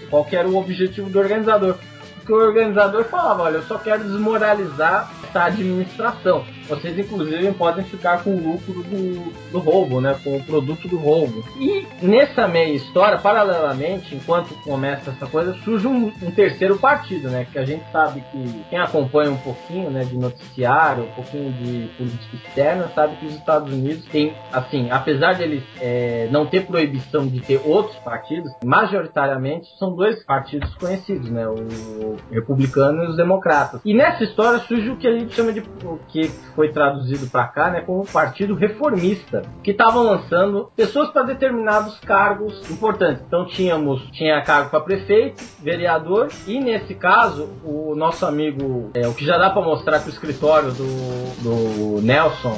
Qual 0.10 0.26
era 0.32 0.48
o 0.48 0.58
objetivo 0.58 1.10
do 1.10 1.20
organizador. 1.20 1.76
Porque 2.18 2.34
o 2.34 2.38
organizador 2.38 3.06
falava, 3.06 3.44
olha, 3.44 3.56
eu 3.56 3.64
só 3.64 3.78
quero 3.80 4.04
desmoralizar 4.04 5.12
essa 5.24 5.46
administração 5.46 6.46
vocês 6.72 6.98
inclusive 6.98 7.52
podem 7.54 7.84
ficar 7.84 8.24
com 8.24 8.34
o 8.34 8.54
lucro 8.54 8.82
do, 8.84 9.52
do 9.52 9.60
roubo, 9.60 10.00
né? 10.00 10.16
Com 10.24 10.38
o 10.38 10.44
produto 10.44 10.88
do 10.88 10.98
roubo. 10.98 11.44
E 11.60 11.86
nessa 12.02 12.48
meia 12.48 12.74
história, 12.74 13.18
paralelamente, 13.18 14.16
enquanto 14.16 14.54
começa 14.64 15.12
essa 15.12 15.28
coisa, 15.28 15.54
surge 15.66 15.86
um, 15.86 16.12
um, 16.22 16.32
terceiro 16.32 16.78
partido, 16.78 17.30
né? 17.30 17.46
Que 17.52 17.60
a 17.60 17.66
gente 17.66 17.84
sabe 17.92 18.24
que 18.32 18.64
quem 18.70 18.80
acompanha 18.80 19.32
um 19.32 19.38
pouquinho, 19.38 19.90
né, 19.90 20.06
de 20.06 20.18
noticiário, 20.18 21.04
um 21.04 21.12
pouquinho 21.12 21.52
de 21.52 21.90
política 21.98 22.36
externa, 22.38 22.92
sabe 22.96 23.18
que 23.18 23.26
os 23.26 23.36
Estados 23.36 23.72
Unidos 23.72 24.06
têm, 24.06 24.34
assim, 24.52 24.90
apesar 24.90 25.34
de 25.34 25.44
eles 25.44 25.64
é, 25.82 26.30
não 26.32 26.46
ter 26.46 26.66
proibição 26.66 27.28
de 27.28 27.42
ter 27.42 27.62
outros 27.66 27.98
partidos, 27.98 28.52
majoritariamente 28.64 29.68
são 29.78 29.94
dois 29.94 30.24
partidos 30.24 30.74
conhecidos, 30.76 31.30
né? 31.30 31.46
O 31.48 32.16
republicano 32.32 33.04
e 33.04 33.08
os 33.08 33.18
democratas. 33.18 33.82
E 33.84 33.94
nessa 33.94 34.24
história 34.24 34.60
surge 34.60 34.90
o 34.90 34.98
que 34.98 35.08
a 35.08 35.18
gente 35.18 35.34
chama 35.34 35.52
de 35.52 35.60
o 35.60 36.00
que 36.08 36.30
foi 36.56 36.61
traduzido 36.70 37.28
para 37.28 37.48
cá, 37.48 37.70
né, 37.70 37.82
como 37.82 38.06
Partido 38.06 38.56
Reformista, 38.56 39.44
que 39.64 39.72
estavam 39.72 40.04
lançando 40.04 40.72
pessoas 40.76 41.10
para 41.10 41.24
determinados 41.24 42.00
cargos 42.00 42.70
importantes. 42.70 43.24
Então 43.26 43.46
tínhamos 43.46 44.02
tinha 44.12 44.42
cargo 44.42 44.70
para 44.70 44.80
prefeito, 44.82 45.44
vereador 45.62 46.28
e 46.48 46.60
nesse 46.60 46.96
caso 46.96 47.50
o 47.64 47.96
nosso 47.96 48.26
amigo, 48.26 48.92
é, 48.94 49.08
o 49.08 49.14
que 49.14 49.26
já 49.26 49.38
dá 49.38 49.50
para 49.50 49.62
mostrar 49.62 50.00
que 50.00 50.08
o 50.08 50.10
escritório 50.10 50.72
do, 50.72 51.42
do 51.42 52.02
Nelson 52.02 52.58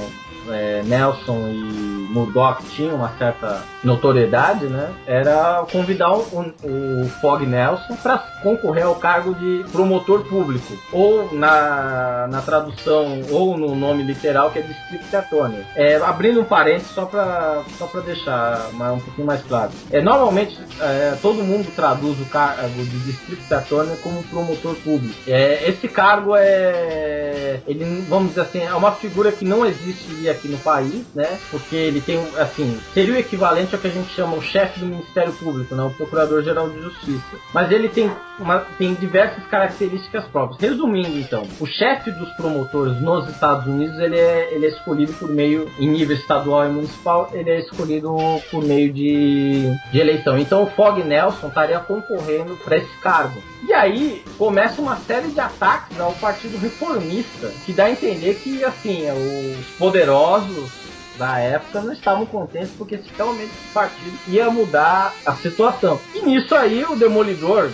é, 0.50 0.82
Nelson 0.84 1.48
e 1.50 2.08
Murdoch 2.12 2.64
tinham 2.70 2.96
uma 2.96 3.10
certa 3.18 3.62
notoriedade, 3.84 4.66
né? 4.66 4.90
Era 5.06 5.66
convidar 5.72 6.12
o, 6.12 6.54
o 6.64 7.10
Fog 7.22 7.46
Nelson 7.46 7.96
para 7.96 8.18
concorrer 8.42 8.86
ao 8.86 8.96
cargo 8.96 9.34
de 9.36 9.64
promotor 9.72 10.24
público, 10.26 10.78
ou 10.92 11.34
na, 11.34 12.28
na 12.30 12.42
tradução, 12.42 13.22
ou 13.32 13.58
no 13.58 13.76
nome 13.76 14.04
literal 14.04 14.52
que 14.52 14.60
é 14.60 14.62
District 14.62 15.16
Attorney. 15.16 15.64
É, 15.76 15.96
abrindo 15.96 16.42
um 16.42 16.46
parênteses 16.46 16.92
só 16.92 17.06
para 17.06 17.64
só 17.78 17.88
para 17.88 18.02
deixar 18.02 18.70
um 18.74 19.00
pouquinho 19.00 19.28
mais 19.28 19.42
claro. 19.44 19.72
É, 19.92 20.02
normalmente 20.02 20.60
é, 20.80 21.18
todo 21.22 21.44
mundo 21.44 21.74
traduz 21.76 22.20
o 22.20 22.26
cargo 22.26 22.84
de 22.84 23.00
District 23.00 23.54
Attorney 23.54 23.96
como 23.98 24.24
promotor 24.24 24.76
público. 24.76 25.16
É, 25.28 25.70
esse 25.70 25.88
cargo 25.88 26.36
é, 26.36 27.60
ele, 27.68 28.06
vamos 28.08 28.30
dizer 28.30 28.42
assim, 28.42 28.62
é 28.62 28.74
uma 28.74 28.92
figura 28.92 29.32
que 29.32 29.46
não 29.46 29.66
existe 29.66 30.28
aqui 30.34 30.48
no 30.48 30.58
país, 30.58 31.04
né? 31.16 31.40
Porque 31.50 31.76
ele 31.76 32.02
tem, 32.02 32.20
assim, 32.38 32.80
seria 32.94 33.14
o 33.14 33.18
equivalente 33.18 33.74
ao 33.74 33.82
que 33.82 33.88
a 33.88 33.92
gente 33.92 34.14
chama 34.14 34.36
o 34.36 34.42
chefe 34.42 34.80
do 34.80 34.86
Ministério 34.86 35.34
Público, 35.34 35.76
né? 35.76 35.84
O 35.84 35.92
Procurador-Geral 35.92 36.70
de 36.70 36.82
Justiça. 36.82 37.38
Mas 37.54 37.72
ele 37.72 37.90
tem, 37.90 38.12
uma, 38.40 38.60
tem 38.78 38.94
diversas 38.94 39.46
características 39.48 40.26
próprias. 40.26 40.62
Resumindo, 40.62 41.18
então, 41.18 41.44
o 41.60 41.66
chefe 41.66 42.12
dos 42.12 42.30
promotores 42.34 43.00
nos 43.02 43.28
Estados 43.30 43.66
Unidos, 43.66 43.98
ele 44.00 44.20
é, 44.20 44.54
ele 44.54 44.66
é 44.66 44.70
escolhido 44.70 45.14
por 45.14 45.30
meio, 45.30 45.70
em 45.80 45.88
nível 45.88 46.16
estadual 46.16 46.66
e 46.66 46.70
municipal, 46.70 47.30
ele 47.34 47.50
é 47.50 47.60
escolhido 47.60 48.16
por 48.52 48.64
meio 48.64 48.92
de, 48.92 49.74
de 49.92 50.00
eleição. 50.00 50.38
Então 50.38 50.64
o 50.64 50.68
Fog 50.68 51.04
Nelson 51.04 51.48
estaria 51.48 51.80
concorrendo 51.80 52.56
para 52.58 52.78
esse 52.78 52.98
cargo. 52.98 53.42
E 53.68 53.74
aí 53.74 54.24
começa 54.38 54.82
uma 54.82 54.98
série 54.98 55.30
de 55.30 55.40
ataques 55.40 55.98
ao 56.00 56.12
Partido 56.14 56.58
Reformista, 56.58 57.50
que 57.66 57.72
dá 57.72 57.86
a 57.86 57.92
entender 57.92 58.36
que, 58.36 58.64
assim, 58.64 59.04
os 59.10 59.66
poderosos 59.78 60.23
poderosos 60.24 60.72
da 61.18 61.38
época 61.38 61.82
não 61.82 61.94
estavam 61.94 62.26
contentes 62.26 62.72
porque 62.78 63.00
realmente 63.16 63.52
esse 63.52 63.74
partido 63.74 64.18
ia 64.28 64.50
mudar 64.50 65.14
a 65.26 65.34
situação. 65.36 66.00
E 66.16 66.22
nisso 66.26 66.56
aí 66.56 66.84
o 66.84 66.96
Demolidor, 66.96 67.70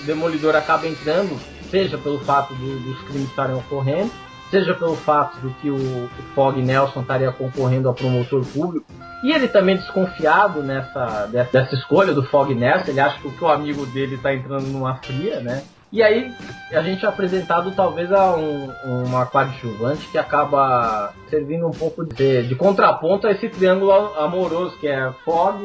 o 0.00 0.02
Demolidor 0.04 0.54
acaba 0.54 0.86
entrando, 0.86 1.38
seja 1.70 1.96
pelo 1.96 2.18
fato 2.18 2.52
do, 2.54 2.78
dos 2.80 3.00
crimes 3.04 3.30
estarem 3.30 3.56
ocorrendo, 3.56 4.10
seja 4.50 4.74
pelo 4.74 4.96
fato 4.96 5.38
do 5.38 5.50
que 5.54 5.70
o, 5.70 5.76
o 5.76 6.10
Fog 6.34 6.60
Nelson 6.60 7.00
estaria 7.00 7.32
concorrendo 7.32 7.88
a 7.88 7.94
promotor 7.94 8.44
público, 8.44 8.86
e 9.22 9.32
ele 9.32 9.48
também 9.48 9.76
desconfiado 9.76 10.62
nessa 10.62 11.26
dessa, 11.26 11.50
dessa 11.52 11.74
escolha 11.74 12.12
do 12.12 12.22
Fog 12.22 12.54
Nelson, 12.54 12.90
ele 12.90 13.00
acha 13.00 13.18
que 13.18 13.44
o 13.44 13.48
amigo 13.48 13.86
dele 13.86 14.16
está 14.16 14.34
entrando 14.34 14.66
numa 14.66 14.96
fria, 14.96 15.40
né? 15.40 15.64
E 15.94 16.02
aí 16.02 16.34
a 16.72 16.82
gente 16.82 17.06
é 17.06 17.08
apresentado 17.08 17.70
talvez 17.70 18.10
a 18.10 18.34
um, 18.34 18.68
uma 19.06 19.26
coadjuvante 19.26 20.08
que 20.08 20.18
acaba 20.18 21.14
servindo 21.30 21.68
um 21.68 21.70
pouco 21.70 22.04
de, 22.04 22.42
de, 22.42 22.56
contraponto 22.56 23.28
a 23.28 23.30
esse 23.30 23.48
triângulo 23.48 23.92
amoroso 24.18 24.76
que 24.80 24.88
é 24.88 25.12
Fog, 25.24 25.56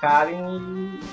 Karen 0.00 0.58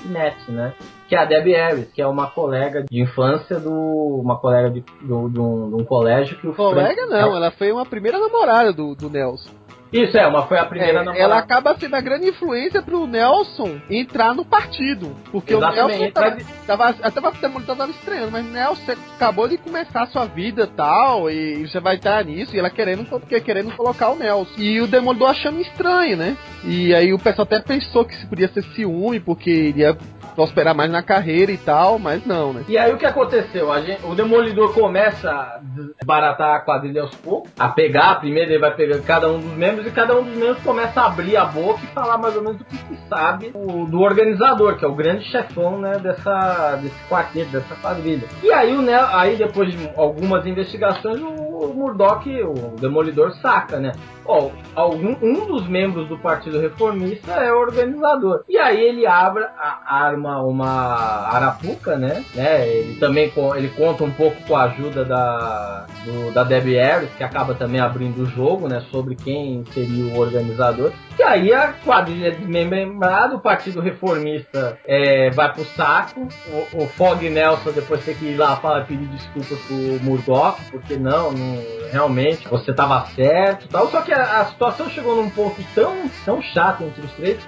e 0.04 0.08
Ness, 0.08 0.48
né? 0.48 0.72
Que 1.06 1.14
é 1.14 1.18
a 1.18 1.26
Debbie 1.26 1.52
Harris, 1.52 1.92
que 1.92 2.00
é 2.00 2.06
uma 2.06 2.28
colega 2.28 2.82
de 2.82 2.98
infância 2.98 3.60
do. 3.60 3.70
uma 3.70 4.38
colega 4.38 4.70
de, 4.70 4.82
do, 5.02 5.28
de, 5.28 5.38
um, 5.38 5.68
de 5.68 5.82
um 5.82 5.84
colégio 5.84 6.38
que 6.38 6.48
o 6.48 6.54
Colega 6.54 7.06
Frank... 7.06 7.10
não, 7.10 7.36
ela 7.36 7.50
foi 7.50 7.70
uma 7.70 7.84
primeira 7.84 8.18
namorada 8.18 8.72
do, 8.72 8.94
do 8.94 9.10
Nelson. 9.10 9.50
Isso 9.92 10.16
é, 10.16 10.26
uma 10.26 10.46
foi 10.46 10.58
a 10.58 10.64
primeira 10.64 10.92
É, 10.92 11.04
namorada. 11.04 11.18
ela 11.22 11.38
acaba 11.38 11.76
sendo 11.78 11.94
a 11.94 12.00
grande 12.00 12.28
influência 12.28 12.80
pro 12.80 13.06
Nelson 13.06 13.78
entrar 13.90 14.34
no 14.34 14.44
partido. 14.44 15.14
Porque 15.30 15.52
Exatamente, 15.54 15.82
o 15.82 15.98
Nelson 15.98 16.10
tava, 16.12 16.30
mas- 16.30 16.66
tava, 16.66 16.88
até 17.02 17.20
o 17.20 17.32
Demolidor 17.42 17.76
tava 17.76 17.90
estranhando, 17.90 18.30
mas 18.32 18.44
Nelson 18.46 18.92
acabou 19.16 19.46
de 19.48 19.58
começar 19.58 20.02
a 20.02 20.06
sua 20.06 20.24
vida 20.24 20.62
e 20.64 20.66
tal, 20.76 21.30
e 21.30 21.66
você 21.68 21.78
vai 21.78 21.96
estar 21.96 22.24
nisso, 22.24 22.56
e 22.56 22.58
ela 22.58 22.70
querendo, 22.70 23.04
porque 23.04 23.38
querendo 23.40 23.70
colocar 23.76 24.08
o 24.10 24.16
Nelson. 24.16 24.54
E 24.58 24.80
o 24.80 24.86
Demolidor 24.86 25.28
achando 25.30 25.60
estranho, 25.60 26.16
né? 26.16 26.36
E 26.64 26.94
aí 26.94 27.12
o 27.12 27.18
pessoal 27.18 27.44
até 27.44 27.60
pensou 27.60 28.04
que 28.04 28.14
isso 28.14 28.26
podia 28.28 28.48
ser 28.48 28.62
ciúme, 28.74 29.20
porque 29.20 29.50
iria 29.50 29.96
prosperar 30.34 30.74
mais 30.74 30.90
na 30.90 31.02
carreira 31.02 31.52
e 31.52 31.56
tal, 31.58 31.98
mas 31.98 32.24
não, 32.26 32.52
né? 32.52 32.64
E 32.68 32.76
aí 32.78 32.92
o 32.92 32.96
que 32.96 33.06
aconteceu? 33.06 33.72
Gente- 33.82 34.04
o 34.04 34.14
Demolidor 34.14 34.72
começa 34.74 35.30
a 35.30 35.60
desbaratar 35.62 36.56
a 36.56 36.60
quadrilha 36.60 37.02
aos 37.02 37.14
poucos, 37.16 37.50
a 37.58 37.68
pegar, 37.68 38.20
primeiro 38.20 38.50
ele 38.50 38.58
vai 38.58 38.74
pegando 38.74 39.02
cada 39.04 39.28
um 39.30 39.38
dos 39.38 39.52
membros 39.52 39.86
e 39.86 39.90
cada 39.90 40.16
um 40.18 40.22
dos 40.24 40.34
membros 40.34 40.62
começa 40.62 41.00
a 41.00 41.06
abrir 41.06 41.36
a 41.36 41.44
boca 41.44 41.80
e 41.82 41.86
falar 41.88 42.18
mais 42.18 42.36
ou 42.36 42.42
menos 42.42 42.60
o 42.60 42.64
que 42.64 42.76
se 42.76 42.96
sabe 43.08 43.50
o- 43.54 43.86
do 43.86 44.00
organizador, 44.00 44.76
que 44.76 44.84
é 44.84 44.88
o 44.88 44.94
grande 44.94 45.24
chefão, 45.30 45.78
né, 45.78 45.92
dessa, 45.98 46.76
desse 46.76 47.08
quarteto, 47.08 47.50
dessa 47.50 47.74
quadrilha. 47.76 48.26
E 48.42 48.52
aí, 48.52 48.74
o 48.76 48.82
Nel, 48.82 49.06
aí 49.12 49.36
depois 49.36 49.70
de 49.72 49.90
algumas 49.96 50.46
investigações, 50.46 51.20
o, 51.20 51.28
o 51.62 51.74
Murdoch, 51.74 52.28
o 52.42 52.76
Demolidor, 52.80 53.32
saca, 53.36 53.78
né? 53.78 53.92
Ó, 54.24 54.50
algum, 54.74 55.16
um 55.20 55.46
dos 55.46 55.66
membros 55.68 56.08
do 56.08 56.16
Partido 56.18 56.60
Reformista 56.60 57.32
é 57.32 57.52
o 57.52 57.58
organizador. 57.60 58.44
E 58.48 58.56
aí 58.56 58.80
ele 58.80 59.06
abre, 59.06 59.42
a, 59.44 59.80
arma 60.04 60.21
uma 60.42 61.28
arapuca, 61.28 61.96
né? 61.96 62.24
né? 62.34 62.66
Ele 62.68 62.94
também 62.98 63.32
ele 63.56 63.68
conta 63.70 64.04
um 64.04 64.10
pouco 64.10 64.36
com 64.46 64.56
a 64.56 64.64
ajuda 64.64 65.04
da, 65.04 65.86
do- 66.04 66.32
da 66.32 66.44
Debbie 66.44 66.76
Harris, 66.76 67.10
que 67.16 67.24
acaba 67.24 67.54
também 67.54 67.80
abrindo 67.80 68.22
o 68.22 68.26
jogo, 68.26 68.68
né? 68.68 68.82
Sobre 68.90 69.14
quem 69.16 69.64
seria 69.72 70.04
o 70.14 70.18
organizador. 70.18 70.92
E 71.18 71.22
aí 71.22 71.52
a 71.52 71.72
quadrilha 71.84 72.28
é 72.28 72.30
desmembrada, 72.30 73.34
o 73.36 73.40
Partido 73.40 73.80
Reformista 73.80 74.78
é, 74.86 75.30
vai 75.30 75.52
pro 75.52 75.64
saco. 75.64 76.26
O, 76.72 76.84
o 76.84 76.86
Fog 76.88 77.28
Nelson 77.28 77.70
depois 77.72 78.04
tem 78.04 78.14
que 78.14 78.24
ir 78.26 78.36
lá 78.36 78.56
falar, 78.56 78.84
pedir 78.86 79.06
desculpas 79.06 79.58
pro 79.66 79.76
Murdoch, 80.02 80.60
porque 80.70 80.96
não, 80.96 81.32
não 81.32 81.58
realmente 81.90 82.48
você 82.48 82.72
tava 82.72 83.04
certo 83.14 83.68
tal. 83.68 83.88
Só 83.90 84.00
que 84.02 84.12
a, 84.12 84.40
a 84.40 84.44
situação 84.46 84.88
chegou 84.88 85.16
num 85.16 85.30
ponto 85.30 85.62
tão, 85.74 85.94
tão 86.24 86.40
chato 86.42 86.82
entre 86.84 87.02
os 87.04 87.12
três 87.12 87.38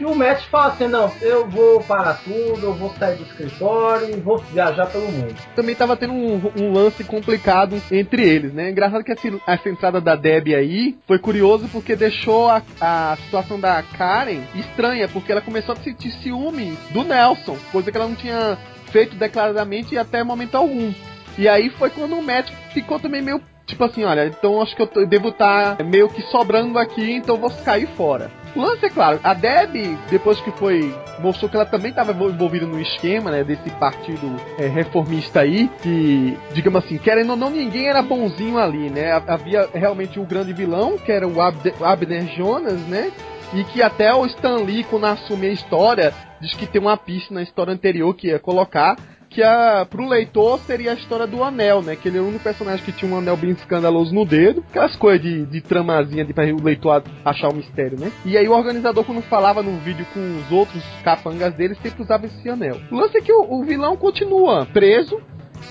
que 0.00 0.06
o 0.06 0.14
Matt 0.14 0.46
fala 0.46 0.72
assim, 0.72 0.88
não, 0.88 1.12
eu 1.20 1.46
vou 1.46 1.82
parar 1.82 2.22
tudo, 2.24 2.58
eu 2.62 2.72
vou 2.72 2.88
sair 2.98 3.18
do 3.18 3.22
escritório 3.22 4.16
e 4.16 4.18
vou 4.18 4.38
viajar 4.38 4.86
pelo 4.86 5.12
mundo. 5.12 5.34
também 5.54 5.74
tava 5.74 5.94
tendo 5.94 6.14
um, 6.14 6.40
um 6.58 6.72
lance 6.72 7.04
complicado 7.04 7.76
entre 7.92 8.26
eles, 8.26 8.54
né? 8.54 8.70
Engraçado 8.70 9.04
que 9.04 9.12
essa, 9.12 9.28
essa 9.46 9.68
entrada 9.68 10.00
da 10.00 10.16
Debbie 10.16 10.54
aí 10.54 10.96
foi 11.06 11.18
curioso 11.18 11.68
porque 11.70 11.94
deixou 11.94 12.48
a, 12.48 12.62
a 12.80 13.18
situação 13.26 13.60
da 13.60 13.82
Karen 13.82 14.40
estranha, 14.54 15.06
porque 15.06 15.30
ela 15.30 15.42
começou 15.42 15.74
a 15.74 15.76
sentir 15.76 16.10
ciúme 16.22 16.78
do 16.92 17.04
Nelson, 17.04 17.58
coisa 17.70 17.92
que 17.92 17.98
ela 17.98 18.08
não 18.08 18.16
tinha 18.16 18.56
feito 18.90 19.16
declaradamente 19.16 19.98
até 19.98 20.24
momento 20.24 20.54
algum. 20.54 20.94
E 21.36 21.46
aí 21.46 21.68
foi 21.68 21.90
quando 21.90 22.16
o 22.16 22.22
Matt 22.22 22.50
ficou 22.72 22.98
também 22.98 23.20
meio 23.20 23.38
tipo 23.66 23.84
assim, 23.84 24.02
olha, 24.02 24.26
então 24.26 24.60
acho 24.60 24.74
que 24.74 24.82
eu, 24.82 24.90
eu 24.96 25.06
devo 25.06 25.28
estar 25.28 25.76
meio 25.84 26.08
que 26.08 26.22
sobrando 26.22 26.78
aqui, 26.78 27.12
então 27.12 27.36
vou 27.36 27.50
cair 27.64 27.86
fora. 27.96 28.30
O 28.54 28.60
lance 28.60 28.84
é 28.84 28.90
claro, 28.90 29.20
a 29.22 29.32
Deb, 29.32 29.96
depois 30.10 30.40
que 30.40 30.50
foi. 30.52 30.94
mostrou 31.20 31.48
que 31.48 31.56
ela 31.56 31.66
também 31.66 31.90
estava 31.90 32.12
envolvida 32.12 32.66
no 32.66 32.80
esquema, 32.80 33.30
né? 33.30 33.44
Desse 33.44 33.70
partido 33.70 34.36
é, 34.58 34.66
reformista 34.66 35.40
aí, 35.40 35.68
que, 35.82 36.36
digamos 36.52 36.84
assim, 36.84 36.98
querendo 36.98 37.30
ou 37.30 37.36
não, 37.36 37.50
ninguém 37.50 37.86
era 37.86 38.02
bonzinho 38.02 38.58
ali, 38.58 38.90
né? 38.90 39.12
Havia 39.26 39.68
realmente 39.72 40.18
o 40.18 40.24
grande 40.24 40.52
vilão, 40.52 40.98
que 40.98 41.12
era 41.12 41.26
o 41.26 41.40
Abner 41.40 42.26
Jonas, 42.36 42.80
né? 42.86 43.12
E 43.52 43.64
que 43.64 43.82
até 43.82 44.12
o 44.14 44.26
Stan 44.26 44.56
Lee, 44.56 44.84
quando 44.84 45.06
assume 45.06 45.48
a 45.48 45.52
história, 45.52 46.14
diz 46.40 46.54
que 46.54 46.66
tem 46.66 46.80
uma 46.80 46.96
pista 46.96 47.34
na 47.34 47.42
história 47.42 47.72
anterior 47.72 48.14
que 48.14 48.28
ia 48.28 48.38
colocar. 48.38 48.96
Que 49.30 49.44
a, 49.44 49.86
pro 49.88 50.08
leitor 50.08 50.58
seria 50.66 50.90
a 50.90 50.94
história 50.94 51.24
do 51.24 51.44
anel, 51.44 51.80
né? 51.82 51.94
Que 51.94 52.08
ele 52.08 52.16
era 52.18 52.24
o 52.24 52.28
único 52.28 52.42
personagem 52.42 52.84
que 52.84 52.90
tinha 52.90 53.10
um 53.10 53.16
anel 53.16 53.36
bem 53.36 53.50
escandaloso 53.52 54.12
no 54.12 54.24
dedo. 54.24 54.64
Aquelas 54.68 54.96
coisas 54.96 55.22
de, 55.22 55.46
de 55.46 55.60
tramazinha 55.60 56.24
de, 56.24 56.34
pra 56.34 56.44
o 56.52 56.60
leitor 56.60 57.02
achar 57.24 57.48
o 57.48 57.54
mistério, 57.54 57.96
né? 57.98 58.10
E 58.24 58.36
aí 58.36 58.48
o 58.48 58.52
organizador, 58.52 59.04
quando 59.04 59.22
falava 59.22 59.62
no 59.62 59.78
vídeo 59.78 60.04
com 60.12 60.20
os 60.36 60.50
outros 60.50 60.82
capangas 61.04 61.54
dele, 61.54 61.76
sempre 61.80 62.02
usava 62.02 62.26
esse 62.26 62.48
anel. 62.48 62.80
O 62.90 62.96
lance 62.96 63.16
é 63.16 63.20
que 63.20 63.32
o, 63.32 63.42
o 63.60 63.62
vilão 63.64 63.96
continua 63.96 64.66
preso, 64.66 65.20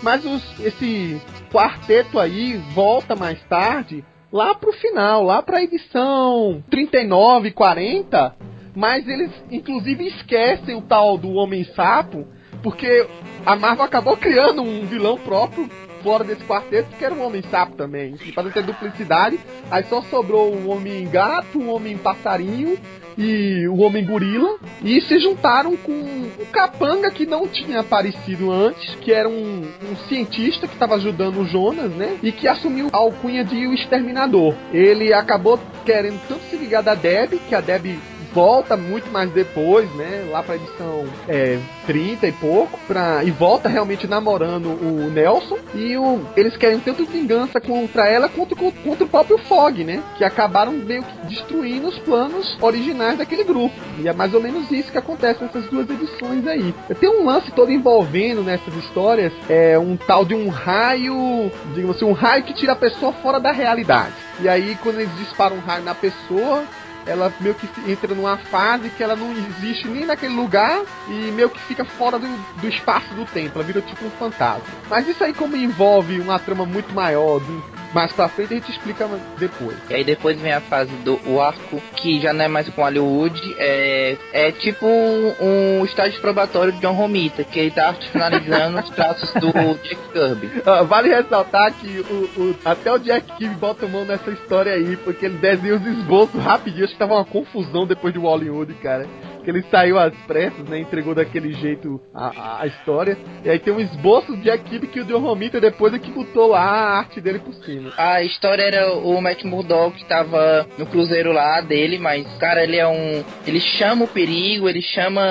mas 0.02 0.24
os- 0.24 0.60
esse 0.66 1.22
quarteto 1.52 2.18
aí 2.18 2.56
volta 2.74 3.14
mais 3.14 3.44
tarde, 3.50 4.06
lá 4.32 4.56
pro 4.56 4.72
final, 4.72 5.22
lá 5.22 5.42
pra 5.42 5.62
edição 5.62 6.64
39, 6.72 7.52
40. 7.52 8.36
Mas 8.74 9.06
eles, 9.06 9.32
inclusive, 9.52 10.08
esquecem 10.08 10.76
o 10.76 10.82
tal 10.82 11.18
do 11.18 11.32
Homem-Sapo, 11.34 12.26
porque 12.62 13.08
a 13.46 13.56
Marvel 13.56 13.86
acabou 13.86 14.18
criando 14.18 14.62
um 14.62 14.86
vilão 14.86 15.18
próprio 15.18 15.70
fora 16.04 16.24
desse 16.24 16.44
quarteto, 16.44 16.96
que 16.98 17.04
era 17.04 17.14
o 17.14 17.22
Homem-Sapo 17.22 17.76
também. 17.76 18.16
E 18.26 18.32
para 18.32 18.44
não 18.44 18.52
ter 18.52 18.64
duplicidade, 18.64 19.40
aí 19.70 19.84
só 19.84 20.02
sobrou 20.04 20.54
o 20.54 20.70
Homem-Gato, 20.70 21.60
o 21.60 21.74
Homem-Passarinho 21.74 22.78
e 23.18 23.68
o 23.68 23.78
Homem-Gorila. 23.82 24.58
E 24.82 25.02
se 25.02 25.20
juntaram 25.20 25.76
com 25.76 25.92
o 25.92 26.46
Capanga, 26.52 27.12
que 27.12 27.26
não 27.26 27.48
tinha 27.48 27.82
aparecido 27.82 28.52
antes, 28.52 28.96
que 28.96 29.12
era 29.12 29.28
um, 29.28 29.68
um 29.92 29.96
cientista 30.08 30.68
que 30.68 30.74
estava 30.74 30.96
ajudando 30.96 31.42
o 31.42 31.46
Jonas, 31.46 31.92
né? 31.92 32.18
E 32.24 32.32
que 32.32 32.48
assumiu 32.48 32.88
a 32.94 32.98
alcunha 32.98 33.44
de 33.44 33.68
o 33.68 33.74
Exterminador. 33.74 34.56
Ele 34.72 35.14
acabou 35.14 35.60
querendo 35.86 36.20
tanto 36.28 36.42
se 36.50 36.56
ligar 36.56 36.82
da 36.82 36.96
Deb, 36.96 37.40
que 37.48 37.56
a 37.56 37.62
Deb 37.62 38.00
volta 38.34 38.78
muito 38.78 39.10
mais 39.12 39.30
depois, 39.32 39.90
né? 39.96 40.28
Lá 40.30 40.44
pra 40.44 40.56
edição 40.56 41.06
é, 41.28 41.58
30 41.86 42.28
e 42.28 42.32
pouco, 42.32 42.80
pra, 42.88 43.24
e 43.24 43.32
volta 43.32 43.68
realmente 43.70 44.08
namorando 44.08 44.68
o 44.68 45.10
Nelson. 45.12 45.58
E 45.74 45.98
o, 45.98 46.22
eles 46.36 46.56
querem 46.58 46.80
tanto 46.80 47.06
vingança 47.06 47.60
contra 47.60 48.08
ela 48.08 48.30
quanto 48.30 48.56
co- 48.56 48.72
contra 48.84 49.06
o 49.06 49.10
próprio 49.10 49.38
Fog, 49.40 49.84
né? 49.84 50.02
Que 50.18 50.24
acabaram 50.24 50.72
meio 50.74 51.04
que 51.04 51.28
destruindo 51.28 51.88
os 51.88 51.98
planos 52.00 52.58
originais 52.62 53.18
daquele 53.18 53.44
grupo. 53.44 53.76
E 54.00 54.08
é 54.08 54.14
mais 54.14 54.34
ou 54.34 54.42
menos 54.42 54.70
isso 54.72 54.92
que 54.92 54.98
acontece 54.98 55.44
nessas 55.44 55.66
duas 55.66 55.90
edições 55.90 56.46
aí. 56.48 56.74
Tem 57.00 57.10
um 57.10 57.26
lance 57.26 57.52
todo 57.52 57.72
envolvendo 57.72 58.44
nessas 58.44 58.74
histórias, 58.76 59.34
é 59.50 59.78
um 59.78 59.96
tal 59.98 60.24
de 60.26 60.36
um 60.36 60.50
raio, 60.50 61.52
digamos 61.74 61.96
assim, 61.96 62.06
um 62.06 62.14
raio 62.14 62.44
que 62.44 62.54
tira 62.54 62.74
a 62.74 62.76
pessoa 62.76 63.12
fora 63.14 63.40
da 63.40 63.52
realidade. 63.52 64.14
E 64.42 64.48
aí, 64.48 64.78
quando 64.82 65.00
eles 65.00 65.14
disparam 65.18 65.58
um 65.58 65.60
raio 65.60 65.84
na 65.84 65.94
pessoa, 65.94 66.64
ela 67.10 67.34
meio 67.40 67.56
que 67.56 67.68
entra 67.92 68.14
numa 68.14 68.38
fase 68.38 68.90
que 68.92 69.04
ela 69.04 69.16
não 69.16 69.32
existe 69.32 69.88
nem 69.88 70.06
naquele 70.06 70.34
lugar 70.36 70.82
e 71.08 71.32
meio 71.32 71.50
que 71.50 71.60
fica 71.62 71.84
fora 71.84 72.20
do, 72.20 72.28
do 72.62 72.68
espaço 72.68 73.14
do 73.16 73.26
tempo, 73.26 73.54
ela 73.56 73.64
vira 73.64 73.82
tipo 73.82 74.06
um 74.06 74.12
fantasma. 74.12 74.64
Mas 74.90 75.08
isso 75.08 75.24
aí 75.24 75.34
como 75.34 75.56
envolve 75.56 76.20
uma 76.20 76.38
trama 76.40 76.66
muito 76.66 76.94
maior, 76.94 77.40
do- 77.40 77.79
mais 77.94 78.12
pra 78.14 78.28
frente 78.30 78.54
a 78.54 78.58
gente 78.58 78.72
explica 78.72 79.08
depois. 79.38 79.76
E 79.90 79.96
aí 79.96 80.04
depois 80.04 80.40
vem 80.40 80.54
a 80.54 80.62
fase 80.62 80.92
do 81.04 81.20
o 81.26 81.42
arco, 81.42 81.82
que 81.96 82.20
já 82.22 82.34
não 82.34 82.46
é 82.46 82.48
mais 82.48 82.70
com 82.70 82.82
Hollywood, 82.84 83.56
é, 83.58 84.16
é 84.34 84.52
tipo 84.52 84.86
um 84.88 85.84
estágio 85.86 86.20
probatório 86.22 86.72
de 86.72 86.80
John 86.80 86.94
Romita, 86.94 87.44
que 87.44 87.60
ele 87.60 87.72
tá 87.72 87.94
finalizando 87.94 88.80
os 88.80 88.90
traços 88.92 89.32
do 89.34 89.52
Jack 89.84 89.98
Kirby. 90.14 90.50
Ah, 90.70 90.84
vale 90.84 91.10
ressaltar 91.10 91.74
que 91.74 92.00
o, 92.00 92.42
o- 92.42 92.56
até 92.64 92.92
o 92.92 93.00
Jack 93.00 93.32
Kirby 93.38 93.56
bota 93.56 93.88
mão 93.88 94.06
nessa 94.06 94.30
história 94.30 94.74
aí, 94.74 94.96
porque 94.98 95.26
ele 95.26 95.38
desenha 95.38 95.76
os 95.76 95.86
esboços 95.86 96.42
rapidinho, 96.44 96.84
acho 96.84 96.94
que 96.94 97.00
tava 97.00 97.16
uma 97.16 97.26
confusão 97.26 97.86
depois 97.88 98.14
de 98.14 98.20
Hollywood, 98.20 98.74
cara. 98.76 99.08
Que 99.44 99.50
ele 99.50 99.64
saiu 99.72 99.98
às 99.98 100.14
pressas, 100.28 100.68
né? 100.68 100.80
Entregou 100.80 101.16
daquele 101.16 101.54
jeito 101.54 102.00
a, 102.14 102.62
a- 102.62 102.68
história. 102.68 103.18
E 103.44 103.50
aí 103.50 103.58
tem 103.60 103.74
um 103.74 103.80
esboço 103.80 104.36
Jack 104.38 104.64
Kirby 104.66 104.88
que 104.88 105.00
o 105.00 105.06
John 105.06 105.20
Romita 105.20 105.60
depois 105.62 105.94
é 105.94 106.00
que 106.00 106.12
botou 106.12 106.48
lá 106.48 106.60
a 106.62 106.98
arte 107.00 107.22
dele 107.22 107.40
por 107.40 107.54
cima. 107.54 107.92
A 107.98 108.22
história 108.22 108.62
era 108.64 108.94
o 108.94 109.20
Matt 109.22 109.44
Murdock 109.44 109.98
que 109.98 110.06
tava 110.06 110.68
no 110.78 110.86
cruzeiro 110.86 111.32
lá 111.32 111.62
dele, 111.62 111.98
mas, 111.98 112.28
cara, 112.38 112.64
ele 112.64 112.76
é 112.78 112.88
um. 112.88 113.24
Ele 113.48 113.60
chama 113.60 114.06
o 114.06 114.08
perigo, 114.08 114.68
ele 114.68 114.82
chama. 114.82 115.22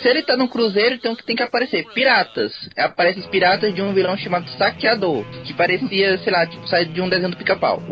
Se 0.00 0.08
ele 0.08 0.22
tá 0.22 0.36
no 0.36 0.48
cruzeiro, 0.48 0.94
então 0.94 1.14
que 1.16 1.24
tem 1.24 1.34
que 1.36 1.42
aparecer? 1.42 1.84
Piratas. 1.92 2.52
Aparecem 2.76 3.20
os 3.22 3.28
piratas 3.28 3.74
de 3.74 3.82
um 3.82 3.92
vilão 3.92 4.16
chamado 4.16 4.48
Saqueador, 4.50 5.24
que 5.44 5.52
parecia, 5.54 6.18
sei 6.18 6.32
lá, 6.32 6.46
tipo, 6.46 6.66
sair 6.68 6.86
de 6.86 7.00
um 7.00 7.08
desenho 7.08 7.30
do 7.30 7.36
pica-pau. 7.36 7.82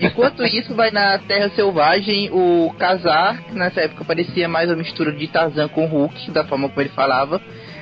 Enquanto 0.00 0.44
isso, 0.44 0.74
vai 0.74 0.90
na 0.90 1.18
Terra 1.18 1.50
Selvagem 1.50 2.30
o 2.32 2.72
Kazar, 2.78 3.42
que 3.44 3.54
nessa 3.54 3.80
época 3.80 4.04
parecia 4.04 4.48
mais 4.48 4.68
uma 4.68 4.76
mistura 4.76 5.12
de 5.12 5.26
Tarzan 5.28 5.68
com 5.68 5.86
Hulk, 5.86 6.30
da 6.30 6.44
forma 6.44 6.68
como 6.68 6.80
ele 6.80 6.90
falava. 6.90 7.40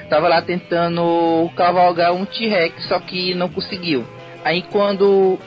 Tava 0.09 0.29
lá 0.29 0.41
tentando 0.41 1.51
cavalgar 1.55 2.13
um 2.13 2.25
T-Rex, 2.25 2.89
só 2.89 2.99
que 2.99 3.35
não 3.35 3.49
conseguiu. 3.49 4.05
Aí 4.45 4.63
quando 4.63 5.39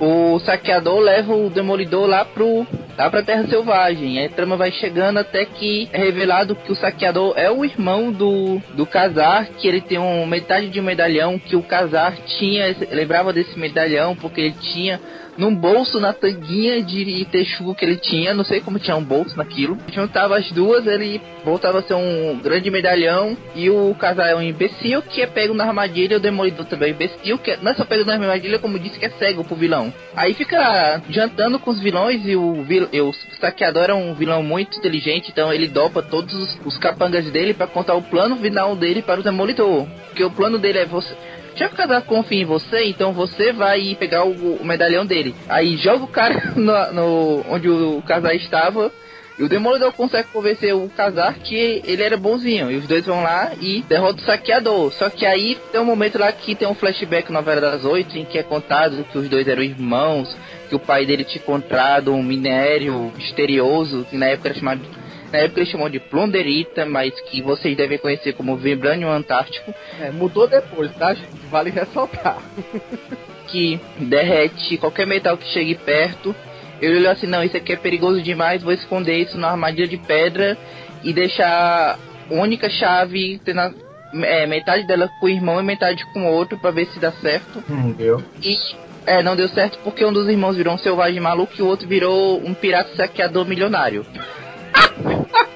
o 0.00 0.38
saqueador 0.40 1.00
leva 1.00 1.34
o 1.34 1.50
demolidor 1.50 2.06
lá 2.06 2.24
pro 2.24 2.66
lá 2.98 3.08
pra 3.08 3.22
Terra 3.22 3.46
Selvagem. 3.46 4.18
Aí 4.18 4.26
a 4.26 4.30
trama 4.30 4.56
vai 4.56 4.72
chegando 4.72 5.18
até 5.18 5.44
que 5.44 5.88
é 5.92 5.98
revelado 5.98 6.56
que 6.56 6.72
o 6.72 6.76
saqueador 6.76 7.34
é 7.36 7.48
o 7.50 7.64
irmão 7.64 8.10
do, 8.10 8.60
do 8.74 8.84
Kazar, 8.84 9.48
que 9.56 9.68
ele 9.68 9.80
tem 9.80 9.98
um, 9.98 10.26
metade 10.26 10.68
de 10.68 10.80
um 10.80 10.84
medalhão 10.84 11.38
que 11.38 11.54
o 11.54 11.62
Kazar 11.62 12.16
tinha, 12.26 12.74
lembrava 12.90 13.32
desse 13.32 13.56
medalhão 13.56 14.16
porque 14.16 14.40
ele 14.40 14.54
tinha 14.60 15.00
num 15.38 15.54
bolso 15.54 16.00
na 16.00 16.12
tanguinha 16.12 16.82
de 16.82 17.24
texugo 17.26 17.74
que 17.74 17.84
ele 17.84 17.96
tinha, 17.96 18.34
não 18.34 18.44
sei 18.44 18.60
como 18.60 18.78
tinha 18.78 18.96
um 18.96 19.04
bolso 19.04 19.36
naquilo. 19.36 19.78
Juntava 19.92 20.36
as 20.36 20.50
duas, 20.50 20.84
ele 20.86 21.20
voltava 21.44 21.78
a 21.78 21.82
ser 21.82 21.94
um 21.94 22.40
grande 22.42 22.70
medalhão 22.70 23.36
e 23.54 23.70
o 23.70 23.94
casal 23.94 24.26
é 24.26 24.34
um 24.34 24.42
imbecil 24.42 25.00
que 25.00 25.22
é 25.22 25.26
pego 25.26 25.54
na 25.54 25.64
armadilha, 25.64 26.16
o 26.16 26.20
demolidor 26.20 26.66
também 26.66 26.88
é 26.88 26.92
imbecil, 26.92 27.38
que 27.38 27.52
é, 27.52 27.58
não 27.62 27.70
é 27.70 27.74
só 27.74 27.84
pego 27.84 28.04
na 28.04 28.14
armadilha, 28.14 28.58
como 28.58 28.78
disse 28.78 28.98
que 28.98 29.06
é 29.06 29.10
cego 29.10 29.44
pro 29.44 29.54
vilão. 29.54 29.94
Aí 30.16 30.34
fica 30.34 31.00
jantando 31.08 31.60
com 31.60 31.70
os 31.70 31.80
vilões 31.80 32.26
e 32.26 32.34
o, 32.34 32.64
vil, 32.64 32.87
e 32.92 33.00
o 33.00 33.12
saqueador 33.40 33.90
é 33.90 33.94
um 33.94 34.14
vilão 34.14 34.42
muito 34.42 34.78
inteligente, 34.78 35.30
então 35.30 35.52
ele 35.52 35.68
dopa 35.68 36.02
todos 36.02 36.34
os, 36.34 36.58
os 36.64 36.78
capangas 36.78 37.30
dele 37.30 37.54
para 37.54 37.66
contar 37.66 37.94
o 37.94 38.02
plano 38.02 38.36
final 38.36 38.74
dele 38.74 39.02
para 39.02 39.20
o 39.20 39.22
demolidor. 39.22 39.86
Porque 40.06 40.24
o 40.24 40.30
plano 40.30 40.58
dele 40.58 40.78
é 40.78 40.86
você 40.86 41.14
já 41.58 41.66
que 41.68 41.74
o 41.74 41.76
casal 41.76 42.02
confia 42.02 42.42
em 42.42 42.44
você, 42.44 42.84
então 42.84 43.12
você 43.12 43.52
vai 43.52 43.96
pegar 43.98 44.24
o, 44.24 44.56
o 44.56 44.64
medalhão 44.64 45.04
dele. 45.04 45.34
Aí 45.48 45.76
joga 45.76 46.04
o 46.04 46.08
cara 46.08 46.52
no, 46.54 46.92
no 46.92 47.44
onde 47.50 47.68
o 47.68 48.00
casal 48.06 48.32
estava. 48.32 48.92
E 49.38 49.42
o 49.42 49.48
Demolidor 49.48 49.92
consegue 49.92 50.28
convencer 50.32 50.74
o 50.74 50.88
Kazar 50.88 51.38
que 51.38 51.80
ele 51.84 52.02
era 52.02 52.16
bonzinho. 52.16 52.70
E 52.70 52.76
os 52.76 52.86
dois 52.86 53.06
vão 53.06 53.22
lá 53.22 53.52
e 53.60 53.82
derrotam 53.82 54.22
o 54.22 54.26
saqueador. 54.26 54.92
Só 54.92 55.08
que 55.08 55.24
aí 55.24 55.56
tem 55.70 55.80
um 55.80 55.84
momento 55.84 56.18
lá 56.18 56.32
que 56.32 56.54
tem 56.54 56.66
um 56.66 56.74
flashback 56.74 57.30
novela 57.30 57.60
das 57.60 57.84
oito 57.84 58.18
em 58.18 58.24
que 58.24 58.38
é 58.38 58.42
contado 58.42 59.04
que 59.04 59.16
os 59.16 59.28
dois 59.28 59.46
eram 59.46 59.62
irmãos, 59.62 60.36
que 60.68 60.74
o 60.74 60.80
pai 60.80 61.06
dele 61.06 61.24
tinha 61.24 61.40
encontrado 61.40 62.12
um 62.12 62.22
minério 62.22 63.12
misterioso, 63.16 64.04
que 64.10 64.16
na 64.16 64.26
época 64.26 64.48
era 64.48 64.58
chamado 64.58 64.80
na 65.30 65.40
época 65.40 65.60
eles 65.60 65.70
chamam 65.70 65.90
de 65.90 66.00
Plunderita, 66.00 66.86
mas 66.86 67.12
que 67.20 67.42
vocês 67.42 67.76
devem 67.76 67.98
conhecer 67.98 68.32
como 68.32 68.56
Vibranium 68.56 69.10
Antártico. 69.10 69.74
É, 70.00 70.10
mudou 70.10 70.48
depois, 70.48 70.90
tá? 70.96 71.14
Vale 71.50 71.70
ressaltar. 71.70 72.38
que 73.48 73.78
derrete 73.98 74.76
qualquer 74.78 75.06
metal 75.06 75.36
que 75.36 75.46
chegue 75.48 75.74
perto. 75.74 76.34
Ele 76.80 76.98
olhou 76.98 77.12
assim, 77.12 77.26
não, 77.26 77.42
isso 77.42 77.56
aqui 77.56 77.72
é 77.72 77.76
perigoso 77.76 78.22
demais, 78.22 78.62
vou 78.62 78.72
esconder 78.72 79.18
isso 79.18 79.36
na 79.36 79.50
armadilha 79.50 79.88
de 79.88 79.96
pedra 79.96 80.56
e 81.02 81.12
deixar 81.12 81.98
a 82.30 82.34
única 82.34 82.68
chave 82.70 83.40
na, 83.46 83.72
é, 84.22 84.46
metade 84.46 84.86
dela 84.86 85.08
com 85.20 85.26
o 85.26 85.28
irmão 85.28 85.60
e 85.60 85.62
metade 85.62 86.04
com 86.12 86.26
o 86.26 86.32
outro 86.32 86.58
para 86.58 86.70
ver 86.70 86.86
se 86.86 86.98
dá 86.98 87.12
certo. 87.12 87.62
Hum, 87.68 87.92
deu. 87.92 88.22
E 88.42 88.56
é, 89.06 89.22
não 89.22 89.34
deu 89.34 89.48
certo 89.48 89.78
porque 89.82 90.04
um 90.04 90.12
dos 90.12 90.28
irmãos 90.28 90.56
virou 90.56 90.74
um 90.74 90.78
selvagem 90.78 91.20
maluco 91.20 91.52
e 91.58 91.62
o 91.62 91.66
outro 91.66 91.88
virou 91.88 92.38
um 92.44 92.54
pirata 92.54 92.94
saqueador 92.94 93.46
milionário. 93.46 94.04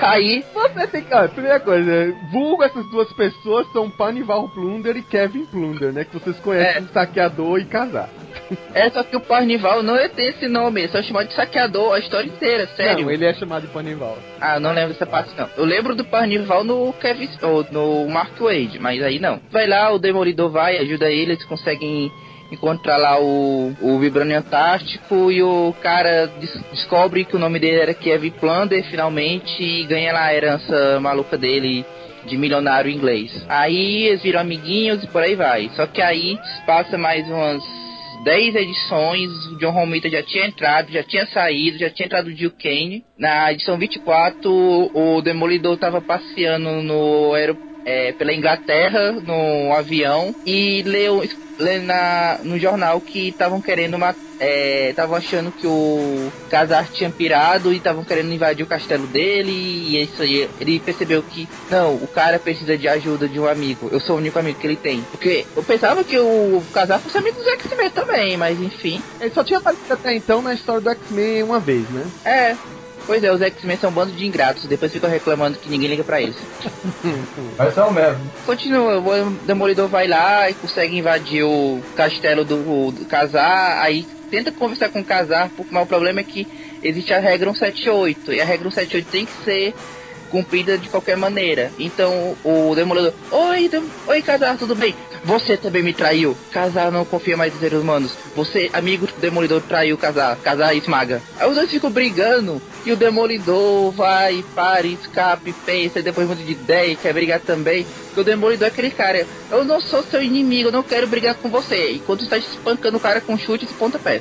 Aí. 0.02 0.44
Você 0.52 0.86
tem 0.88 1.02
que. 1.02 1.28
Primeira 1.28 1.60
coisa, 1.60 2.14
vulgo 2.32 2.62
essas 2.62 2.84
duas 2.90 3.12
pessoas 3.12 3.66
são 3.72 3.90
Panival 3.90 4.48
Plunder 4.48 4.96
e 4.96 5.02
Kevin 5.02 5.46
Plunder, 5.46 5.92
né? 5.92 6.04
Que 6.04 6.14
vocês 6.18 6.38
conhecem 6.40 6.82
É. 6.84 6.92
saqueador 6.92 7.58
e 7.60 7.64
casar. 7.64 8.08
É 8.74 8.90
só 8.90 9.02
que 9.02 9.16
o 9.16 9.20
Parnival 9.20 9.82
não 9.82 9.96
é 9.96 10.08
ter 10.08 10.30
esse 10.30 10.46
nome, 10.48 10.82
é 10.82 10.88
só 10.88 11.02
chamado 11.02 11.28
de 11.28 11.34
saqueador 11.34 11.94
a 11.94 11.98
história 11.98 12.26
inteira, 12.28 12.66
sério. 12.76 13.04
Não, 13.04 13.10
ele 13.10 13.24
é 13.24 13.32
chamado 13.32 13.62
de 13.62 13.72
Panival. 13.72 14.18
Ah, 14.40 14.60
não 14.60 14.72
lembro 14.72 14.92
dessa 14.92 15.06
parte 15.06 15.30
não. 15.36 15.48
Eu 15.56 15.64
lembro 15.64 15.94
do 15.94 16.04
Parnival 16.04 16.62
no 16.62 16.92
Kevin 16.94 17.30
ou 17.42 17.64
no 17.70 18.06
Mark 18.08 18.38
Wade, 18.38 18.78
mas 18.78 19.02
aí 19.02 19.18
não. 19.18 19.40
Vai 19.50 19.66
lá, 19.66 19.90
o 19.92 19.98
Demolidor 19.98 20.50
vai, 20.50 20.76
ajuda 20.76 21.10
ele, 21.10 21.32
eles 21.32 21.44
conseguem 21.44 22.12
encontrar 22.54 22.96
lá 22.96 23.20
o, 23.20 23.72
o 23.80 23.98
Vibranium 23.98 24.38
Antártico 24.38 25.30
e 25.30 25.42
o 25.42 25.74
cara 25.82 26.26
des- 26.40 26.62
descobre 26.72 27.24
que 27.24 27.36
o 27.36 27.38
nome 27.38 27.58
dele 27.58 27.80
era 27.80 27.94
Kevin 27.94 28.30
Plunder 28.30 28.82
finalmente 28.84 29.62
e 29.62 29.84
ganha 29.84 30.12
lá 30.12 30.24
a 30.24 30.34
herança 30.34 30.98
maluca 31.00 31.36
dele 31.36 31.84
de 32.26 32.36
milionário 32.38 32.90
inglês. 32.90 33.44
Aí 33.48 34.06
eles 34.06 34.22
viram 34.22 34.40
amiguinhos 34.40 35.02
e 35.04 35.06
por 35.08 35.22
aí 35.22 35.34
vai. 35.34 35.68
Só 35.76 35.86
que 35.86 36.00
aí 36.00 36.38
passa 36.66 36.96
mais 36.96 37.26
umas 37.28 37.62
10 38.24 38.54
edições, 38.54 39.30
o 39.48 39.58
John 39.58 39.70
Romita 39.72 40.08
já 40.08 40.22
tinha 40.22 40.46
entrado, 40.46 40.90
já 40.90 41.02
tinha 41.02 41.26
saído, 41.26 41.76
já 41.78 41.90
tinha 41.90 42.06
entrado 42.06 42.28
o 42.28 42.34
Jill 42.34 42.52
Kane. 42.52 43.04
Na 43.18 43.52
edição 43.52 43.76
24, 43.76 44.50
o 44.94 45.20
Demolidor 45.20 45.76
tava 45.76 46.00
passeando 46.00 46.70
no 46.82 47.34
aero, 47.34 47.58
é, 47.84 48.12
pela 48.12 48.32
Inglaterra, 48.32 49.12
no 49.12 49.72
avião, 49.72 50.34
e 50.44 50.82
leu, 50.84 51.22
leu 51.58 51.82
na, 51.82 52.40
no 52.42 52.58
jornal 52.58 53.00
que 53.00 53.28
estavam 53.28 53.60
querendo 53.60 53.98
matar. 53.98 54.22
Estavam 54.90 55.16
achando 55.16 55.52
que 55.52 55.66
o 55.66 56.34
Kazar 56.48 56.90
tinha 56.90 57.10
pirado 57.10 57.72
e 57.72 57.76
estavam 57.76 58.04
querendo 58.04 58.32
invadir 58.32 58.64
o 58.64 58.68
castelo 58.68 59.06
dele. 59.06 59.52
E 59.52 59.96
é 59.96 60.02
isso 60.02 60.20
aí. 60.22 60.50
Ele 60.58 60.80
percebeu 60.80 61.22
que, 61.22 61.48
não, 61.68 61.94
o 61.94 62.08
cara 62.08 62.38
precisa 62.38 62.76
de 62.76 62.88
ajuda 62.88 63.28
de 63.28 63.38
um 63.40 63.46
amigo. 63.46 63.88
Eu 63.90 64.00
sou 64.00 64.16
o 64.16 64.18
único 64.18 64.38
amigo 64.38 64.58
que 64.58 64.66
ele 64.66 64.76
tem. 64.76 65.06
Porque 65.10 65.46
eu 65.56 65.64
pensava 65.64 66.04
que 66.04 66.18
o 66.18 66.66
Kazar 66.72 67.00
fosse 67.00 67.16
amigo 67.16 67.36
dos 67.36 67.46
X-Men 67.46 67.90
também, 67.90 68.36
mas 68.36 68.60
enfim. 68.60 69.04
Ele 69.20 69.32
só 69.32 69.44
tinha 69.44 69.60
aparecido 69.60 69.94
até 69.94 70.14
então 70.14 70.42
na 70.42 70.52
história 70.52 70.80
do 70.82 70.90
X-Men 70.90 71.44
uma 71.44 71.60
vez, 71.60 71.88
né? 71.88 72.12
É. 72.26 72.58
Pois 73.06 73.22
é, 73.22 73.30
os 73.30 73.40
X-Men 73.40 73.76
são 73.76 73.90
um 73.90 73.92
bando 73.92 74.12
de 74.12 74.26
ingratos, 74.26 74.64
depois 74.64 74.92
ficam 74.92 75.10
reclamando 75.10 75.58
que 75.58 75.68
ninguém 75.68 75.88
liga 75.88 76.04
pra 76.04 76.20
eles. 76.20 76.36
Mas 77.58 77.74
são 77.74 77.92
mesmo. 77.92 78.30
Continua, 78.46 78.98
o 78.98 79.30
Demolidor 79.46 79.88
vai 79.88 80.06
lá 80.08 80.48
e 80.50 80.54
consegue 80.54 80.96
invadir 80.96 81.44
o 81.44 81.82
castelo 81.94 82.44
do, 82.44 82.90
do 82.92 83.04
Kazar, 83.06 83.82
aí 83.82 84.06
tenta 84.30 84.50
conversar 84.50 84.88
com 84.88 85.00
o 85.00 85.04
porque 85.04 85.72
mas 85.72 85.84
o 85.84 85.86
problema 85.86 86.20
é 86.20 86.24
que 86.24 86.48
existe 86.82 87.12
a 87.12 87.20
regra 87.20 87.52
178, 87.52 88.32
e 88.32 88.40
a 88.40 88.44
regra 88.44 88.70
178 88.70 89.08
tem 89.10 89.26
que 89.26 89.44
ser 89.44 89.74
cumprida 90.30 90.76
de 90.76 90.88
qualquer 90.88 91.16
maneira. 91.16 91.70
Então 91.78 92.36
o 92.42 92.74
Demolidor, 92.74 93.12
oi, 93.30 93.68
Dem 93.68 93.88
oi 94.08 94.22
Kazar, 94.22 94.58
tudo 94.58 94.74
bem? 94.74 94.94
Você 95.24 95.56
também 95.56 95.82
me 95.82 95.94
traiu. 95.94 96.36
Kazar 96.52 96.92
não 96.92 97.04
confia 97.04 97.36
mais 97.36 97.54
em 97.54 97.58
seres 97.58 97.80
humanos. 97.80 98.12
Você, 98.36 98.68
amigo 98.74 99.06
do 99.06 99.14
Demolidor, 99.14 99.62
traiu 99.62 99.96
Kazar. 99.96 100.36
Kazar 100.36 100.76
esmaga. 100.76 101.22
Aí 101.38 101.48
os 101.48 101.54
dois 101.54 101.70
ficam 101.70 101.90
brigando 101.90 102.60
e 102.84 102.92
o 102.92 102.96
Demolidor 102.96 103.90
vai, 103.92 104.44
para, 104.54 104.86
escapa, 104.86 105.48
e 105.48 105.52
pensa, 105.52 106.02
depois 106.02 106.28
muda 106.28 106.42
de 106.42 106.52
ideia 106.52 106.92
e 106.92 106.96
quer 106.96 107.14
brigar 107.14 107.40
também. 107.40 107.86
Porque 108.06 108.20
o 108.20 108.24
Demolidor 108.24 108.66
é 108.66 108.70
aquele 108.70 108.90
cara, 108.90 109.26
eu 109.50 109.64
não 109.64 109.80
sou 109.80 110.02
seu 110.02 110.22
inimigo, 110.22 110.68
eu 110.68 110.72
não 110.72 110.82
quero 110.82 111.06
brigar 111.06 111.34
com 111.36 111.48
você. 111.48 111.92
Enquanto 111.92 112.24
está 112.24 112.36
espancando 112.36 112.98
o 112.98 113.00
cara 113.00 113.22
com 113.22 113.38
chutes 113.38 113.70
e 113.70 113.74
pontapé. 113.74 114.20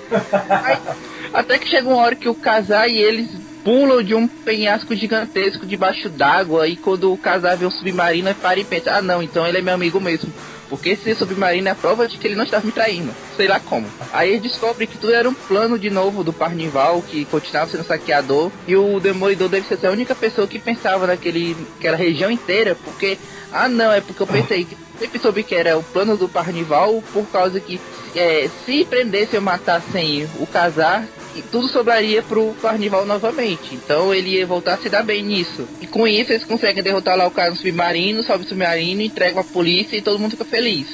Até 1.33 1.57
que 1.57 1.67
chega 1.67 1.89
uma 1.89 1.97
hora 1.97 2.15
que 2.15 2.29
o 2.29 2.35
Kazar 2.35 2.87
e 2.87 2.97
eles 2.97 3.29
pulam 3.63 4.03
de 4.03 4.13
um 4.13 4.27
penhasco 4.27 4.95
gigantesco 4.95 5.65
debaixo 5.65 6.09
d'água 6.09 6.67
e 6.67 6.75
quando 6.75 7.11
o 7.11 7.17
Kazar 7.17 7.57
vê 7.57 7.65
um 7.65 7.71
submarino, 7.71 8.29
ele 8.29 8.37
para 8.39 8.59
e 8.59 8.63
pensa, 8.63 8.95
ah 8.95 9.01
não, 9.01 9.23
então 9.23 9.47
ele 9.47 9.57
é 9.57 9.61
meu 9.61 9.73
amigo 9.73 9.99
mesmo. 9.99 10.31
Porque 10.73 10.89
esse 10.89 11.13
submarino 11.13 11.67
é 11.67 11.71
a 11.71 11.75
prova 11.75 12.07
de 12.07 12.17
que 12.17 12.25
ele 12.25 12.35
não 12.35 12.45
estava 12.45 12.65
me 12.65 12.71
traindo. 12.71 13.13
Sei 13.37 13.47
lá 13.47 13.59
como. 13.59 13.85
Aí 14.11 14.31
ele 14.31 14.39
descobre 14.39 14.87
que 14.87 14.97
tudo 14.97 15.13
era 15.13 15.29
um 15.29 15.33
plano 15.33 15.77
de 15.77 15.91
novo 15.91 16.23
do 16.23 16.33
Parnival, 16.33 16.99
que 17.03 17.25
continuava 17.25 17.69
sendo 17.69 17.83
saqueador. 17.83 18.49
E 18.67 18.75
o 18.75 18.99
Demolidor 18.99 19.49
deve 19.49 19.67
ser 19.67 19.85
a 19.85 19.91
única 19.91 20.15
pessoa 20.15 20.47
que 20.47 20.57
pensava 20.57 21.05
naquele, 21.05 21.55
aquela 21.77 21.95
região 21.95 22.31
inteira. 22.31 22.73
Porque, 22.73 23.19
ah 23.51 23.69
não, 23.69 23.91
é 23.91 24.01
porque 24.01 24.23
eu 24.23 24.25
pensei 24.25 24.65
que 24.65 24.75
sempre 24.97 25.19
soube 25.19 25.43
que 25.43 25.53
era 25.53 25.77
o 25.77 25.83
plano 25.83 26.17
do 26.17 26.27
Parnival, 26.27 27.03
por 27.13 27.27
causa 27.27 27.59
que 27.59 27.79
é, 28.15 28.49
se 28.65 28.83
prendesse 28.83 29.35
ou 29.35 29.43
matassem 29.43 30.27
o 30.39 30.47
Kazar, 30.47 31.03
e 31.03 31.22
tudo 31.41 31.67
sobraria 31.67 32.21
pro 32.21 32.55
Carnival 32.61 33.05
novamente. 33.05 33.75
Então 33.75 34.13
ele 34.13 34.37
ia 34.37 34.45
voltar 34.45 34.75
a 34.75 34.77
se 34.77 34.89
dar 34.89 35.03
bem 35.03 35.23
nisso. 35.23 35.67
E 35.81 35.87
com 35.87 36.07
isso 36.07 36.31
eles 36.31 36.43
conseguem 36.43 36.83
derrotar 36.83 37.17
lá 37.17 37.25
o 37.25 37.31
cara 37.31 37.49
no 37.49 37.55
submarino, 37.55 38.23
sobe 38.23 38.45
o 38.45 38.47
submarino, 38.47 39.01
entregam 39.01 39.41
a 39.41 39.43
polícia 39.43 39.95
e 39.95 40.01
todo 40.01 40.19
mundo 40.19 40.31
fica 40.31 40.45
feliz. 40.45 40.87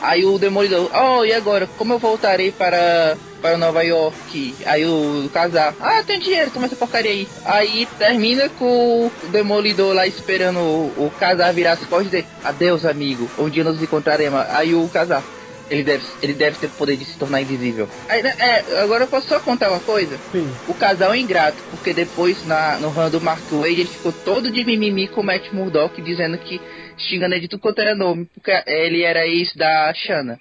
Aí 0.00 0.24
o 0.24 0.38
Demolidor, 0.38 0.90
oh, 0.94 1.24
e 1.24 1.32
agora? 1.32 1.68
Como 1.76 1.92
eu 1.92 1.98
voltarei 1.98 2.52
para, 2.52 3.16
para 3.42 3.58
Nova 3.58 3.82
York? 3.82 4.54
Aí 4.64 4.86
o 4.86 5.28
casar, 5.32 5.74
ah, 5.80 6.02
tem 6.04 6.20
dinheiro, 6.20 6.52
toma 6.52 6.66
essa 6.66 6.76
porcaria 6.76 7.10
aí. 7.10 7.28
Aí 7.44 7.88
termina 7.98 8.48
com 8.48 9.06
o 9.06 9.28
Demolidor 9.30 9.94
lá 9.94 10.06
esperando 10.06 10.60
o, 10.60 11.06
o 11.06 11.12
casar 11.18 11.52
virar 11.52 11.72
as 11.72 11.80
costas 11.80 12.06
e 12.06 12.10
dizer, 12.10 12.26
adeus 12.44 12.84
amigo, 12.84 13.28
um 13.38 13.48
dia 13.48 13.64
nos 13.64 13.82
encontraremos. 13.82 14.40
Aí 14.50 14.72
o 14.72 14.88
casar, 14.88 15.22
ele 15.70 15.82
deve, 15.82 16.04
ele 16.22 16.34
deve 16.34 16.58
ter 16.58 16.66
o 16.66 16.70
poder 16.70 16.96
de 16.96 17.04
se 17.04 17.18
tornar 17.18 17.40
invisível. 17.42 17.88
Aí, 18.08 18.22
né, 18.22 18.34
é, 18.38 18.80
agora 18.80 19.04
eu 19.04 19.08
posso 19.08 19.28
só 19.28 19.40
contar 19.40 19.70
uma 19.70 19.80
coisa? 19.80 20.16
Sim. 20.32 20.50
O 20.66 20.74
casal 20.74 21.12
é 21.12 21.18
ingrato, 21.18 21.58
porque 21.70 21.92
depois 21.92 22.46
na, 22.46 22.78
no 22.78 22.88
run 22.88 23.10
do 23.10 23.20
Mark 23.20 23.42
Wade 23.50 23.80
ele 23.80 23.86
ficou 23.86 24.12
todo 24.12 24.50
de 24.50 24.64
mimimi 24.64 25.08
com 25.08 25.20
o 25.20 25.24
Matt 25.24 25.52
Murdock, 25.52 26.00
dizendo 26.02 26.38
que 26.38 26.60
xingando 26.96 27.34
ele 27.34 27.42
de 27.42 27.48
tudo 27.48 27.60
quanto 27.60 27.80
era 27.80 27.94
nome, 27.94 28.26
porque 28.34 28.50
ele 28.66 29.02
era 29.02 29.26
ex 29.26 29.54
da 29.54 29.92
Shanna. 29.94 30.38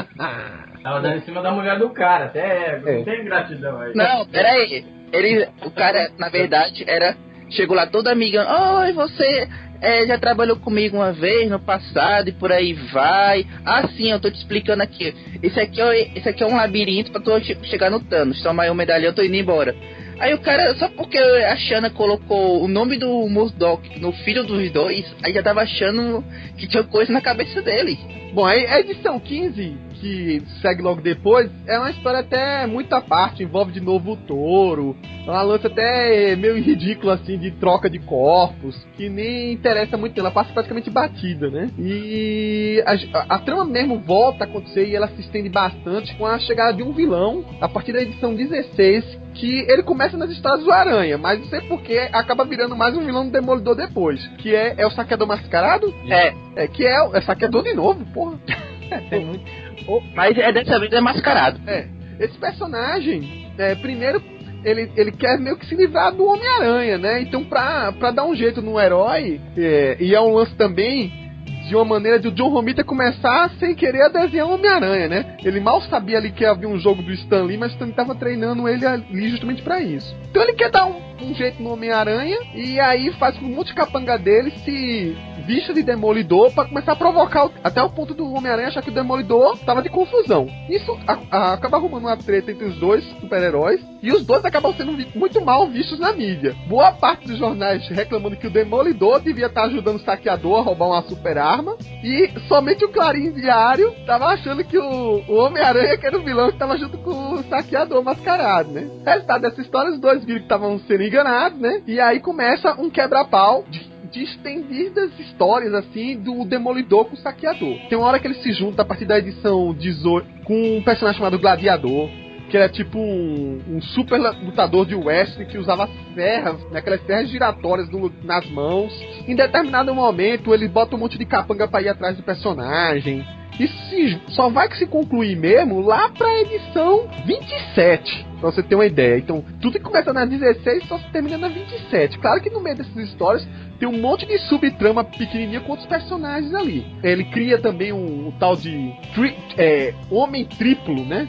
Tava 0.83 1.01
dando 1.01 1.16
em 1.16 1.23
cima 1.23 1.43
da 1.43 1.51
mulher 1.51 1.78
do 1.78 1.91
cara, 1.91 2.27
até 2.27 2.81
É. 2.85 2.97
não 2.99 3.05
tem 3.05 3.24
gratidão 3.24 3.81
aí. 3.81 3.95
Não, 3.95 4.27
peraí. 4.27 4.85
Ele, 5.12 5.49
o 5.65 5.70
cara, 5.70 6.11
na 6.19 6.28
verdade, 6.28 6.85
era 6.87 7.16
chegou 7.51 7.77
lá 7.77 7.87
toda 7.87 8.11
amigando, 8.11 8.51
oi, 8.51 8.93
você 8.93 9.49
é, 9.81 10.07
já 10.07 10.19
trabalhou 10.19 10.57
comigo 10.57 10.97
uma 10.97 11.12
vez 11.12 11.51
no 11.51 11.59
passado 11.59 12.28
e 12.28 12.32
por 12.32 12.53
aí 12.53 12.73
vai. 12.73 13.47
Ah, 13.65 13.89
sim, 13.89 14.11
eu 14.11 14.20
tô 14.20 14.31
te 14.31 14.39
explicando 14.39 14.82
aqui. 14.82 15.15
Esse 15.43 15.61
aqui 15.61 15.81
é, 15.81 16.19
esse 16.19 16.28
aqui 16.28 16.43
é 16.43 16.47
um 16.47 16.57
labirinto 16.57 17.11
pra 17.11 17.20
tu 17.20 17.31
chegar 17.65 17.90
no 17.90 18.01
Thanos. 18.01 18.43
Toma 18.43 18.62
aí 18.62 18.70
um 18.70 18.74
medalhão, 18.74 19.11
eu 19.11 19.15
tô 19.15 19.23
indo 19.23 19.36
embora. 19.36 19.74
Aí 20.19 20.32
o 20.32 20.39
cara, 20.39 20.74
só 20.77 20.89
porque 20.89 21.19
a 21.19 21.57
Shanna 21.57 21.90
colocou 21.90 22.62
o 22.62 22.69
nome 22.69 22.97
do 22.97 23.28
Murdoch 23.28 24.01
no 24.01 24.12
filho 24.12 24.44
dos 24.44 24.70
dois, 24.70 25.05
aí 25.23 25.32
já 25.32 25.43
tava 25.43 25.61
achando 25.61 26.24
que 26.57 26.66
tinha 26.66 26.82
coisa 26.82 27.12
na 27.12 27.20
cabeça 27.20 27.61
dele. 27.61 27.98
Bom, 28.32 28.47
a 28.47 28.81
edição 28.81 29.20
15 29.20 29.86
que 30.01 30.43
segue 30.60 30.82
logo 30.82 31.01
depois, 31.01 31.51
é 31.66 31.78
uma 31.78 31.90
história 31.90 32.20
até 32.20 32.66
muito 32.66 32.93
à 32.94 33.01
parte, 33.01 33.43
envolve 33.43 33.73
de 33.73 33.81
novo 33.81 34.12
o 34.12 34.16
touro, 34.16 34.97
é 35.27 35.31
uma 35.31 35.43
lança 35.43 35.66
até 35.66 36.36
meio 36.36 36.56
ridícula 36.62 37.14
assim 37.14 37.39
de 37.39 37.51
troca 37.52 37.90
de 37.90 37.98
corpos, 37.98 38.77
que 38.97 39.09
nem 39.09 39.52
interessa 39.52 39.97
muito, 39.97 40.18
ela 40.18 40.31
passa 40.31 40.52
praticamente 40.52 40.90
batida, 40.90 41.51
né? 41.51 41.70
E 41.78 42.82
a, 42.86 43.35
a, 43.35 43.39
trama 43.39 43.64
mesmo 43.64 43.98
volta 43.98 44.44
a 44.44 44.47
acontecer 44.47 44.86
e 44.86 44.94
ela 44.94 45.09
se 45.09 45.20
estende 45.20 45.48
bastante 45.48 46.14
com 46.16 46.27
a 46.27 46.39
chegada 46.39 46.74
de 46.74 46.82
um 46.82 46.93
vilão 46.93 47.44
a 47.60 47.68
partir 47.68 47.93
da 47.93 48.02
edição 48.02 48.35
16, 48.35 49.27
que 49.35 49.66
ele 49.68 49.82
começa 49.82 50.16
nas 50.16 50.31
histórias 50.31 50.64
do 50.64 50.73
Aranha, 50.73 51.18
mas 51.18 51.40
não 51.40 51.47
sei 51.47 51.60
porque 51.62 52.09
acaba 52.12 52.44
virando 52.44 52.77
mais 52.77 52.97
um 52.97 53.05
vilão 53.05 53.27
do 53.27 53.32
Demolidor 53.32 53.74
depois, 53.74 54.24
que 54.39 54.55
é, 54.55 54.74
é 54.78 54.86
o 54.86 54.90
Saqueador 54.90 55.27
Mascarado? 55.27 55.93
É. 56.09 56.35
É, 56.55 56.68
que 56.68 56.86
é, 56.86 56.97
é 57.12 57.20
Saqueador 57.20 57.62
de 57.62 57.74
novo, 57.74 58.05
porra. 58.12 58.39
Tem 59.10 59.24
muito. 59.24 59.66
Mas 60.15 60.36
é 60.39 60.53
dessa 60.53 60.78
vez 60.78 60.93
é 60.93 61.01
mascarado. 61.01 61.61
É. 61.66 61.86
Esse 62.19 62.39
personagem, 62.39 63.51
é, 63.59 63.74
primeiro, 63.74 64.23
ele, 64.65 64.90
ele 64.97 65.12
quer 65.12 65.39
meio 65.39 65.57
que 65.57 65.66
se 65.66 65.74
livrar 65.74 66.12
do 66.12 66.24
Homem-Aranha, 66.27 66.98
né? 66.98 67.20
Então, 67.20 67.44
pra, 67.44 67.93
pra 67.93 68.11
dar 68.11 68.24
um 68.24 68.35
jeito 68.35 68.62
no 68.62 68.81
herói, 68.81 69.40
é, 69.57 69.97
e 70.01 70.15
é 70.15 70.20
um 70.20 70.35
lance 70.35 70.55
também 70.57 71.26
de 71.67 71.75
uma 71.75 71.85
maneira 71.85 72.19
de 72.19 72.29
o 72.29 72.33
John 72.33 72.49
Romita 72.49 72.85
começar 72.85 73.51
sem 73.59 73.75
querer 73.75 74.03
a 74.03 74.09
desenhar 74.09 74.49
Homem-Aranha, 74.49 75.09
né? 75.09 75.37
Ele 75.45 75.61
mal 75.61 75.81
sabia 75.83 76.19
ali 76.19 76.31
que 76.31 76.45
havia 76.45 76.69
um 76.69 76.79
jogo 76.79 77.03
do 77.03 77.13
Stan 77.13 77.43
Lee, 77.43 77.59
mas 77.59 77.73
Stan 77.73 77.87
Lee 77.87 77.95
tava 77.95 78.15
treinando 78.15 78.69
ele 78.69 78.87
ali 78.87 79.29
justamente 79.29 79.63
para 79.63 79.81
isso. 79.81 80.17
Então 80.31 80.43
ele 80.43 80.55
quer 80.55 80.71
dar 80.71 80.87
um, 80.87 81.01
um 81.23 81.35
jeito 81.35 81.63
no 81.63 81.73
Homem-Aranha 81.73 82.39
e 82.55 82.79
aí 82.79 83.13
faz 83.15 83.37
com 83.37 83.47
o 83.47 83.49
multicapanga 83.49 84.19
dele 84.19 84.53
se 84.65 85.17
vista 85.47 85.73
de 85.73 85.83
demolidor 85.83 86.53
para 86.53 86.69
começar 86.69 86.93
a 86.93 86.97
provocar 86.97 87.47
o, 87.47 87.53
até 87.63 87.81
o 87.81 87.89
ponto 87.89 88.13
do 88.13 88.33
Homem-Aranha 88.33 88.69
achar 88.69 88.83
que 88.83 88.91
o 88.91 88.95
demolidor 88.95 89.57
tava 89.59 89.81
de 89.81 89.89
confusão. 89.89 90.49
Isso 90.69 90.99
a, 91.07 91.19
a, 91.31 91.53
acaba 91.55 91.77
arrumando 91.77 92.05
uma 92.05 92.17
treta 92.17 92.51
entre 92.51 92.65
os 92.65 92.77
dois 92.79 93.05
super-heróis 93.21 93.81
e 94.03 94.11
os 94.11 94.27
dois 94.27 94.45
acabam 94.45 94.75
sendo 94.75 94.93
muito 95.15 95.41
mal 95.41 95.69
vistos 95.69 95.99
na 95.99 96.13
mídia. 96.13 96.55
Boa 96.67 96.93
parte 96.93 97.29
dos 97.29 97.39
jornais 97.39 97.89
reclamando 97.89 98.37
que 98.37 98.49
o 98.49 98.51
demolidor 98.51 99.21
devia 99.21 99.47
estar 99.47 99.63
tá 99.63 99.67
ajudando 99.69 99.97
o 99.97 100.05
saqueador 100.05 100.59
a 100.59 100.63
roubar 100.63 100.89
uma 100.89 101.03
super 101.03 101.39
arma 101.39 101.56
e 102.03 102.31
somente 102.49 102.85
o 102.85 102.89
Clarim 102.89 103.33
Diário 103.33 103.93
tava 104.07 104.27
achando 104.27 104.65
que 104.65 104.78
o, 104.78 105.23
o 105.28 105.35
Homem-Aranha 105.37 105.97
que 105.97 106.07
era 106.07 106.19
o 106.19 106.24
vilão 106.24 106.51
que 106.51 106.59
tava 106.59 106.77
junto 106.77 106.99
com 106.99 107.35
o 107.35 107.43
saqueador 107.45 108.03
mascarado, 108.03 108.70
né? 108.70 108.89
Resultado 109.05 109.43
dessa 109.43 109.61
história, 109.61 109.93
os 109.93 110.01
dois 110.01 110.24
viram 110.24 110.41
que 110.41 110.45
estavam 110.45 110.78
sendo 110.81 111.03
enganados, 111.03 111.59
né? 111.59 111.83
E 111.87 112.01
aí 112.01 112.20
começa 112.20 112.81
um 112.81 112.91
quebra-pau 112.91 113.65
de 113.69 113.97
de 114.07 114.23
estendidas 114.23 115.11
histórias 115.19 115.74
assim 115.74 116.19
do 116.19 116.45
Demolidor 116.45 117.05
com 117.07 117.15
o 117.15 117.19
Saqueador. 117.19 117.77
Tem 117.89 117.99
uma 117.99 118.07
hora 118.07 118.19
que 118.19 118.27
ele 118.27 118.41
se 118.43 118.53
junta 118.53 118.83
a 118.83 118.85
partir 118.85 119.05
da 119.05 119.19
edição 119.19 119.74
18 119.74 120.45
com 120.45 120.78
um 120.78 120.83
personagem 120.83 121.19
chamado 121.19 121.39
Gladiador, 121.39 122.09
que 122.48 122.56
era 122.56 122.68
tipo 122.68 122.98
um, 122.98 123.60
um, 123.68 123.82
super 123.82 124.18
lutador 124.18 124.86
de 124.86 124.94
wrestling 124.94 125.47
que 125.47 125.59
usava 125.59 125.89
serras, 126.14 126.62
né, 126.70 126.78
aquelas 126.78 127.05
serras 127.05 127.28
giratórias 127.28 127.89
nas 128.23 128.48
mãos. 128.51 128.93
Em 129.27 129.35
determinado 129.35 129.94
momento, 129.94 130.55
ele 130.55 130.68
bota 130.68 130.97
um 130.97 130.98
monte 130.98 131.18
de 131.18 131.24
capanga 131.24 131.66
pra 131.66 131.82
ir 131.82 131.89
atrás 131.89 132.16
do 132.16 132.23
personagem. 132.23 133.24
Isso 133.59 134.20
só 134.28 134.51
vai 134.51 134.68
que 134.68 134.77
se 134.77 134.86
concluir 134.86 135.35
mesmo 135.35 135.81
lá 135.81 136.10
pra 136.10 136.40
edição 136.40 137.09
27. 137.24 138.27
Pra 138.39 138.51
você 138.51 138.62
ter 138.62 138.74
uma 138.74 138.85
ideia. 138.85 139.18
Então, 139.18 139.43
tudo 139.62 139.78
que 139.78 139.85
começa 139.85 140.12
na 140.12 140.27
16 140.27 140.86
só 140.86 140.98
se 140.98 141.10
termina 141.10 141.39
na 141.39 141.48
27. 141.48 142.18
Claro 142.18 142.43
que 142.43 142.51
no 142.51 142.60
meio 142.60 142.77
dessas 142.77 142.97
histórias 142.97 143.48
tem 143.78 143.89
um 143.89 143.98
monte 143.98 144.27
de 144.27 144.39
subtrama 144.40 145.02
pequenininha 145.02 145.60
com 145.60 145.70
outros 145.70 145.89
personagens 145.89 146.55
ali. 146.55 146.86
Ele 147.02 147.24
cria 147.24 147.59
também 147.59 147.93
um 147.93 148.31
tal 148.39 148.56
de 148.56 148.93
tri, 149.14 149.35
é, 149.56 149.94
Homem 150.10 150.44
Triplo, 150.44 151.05
né? 151.06 151.27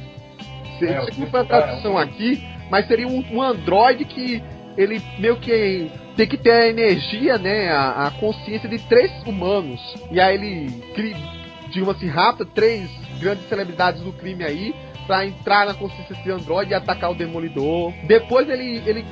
Sei 0.79 0.95
como 1.15 1.27
foi 1.27 1.39
a 1.41 1.45
tradução 1.45 1.97
aqui, 1.97 2.43
mas 2.69 2.87
seria 2.87 3.07
um, 3.07 3.23
um 3.31 3.41
androide 3.41 4.05
que 4.05 4.43
ele 4.77 5.01
meio 5.17 5.37
que 5.37 5.91
tem 6.15 6.27
que 6.27 6.37
ter 6.37 6.51
a 6.51 6.67
energia, 6.67 7.37
né, 7.37 7.69
a, 7.69 8.07
a 8.07 8.11
consciência 8.11 8.67
de 8.67 8.79
três 8.79 9.11
humanos. 9.25 9.79
E 10.11 10.19
aí 10.19 10.35
ele 10.35 10.71
cria, 10.93 11.15
digamos 11.69 11.95
assim, 11.95 12.07
rapta 12.07 12.45
três 12.45 12.89
grandes 13.19 13.47
celebridades 13.47 14.01
do 14.01 14.11
crime 14.11 14.43
aí 14.43 14.75
para 15.05 15.25
entrar 15.25 15.65
na 15.65 15.73
consciência 15.73 16.15
desse 16.15 16.29
androide 16.29 16.71
e 16.71 16.75
atacar 16.75 17.11
o 17.11 17.15
Demolidor. 17.15 17.93
Depois 18.05 18.49
ele, 18.49 18.81
ele 18.85 19.05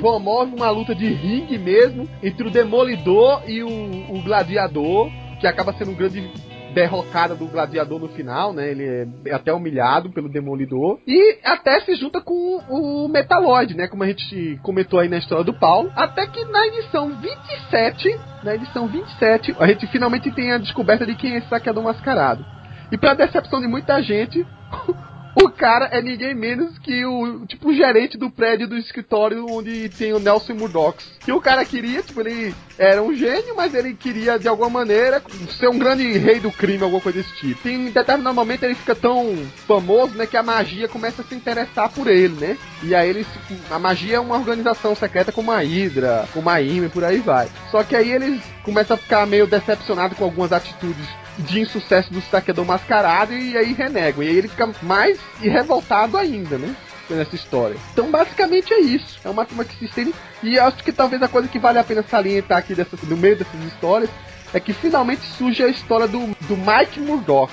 promove 0.00 0.54
uma 0.54 0.70
luta 0.70 0.94
de 0.94 1.06
ringue 1.06 1.58
mesmo 1.58 2.08
entre 2.22 2.46
o 2.48 2.50
Demolidor 2.50 3.42
e 3.46 3.62
o, 3.62 3.68
o 3.68 4.22
Gladiador, 4.22 5.10
que 5.40 5.46
acaba 5.46 5.72
sendo 5.74 5.92
um 5.92 5.94
grande 5.94 6.30
derrocada 6.76 7.34
do 7.34 7.46
gladiador 7.46 7.98
no 7.98 8.08
final, 8.08 8.52
né? 8.52 8.70
Ele 8.70 9.08
é 9.24 9.32
até 9.34 9.50
humilhado 9.50 10.10
pelo 10.10 10.28
demolidor. 10.28 11.00
E 11.06 11.38
até 11.42 11.80
se 11.80 11.94
junta 11.94 12.20
com 12.20 12.58
o 12.68 13.08
Metaloid, 13.08 13.74
né? 13.74 13.88
Como 13.88 14.02
a 14.02 14.06
gente 14.06 14.60
comentou 14.62 15.00
aí 15.00 15.08
na 15.08 15.16
história 15.16 15.42
do 15.42 15.54
Paulo. 15.54 15.90
Até 15.96 16.26
que 16.26 16.44
na 16.44 16.66
edição 16.66 17.08
27, 17.18 18.20
na 18.44 18.54
edição 18.54 18.86
27, 18.88 19.56
a 19.58 19.66
gente 19.68 19.86
finalmente 19.86 20.30
tem 20.32 20.52
a 20.52 20.58
descoberta 20.58 21.06
de 21.06 21.14
quem 21.14 21.32
é 21.32 21.38
esse 21.38 21.48
saqueador 21.48 21.82
mascarado. 21.82 22.44
E 22.92 22.98
para 22.98 23.14
decepção 23.14 23.58
de 23.58 23.66
muita 23.66 24.02
gente, 24.02 24.46
O 25.38 25.50
cara 25.50 25.90
é 25.92 26.00
ninguém 26.00 26.34
menos 26.34 26.78
que 26.78 27.04
o, 27.04 27.44
tipo, 27.46 27.70
gerente 27.74 28.16
do 28.16 28.30
prédio 28.30 28.66
do 28.66 28.74
escritório 28.74 29.44
onde 29.50 29.90
tem 29.90 30.14
o 30.14 30.18
Nelson 30.18 30.54
Murdoch. 30.54 30.96
Que 31.20 31.30
o 31.30 31.42
cara 31.42 31.62
queria, 31.62 32.02
tipo, 32.02 32.22
ele 32.22 32.54
era 32.78 33.02
um 33.02 33.14
gênio, 33.14 33.54
mas 33.54 33.74
ele 33.74 33.92
queria, 33.92 34.38
de 34.38 34.48
alguma 34.48 34.70
maneira, 34.70 35.22
ser 35.60 35.68
um 35.68 35.78
grande 35.78 36.10
rei 36.16 36.40
do 36.40 36.50
crime, 36.50 36.82
alguma 36.82 37.02
coisa 37.02 37.18
desse 37.18 37.34
tipo. 37.36 37.62
Tem, 37.62 37.74
em 37.74 37.90
determinado 37.90 38.34
momento 38.34 38.62
ele 38.62 38.74
fica 38.74 38.94
tão 38.94 39.36
famoso, 39.68 40.14
né, 40.14 40.24
que 40.26 40.38
a 40.38 40.42
magia 40.42 40.88
começa 40.88 41.20
a 41.20 41.24
se 41.26 41.34
interessar 41.34 41.90
por 41.90 42.06
ele, 42.06 42.34
né? 42.40 42.56
E 42.82 42.94
aí 42.94 43.10
ele, 43.10 43.26
a 43.70 43.78
magia 43.78 44.16
é 44.16 44.20
uma 44.20 44.36
organização 44.36 44.94
secreta 44.94 45.32
como 45.32 45.52
a 45.52 45.58
Hydra, 45.58 46.26
como 46.32 46.48
a 46.48 46.62
IME, 46.62 46.88
por 46.88 47.04
aí 47.04 47.18
vai. 47.18 47.46
Só 47.70 47.82
que 47.82 47.94
aí 47.94 48.10
eles 48.10 48.40
começam 48.62 48.94
a 48.94 48.98
ficar 48.98 49.26
meio 49.26 49.46
decepcionados 49.46 50.16
com 50.16 50.24
algumas 50.24 50.50
atitudes 50.50 51.06
de 51.38 51.60
insucesso 51.60 52.12
do 52.12 52.20
saqueador 52.20 52.64
mascarado 52.64 53.32
e 53.32 53.56
aí 53.56 53.72
renegam. 53.72 54.22
E 54.22 54.28
aí 54.28 54.36
ele 54.36 54.48
fica 54.48 54.70
mais 54.82 55.18
revoltado 55.40 56.16
ainda, 56.16 56.58
né? 56.58 56.74
Nessa 57.08 57.36
história. 57.36 57.76
Então, 57.92 58.10
basicamente 58.10 58.74
é 58.74 58.80
isso. 58.80 59.20
É 59.24 59.30
uma 59.30 59.44
turma 59.44 59.64
que 59.64 59.76
se 59.76 59.84
estende. 59.84 60.14
E 60.42 60.58
acho 60.58 60.82
que 60.82 60.92
talvez 60.92 61.22
a 61.22 61.28
coisa 61.28 61.46
que 61.46 61.58
vale 61.58 61.78
a 61.78 61.84
pena 61.84 62.02
salientar 62.02 62.58
aqui 62.58 62.74
no 63.04 63.16
meio 63.16 63.36
dessas 63.36 63.62
histórias 63.64 64.10
é 64.52 64.58
que 64.58 64.72
finalmente 64.72 65.22
surge 65.22 65.62
a 65.62 65.68
história 65.68 66.08
do, 66.08 66.18
do 66.18 66.56
Mike 66.56 66.98
Murdock. 67.00 67.52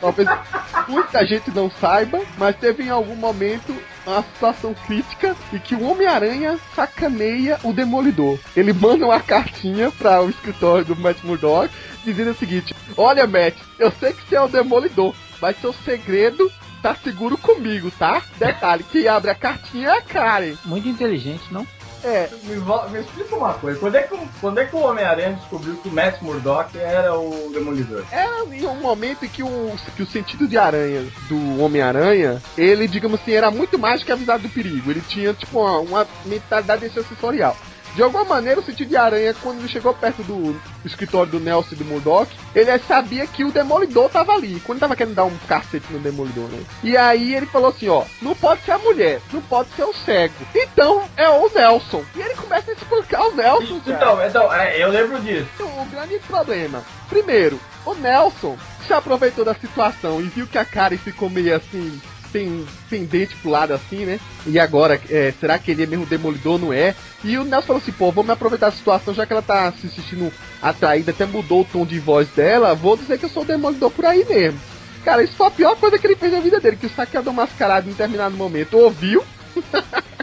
Talvez 0.00 0.28
muita 0.88 1.26
gente 1.26 1.50
não 1.50 1.70
saiba, 1.70 2.20
mas 2.38 2.56
teve 2.56 2.84
em 2.84 2.90
algum 2.90 3.16
momento 3.16 3.74
uma 4.06 4.22
situação 4.22 4.74
crítica 4.86 5.34
e 5.52 5.58
que 5.58 5.74
o 5.74 5.82
Homem-Aranha 5.82 6.58
sacaneia 6.74 7.58
o 7.62 7.72
Demolidor. 7.72 8.38
Ele 8.56 8.72
manda 8.72 9.06
uma 9.06 9.20
cartinha 9.20 9.90
para 9.90 10.22
o 10.22 10.30
escritório 10.30 10.84
do 10.84 10.96
Matt 10.96 11.22
Murdock 11.24 11.72
dizendo 12.04 12.30
o 12.30 12.36
seguinte: 12.36 12.74
Olha, 12.96 13.26
Matt, 13.26 13.56
eu 13.78 13.90
sei 13.92 14.12
que 14.12 14.22
você 14.28 14.36
é 14.36 14.40
o 14.40 14.48
Demolidor, 14.48 15.14
mas 15.40 15.60
seu 15.60 15.72
segredo 15.72 16.50
tá 16.82 16.94
seguro 16.94 17.38
comigo, 17.38 17.90
tá? 17.98 18.22
Detalhe, 18.36 18.84
quem 18.84 19.08
abre 19.08 19.30
a 19.30 19.34
cartinha 19.34 19.88
é 19.88 19.98
a 19.98 20.02
Karen. 20.02 20.54
Muito 20.64 20.86
inteligente, 20.86 21.44
não? 21.50 21.66
É. 22.04 22.28
Me, 22.42 22.56
me, 22.90 23.00
explica 23.00 23.34
uma 23.34 23.54
coisa. 23.54 23.80
Quando 23.80 23.94
é 23.94 24.02
que, 24.02 24.14
quando 24.38 24.58
é 24.58 24.66
que 24.66 24.76
o 24.76 24.80
Homem-Aranha 24.80 25.32
descobriu 25.32 25.74
que 25.76 25.88
o 25.88 25.92
Matt 25.92 26.20
Murdock 26.20 26.78
era 26.78 27.18
o 27.18 27.50
Demolidor? 27.52 28.04
É 28.12 28.26
em 28.54 28.66
um 28.66 28.74
momento 28.74 29.24
em 29.24 29.28
que 29.28 29.42
o, 29.42 29.74
que 29.96 30.02
o 30.02 30.06
sentido 30.06 30.46
de 30.46 30.58
aranha 30.58 31.06
do 31.28 31.62
Homem-Aranha, 31.62 32.42
ele, 32.58 32.86
digamos 32.86 33.18
assim, 33.18 33.32
era 33.32 33.50
muito 33.50 33.78
mais 33.78 34.04
que 34.04 34.12
avisado 34.12 34.42
do 34.42 34.50
perigo. 34.50 34.90
Ele 34.90 35.00
tinha, 35.00 35.32
tipo, 35.32 35.58
uma, 35.58 35.78
uma 35.78 36.08
mentalidade 36.26 36.90
sensorial. 36.90 37.56
De 37.94 38.02
alguma 38.02 38.24
maneira, 38.24 38.60
o 38.60 38.64
sentido 38.64 38.88
de 38.88 38.96
aranha, 38.96 39.34
quando 39.40 39.60
ele 39.60 39.68
chegou 39.68 39.94
perto 39.94 40.22
do 40.24 40.60
escritório 40.84 41.30
do 41.30 41.40
Nelson 41.40 41.70
e 41.72 41.76
do 41.76 41.84
Murdoch, 41.84 42.30
ele 42.54 42.76
sabia 42.80 43.26
que 43.26 43.44
o 43.44 43.52
Demolidor 43.52 44.10
tava 44.10 44.32
ali. 44.32 44.60
Quando 44.60 44.80
tava 44.80 44.96
querendo 44.96 45.14
dar 45.14 45.24
um 45.24 45.36
cacete 45.48 45.86
no 45.92 46.00
Demolidor, 46.00 46.48
né? 46.48 46.62
E 46.82 46.96
aí 46.96 47.34
ele 47.34 47.46
falou 47.46 47.68
assim: 47.68 47.88
ó, 47.88 48.04
não 48.20 48.34
pode 48.34 48.62
ser 48.62 48.72
a 48.72 48.78
mulher, 48.78 49.20
não 49.32 49.40
pode 49.42 49.70
ser 49.76 49.84
o 49.84 49.94
cego. 49.94 50.34
Então 50.54 51.04
é 51.16 51.28
o 51.28 51.48
Nelson. 51.54 52.04
E 52.16 52.20
ele 52.20 52.34
começa 52.34 52.70
a 52.70 52.74
explicar 52.74 53.22
o 53.22 53.34
Nelson. 53.34 53.80
Então, 53.86 54.26
então, 54.26 54.52
é, 54.52 54.82
eu 54.82 54.88
lembro 54.88 55.20
disso. 55.20 55.48
O 55.60 55.84
grande 55.86 56.18
problema. 56.26 56.82
Primeiro, 57.08 57.60
o 57.86 57.94
Nelson 57.94 58.56
se 58.86 58.92
aproveitou 58.92 59.44
da 59.44 59.54
situação 59.54 60.20
e 60.20 60.24
viu 60.24 60.46
que 60.46 60.58
a 60.58 60.64
Karen 60.64 60.96
ficou 60.96 61.30
meio 61.30 61.54
assim 61.54 62.00
tem 62.34 62.66
pendente 62.90 63.36
pro 63.36 63.50
lado 63.50 63.72
assim, 63.72 64.04
né? 64.04 64.18
E 64.44 64.58
agora, 64.58 65.00
é, 65.08 65.32
será 65.38 65.56
que 65.56 65.70
ele 65.70 65.84
é 65.84 65.86
mesmo 65.86 66.04
demolidor, 66.04 66.58
não 66.58 66.72
é? 66.72 66.92
E 67.22 67.38
o 67.38 67.44
Nelson 67.44 67.66
falou 67.68 67.80
assim, 67.80 67.92
pô, 67.92 68.10
vamos 68.10 68.30
aproveitar 68.30 68.66
a 68.66 68.72
situação, 68.72 69.14
já 69.14 69.24
que 69.24 69.32
ela 69.32 69.40
tá 69.40 69.72
se 69.72 69.88
sentindo 69.88 70.32
atraída, 70.60 71.12
até 71.12 71.24
mudou 71.24 71.60
o 71.60 71.64
tom 71.64 71.86
de 71.86 72.00
voz 72.00 72.28
dela, 72.30 72.74
vou 72.74 72.96
dizer 72.96 73.18
que 73.18 73.24
eu 73.24 73.30
sou 73.30 73.44
demolidor 73.44 73.88
por 73.92 74.04
aí 74.04 74.24
mesmo. 74.24 74.58
Cara, 75.04 75.22
isso 75.22 75.34
foi 75.36 75.46
a 75.46 75.50
pior 75.52 75.76
coisa 75.76 75.96
que 75.96 76.06
ele 76.08 76.16
fez 76.16 76.32
na 76.32 76.40
vida 76.40 76.58
dele, 76.58 76.76
que 76.76 76.86
o 76.86 76.90
saqueador 76.90 77.32
mascarado 77.32 77.86
em 77.86 77.92
determinado 77.92 78.36
momento 78.36 78.78
ouviu 78.78 79.22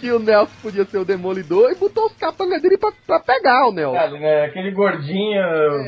que 0.00 0.10
o 0.12 0.18
Nelson 0.18 0.52
podia 0.62 0.84
ser 0.84 0.98
o 0.98 1.04
demolidor 1.04 1.70
e 1.70 1.74
botou 1.74 2.06
os 2.06 2.16
capangas 2.16 2.62
dele 2.62 2.78
pra, 2.78 2.92
pra 3.06 3.20
pegar 3.20 3.66
o 3.68 3.72
Nelson. 3.72 3.94
Cara, 3.96 4.10
né, 4.12 4.44
aquele 4.44 4.70
gordinho 4.70 5.42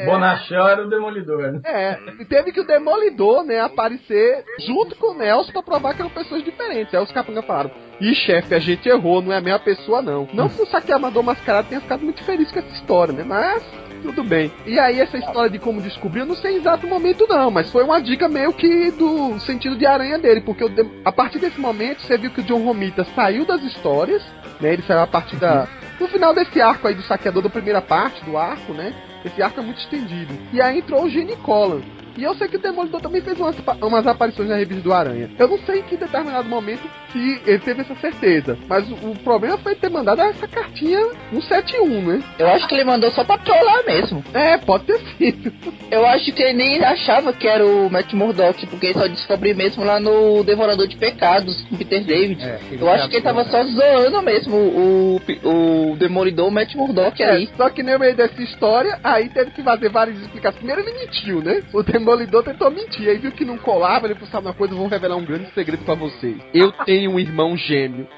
bonachão 0.04 0.66
era 0.66 0.84
o 0.84 0.88
demolidor, 0.88 1.52
né? 1.52 1.60
É, 1.64 1.98
e 2.20 2.24
teve 2.24 2.52
que 2.52 2.60
o 2.60 2.66
Demolidor, 2.66 3.44
né, 3.44 3.60
aparecer 3.60 4.44
junto 4.66 4.96
com 4.96 5.12
o 5.12 5.18
Nelson 5.18 5.52
pra 5.52 5.62
provar 5.62 5.94
que 5.94 6.02
eram 6.02 6.10
pessoas 6.10 6.42
diferentes. 6.44 6.94
Aí 6.94 7.02
os 7.02 7.12
capangas 7.12 7.44
falaram: 7.44 7.70
Ih, 8.00 8.14
chefe, 8.14 8.54
a 8.54 8.58
gente 8.58 8.88
errou, 8.88 9.20
não 9.20 9.32
é 9.32 9.38
a 9.38 9.40
mesma 9.40 9.58
pessoa, 9.58 10.00
não. 10.00 10.28
Não 10.32 10.48
que 10.48 10.62
o 10.62 10.66
saqueador 10.66 11.22
mascarado 11.22 11.68
tenha 11.68 11.80
ficado 11.80 12.04
muito 12.04 12.22
feliz 12.24 12.50
com 12.50 12.58
essa 12.58 12.74
história, 12.74 13.12
né? 13.12 13.24
Mas 13.24 13.62
tudo 14.02 14.22
bem. 14.22 14.52
E 14.64 14.78
aí, 14.78 15.00
essa 15.00 15.18
história 15.18 15.50
de 15.50 15.58
como 15.58 15.82
descobrir, 15.82 16.20
eu 16.20 16.26
não 16.26 16.36
sei 16.36 16.56
exato 16.56 16.86
momento, 16.86 17.26
não, 17.28 17.50
mas 17.50 17.70
foi 17.70 17.82
uma 17.82 18.00
dica 18.00 18.28
meio 18.28 18.52
que 18.52 18.90
do 18.92 19.38
sentido 19.40 19.76
de 19.76 19.86
aranha 19.86 20.18
dele, 20.18 20.40
porque 20.40 20.62
eu, 20.62 20.70
a 21.04 21.12
partir 21.12 21.38
desse 21.38 21.60
momento 21.60 22.02
você 22.02 22.16
viu 22.16 22.30
que 22.30 22.40
o 22.40 22.44
John 22.44 22.62
Romita 22.62 23.04
saiu 23.14 23.44
das 23.44 23.62
histórias, 23.62 24.22
né? 24.60 24.72
Ele 24.72 24.82
saiu 24.82 25.00
a 25.00 25.06
partir 25.06 25.36
da. 25.36 25.66
No 25.98 26.06
final 26.06 26.32
desse 26.32 26.60
arco 26.60 26.86
aí 26.86 26.94
do 26.94 27.02
saqueador 27.02 27.42
da 27.42 27.50
primeira 27.50 27.82
parte 27.82 28.24
do 28.24 28.36
arco, 28.36 28.72
né? 28.72 28.94
Esse 29.24 29.42
arco 29.42 29.58
é 29.58 29.62
muito 29.64 29.80
estendido. 29.80 30.32
E 30.52 30.60
aí 30.60 30.78
entrou 30.78 31.04
o 31.04 31.10
Gene 31.10 31.34
Colan. 31.36 31.82
E 32.18 32.24
eu 32.24 32.34
sei 32.34 32.48
que 32.48 32.56
o 32.56 32.60
Demolidor 32.60 33.00
também 33.00 33.20
fez 33.20 33.38
umas, 33.38 33.54
umas 33.80 34.06
aparições 34.06 34.48
na 34.48 34.56
revista 34.56 34.82
do 34.82 34.92
Aranha. 34.92 35.30
Eu 35.38 35.46
não 35.46 35.58
sei 35.60 35.78
em 35.78 35.82
que 35.84 35.96
determinado 35.96 36.48
momento 36.48 36.82
que 37.12 37.40
ele 37.46 37.60
teve 37.60 37.82
essa 37.82 37.94
certeza. 37.94 38.58
Mas 38.68 38.90
o, 38.90 38.94
o 39.10 39.18
problema 39.22 39.56
foi 39.58 39.76
ter 39.76 39.88
mandado 39.88 40.20
essa 40.22 40.48
cartinha 40.48 40.98
no 41.32 41.40
71, 41.40 42.02
né? 42.02 42.22
Eu 42.38 42.48
acho 42.48 42.66
que 42.66 42.74
ele 42.74 42.82
mandou 42.84 43.08
só 43.12 43.22
pra 43.22 43.38
trollar 43.38 43.84
mesmo. 43.86 44.24
É, 44.34 44.58
pode 44.58 44.84
ter 44.84 44.98
sido. 45.16 45.52
Eu 45.90 46.04
acho 46.06 46.32
que 46.32 46.42
ele 46.42 46.52
nem 46.54 46.84
achava 46.84 47.32
que 47.32 47.46
era 47.48 47.64
o 47.64 47.88
Matt 47.88 48.12
Murdock, 48.12 48.66
porque 48.66 48.86
ele 48.86 48.98
só 48.98 49.06
descobriu 49.06 49.54
mesmo 49.56 49.84
lá 49.84 49.98
no 50.00 50.42
Devorador 50.44 50.86
de 50.86 50.96
Pecados, 50.96 51.62
com 51.62 51.76
Peter 51.76 52.04
David. 52.04 52.42
É, 52.42 52.58
eu 52.78 52.90
acho 52.90 53.08
que 53.08 53.16
ele 53.16 53.22
tava 53.22 53.44
só 53.44 53.62
zoando 53.64 54.20
mesmo 54.22 54.54
o, 54.56 55.20
o, 55.44 55.92
o 55.92 55.96
Demolidor, 55.96 56.48
o 56.48 56.50
Matt 56.50 56.74
Murdock 56.74 57.22
É, 57.22 57.30
aí. 57.30 57.48
só 57.56 57.70
que 57.70 57.82
no 57.82 57.98
meio 57.98 58.14
dessa 58.14 58.42
história, 58.42 58.98
aí 59.02 59.28
teve 59.30 59.50
que 59.52 59.62
fazer 59.62 59.88
várias 59.88 60.18
explicações. 60.18 60.58
Primeiro 60.58 60.82
ele 60.82 60.98
mentiu, 60.98 61.40
né? 61.42 61.62
O 61.72 61.82
Demolidor 61.82 62.07
tentou 62.42 62.70
mentir, 62.70 63.08
aí 63.08 63.18
viu 63.18 63.32
que 63.32 63.44
não 63.44 63.58
colava, 63.58 64.06
ele 64.06 64.14
falou, 64.14 64.30
sabe 64.30 64.46
uma 64.46 64.54
coisa, 64.54 64.74
eu 64.74 64.78
vou 64.78 64.88
revelar 64.88 65.16
um 65.16 65.24
grande 65.24 65.52
segredo 65.52 65.84
pra 65.84 65.94
vocês. 65.94 66.36
Eu 66.54 66.72
tenho 66.84 67.10
um 67.10 67.20
irmão 67.20 67.56
gêmeo. 67.56 68.08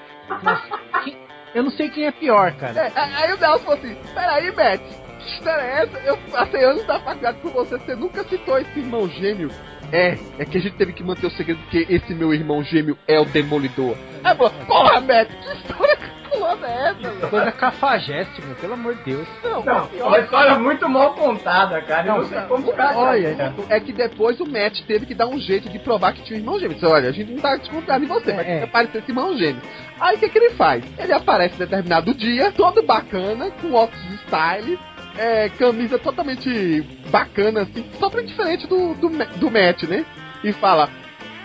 Eu 1.54 1.64
não 1.64 1.70
sei 1.70 1.88
quem 1.88 2.06
é 2.06 2.12
pior, 2.12 2.52
cara. 2.52 2.80
É, 2.80 2.92
aí 2.94 3.32
o 3.32 3.38
Nelson 3.38 3.64
falou 3.64 3.78
assim, 3.78 3.96
peraí, 4.14 4.54
Matt, 4.54 4.80
que 5.18 5.30
história 5.32 5.62
é 5.62 5.82
essa? 5.82 5.98
Eu 5.98 6.16
passei 6.30 6.64
anos 6.64 6.84
da 6.86 7.00
faculdade 7.00 7.38
com 7.40 7.48
você, 7.48 7.78
você 7.78 7.94
nunca 7.96 8.22
citou 8.24 8.58
esse 8.58 8.78
irmão 8.78 9.08
gêmeo. 9.08 9.50
É, 9.92 10.16
é 10.38 10.44
que 10.44 10.58
a 10.58 10.60
gente 10.60 10.76
teve 10.76 10.92
que 10.92 11.02
manter 11.02 11.26
o 11.26 11.30
segredo 11.30 11.58
porque 11.62 11.84
esse 11.90 12.14
meu 12.14 12.32
irmão 12.32 12.62
gêmeo 12.62 12.96
é 13.08 13.18
o 13.18 13.24
Demolidor. 13.24 13.96
Aí 14.22 14.36
falou, 14.36 14.52
porra, 14.66 15.00
Matt, 15.00 15.28
que 15.28 15.56
história 15.56 15.96
caculona 16.40 16.66
é 16.68 16.88
essa? 16.90 17.26
Coisa 17.28 17.52
cafajeste, 17.52 18.42
meu, 18.42 18.54
pelo 18.56 18.74
amor 18.74 18.94
de 18.96 19.02
Deus. 19.04 19.28
Não, 19.42 19.62
Não, 19.64 19.86
pior- 19.86 20.08
uma 20.08 20.18
história 20.20 20.58
muito 20.58 20.88
mal 20.88 21.14
contada, 21.14 21.80
cara. 21.82 22.06
Eu 22.08 22.16
não 22.18 22.24
sei 22.26 22.40
como 22.42 22.70
o 22.70 22.72
cara. 22.74 22.96
Olha, 22.98 23.54
é 23.68 23.80
que 23.80 23.92
depois 23.92 24.40
o 24.40 24.46
Matt 24.46 24.80
teve 24.86 25.06
que 25.06 25.14
dar 25.14 25.26
um 25.26 25.38
jeito 25.38 25.68
de 25.68 25.78
provar 25.78 26.12
que 26.12 26.22
tinha 26.22 26.36
um 26.38 26.40
irmão 26.40 26.58
gêmeo. 26.58 26.74
Disse, 26.74 26.86
olha, 26.86 27.08
a 27.08 27.12
gente 27.12 27.32
não 27.32 27.40
tá 27.40 27.56
desconfiando 27.56 28.04
em 28.04 28.08
você, 28.08 28.32
mas 28.32 28.40
É. 28.46 28.50
tem 28.50 28.58
que 28.58 28.64
aparecer 28.64 28.98
esse 28.98 29.10
irmão 29.10 29.36
gêmeo. 29.36 29.62
Aí 30.00 30.16
o 30.16 30.18
que, 30.18 30.28
que 30.28 30.38
ele 30.38 30.50
faz? 30.50 30.82
Ele 30.98 31.12
aparece 31.12 31.54
em 31.54 31.58
determinado 31.58 32.14
dia, 32.14 32.50
todo 32.52 32.82
bacana, 32.82 33.50
com 33.60 33.72
óculos 33.74 34.02
style, 34.26 34.78
é, 35.18 35.48
camisa 35.50 35.98
totalmente 35.98 36.80
bacana, 37.10 37.62
assim, 37.62 37.82
totalmente 37.98 38.28
diferente 38.28 38.66
do, 38.66 38.94
do, 38.94 39.08
do 39.10 39.50
Matt, 39.50 39.82
né? 39.82 40.04
E 40.42 40.52
fala: 40.52 40.88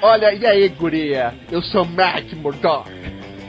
Olha, 0.02 0.34
e 0.34 0.46
aí, 0.46 0.70
guria? 0.70 1.34
Eu 1.52 1.62
sou 1.62 1.84
Matt 1.84 2.32
Murdock. 2.34 2.90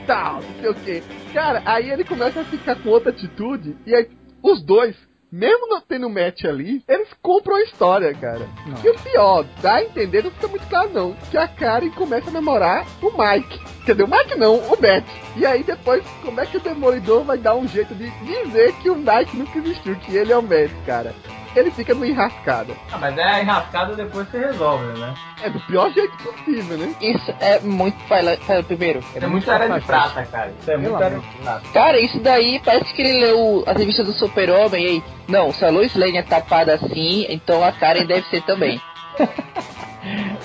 Tal, 0.05 0.35
não 0.35 0.61
sei 0.61 0.69
o 0.69 0.73
que. 0.73 1.03
Cara, 1.37 1.61
aí 1.67 1.91
ele 1.91 2.03
começa 2.03 2.41
a 2.41 2.45
ficar 2.45 2.81
com 2.81 2.89
outra 2.89 3.11
atitude, 3.11 3.77
e 3.85 3.93
aí 3.93 4.09
os 4.41 4.59
dois. 4.65 4.95
Mesmo 5.31 5.67
não 5.67 5.79
tendo 5.79 6.09
match 6.09 6.45
ali, 6.45 6.81
eles 6.87 7.09
compram 7.21 7.57
a 7.57 7.61
história, 7.61 8.11
cara. 8.15 8.49
Não. 8.65 8.83
E 8.83 8.89
o 8.89 8.95
pior, 8.95 9.45
dá 9.61 9.75
a 9.75 9.83
entender, 9.83 10.23
não 10.23 10.31
fica 10.31 10.47
muito 10.47 10.65
claro 10.67 10.89
não, 10.91 11.13
que 11.29 11.37
a 11.37 11.47
Karen 11.47 11.91
começa 11.91 12.29
a 12.29 12.33
namorar 12.33 12.87
o 13.03 13.11
Mike. 13.11 13.59
Quer 13.85 13.91
dizer, 13.91 14.03
o 14.03 14.07
Mike 14.07 14.35
não, 14.35 14.55
o 14.55 14.81
Matt. 14.81 15.05
E 15.35 15.45
aí 15.45 15.61
depois, 15.61 16.03
como 16.23 16.41
é 16.41 16.45
que 16.47 16.57
o 16.57 16.61
Demolidor 16.61 17.23
vai 17.23 17.37
dar 17.37 17.55
um 17.55 17.67
jeito 17.67 17.93
de 17.93 18.09
dizer 18.25 18.73
que 18.81 18.89
o 18.89 18.95
Mike 18.95 19.37
nunca 19.37 19.59
existiu, 19.59 19.95
que 19.97 20.15
ele 20.15 20.33
é 20.33 20.37
o 20.37 20.41
Matt, 20.41 20.71
cara? 20.87 21.13
Ele 21.55 21.71
fica 21.71 21.93
no 21.93 22.05
enrascada. 22.05 22.73
Ah, 22.91 22.97
mas 22.99 23.17
é 23.17 23.23
a 23.23 23.41
enrascada 23.41 23.95
depois 23.95 24.27
você 24.29 24.37
resolve, 24.39 24.85
né? 24.99 25.13
É 25.41 25.49
do 25.49 25.59
pior 25.61 25.91
jeito 25.91 26.15
possível, 26.17 26.77
né? 26.77 26.93
Isso 27.01 27.33
é 27.39 27.59
muito. 27.61 27.97
Fala, 28.07 28.37
fala 28.37 28.63
primeiro. 28.63 28.99
Isso 28.99 29.17
é 29.23 29.27
muito 29.27 29.49
era 29.51 29.67
de 29.67 29.85
prata, 29.85 30.25
cara. 30.25 30.51
Isso 30.59 30.71
é 30.71 30.77
muito 30.77 30.95
era 30.95 31.07
amor 31.07 31.19
de 31.21 31.37
prata. 31.37 31.61
Cara, 31.73 31.99
isso 31.99 32.19
daí 32.19 32.61
parece 32.63 32.93
que 32.93 33.01
ele 33.01 33.19
leu 33.25 33.63
as 33.65 33.77
revistas 33.77 34.05
do 34.05 34.13
Super-Homem 34.13 34.83
e 34.83 34.87
aí. 34.87 35.03
Não, 35.27 35.51
se 35.51 35.65
a 35.65 35.69
Lois 35.69 35.95
Lane 35.95 36.17
é 36.17 36.23
tapada 36.23 36.75
assim, 36.75 37.25
então 37.29 37.63
a 37.63 37.71
Karen 37.71 38.05
deve 38.05 38.27
ser 38.29 38.41
também. 38.43 38.81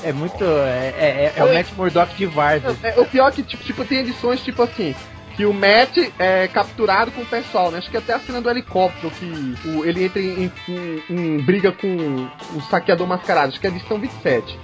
É 0.03 0.13
muito. 0.13 0.43
É, 0.43 0.93
é, 0.99 1.33
é- 1.37 1.41
é 1.41 1.45
o 1.45 1.55
Matt 1.55 1.69
Murdock 1.77 2.17
de 2.17 2.27
Várzea. 2.27 2.75
É, 2.83 2.99
o 3.01 3.05
pior 3.05 3.29
é 3.29 3.31
que, 3.31 3.43
tipo, 3.45 3.63
tipo, 3.63 3.85
tem 3.85 3.99
edições, 3.99 4.43
tipo 4.43 4.61
assim, 4.63 4.93
que 5.37 5.45
o 5.47 5.53
Matt 5.53 5.97
é 6.19 6.49
capturado 6.49 7.11
com 7.13 7.23
o 7.23 7.27
pessoal, 7.27 7.71
né? 7.71 7.79
Acho 7.79 7.91
que 7.91 7.97
até 7.97 8.13
a 8.15 8.19
cena 8.21 8.41
do 8.41 8.51
helicóptero, 8.51 9.11
que 9.13 9.55
o- 9.69 9.85
ele 9.85 10.05
entra 10.05 10.21
em, 10.21 10.51
em- 10.69 11.03
em 11.11 11.39
briga 11.39 11.73
com 11.73 12.29
o 12.55 12.61
saqueador 12.71 13.07
mascarado, 13.07 13.49
acho 13.49 13.61
que 13.61 13.67
é 13.67 13.71
a 13.71 13.73
edição 13.73 13.99
27. 13.99 14.59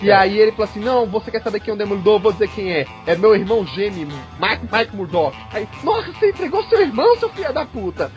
E 0.00 0.10
aí 0.12 0.38
ele 0.38 0.52
falou 0.52 0.64
assim, 0.64 0.80
não, 0.80 1.04
você 1.06 1.30
quer 1.30 1.42
saber 1.42 1.60
quem 1.60 1.72
é 1.72 1.74
o 1.74 1.78
Demolidor? 1.78 2.18
Vou 2.20 2.32
dizer 2.32 2.48
quem 2.48 2.72
é. 2.72 2.86
É 3.06 3.16
meu 3.16 3.34
irmão 3.34 3.66
gêmeo, 3.66 4.06
Mike, 4.40 4.68
Mike 4.72 4.96
Murdock. 4.96 5.36
Aí, 5.52 5.68
nossa, 5.82 6.12
você 6.12 6.30
entregou 6.30 6.62
seu 6.64 6.80
irmão, 6.80 7.16
seu 7.18 7.28
filho 7.30 7.52
da 7.52 7.66
puta. 7.66 8.10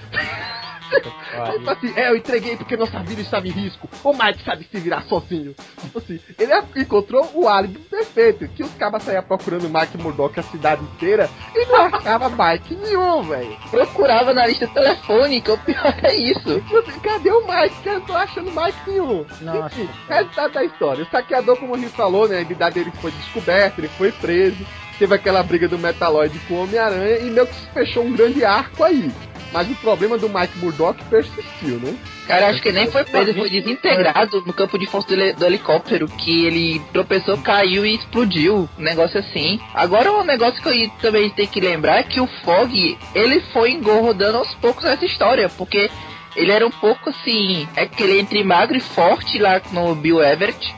Falou 1.31 1.69
assim, 1.69 1.93
é, 1.95 2.09
eu 2.09 2.15
entreguei 2.15 2.55
porque 2.55 2.77
nossa 2.77 2.99
vida 2.99 3.21
estava 3.21 3.47
em 3.47 3.51
risco. 3.51 3.89
O 4.03 4.13
Mike 4.13 4.43
sabe 4.43 4.67
se 4.69 4.79
virar 4.79 5.03
sozinho. 5.03 5.55
Tipo 5.81 5.99
assim, 5.99 6.19
ele 6.37 6.53
encontrou 6.77 7.29
o 7.33 7.47
álibi 7.47 7.79
perfeito, 7.79 8.47
que 8.49 8.63
os 8.63 8.73
cabas 8.75 9.03
saíam 9.03 9.23
procurando 9.23 9.65
o 9.65 9.69
Mike 9.69 9.97
Murdock 9.97 10.39
a 10.39 10.43
cidade 10.43 10.83
inteira 10.83 11.29
e 11.53 11.65
não 11.65 11.85
achava 11.85 12.29
Mike 12.29 12.75
nenhum, 12.75 13.23
velho. 13.23 13.57
Procurava 13.69 14.33
na 14.33 14.47
lista 14.47 14.67
telefônica, 14.67 15.53
o 15.53 15.57
pior 15.57 15.95
é 16.03 16.15
isso. 16.15 16.61
Tipo 16.61 16.77
assim, 16.77 16.99
cadê 16.99 17.31
o 17.31 17.41
Mike? 17.47 17.81
Que 17.81 17.89
eu 17.89 17.93
não 17.93 18.01
tô 18.01 18.13
achando 18.13 18.51
Mike 18.51 18.77
nenhum. 18.89 19.25
Nossa. 19.41 19.79
Enfim, 19.79 19.89
resultado 20.07 20.53
da 20.53 20.63
história. 20.63 21.03
O 21.03 21.09
saqueador, 21.09 21.57
como 21.57 21.75
a 21.75 21.77
gente 21.77 21.93
falou, 21.93 22.27
né, 22.27 22.37
a 22.37 22.41
identidade 22.41 22.75
dele 22.75 22.91
foi 23.01 23.11
descoberta, 23.11 23.81
ele 23.81 23.89
foi 23.89 24.11
preso. 24.11 24.65
Teve 24.97 25.13
aquela 25.15 25.43
briga 25.43 25.67
do 25.67 25.77
Metaloid 25.77 26.38
com 26.47 26.53
o 26.55 26.63
Homem-Aranha 26.63 27.17
e 27.19 27.30
meio 27.30 27.47
que 27.47 27.55
se 27.55 27.67
fechou 27.73 28.03
um 28.05 28.13
grande 28.13 28.43
arco 28.45 28.84
aí. 28.84 29.11
Mas 29.51 29.69
o 29.69 29.76
problema 29.76 30.17
do 30.17 30.27
Mike 30.27 30.57
Murdock 30.57 31.01
persistiu, 31.05 31.80
né? 31.80 31.95
Cara, 32.27 32.47
acho 32.47 32.61
que 32.61 32.72
nem 32.72 32.88
foi 32.88 33.03
preso, 33.05 33.30
ele 33.30 33.39
foi 33.39 33.49
desintegrado 33.49 34.41
no 34.45 34.51
campo 34.51 34.77
de 34.77 34.85
força 34.88 35.07
do, 35.09 35.13
heli- 35.13 35.34
do 35.34 35.45
helicóptero, 35.45 36.07
que 36.07 36.45
ele 36.45 36.81
tropeçou, 36.91 37.38
caiu 37.38 37.85
e 37.85 37.95
explodiu. 37.95 38.67
Um 38.77 38.81
negócio 38.81 39.19
assim. 39.19 39.59
Agora, 39.73 40.11
um 40.11 40.23
negócio 40.26 40.61
que 40.61 40.67
eu 40.67 40.89
também 41.01 41.30
tenho 41.30 41.47
que 41.47 41.61
lembrar 41.61 41.99
é 41.99 42.03
que 42.03 42.19
o 42.19 42.27
Fog, 42.43 42.97
ele 43.13 43.39
foi 43.53 43.72
engordando 43.72 44.39
aos 44.39 44.53
poucos 44.55 44.84
nessa 44.84 45.05
história, 45.05 45.47
porque 45.49 45.89
ele 46.35 46.51
era 46.51 46.65
um 46.65 46.72
pouco 46.72 47.09
assim, 47.11 47.67
é 47.77 47.85
que 47.85 48.03
ele 48.03 48.19
entre 48.19 48.43
magro 48.43 48.76
e 48.76 48.81
forte 48.81 49.38
lá 49.39 49.61
no 49.72 49.93
Bill 49.95 50.22
Everett. 50.22 50.76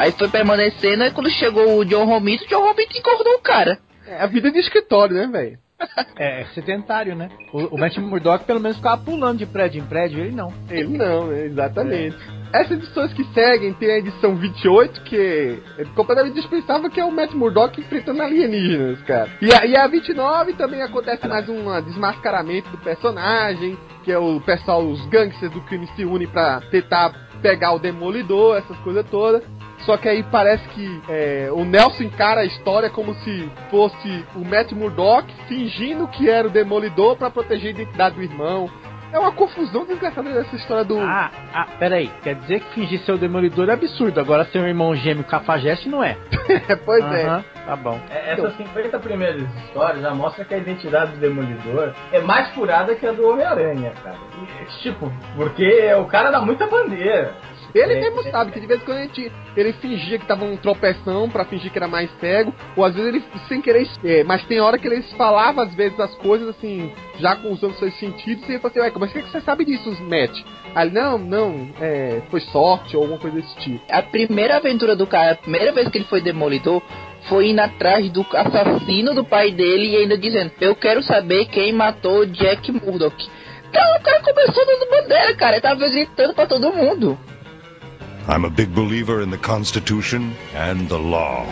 Aí 0.00 0.12
foi 0.12 0.30
permanecendo, 0.30 1.02
aí 1.02 1.10
quando 1.10 1.28
chegou 1.28 1.76
o 1.76 1.84
John 1.84 2.06
Romita, 2.06 2.42
o 2.44 2.48
John 2.48 2.64
Romita 2.64 2.96
engordou 2.96 3.34
o 3.34 3.42
cara. 3.42 3.78
É 4.06 4.22
a 4.22 4.26
vida 4.26 4.50
de 4.50 4.58
escritório, 4.58 5.14
né, 5.14 5.26
velho? 5.26 5.58
É, 6.16 6.42
é 6.42 6.44
sedentário, 6.54 7.14
né? 7.14 7.30
O, 7.52 7.74
o 7.74 7.78
Matt 7.78 7.96
Murdock 7.98 8.44
pelo 8.44 8.60
menos 8.60 8.78
ficava 8.78 9.02
pulando 9.02 9.38
de 9.38 9.46
prédio 9.46 9.82
em 9.82 9.86
prédio, 9.86 10.20
ele 10.20 10.34
não. 10.34 10.52
Ele 10.68 10.96
não? 10.96 11.32
Exatamente. 11.32 12.16
Essas 12.52 12.72
edições 12.72 13.12
que 13.12 13.24
seguem, 13.32 13.72
tem 13.74 13.90
a 13.90 13.98
edição 13.98 14.36
28, 14.36 15.02
que 15.02 15.62
é 15.78 15.84
completamente 15.94 16.34
dispensável, 16.34 16.90
que 16.90 17.00
é 17.00 17.04
o 17.04 17.12
Matt 17.12 17.32
Murdock 17.32 17.80
enfrentando 17.80 18.22
alienígenas, 18.22 19.00
cara. 19.02 19.30
E 19.40 19.52
a, 19.52 19.66
e 19.66 19.76
a 19.76 19.86
29 19.86 20.54
também 20.54 20.82
acontece 20.82 21.26
mais 21.28 21.46
um 21.48 21.80
desmascaramento 21.82 22.70
do 22.70 22.78
personagem, 22.78 23.78
que 24.02 24.12
é 24.12 24.18
o 24.18 24.40
pessoal, 24.40 24.82
os 24.82 25.04
gangsters 25.08 25.52
do 25.52 25.60
crime 25.62 25.86
se 25.94 26.04
unem 26.04 26.28
pra 26.28 26.62
tentar 26.70 27.12
pegar 27.40 27.72
o 27.72 27.78
Demolidor, 27.78 28.56
essas 28.56 28.76
coisas 28.78 29.04
todas. 29.10 29.42
Só 29.84 29.96
que 29.96 30.08
aí 30.08 30.22
parece 30.22 30.66
que 30.68 31.02
é, 31.08 31.48
o 31.52 31.64
Nelson 31.64 32.04
encara 32.04 32.42
a 32.42 32.44
história 32.44 32.90
como 32.90 33.14
se 33.14 33.50
fosse 33.70 34.24
o 34.34 34.44
Matt 34.44 34.72
Murdock 34.72 35.32
fingindo 35.48 36.06
que 36.08 36.28
era 36.28 36.46
o 36.46 36.50
Demolidor 36.50 37.16
pra 37.16 37.30
proteger 37.30 37.68
a 37.68 37.70
identidade 37.70 38.16
do 38.16 38.22
irmão. 38.22 38.70
É 39.12 39.18
uma 39.18 39.32
confusão 39.32 39.84
desgraçada 39.84 40.32
dessa 40.32 40.54
história 40.54 40.84
do. 40.84 40.98
Ah, 41.00 41.30
ah, 41.52 41.66
peraí. 41.78 42.08
Quer 42.22 42.36
dizer 42.36 42.60
que 42.60 42.74
fingir 42.74 43.00
ser 43.00 43.12
o 43.12 43.18
Demolidor 43.18 43.68
é 43.68 43.72
absurdo. 43.72 44.20
Agora 44.20 44.44
ser 44.44 44.60
um 44.60 44.66
irmão 44.68 44.94
gêmeo 44.94 45.24
cafajeste 45.24 45.88
não 45.88 46.02
é. 46.04 46.16
pois 46.84 47.04
é. 47.04 47.44
Tá 47.70 47.76
bom. 47.76 48.00
É, 48.10 48.32
Essas 48.32 48.56
50 48.56 48.98
primeiras 48.98 49.42
histórias 49.66 50.02
já 50.02 50.12
mostram 50.12 50.44
que 50.44 50.54
a 50.54 50.58
identidade 50.58 51.12
do 51.12 51.18
Demolidor 51.18 51.94
é 52.10 52.18
mais 52.20 52.48
furada 52.52 52.96
que 52.96 53.06
a 53.06 53.12
do 53.12 53.28
Homem-Aranha, 53.28 53.92
cara. 54.02 54.16
E, 54.60 54.82
tipo, 54.82 55.08
porque 55.36 55.94
o 55.94 56.04
cara 56.06 56.32
dá 56.32 56.40
muita 56.40 56.66
bandeira. 56.66 57.32
Ele 57.72 57.92
É, 57.94 58.00
mesmo 58.00 58.20
é, 58.26 58.30
sabe 58.32 58.50
que 58.50 58.58
de 58.58 58.66
vez 58.66 58.82
em 58.82 58.84
quando 58.84 58.98
ele, 58.98 59.08
tinha- 59.10 59.30
ele 59.56 59.72
fingia 59.74 60.18
que 60.18 60.26
tava 60.26 60.44
um 60.44 60.56
tropeção 60.56 61.30
pra 61.30 61.44
fingir 61.44 61.70
que 61.70 61.78
era 61.78 61.86
mais 61.86 62.10
cego, 62.18 62.52
ou 62.76 62.84
às 62.84 62.92
vezes 62.92 63.08
ele 63.14 63.24
sem 63.46 63.62
querer. 63.62 63.86
é, 64.02 64.24
mas 64.24 64.42
tem 64.46 64.58
hora 64.60 64.76
que 64.76 64.88
ele 64.88 65.00
falava 65.16 65.62
às 65.62 65.72
vezes 65.72 65.98
as 66.00 66.12
coisas 66.16 66.48
assim, 66.48 66.92
já 67.20 67.36
com 67.36 67.52
usando 67.52 67.74
seus 67.74 67.94
sentidos, 68.00 68.42
e 68.48 68.52
ele 68.52 68.58
falou 68.58 68.70
assim, 68.72 68.80
ué, 68.80 68.92
mas 68.98 69.10
o 69.10 69.12
que, 69.12 69.22
que 69.22 69.30
você 69.30 69.40
sabe 69.42 69.64
disso, 69.64 69.88
Matt? 70.02 70.36
Aí 70.74 70.88
ele, 70.88 70.98
não, 71.00 71.16
não, 71.16 71.68
é, 71.80 72.20
foi 72.28 72.40
sorte 72.40 72.96
ou 72.96 73.02
alguma 73.04 73.20
coisa 73.20 73.36
desse 73.36 73.54
tipo. 73.58 73.80
A 73.88 74.02
primeira 74.02 74.56
aventura 74.56 74.96
do 74.96 75.06
cara, 75.06 75.32
a 75.32 75.36
primeira 75.36 75.70
vez 75.70 75.88
que 75.88 75.98
ele 75.98 76.06
foi 76.06 76.20
demolidor, 76.20 76.82
foi 77.28 77.50
indo 77.50 77.60
atrás 77.60 78.10
do 78.10 78.26
assassino 78.32 79.14
do 79.14 79.24
pai 79.24 79.50
dele 79.50 79.90
e 79.90 79.96
ainda 79.96 80.16
dizendo: 80.16 80.52
Eu 80.60 80.74
quero 80.74 81.02
saber 81.02 81.46
quem 81.46 81.72
matou 81.72 82.26
Jack 82.26 82.70
Murdock. 82.72 83.28
Então 83.68 83.96
o 83.96 84.02
cara 84.02 84.22
começou 84.22 84.66
dando 84.66 84.90
bandeira, 84.90 85.34
cara. 85.36 85.56
Ele 85.56 85.62
tava 85.62 85.88
gritando 85.88 86.34
pra 86.34 86.46
todo 86.46 86.72
mundo. 86.72 87.18
I'm 88.28 88.44
a 88.44 88.50
big 88.50 88.70
believer 88.72 89.22
in 89.22 89.30
the 89.30 89.38
Constitution 89.38 90.32
and 90.54 90.86
the 90.88 90.96
law. 90.96 91.46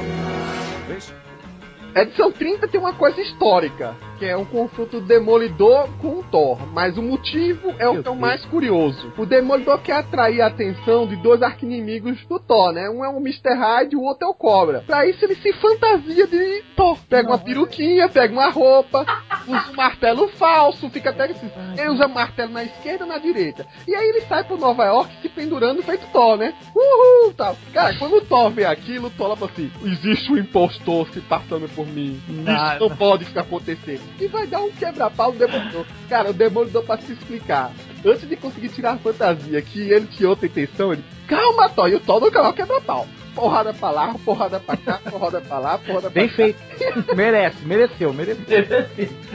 Edição 1.94 2.30
30 2.30 2.68
tem 2.68 2.78
uma 2.78 2.92
coisa 2.92 3.20
histórica, 3.20 3.96
que 4.18 4.24
é 4.24 4.36
um 4.36 4.44
confronto 4.44 5.00
do 5.00 5.06
Demolidor 5.06 5.88
com 6.00 6.18
o 6.18 6.24
Thor. 6.24 6.58
Mas 6.72 6.98
o 6.98 7.02
motivo 7.02 7.72
é 7.78 7.88
o 7.88 8.02
que 8.02 8.08
é 8.08 8.10
o 8.10 8.16
mais 8.16 8.44
curioso. 8.46 9.12
O 9.16 9.24
Demolidor 9.24 9.78
quer 9.80 9.94
atrair 9.94 10.40
a 10.40 10.46
atenção 10.46 11.06
de 11.06 11.16
dois 11.16 11.42
arquinimigos 11.42 12.24
do 12.26 12.38
Thor, 12.38 12.72
né? 12.72 12.90
Um 12.90 13.04
é 13.04 13.08
o 13.08 13.18
Mr. 13.18 13.54
Hyde 13.54 13.94
e 13.94 13.98
o 13.98 14.02
outro 14.02 14.26
é 14.26 14.30
o 14.30 14.34
Cobra. 14.34 14.82
Pra 14.86 15.06
isso 15.06 15.24
ele 15.24 15.36
se 15.36 15.52
fantasia 15.54 16.26
de 16.26 16.62
Thor. 16.74 16.98
Pega 17.08 17.28
uma 17.28 17.38
peruquinha, 17.38 18.08
pega 18.08 18.32
uma 18.32 18.50
roupa, 18.50 19.06
usa 19.46 19.70
um 19.70 19.76
martelo 19.76 20.28
falso, 20.28 20.90
fica 20.90 21.10
até 21.10 21.24
assim. 21.24 21.50
Ele 21.76 21.90
usa 21.90 22.08
martelo 22.08 22.52
na 22.52 22.64
esquerda 22.64 23.04
e 23.04 23.08
na 23.08 23.18
direita. 23.18 23.66
E 23.86 23.94
aí 23.94 24.08
ele 24.08 24.22
sai 24.22 24.44
pro 24.44 24.58
Nova 24.58 24.84
York 24.84 25.12
se 25.22 25.28
pendurando 25.28 25.82
feito 25.82 26.06
Thor, 26.12 26.36
né? 26.36 26.54
Uhul, 26.74 27.32
tal. 27.34 27.56
Cara, 27.72 27.96
quando 27.98 28.16
o 28.16 28.20
Thor 28.20 28.50
vê 28.50 28.64
aquilo, 28.64 29.06
o 29.06 29.10
Thor 29.10 29.36
fala 29.36 29.50
assim: 29.50 29.70
existe 29.84 30.32
um 30.32 30.36
impostor 30.36 31.08
se 31.10 31.20
passando 31.20 31.68
por 31.68 31.86
mim. 31.86 32.20
Ah, 32.46 32.74
Isso 32.74 32.88
não 32.88 32.96
pode 32.96 33.26
acontecer. 33.38 34.00
E 34.20 34.26
vai 34.26 34.46
dar 34.46 34.60
um 34.60 34.70
quebra-pau 34.70 35.32
no 35.32 35.38
Demolidor. 35.38 35.84
Cara, 36.08 36.30
o 36.30 36.32
Demolidor 36.32 36.82
pra 36.84 36.98
se 36.98 37.12
explicar. 37.12 37.72
Antes 38.04 38.28
de 38.28 38.36
conseguir 38.36 38.68
tirar 38.68 38.92
a 38.92 38.98
fantasia 38.98 39.60
que 39.60 39.90
ele 39.90 40.06
tinha 40.06 40.28
outra 40.28 40.46
intenção, 40.46 40.92
ele. 40.92 41.04
Calma, 41.26 41.68
Thor, 41.68 41.88
e 41.88 41.94
o 41.96 42.00
Thor 42.00 42.20
não 42.20 42.30
quer 42.30 42.52
quebra-pau. 42.52 43.06
Porrada 43.34 43.72
pra 43.72 43.90
lá, 43.90 44.14
porrada 44.24 44.58
pra 44.58 44.76
cá, 44.76 44.98
porrada 45.10 45.40
pra 45.40 45.58
lá, 45.60 45.78
porrada 45.78 46.10
pra 46.10 46.20
Bem 46.22 46.28
cá. 46.28 46.34
feito. 46.34 46.58
Merece, 47.14 47.64
mereceu, 47.64 48.12
mereceu. 48.12 48.64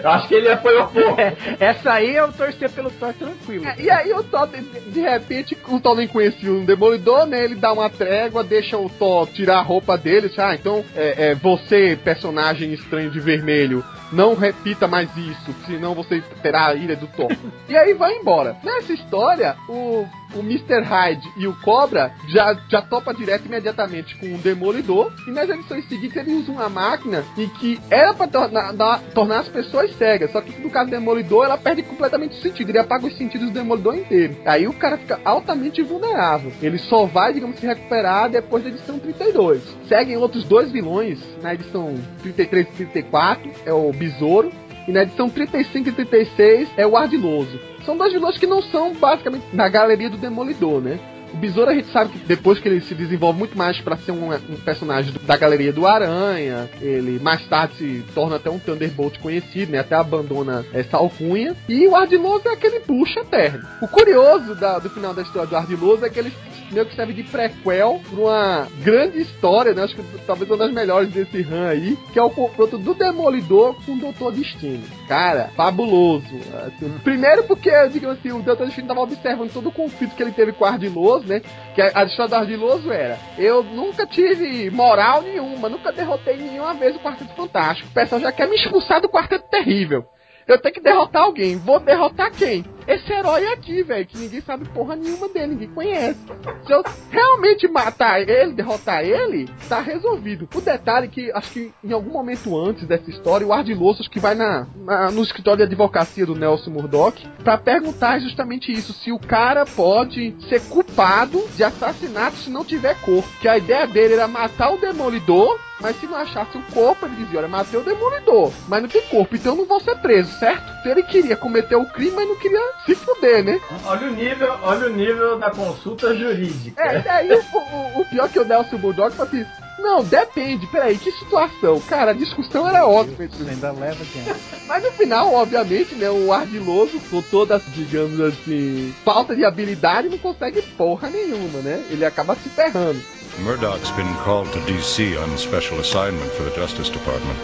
Eu 0.03 0.09
acho 0.09 0.27
que 0.27 0.35
ele 0.35 0.55
foi 0.57 0.77
o. 0.77 0.89
É, 1.17 1.35
essa 1.59 1.93
aí 1.93 2.15
eu 2.15 2.31
torcer 2.33 2.69
pelo 2.71 2.89
Thor 2.91 3.13
tranquilo. 3.13 3.65
É, 3.65 3.75
E 3.81 3.89
aí 3.89 4.11
o 4.13 4.23
Thor, 4.23 4.47
de, 4.47 4.61
de 4.91 4.99
repente, 4.99 5.57
o 5.69 5.79
Thor 5.79 5.95
nem 5.95 6.07
conhecia 6.07 6.51
o 6.51 6.65
Demolidor, 6.65 7.25
né? 7.25 7.43
Ele 7.45 7.55
dá 7.55 7.71
uma 7.71 7.89
trégua, 7.89 8.43
deixa 8.43 8.77
o 8.77 8.89
Thor 8.89 9.27
tirar 9.27 9.59
a 9.59 9.61
roupa 9.61 9.97
dele. 9.97 10.27
diz, 10.27 10.39
Ah, 10.39 10.53
então 10.55 10.83
é, 10.95 11.29
é, 11.29 11.35
você, 11.35 11.97
personagem 12.03 12.73
estranho 12.73 13.09
de 13.09 13.19
vermelho, 13.21 13.83
não 14.13 14.35
repita 14.35 14.87
mais 14.87 15.09
isso, 15.17 15.53
senão 15.65 15.93
você 15.93 16.21
terá 16.41 16.67
a 16.67 16.75
ira 16.75 16.95
do 16.95 17.07
Thor. 17.07 17.31
e 17.67 17.75
aí 17.75 17.93
vai 17.93 18.13
embora. 18.17 18.55
Nessa 18.63 18.93
história, 18.93 19.55
o, 19.67 20.05
o 20.35 20.39
Mr. 20.39 20.81
Hyde 20.81 21.27
e 21.37 21.47
o 21.47 21.53
Cobra 21.61 22.13
já, 22.29 22.55
já 22.69 22.81
topa 22.81 23.13
direto 23.13 23.45
imediatamente 23.45 24.15
com 24.17 24.33
o 24.33 24.37
Demolidor. 24.37 25.11
E 25.27 25.31
nas 25.31 25.49
edições 25.49 25.87
seguintes 25.87 26.15
ele 26.17 26.33
usa 26.33 26.51
uma 26.51 26.69
máquina 26.69 27.23
em 27.37 27.47
que 27.49 27.79
era 27.89 28.13
pra 28.13 28.27
tornar, 28.27 28.71
dar- 28.73 28.99
tornar 29.13 29.39
as 29.39 29.49
pessoas 29.49 29.93
cegas. 29.95 30.31
Só 30.31 30.41
que 30.41 30.59
no 30.61 30.69
caso 30.69 30.87
do 30.89 30.91
Demolidor, 30.91 31.45
ela 31.45 31.57
perde 31.57 31.81
completamente 31.83 32.37
o 32.37 32.41
sentido. 32.41 32.69
Ele 32.69 32.79
apaga 32.79 33.07
os 33.07 33.17
sentidos 33.17 33.47
do 33.47 33.53
Demolidor 33.53 33.95
inteiro. 33.95 34.37
Aí 34.45 34.67
o 34.67 34.73
cara 34.73 34.97
fica 34.97 35.19
altamente 35.25 35.81
vulnerável. 35.81 36.51
Ele 36.61 36.77
só 36.77 37.05
vai, 37.05 37.33
digamos, 37.33 37.59
se 37.59 37.65
recuperar 37.65 38.29
depois 38.29 38.63
da 38.63 38.69
edição 38.69 38.99
32. 38.99 39.61
Seguem 39.87 40.17
outros 40.17 40.43
dois 40.43 40.71
vilões 40.71 41.19
na 41.41 41.53
edição 41.53 41.93
33 42.21 42.67
e 42.67 42.71
34. 42.71 43.51
É 43.65 43.73
o 43.73 43.91
Besouro. 44.07 44.51
E 44.87 44.91
na 44.91 45.03
edição 45.03 45.29
35 45.29 45.87
e 45.89 45.91
36 45.93 46.69
é 46.75 46.85
o 46.85 46.97
Ardiloso. 46.97 47.57
São 47.85 47.95
dois 47.97 48.11
vilões 48.11 48.37
que 48.37 48.45
não 48.45 48.61
são 48.61 48.93
basicamente 48.93 49.45
na 49.53 49.69
galeria 49.69 50.09
do 50.09 50.17
Demolidor, 50.17 50.81
né? 50.81 50.99
O 51.33 51.37
Besouro 51.37 51.71
a 51.71 51.73
gente 51.73 51.87
sabe 51.87 52.11
que 52.11 52.19
depois 52.19 52.59
que 52.59 52.67
ele 52.67 52.79
se 52.81 52.93
desenvolve 52.93 53.39
muito 53.39 53.57
mais 53.57 53.79
pra 53.81 53.97
ser 53.97 54.11
um, 54.11 54.31
um 54.31 54.55
personagem 54.63 55.11
do- 55.11 55.19
da 55.19 55.35
galeria 55.35 55.73
do 55.73 55.87
Aranha, 55.87 56.69
ele 56.79 57.17
mais 57.19 57.43
tarde 57.47 57.75
se 57.77 58.05
torna 58.13 58.35
até 58.35 58.51
um 58.51 58.59
Thunderbolt 58.59 59.17
conhecido, 59.19 59.71
né? 59.71 59.79
Até 59.79 59.95
abandona 59.95 60.63
essa 60.73 60.97
alcunha. 60.97 61.55
E 61.67 61.87
o 61.87 61.95
Ardiloso 61.95 62.47
é 62.47 62.51
aquele 62.51 62.81
bucha 62.81 63.21
eterno. 63.21 63.65
O 63.81 63.87
curioso 63.87 64.53
da- 64.53 64.77
do 64.79 64.89
final 64.91 65.13
da 65.13 65.23
história 65.23 65.47
do 65.49 65.55
Ardiloso 65.55 66.05
é 66.05 66.09
que 66.09 66.19
ele 66.19 66.31
meio 66.71 66.85
que 66.85 66.95
serve 66.95 67.13
de 67.13 67.23
prequel 67.23 68.01
pra 68.09 68.19
uma 68.19 68.67
grande 68.83 69.21
história, 69.21 69.73
né? 69.73 69.83
Acho 69.83 69.95
que 69.95 70.03
talvez 70.25 70.49
uma 70.49 70.57
das 70.57 70.71
melhores 70.71 71.09
desse 71.09 71.41
run 71.41 71.67
aí, 71.67 71.97
que 72.11 72.19
é 72.19 72.23
o 72.23 72.29
confronto 72.29 72.77
do 72.77 72.93
Demolidor 72.93 73.75
com 73.85 73.93
o 73.93 73.99
Doutor 73.99 74.31
Destino. 74.31 74.83
Cara, 75.07 75.49
fabuloso. 75.55 76.25
Assim, 76.65 76.89
primeiro 77.03 77.43
porque, 77.43 77.71
digamos 77.89 78.19
assim, 78.19 78.31
o 78.31 78.41
Doutor 78.41 78.65
Destino 78.65 78.87
tava 78.87 79.01
observando 79.01 79.51
todo 79.51 79.69
o 79.69 79.71
conflito 79.71 80.15
que 80.15 80.23
ele 80.23 80.31
teve 80.31 80.51
com 80.53 80.63
o 80.63 80.67
Ardiloso, 80.67 81.27
né? 81.27 81.41
Que 81.75 81.81
a, 81.81 81.91
a 81.95 82.03
história 82.03 82.29
do 82.29 82.35
Ardiloso 82.35 82.91
era: 82.91 83.17
eu 83.37 83.63
nunca 83.63 84.05
tive 84.05 84.69
moral 84.69 85.21
nenhuma, 85.21 85.69
nunca 85.69 85.91
derrotei 85.91 86.37
nenhuma 86.37 86.73
vez 86.73 86.95
o 86.95 86.99
Quarteto 86.99 87.33
Fantástico. 87.35 87.89
O 87.89 87.93
pessoal 87.93 88.21
já 88.21 88.31
quer 88.31 88.47
me 88.47 88.55
expulsar 88.55 89.01
do 89.01 89.09
Quarteto 89.09 89.49
Terrível. 89.49 90.05
Eu 90.47 90.59
tenho 90.61 90.73
que 90.73 90.81
derrotar 90.81 91.23
alguém. 91.23 91.57
Vou 91.57 91.79
derrotar 91.79 92.31
quem? 92.31 92.65
Esse 92.87 93.11
herói 93.11 93.47
aqui, 93.53 93.81
velho, 93.83 94.05
que 94.05 94.17
ninguém 94.17 94.41
sabe 94.41 94.67
porra 94.69 94.95
nenhuma 94.95 95.29
dele, 95.29 95.53
ninguém 95.53 95.69
conhece. 95.69 96.19
Se 96.65 96.71
eu 96.73 96.83
realmente 97.09 97.67
matar 97.67 98.21
ele, 98.21 98.53
derrotar 98.53 99.03
ele, 99.03 99.49
tá 99.69 99.79
resolvido. 99.79 100.47
O 100.53 100.61
detalhe 100.61 101.07
é 101.07 101.09
que, 101.09 101.31
acho 101.31 101.51
que 101.51 101.71
em 101.83 101.91
algum 101.93 102.11
momento 102.11 102.57
antes 102.57 102.85
dessa 102.87 103.09
história, 103.09 103.45
o 103.47 103.53
Ardiloso 103.53 104.01
acho 104.01 104.09
que 104.09 104.19
vai 104.19 104.35
na, 104.35 104.67
na- 104.77 105.11
no 105.11 105.21
escritório 105.23 105.57
de 105.59 105.63
advocacia 105.63 106.25
do 106.25 106.35
Nelson 106.35 106.71
Murdock 106.71 107.25
pra 107.43 107.57
perguntar 107.57 108.19
justamente 108.19 108.71
isso, 108.71 108.93
se 108.93 109.11
o 109.11 109.19
cara 109.19 109.65
pode 109.65 110.35
ser 110.49 110.61
culpado 110.69 111.43
de 111.55 111.63
assassinato 111.63 112.37
se 112.37 112.49
não 112.49 112.63
tiver 112.65 112.95
corpo. 113.01 113.27
Que 113.41 113.47
a 113.47 113.57
ideia 113.57 113.87
dele 113.87 114.15
era 114.15 114.27
matar 114.27 114.71
o 114.73 114.77
Demolidor, 114.77 115.59
mas 115.79 115.95
se 115.99 116.05
não 116.07 116.17
achasse 116.17 116.57
o 116.57 116.61
corpo, 116.73 117.05
ele 117.05 117.15
dizia, 117.15 117.39
olha, 117.39 117.47
matei 117.47 117.79
o 117.79 117.83
Demolidor, 117.83 118.51
mas 118.67 118.81
não 118.81 118.89
tem 118.89 119.01
corpo, 119.03 119.35
então 119.35 119.53
eu 119.53 119.57
não 119.59 119.65
vou 119.65 119.79
ser 119.79 119.95
preso, 119.97 120.31
certo? 120.39 120.81
Se 120.83 120.89
ele 120.89 121.03
queria 121.03 121.35
cometer 121.35 121.75
o 121.75 121.85
crime, 121.85 122.11
mas 122.11 122.27
não 122.27 122.35
queria 122.37 122.72
se 122.85 122.95
fuder, 122.95 123.43
né? 123.43 123.59
Olha 123.85 124.07
o 124.07 124.11
nível, 124.11 124.57
olha 124.61 124.87
o 124.87 124.89
nível 124.89 125.39
da 125.39 125.49
consulta 125.51 126.15
jurídica. 126.15 126.81
É, 126.81 126.99
daí 127.01 127.31
o, 127.31 127.57
o- 127.57 128.01
o 128.01 128.05
pior 128.05 128.27
que 128.29 128.39
o 128.39 128.45
Nelson 128.45 128.77
Bulldog 128.77 129.15
falou 129.15 129.31
assim: 129.31 129.45
não, 129.79 130.03
depende, 130.03 130.65
peraí, 130.67 130.97
que 130.97 131.11
situação? 131.11 131.79
Cara, 131.81 132.11
a 132.11 132.13
discussão 132.13 132.67
era 132.67 132.85
ótima 132.85 133.15
ainda 133.49 133.71
leva 133.71 133.97
adiante. 134.01 134.39
Mas 134.67 134.83
no 134.83 134.91
final, 134.91 135.33
obviamente, 135.33 135.95
né, 135.95 136.09
o 136.09 136.31
Ardiloso, 136.31 136.99
com 137.09 137.21
toda, 137.21 137.61
digamos 137.69 138.19
assim, 138.21 138.93
falta 139.03 139.35
de 139.35 139.43
habilidade, 139.45 140.09
não 140.09 140.17
consegue 140.17 140.61
porra 140.61 141.09
nenhuma, 141.09 141.59
né? 141.59 141.83
Ele 141.89 142.05
acaba 142.05 142.35
se 142.35 142.49
ferrando. 142.49 143.01
Murdoch's 143.39 143.89
been 143.91 144.13
called 144.23 144.49
to 144.51 144.59
D.C. 144.59 145.17
on 145.17 145.35
special 145.37 145.79
assignment 145.79 146.29
for 146.33 146.43
the 146.49 146.61
Justice 146.61 146.91
Department. 146.91 147.35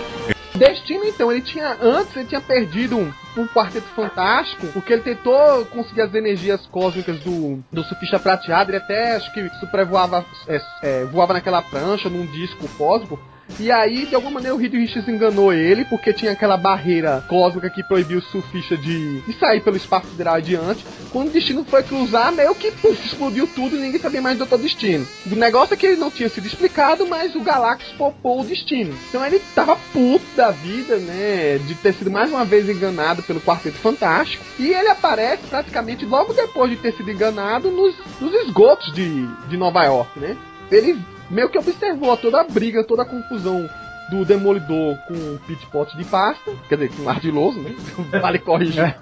Destino, 0.90 1.06
então, 1.06 1.32
ele 1.32 1.42
tinha, 1.42 1.78
antes, 1.80 2.16
ele 2.16 2.26
tinha 2.26 2.42
perdido 2.42 2.98
um, 2.98 3.14
um 3.38 3.48
quarteto 3.48 3.88
fantástico, 3.90 4.68
porque 4.74 4.94
ele 4.94 5.04
tentou 5.04 5.64
conseguir 5.68 6.02
as 6.02 6.14
energias 6.16 6.66
cósmicas 6.68 7.20
do, 7.20 7.64
do 7.72 7.84
surfista 7.84 8.20
prateado, 8.20 8.72
ele 8.72 8.78
até, 8.78 9.16
acho 9.16 9.32
que 9.32 9.48
sobrevoava, 9.60 10.26
é, 10.48 10.62
é, 10.82 11.06
voava 11.06 11.34
naquela 11.34 11.62
prancha, 11.62 12.10
num 12.10 12.26
disco 12.26 12.68
cósmico, 12.78 13.20
e 13.58 13.72
aí, 13.72 14.06
de 14.06 14.16
alguma 14.16 14.36
maneira, 14.36 14.56
o 14.56 14.60
Richards 14.60 15.08
enganou 15.08 15.52
ele, 15.52 15.84
porque 15.86 16.14
tinha 16.14 16.32
aquela 16.32 16.58
barreira 16.58 17.24
cósmica 17.28 17.70
que 17.70 17.84
proibiu 17.84 18.20
o 18.20 18.22
surfista 18.22 18.78
de, 18.78 19.22
de 19.22 19.34
sair 19.40 19.62
pelo 19.62 19.78
espaço 19.78 20.08
sideral 20.08 20.36
adiante. 20.36 20.86
Quando 21.12 21.30
o 21.30 21.32
destino 21.32 21.66
foi 21.66 21.84
cruzar, 21.84 22.32
meio 22.32 22.54
que 22.56 22.72
puf, 22.72 23.06
explodiu 23.06 23.48
tudo 23.48 23.76
e 23.76 23.80
ninguém 23.80 24.00
sabia 24.00 24.22
mais 24.22 24.38
do 24.38 24.46
Doutor 24.46 24.60
Destino. 24.60 25.06
O 25.30 25.36
negócio 25.36 25.74
é 25.74 25.78
que 25.78 25.86
ele 25.86 25.96
não 25.98 26.12
tinha 26.12 26.30
sido 26.30 26.46
explicado, 26.46 27.08
mas 27.08 27.36
o 27.36 27.42
Galactus 27.42 27.92
popou 27.94 28.42
o 28.42 28.46
destino. 28.46 28.96
Então 29.10 29.26
ele 29.26 29.42
tava 29.56 29.76
puto 29.92 30.26
da 30.36 30.52
vida, 30.52 30.98
né? 30.98 31.58
De 31.58 31.76
ter 31.76 31.94
sido 31.94 32.12
mais 32.12 32.30
uma 32.30 32.46
vez 32.46 32.70
enganado 32.70 33.24
pelo 33.24 33.42
Quarteto 33.42 33.78
Fantástico. 33.78 34.44
E 34.58 34.68
ele 34.68 34.88
aparece 34.88 35.44
praticamente 35.50 36.06
logo 36.06 36.34
depois 36.34 36.72
de 36.72 36.78
ter 36.78 36.94
sido 36.94 37.12
enganado 37.12 37.72
nos, 37.72 37.96
nos 38.22 38.34
esgotos 38.46 38.94
de, 38.94 39.28
de 39.48 39.58
Nova 39.58 39.84
York, 39.84 40.20
né? 40.20 40.38
Ele 40.72 40.98
meio 41.30 41.50
que 41.50 41.58
observou 41.58 42.16
toda 42.18 42.42
a 42.42 42.44
briga, 42.44 42.84
toda 42.84 43.04
a 43.04 43.06
confusão 43.06 43.70
do 44.10 44.26
Demolidor 44.26 44.98
com 45.08 45.14
um 45.14 45.38
pit 45.46 45.66
pot 45.68 45.96
de 45.96 46.04
pasta, 46.04 46.52
quer 46.68 46.76
dizer, 46.76 46.92
com 46.96 47.08
ardiloso, 47.08 47.60
né? 47.60 47.76
Vale 48.20 48.40
corrigir. 48.40 48.98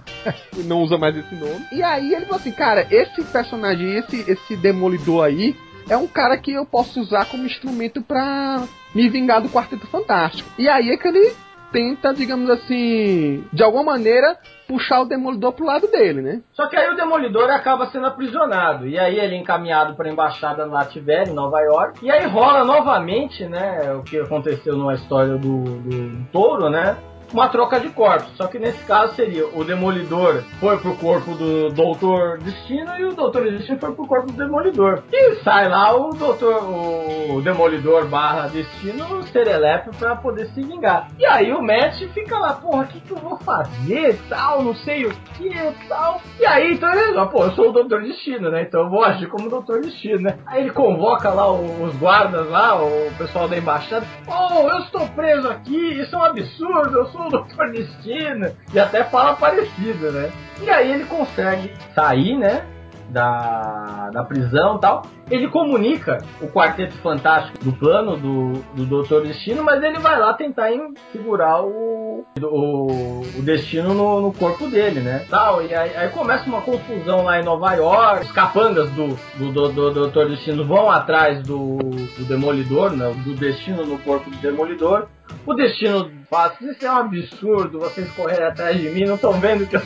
não 0.65 0.81
usa 0.81 0.97
mais 0.97 1.15
esse 1.15 1.33
nome. 1.35 1.65
E 1.71 1.81
aí 1.81 2.13
ele 2.13 2.25
falou 2.25 2.39
assim, 2.39 2.51
cara, 2.51 2.85
esse 2.91 3.23
personagem, 3.23 3.97
esse, 3.97 4.29
esse 4.29 4.55
Demolidor 4.57 5.23
aí, 5.23 5.55
é 5.89 5.95
um 5.95 6.07
cara 6.07 6.37
que 6.37 6.51
eu 6.51 6.65
posso 6.65 6.99
usar 6.99 7.25
como 7.25 7.45
instrumento 7.45 8.01
pra 8.01 8.63
me 8.93 9.09
vingar 9.09 9.41
do 9.41 9.49
Quarteto 9.49 9.87
Fantástico. 9.87 10.49
E 10.57 10.67
aí 10.67 10.89
é 10.89 10.97
que 10.97 11.07
ele 11.07 11.33
tenta, 11.71 12.13
digamos 12.13 12.49
assim, 12.49 13.45
de 13.53 13.63
alguma 13.63 13.83
maneira 13.83 14.37
puxar 14.67 15.01
o 15.01 15.05
Demolidor 15.05 15.53
pro 15.53 15.65
lado 15.65 15.87
dele, 15.87 16.21
né? 16.21 16.41
Só 16.53 16.67
que 16.67 16.75
aí 16.75 16.89
o 16.89 16.95
Demolidor 16.95 17.49
acaba 17.49 17.87
sendo 17.87 18.07
aprisionado. 18.07 18.87
E 18.87 18.99
aí 18.99 19.19
ele 19.19 19.35
é 19.35 19.37
encaminhado 19.37 19.95
para 19.95 20.09
a 20.09 20.11
embaixada 20.11 20.65
lá 20.65 20.79
Lativer, 20.79 21.27
em 21.27 21.33
Nova 21.33 21.59
York. 21.61 22.05
E 22.05 22.11
aí 22.11 22.25
rola 22.27 22.63
novamente, 22.63 23.45
né, 23.45 23.93
o 23.93 24.03
que 24.03 24.19
aconteceu 24.19 24.75
numa 24.75 24.93
história 24.93 25.37
do, 25.37 25.63
do, 25.63 26.09
do 26.09 26.25
Touro, 26.31 26.69
né? 26.69 26.97
Uma 27.33 27.49
troca 27.49 27.79
de 27.79 27.89
corpos. 27.89 28.35
Só 28.35 28.47
que 28.47 28.59
nesse 28.59 28.83
caso 28.85 29.15
seria 29.15 29.47
o 29.47 29.63
Demolidor 29.63 30.43
foi 30.59 30.77
pro 30.77 30.95
corpo 30.95 31.33
do 31.35 31.69
Doutor 31.69 32.39
Destino 32.39 32.97
e 32.97 33.05
o 33.05 33.13
Doutor 33.13 33.43
Destino 33.43 33.79
foi 33.79 33.91
pro 33.93 34.07
corpo 34.07 34.31
do 34.31 34.37
Demolidor. 34.37 35.03
E 35.11 35.35
sai 35.43 35.67
lá 35.69 35.95
o 35.95 36.09
Doutor, 36.13 36.63
o 36.63 37.41
Demolidor 37.41 38.07
barra 38.07 38.47
Destino 38.47 39.23
serelepe 39.23 39.95
pra 39.97 40.15
poder 40.15 40.47
se 40.47 40.61
vingar. 40.61 41.09
E 41.17 41.25
aí 41.25 41.51
o 41.51 41.61
Matt 41.61 42.01
fica 42.13 42.37
lá, 42.37 42.53
porra, 42.53 42.83
o 42.83 42.87
que, 42.87 42.99
que 42.99 43.11
eu 43.11 43.17
vou 43.17 43.37
fazer, 43.39 44.19
tal, 44.29 44.63
não 44.63 44.75
sei 44.75 45.05
o 45.05 45.11
que, 45.37 45.51
tal. 45.87 46.21
E 46.39 46.45
aí, 46.45 46.73
então 46.73 46.91
ele, 46.93 47.25
pô, 47.27 47.43
eu 47.43 47.51
sou 47.51 47.69
o 47.69 47.73
Doutor 47.73 48.01
Destino, 48.01 48.49
né? 48.49 48.63
Então 48.63 48.81
eu 48.81 48.89
vou 48.89 49.03
agir 49.03 49.27
como 49.27 49.49
Doutor 49.49 49.81
Destino, 49.81 50.21
né? 50.21 50.37
Aí 50.45 50.61
ele 50.61 50.71
convoca 50.71 51.29
lá 51.29 51.51
os 51.51 51.95
guardas 51.97 52.49
lá, 52.49 52.81
o 52.81 53.11
pessoal 53.17 53.47
da 53.47 53.57
embaixada. 53.57 54.05
Oh, 54.27 54.69
eu 54.69 54.79
estou 54.79 55.07
preso 55.09 55.47
aqui, 55.49 55.99
isso 55.99 56.15
é 56.15 56.19
um 56.19 56.25
absurdo, 56.25 56.97
eu 56.97 57.05
sou 57.07 57.16
sou 57.17 57.27
o 57.27 57.29
Doutor 57.29 57.71
Destino. 57.71 58.51
E 58.73 58.79
até 58.79 59.03
fala 59.03 59.35
parecido, 59.35 60.11
né? 60.11 60.31
E 60.61 60.69
aí 60.69 60.91
ele 60.91 61.05
consegue 61.05 61.73
sair, 61.93 62.37
né? 62.37 62.65
Da, 63.09 64.09
da 64.11 64.23
prisão 64.23 64.75
e 64.75 64.81
tal. 64.81 65.03
Ele 65.31 65.47
comunica 65.47 66.17
o 66.41 66.47
Quarteto 66.47 66.93
Fantástico 66.97 67.57
do 67.63 67.71
plano 67.71 68.17
do, 68.17 68.53
do 68.73 68.85
Doutor 68.85 69.23
Destino, 69.23 69.63
mas 69.63 69.81
ele 69.81 69.97
vai 69.99 70.19
lá 70.19 70.33
tentar 70.33 70.67
segurar 71.13 71.63
o, 71.63 72.25
o, 72.41 73.21
o 73.21 73.41
Destino 73.43 73.93
no, 73.93 74.19
no, 74.19 74.33
corpo 74.33 74.67
dele, 74.67 74.99
né? 74.99 75.25
Tal, 75.29 75.61
e 75.63 75.73
aí, 75.73 75.95
aí, 75.95 76.09
começa 76.09 76.45
uma 76.47 76.61
confusão 76.61 77.23
lá 77.23 77.39
em 77.39 77.45
Nova 77.45 77.73
York. 77.75 78.25
Os 78.25 78.31
capangas 78.33 78.89
do, 78.91 79.17
do, 79.37 79.51
do, 79.53 79.69
do 79.69 79.91
Doutor 79.93 80.27
Destino 80.27 80.65
vão 80.65 80.91
atrás 80.91 81.41
do, 81.43 81.77
do 81.77 82.25
Demolidor, 82.25 82.91
né? 82.91 83.09
do 83.23 83.35
Destino 83.35 83.85
no 83.85 83.97
corpo 83.99 84.29
do 84.29 84.37
Demolidor. 84.37 85.07
O 85.45 85.53
Destino 85.53 86.11
fala, 86.29 86.55
isso 86.59 86.85
é 86.85 86.91
um 86.91 86.97
absurdo, 86.97 87.79
vocês 87.79 88.11
correrem 88.11 88.47
atrás 88.47 88.79
de 88.79 88.89
mim, 88.89 89.05
não 89.05 89.15
estão 89.15 89.33
vendo 89.39 89.65
que 89.65 89.75
eu 89.75 89.81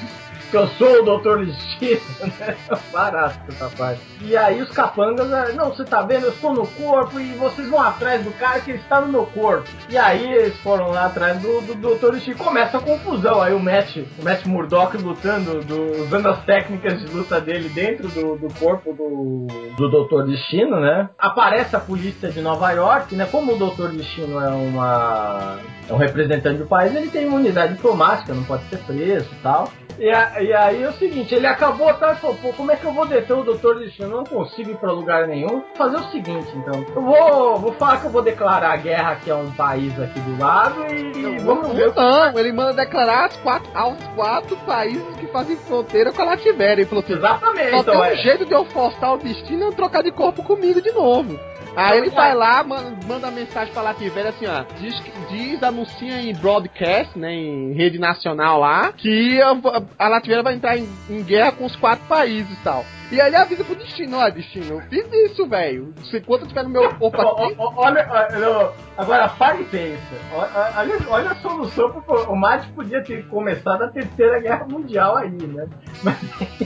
que 0.51 0.57
eu 0.57 0.67
sou 0.67 0.99
o 0.99 1.05
Doutor 1.05 1.45
Destino, 1.45 2.01
né? 2.37 2.57
Barato 2.91 3.39
essa 3.47 3.69
parte. 3.69 4.01
E 4.21 4.35
aí 4.35 4.61
os 4.61 4.69
capangas, 4.69 5.31
é, 5.31 5.53
não, 5.53 5.69
você 5.69 5.85
tá 5.85 6.01
vendo, 6.01 6.25
eu 6.25 6.31
estou 6.31 6.53
no 6.53 6.67
corpo 6.67 7.19
e 7.19 7.31
vocês 7.33 7.69
vão 7.69 7.81
atrás 7.81 8.23
do 8.23 8.31
cara 8.31 8.59
que 8.59 8.71
está 8.71 8.99
no 8.99 9.07
meu 9.07 9.25
corpo. 9.27 9.69
E 9.89 9.97
aí 9.97 10.29
eles 10.29 10.57
foram 10.59 10.89
lá 10.89 11.05
atrás 11.05 11.41
do, 11.41 11.61
do 11.61 11.75
Doutor 11.75 12.11
Destino 12.11 12.37
começa 12.37 12.77
a 12.77 12.81
confusão. 12.81 13.41
Aí 13.41 13.53
o 13.53 13.59
Matt, 13.59 13.97
o 13.97 14.23
Matt 14.23 14.45
Murdock 14.45 14.97
lutando, 14.97 15.61
do, 15.63 16.03
usando 16.03 16.27
as 16.27 16.43
técnicas 16.43 16.99
de 16.99 17.07
luta 17.07 17.39
dele 17.39 17.69
dentro 17.69 18.09
do, 18.09 18.35
do 18.35 18.53
corpo 18.55 18.93
do, 18.93 19.47
do 19.77 19.89
Doutor 19.89 20.25
Destino, 20.27 20.81
né? 20.81 21.09
Aparece 21.17 21.75
a 21.77 21.79
polícia 21.79 22.29
de 22.29 22.41
Nova 22.41 22.69
York, 22.71 23.15
né? 23.15 23.25
Como 23.31 23.53
o 23.53 23.57
Doutor 23.57 23.91
Destino 23.91 24.37
é 24.39 24.49
uma 24.49 25.59
é 25.89 25.93
um 25.93 25.97
representante 25.97 26.57
do 26.57 26.65
país, 26.65 26.95
ele 26.95 27.09
tem 27.09 27.25
imunidade 27.25 27.73
diplomática, 27.73 28.33
não 28.33 28.43
pode 28.43 28.63
ser 28.65 28.77
preso 28.79 29.29
e 29.31 29.35
tal. 29.43 29.69
E, 30.01 30.09
a, 30.09 30.41
e, 30.41 30.51
aí 30.51 30.81
é 30.81 30.89
o 30.89 30.93
seguinte, 30.93 31.35
ele 31.35 31.45
acabou 31.45 31.87
e 31.91 31.93
falou, 31.93 32.35
pô, 32.41 32.51
como 32.53 32.71
é 32.71 32.75
que 32.75 32.83
eu 32.83 32.91
vou 32.91 33.05
deter 33.05 33.37
o 33.37 33.43
Doutor 33.43 33.77
Destino? 33.77 34.09
Eu 34.09 34.17
não 34.17 34.23
consigo 34.23 34.71
ir 34.71 34.77
pra 34.77 34.91
lugar 34.91 35.27
nenhum. 35.27 35.47
Vou 35.47 35.75
fazer 35.75 35.97
o 35.97 36.03
seguinte, 36.05 36.51
então. 36.55 36.83
Eu 36.95 37.03
vou, 37.03 37.59
vou 37.59 37.73
falar 37.73 38.01
que 38.01 38.07
eu 38.07 38.09
vou 38.09 38.23
declarar 38.23 38.75
guerra 38.77 39.11
aqui 39.11 39.29
a 39.29 39.35
um 39.35 39.51
país 39.51 39.93
aqui 39.99 40.19
do 40.21 40.39
lado 40.39 40.87
e, 40.91 41.21
não, 41.21 41.45
vamos 41.45 41.75
ver. 41.75 41.93
Não, 41.93 42.39
ele 42.39 42.51
manda 42.51 42.73
declarar 42.73 43.25
as 43.25 43.37
quatro, 43.37 43.69
aos 43.75 44.03
quatro 44.15 44.57
países 44.65 45.15
que 45.17 45.27
fazem 45.27 45.55
fronteira 45.55 46.11
com 46.11 46.23
a 46.23 46.25
Lativéria. 46.25 46.81
Ele 46.81 46.89
falou 46.89 47.03
assim, 47.03 47.13
Exatamente. 47.13 47.69
Só 47.69 47.77
então, 47.77 47.93
tem 47.93 48.01
um 48.01 48.05
é. 48.05 48.15
jeito 48.15 48.45
de 48.47 48.53
eu 48.53 48.65
forçar 48.65 49.13
o 49.13 49.17
destino 49.19 49.69
e 49.69 49.75
trocar 49.75 50.01
de 50.01 50.11
corpo 50.11 50.41
comigo 50.41 50.81
de 50.81 50.91
novo. 50.93 51.39
Aí 51.75 51.97
ele 51.99 52.09
vai 52.09 52.35
lá, 52.35 52.63
manda, 52.63 53.31
mensagem 53.31 53.73
pra 53.73 53.81
Lativéria 53.81 54.29
assim, 54.29 54.45
ó. 54.45 54.63
Diz, 54.79 55.01
diz, 55.29 55.63
anuncia 55.63 56.21
em 56.21 56.33
broadcast, 56.33 57.17
né? 57.17 57.33
Em 57.33 57.73
rede 57.73 57.97
nacional 57.97 58.59
lá, 58.59 58.91
que 58.91 59.41
a, 59.41 59.53
a 59.97 60.07
Lativéria 60.09 60.43
vai 60.43 60.55
entrar 60.55 60.77
em, 60.77 60.87
em, 61.09 61.23
guerra 61.23 61.53
com 61.53 61.65
os 61.65 61.75
quatro 61.75 62.05
países 62.07 62.51
e 62.51 62.63
tal. 62.63 62.85
E 63.11 63.19
aí 63.19 63.27
ele 63.27 63.35
avisa 63.35 63.63
pro 63.63 63.75
destino, 63.75 64.17
ó, 64.17 64.29
destino, 64.29 64.75
eu 64.75 64.81
fiz 64.89 65.05
isso, 65.31 65.45
velho. 65.47 65.93
Enquanto 66.13 66.41
eu 66.43 66.47
tiver 66.47 66.63
no 66.63 66.69
meu 66.69 66.93
corpo 66.95 67.21
aqui. 67.21 67.55
Olha, 67.57 68.07
olha, 68.09 68.71
agora 68.97 69.29
para 69.29 69.59
e 69.59 69.65
pensa. 69.65 70.15
Olha, 70.33 70.95
olha 71.09 71.31
a 71.31 71.35
solução 71.35 72.01
pro. 72.01 72.31
O 72.31 72.35
Mate 72.35 72.69
podia 72.69 73.03
ter 73.03 73.27
começado 73.27 73.81
a 73.83 73.89
terceira 73.89 74.39
guerra 74.39 74.65
mundial 74.65 75.17
aí, 75.17 75.29
né? 75.29 75.67
Mas 76.03 76.17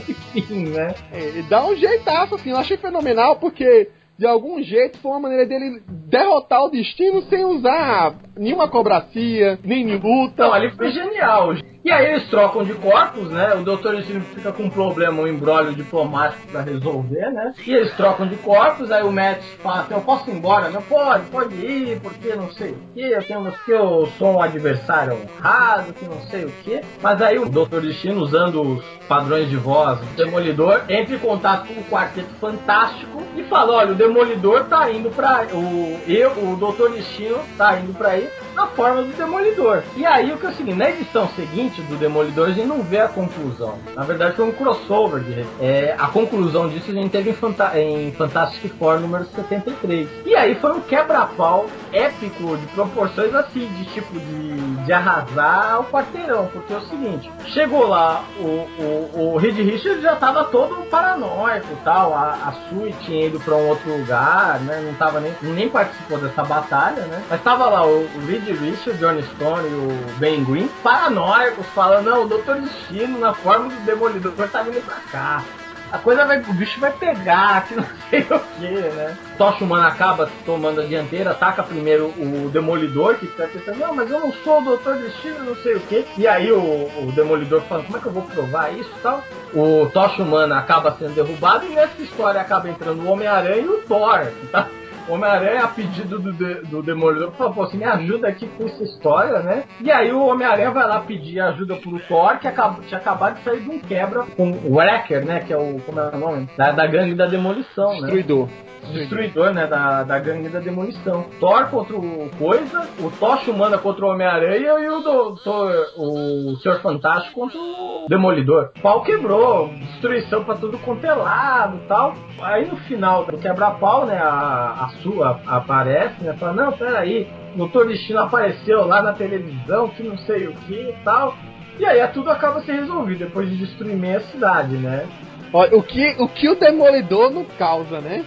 enfim, 0.06 0.68
né? 0.70 0.94
É, 1.12 1.42
dá 1.48 1.64
um 1.64 1.76
jeitaço, 1.76 2.36
assim, 2.36 2.50
eu 2.50 2.58
achei 2.58 2.76
fenomenal, 2.76 3.36
porque 3.36 3.90
de 4.18 4.26
algum 4.26 4.62
jeito 4.62 4.98
foi 4.98 5.10
uma 5.10 5.20
maneira 5.20 5.46
dele 5.46 5.82
derrotar 5.88 6.62
o 6.62 6.70
destino 6.70 7.22
sem 7.22 7.44
usar 7.44 8.14
nenhuma 8.36 8.68
cobracia, 8.68 9.58
nem 9.64 9.96
luta. 9.96 10.44
Não, 10.44 10.52
ali 10.52 10.70
foi 10.70 10.90
genial. 10.90 11.54
E 11.84 11.90
aí 11.92 12.06
eles 12.06 12.28
trocam 12.28 12.64
de 12.64 12.74
corpos, 12.74 13.30
né? 13.30 13.54
O 13.54 13.62
Doutor 13.62 13.94
Destino 13.94 14.20
fica 14.34 14.50
com 14.50 14.64
um 14.64 14.70
problema, 14.70 15.22
um 15.22 15.28
embrólio 15.28 15.72
diplomático 15.72 16.44
para 16.48 16.62
resolver, 16.62 17.30
né? 17.30 17.54
E 17.64 17.72
eles 17.72 17.94
trocam 17.96 18.26
de 18.26 18.34
corpos, 18.38 18.90
aí 18.90 19.04
o 19.04 19.12
Matt 19.12 19.40
fala 19.62 19.82
assim, 19.82 19.94
eu 19.94 20.00
posso 20.00 20.28
ir 20.28 20.34
embora? 20.34 20.68
Não 20.68 20.82
pode, 20.82 21.26
pode 21.30 21.54
ir, 21.54 22.00
porque 22.00 22.34
não 22.34 22.50
sei 22.50 22.72
o 22.72 22.78
que, 22.92 23.00
eu 23.00 23.22
tenho 23.22 23.52
que 23.64 23.70
eu 23.70 24.06
sou 24.18 24.32
um 24.32 24.42
adversário 24.42 25.16
honrado, 25.16 25.92
que 25.92 26.04
não 26.06 26.20
sei 26.22 26.46
o 26.46 26.50
que. 26.64 26.80
Mas 27.00 27.22
aí 27.22 27.38
o 27.38 27.48
Doutor 27.48 27.80
Destino, 27.80 28.20
usando 28.20 28.62
os 28.62 28.84
padrões 29.06 29.48
de 29.48 29.56
voz 29.56 30.00
do 30.00 30.06
Demolidor, 30.16 30.82
entra 30.88 31.14
em 31.14 31.20
contato 31.20 31.68
com 31.68 31.80
o 31.80 31.84
Quarteto 31.84 32.34
Fantástico 32.40 33.22
e 33.36 33.44
fala, 33.44 33.72
olha, 33.74 33.92
o 33.92 33.94
Demolidor 34.06 34.64
tá 34.64 34.90
indo 34.90 35.10
pra. 35.10 35.46
O, 35.52 36.00
eu, 36.06 36.30
o 36.30 36.56
Doutor 36.56 36.90
Destino 36.90 37.38
tá 37.58 37.78
indo 37.78 37.92
pra 37.92 38.10
aí 38.10 38.30
na 38.54 38.66
forma 38.68 39.02
do 39.02 39.12
Demolidor. 39.16 39.82
E 39.96 40.06
aí 40.06 40.32
o 40.32 40.38
que 40.38 40.46
é 40.46 40.48
o 40.48 40.54
seguinte, 40.54 40.76
na 40.76 40.90
edição 40.90 41.28
seguinte 41.30 41.82
do 41.82 41.96
Demolidor 41.96 42.48
a 42.48 42.52
gente 42.52 42.66
não 42.66 42.82
vê 42.82 43.00
a 43.00 43.08
conclusão. 43.08 43.78
Na 43.94 44.04
verdade 44.04 44.36
foi 44.36 44.46
um 44.46 44.52
crossover 44.52 45.22
de 45.22 45.44
é, 45.60 45.94
A 45.98 46.08
conclusão 46.08 46.68
disso 46.68 46.90
a 46.90 46.94
gente 46.94 47.10
teve 47.10 47.30
em, 47.30 47.34
Fanta 47.34 47.78
em 47.78 48.12
Fantastic 48.12 48.72
Four 48.78 49.00
número 49.00 49.26
73. 49.26 50.08
E 50.24 50.34
aí 50.34 50.54
foi 50.54 50.72
um 50.72 50.80
quebra-pau 50.80 51.66
épico 51.92 52.56
de 52.56 52.66
proporções 52.68 53.34
assim, 53.34 53.66
de 53.76 53.84
tipo 53.86 54.18
de, 54.18 54.84
de 54.84 54.92
arrasar 54.92 55.80
o 55.80 55.84
quarteirão. 55.84 56.46
Porque 56.52 56.72
é 56.72 56.76
o 56.76 56.82
seguinte, 56.82 57.30
chegou 57.46 57.86
lá, 57.86 58.24
o, 58.38 58.66
o, 58.82 59.34
o 59.34 59.36
Reed 59.36 59.56
já 60.00 60.16
tava 60.16 60.44
todo 60.44 60.86
paranoico 60.88 61.76
tal, 61.84 62.14
a, 62.14 62.32
a 62.32 62.52
Sue 62.68 62.94
tinha 63.02 63.26
ido 63.26 63.38
pra 63.40 63.54
um 63.54 63.68
outro 63.68 63.95
lugar, 63.98 64.60
né? 64.60 64.82
Não 64.84 64.94
tava 64.94 65.20
nem, 65.20 65.34
nem 65.42 65.68
participou 65.68 66.18
dessa 66.18 66.44
batalha, 66.44 67.02
né? 67.06 67.22
Mas 67.28 67.42
tava 67.42 67.66
lá 67.68 67.86
o, 67.86 68.04
o 68.04 68.26
Reed 68.26 68.46
Richards, 68.48 68.98
John 68.98 69.20
Stone 69.22 69.68
e 69.68 69.74
o 69.74 70.18
Ben 70.18 70.44
Green, 70.44 70.68
paranoicos, 70.82 71.66
falando, 71.74 72.06
não, 72.06 72.22
o 72.24 72.28
Doutor 72.28 72.60
Destino, 72.60 73.18
na 73.18 73.34
forma 73.34 73.68
do 73.68 73.84
Demolidor, 73.84 74.32
tá 74.48 74.62
vindo 74.62 74.84
pra 74.84 74.96
cá. 75.10 75.42
A 75.92 75.98
coisa 75.98 76.24
vai, 76.24 76.40
o 76.40 76.52
bicho 76.54 76.80
vai 76.80 76.92
pegar, 76.92 77.66
que 77.66 77.74
não 77.74 77.84
sei 78.10 78.20
o 78.22 78.40
que, 78.58 78.68
né? 78.68 79.16
Tocha 79.38 79.64
Humana 79.64 79.88
acaba 79.88 80.28
tomando 80.44 80.80
a 80.80 80.84
dianteira, 80.84 81.30
ataca 81.30 81.62
primeiro 81.62 82.06
o 82.18 82.50
Demolidor, 82.50 83.16
que 83.16 83.26
tá 83.28 83.46
pensando, 83.46 83.78
não, 83.78 83.94
mas 83.94 84.10
eu 84.10 84.20
não 84.20 84.32
sou 84.32 84.60
o 84.60 84.64
Doutor 84.64 84.96
Destino, 84.96 85.44
não 85.44 85.56
sei 85.56 85.74
o 85.74 85.80
que. 85.80 86.04
E 86.18 86.26
aí 86.26 86.50
o, 86.50 86.58
o 86.58 87.12
Demolidor 87.14 87.62
fala, 87.62 87.84
como 87.84 87.96
é 87.96 88.00
que 88.00 88.06
eu 88.06 88.12
vou 88.12 88.22
provar 88.22 88.72
isso 88.72 88.90
e 88.96 89.00
tal? 89.00 89.22
O 89.54 89.88
Tocha 89.92 90.22
Humana 90.22 90.58
acaba 90.58 90.96
sendo 90.98 91.14
derrubado 91.14 91.66
e 91.66 91.70
nessa 91.70 92.00
história 92.02 92.40
acaba 92.40 92.68
entrando 92.68 93.02
o 93.02 93.10
Homem-Aranha 93.10 93.62
e 93.62 93.68
o 93.68 93.78
Thor, 93.82 94.26
tá? 94.50 94.68
Homem-Aranha, 95.08 95.64
a 95.64 95.68
pedido 95.68 96.18
do, 96.18 96.32
de, 96.32 96.54
do 96.66 96.82
Demolidor, 96.82 97.32
falou, 97.32 97.52
você 97.52 97.76
me 97.76 97.84
ajuda 97.84 98.28
aqui 98.28 98.46
com 98.46 98.64
essa 98.66 98.82
história, 98.82 99.40
né? 99.40 99.64
E 99.80 99.90
aí 99.90 100.12
o 100.12 100.24
Homem-Aranha 100.26 100.70
vai 100.70 100.86
lá 100.86 101.00
pedir 101.00 101.40
ajuda 101.40 101.76
pro 101.76 101.98
Thor, 102.00 102.38
que 102.38 102.48
acabou, 102.48 102.82
tinha 102.84 102.98
acabado 102.98 103.36
de 103.36 103.44
sair 103.44 103.60
de 103.60 103.70
um 103.70 103.78
quebra 103.78 104.24
com 104.36 104.50
o 104.50 104.76
Wrecker, 104.76 105.24
né? 105.24 105.40
Que 105.40 105.52
é 105.52 105.56
o, 105.56 105.80
como 105.86 106.00
é 106.00 106.10
o 106.14 106.18
nome? 106.18 106.48
Da, 106.56 106.72
da 106.72 106.86
gangue 106.86 107.14
da 107.14 107.26
demolição, 107.26 107.92
Destruidor. 107.92 108.46
né? 108.46 108.52
Destruidor, 108.92 109.52
né? 109.52 109.66
Da, 109.66 110.02
da 110.02 110.18
gangue 110.18 110.48
da 110.48 110.60
demolição. 110.60 111.26
Thor 111.40 111.68
contra 111.68 111.96
o 111.96 112.30
Coisa, 112.38 112.88
o 113.00 113.10
Tocha 113.10 113.50
Humana 113.50 113.78
contra 113.78 114.04
o 114.04 114.10
Homem-Aranha 114.10 114.78
e 114.78 114.88
o 114.88 115.00
Doutor, 115.00 115.72
o 115.96 116.56
Senhor 116.56 116.80
Fantástico 116.80 117.40
contra 117.40 117.58
o 117.58 118.06
Demolidor. 118.08 118.70
O 118.76 118.80
pau 118.80 119.02
quebrou, 119.02 119.68
destruição 119.68 120.44
pra 120.44 120.54
tudo 120.54 120.78
quanto 120.78 121.04
é 121.04 121.14
lado 121.14 121.80
tal. 121.88 122.14
Aí 122.40 122.66
no 122.66 122.76
final 122.76 123.24
do 123.24 123.38
quebra-pau, 123.38 124.06
né? 124.06 124.18
A, 124.18 124.84
a 124.84 124.88
sua 125.02 125.40
aparece, 125.46 126.22
né? 126.22 126.34
Fala, 126.34 126.52
não, 126.52 126.72
peraí, 126.72 127.28
o 127.54 127.58
Doutor 127.58 127.88
Destino 127.88 128.20
apareceu 128.20 128.86
lá 128.86 129.02
na 129.02 129.12
televisão, 129.12 129.88
que 129.88 130.02
não 130.02 130.16
sei 130.18 130.46
o 130.46 130.52
que 130.52 130.74
e 130.74 130.94
tal. 131.04 131.34
E 131.78 131.84
aí 131.84 132.06
tudo 132.08 132.30
acaba 132.30 132.60
se 132.62 132.72
resolvido 132.72 133.18
depois 133.18 133.48
de 133.50 133.56
destruir 133.56 133.96
meia 133.96 134.20
cidade, 134.20 134.76
né? 134.76 135.06
Olha, 135.52 135.76
o 135.76 135.82
que, 135.82 136.16
o 136.18 136.28
que 136.28 136.48
o 136.48 136.54
Demolidor 136.54 137.30
não 137.30 137.44
causa, 137.44 138.00
né? 138.00 138.24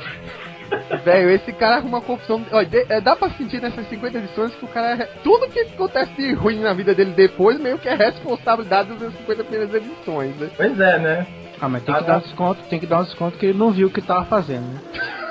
Velho, 1.03 1.29
esse 1.31 1.51
cara 1.53 1.77
arruma 1.77 2.01
confusão. 2.01 2.43
Olha, 2.51 2.65
de- 2.65 2.85
é, 2.89 2.99
dá 3.01 3.15
pra 3.15 3.29
sentir 3.31 3.61
nessas 3.61 3.87
50 3.89 4.17
edições 4.17 4.53
que 4.55 4.65
o 4.65 4.67
cara. 4.67 4.93
é- 5.03 5.09
Tudo 5.23 5.47
que 5.49 5.59
acontece 5.61 6.11
de 6.13 6.33
ruim 6.33 6.59
na 6.59 6.73
vida 6.73 6.93
dele 6.93 7.11
depois, 7.15 7.59
meio 7.59 7.77
que 7.77 7.87
é 7.89 7.95
responsabilidade 7.95 8.93
das 8.95 9.13
50 9.13 9.43
primeiras 9.43 9.73
edições, 9.73 10.35
né? 10.37 10.49
Pois 10.55 10.79
é, 10.79 10.99
né? 10.99 11.27
Ah, 11.61 11.67
mas 11.67 11.83
tem 11.83 11.93
que 11.93 12.01
Ah, 12.01 12.03
dar 12.03 12.17
um 12.17 12.21
desconto, 12.21 12.63
tem 12.69 12.79
que 12.79 12.85
dar 12.87 12.99
um 12.99 13.03
desconto 13.03 13.37
que 13.37 13.45
ele 13.47 13.57
não 13.57 13.71
viu 13.71 13.87
o 13.87 13.91
que 13.91 14.01
tava 14.01 14.25
fazendo, 14.25 14.63
né? 14.73 14.79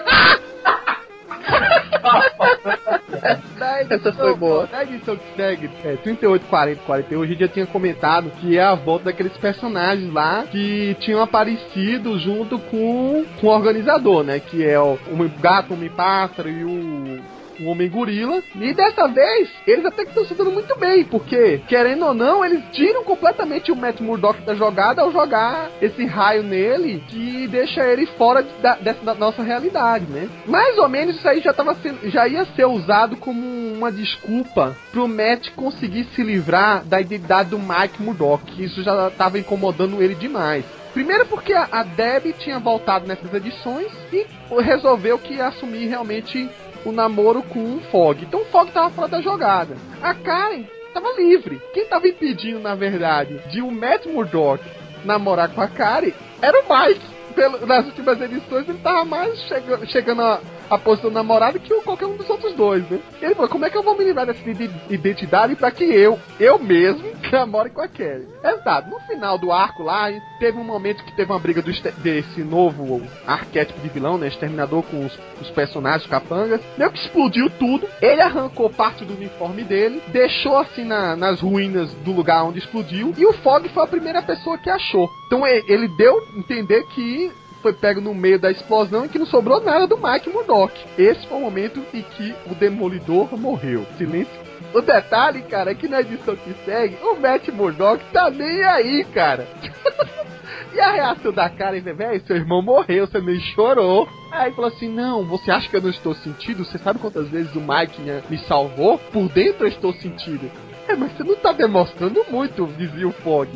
Essa 3.91 4.13
foi 4.13 4.35
boa. 4.35 4.69
Na 4.71 4.83
edição 4.83 5.19
segue, 5.37 5.71
é, 5.85 5.97
38, 5.97 6.47
40, 6.47 6.83
41, 6.83 7.23
a 7.23 7.27
gente 7.27 7.41
já 7.41 7.49
tinha 7.49 7.67
comentado 7.67 8.31
que 8.41 8.59
é 8.59 8.63
a 8.63 8.75
volta 8.75 9.07
daqueles 9.07 9.37
personagens 9.37 10.13
lá 10.13 10.45
que 10.45 10.97
tinham 11.01 11.23
aparecido 11.23 12.19
junto 12.19 12.59
com, 12.59 13.25
com 13.41 13.47
o 13.47 13.51
organizador, 13.51 14.23
né? 14.23 14.41
Que 14.41 14.67
é 14.67 14.79
o, 14.79 14.95
o 14.95 15.41
gato, 15.41 15.71
o 15.71 15.75
homem-pássaro 15.75 16.49
e 16.49 16.65
o. 16.65 17.38
O 17.61 17.67
Homem 17.67 17.89
Gorila. 17.89 18.43
E 18.61 18.73
dessa 18.73 19.07
vez, 19.09 19.49
eles 19.67 19.85
até 19.85 20.03
que 20.05 20.11
estão 20.11 20.25
se 20.25 20.35
dando 20.35 20.51
muito 20.51 20.77
bem, 20.79 21.05
porque, 21.05 21.61
querendo 21.69 22.07
ou 22.07 22.15
não, 22.15 22.45
eles 22.45 22.63
tiram 22.73 23.05
completamente 23.05 23.73
o 23.73 23.77
Matt 23.77 24.01
Murdock 24.01 24.41
da 24.43 24.55
jogada 24.55 25.03
ao 25.03 25.13
jogar 25.13 25.71
esse 25.81 26.05
raio 26.05 26.43
nele 26.43 27.03
que 27.09 27.47
deixa 27.49 27.85
ele 27.87 28.07
fora 28.07 28.43
de- 28.43 28.53
da, 28.63 28.75
dessa 28.77 29.05
da 29.05 29.15
nossa 29.15 29.43
realidade, 29.43 30.07
né? 30.11 30.29
Mais 30.47 30.79
ou 30.79 30.89
menos 30.89 31.17
isso 31.17 31.29
aí 31.29 31.41
já, 31.41 31.53
tava 31.53 31.75
sendo- 31.77 32.09
já 32.11 32.27
ia 32.29 32.45
ser 32.45 32.67
usado 32.67 33.17
como 33.17 33.41
uma 33.75 33.91
desculpa 33.93 34.77
pro 34.93 35.09
Matt 35.09 35.51
conseguir 35.55 36.05
se 36.15 36.23
livrar 36.23 36.85
da 36.85 37.01
identidade 37.01 37.51
do 37.51 37.59
Mike 37.59 38.03
Murdock. 38.03 38.63
Isso 38.63 38.83
já 38.83 39.11
tava 39.11 39.39
incomodando 39.39 40.03
ele 40.03 40.15
demais. 40.15 40.65
Primeiro 40.95 41.27
porque 41.27 41.53
a, 41.53 41.69
a 41.71 41.83
Deb 41.85 42.33
tinha 42.39 42.59
voltado 42.59 43.07
nessas 43.07 43.33
edições 43.33 43.87
e 44.13 44.27
resolveu 44.61 45.19
que 45.19 45.35
ia 45.35 45.47
assumir 45.47 45.87
realmente 45.87 46.49
o 46.85 46.93
namoro 46.93 47.43
com 47.43 47.77
o 47.77 47.81
Fog. 47.91 48.23
Então 48.25 48.43
o 48.43 48.45
Fog 48.47 48.71
tava 48.71 48.91
fora 48.91 49.09
da 49.09 49.21
jogada. 49.21 49.77
A 50.03 50.15
Karen 50.15 50.65
tava 50.95 51.13
livre. 51.17 51.61
Quem 51.73 51.87
tava 51.87 52.09
impedindo, 52.09 52.59
na 52.61 52.75
verdade, 52.75 53.39
de 53.51 53.61
o 53.63 53.71
Matt 53.71 54.07
Murdock 54.07 54.63
namorar 55.05 55.49
com 55.51 55.61
a 55.61 55.69
Karen 55.69 56.13
era 56.43 56.61
o 56.61 56.65
Mike. 56.87 57.19
Pelo- 57.35 57.65
nas 57.67 57.87
últimas 57.87 58.21
edições 58.21 58.69
ele 58.69 58.79
tava 58.79 59.05
mais 59.05 59.39
chega- 59.43 59.87
chegando 59.87 60.23
a, 60.23 60.41
a 60.69 60.77
posição 60.77 61.09
do 61.09 61.15
namorado 61.15 61.61
que 61.61 61.73
qualquer 61.83 62.07
um 62.07 62.17
dos 62.17 62.29
outros 62.29 62.53
dois, 62.55 62.83
né? 62.91 62.99
Ele 63.23 63.35
falou, 63.35 63.49
como 63.49 63.65
é 63.65 63.71
que 63.71 63.77
eu 63.79 63.83
vou 63.83 63.97
me 63.97 64.03
livrar 64.03 64.27
dessa 64.27 64.49
ide- 64.51 64.69
identidade 64.91 65.55
pra 65.55 65.71
que 65.71 65.85
eu, 65.85 66.19
eu 66.41 66.59
mesmo, 66.59 67.07
namore 67.31 67.71
com 67.71 67.81
a 67.81 67.87
Karen? 67.87 68.25
Exato, 68.43 68.89
no 68.89 69.01
final 69.01 69.37
do 69.37 69.51
arco 69.53 69.83
lá, 69.83 70.09
teve 70.39 70.57
um 70.59 70.65
momento 70.65 71.03
que 71.05 71.13
teve 71.13 71.31
uma 71.33 71.39
briga 71.41 71.61
do 71.61 71.73
desse 71.99 72.43
novo 72.43 73.03
arquétipo 73.27 73.81
de 73.81 73.89
vilão, 73.89 74.17
né? 74.17 74.29
Exterminador 74.29 74.83
com 74.85 75.05
os, 75.05 75.19
os 75.41 75.51
personagens 75.51 76.09
capangas. 76.09 76.61
Meio 76.77 76.91
que 76.93 76.99
explodiu 76.99 77.51
tudo. 77.51 77.89
Ele 78.01 78.21
arrancou 78.21 78.71
parte 78.71 79.05
do 79.05 79.15
uniforme 79.15 79.65
dele, 79.65 80.03
deixou 80.09 80.57
assim 80.57 80.85
na- 80.85 81.17
nas 81.17 81.41
ruínas 81.41 81.93
do 82.05 82.13
lugar 82.13 82.45
onde 82.45 82.59
explodiu. 82.59 83.13
E 83.19 83.27
o 83.27 83.33
Fog 83.35 83.69
foi 83.69 83.83
a 83.83 83.89
primeira 83.89 84.23
pessoa 84.23 84.57
que 84.59 84.71
achou. 84.71 85.09
Então 85.27 85.47
ele 85.47 85.89
deu 85.97 86.17
a 86.19 86.39
entender 86.39 86.85
que 86.95 87.31
foi 87.61 87.73
pego 87.73 88.01
no 88.01 88.15
meio 88.15 88.39
da 88.39 88.53
explosão 88.53 89.05
e 89.05 89.09
que 89.09 89.19
não 89.19 89.27
sobrou 89.27 89.61
nada 89.61 89.87
do 89.87 89.99
Mike 89.99 90.31
Murdock. 90.31 90.73
Esse 90.97 91.27
foi 91.27 91.39
o 91.39 91.41
momento 91.41 91.83
em 91.93 92.03
que 92.03 92.35
o 92.47 92.55
Demolidor 92.55 93.37
morreu. 93.37 93.85
Silêncio. 93.97 94.48
O 94.75 94.81
detalhe, 94.81 95.43
cara, 95.43 95.71
é 95.71 95.75
que 95.75 95.89
na 95.89 96.01
edição 96.01 96.37
que 96.37 96.55
segue, 96.65 96.97
o 97.03 97.17
Matt 97.17 97.49
Murdock 97.49 98.05
tá 98.13 98.31
nem 98.31 98.63
aí, 98.65 99.05
cara. 99.05 99.47
E 100.73 100.81
a 100.81 100.93
reação 100.93 101.33
da 101.33 101.49
Karen, 101.49 101.81
né, 101.81 101.93
velho, 101.93 102.25
seu 102.27 102.37
irmão 102.37 102.61
morreu, 102.61 103.07
você 103.07 103.21
nem 103.21 103.41
chorou. 103.41 104.09
Aí 104.31 104.53
falou 104.53 104.69
assim: 104.69 104.89
Não, 104.89 105.25
você 105.25 105.51
acha 105.51 105.69
que 105.69 105.77
eu 105.77 105.81
não 105.81 105.91
estou 105.91 106.15
sentindo? 106.15 106.65
Você 106.65 106.79
sabe 106.79 106.99
quantas 106.99 107.29
vezes 107.29 107.55
o 107.55 107.61
Mike 107.61 108.03
né, 108.03 108.23
me 108.29 108.39
salvou? 108.39 108.99
Por 108.99 109.29
dentro 109.29 109.65
eu 109.65 109.69
estou 109.69 109.93
sentindo. 109.95 110.51
É, 110.87 110.95
mas 110.95 111.13
você 111.13 111.25
não 111.25 111.37
tá 111.37 111.53
demonstrando 111.53 112.25
muito, 112.31 112.67
dizia 112.77 113.09
o 113.09 113.13
Fog. 113.13 113.49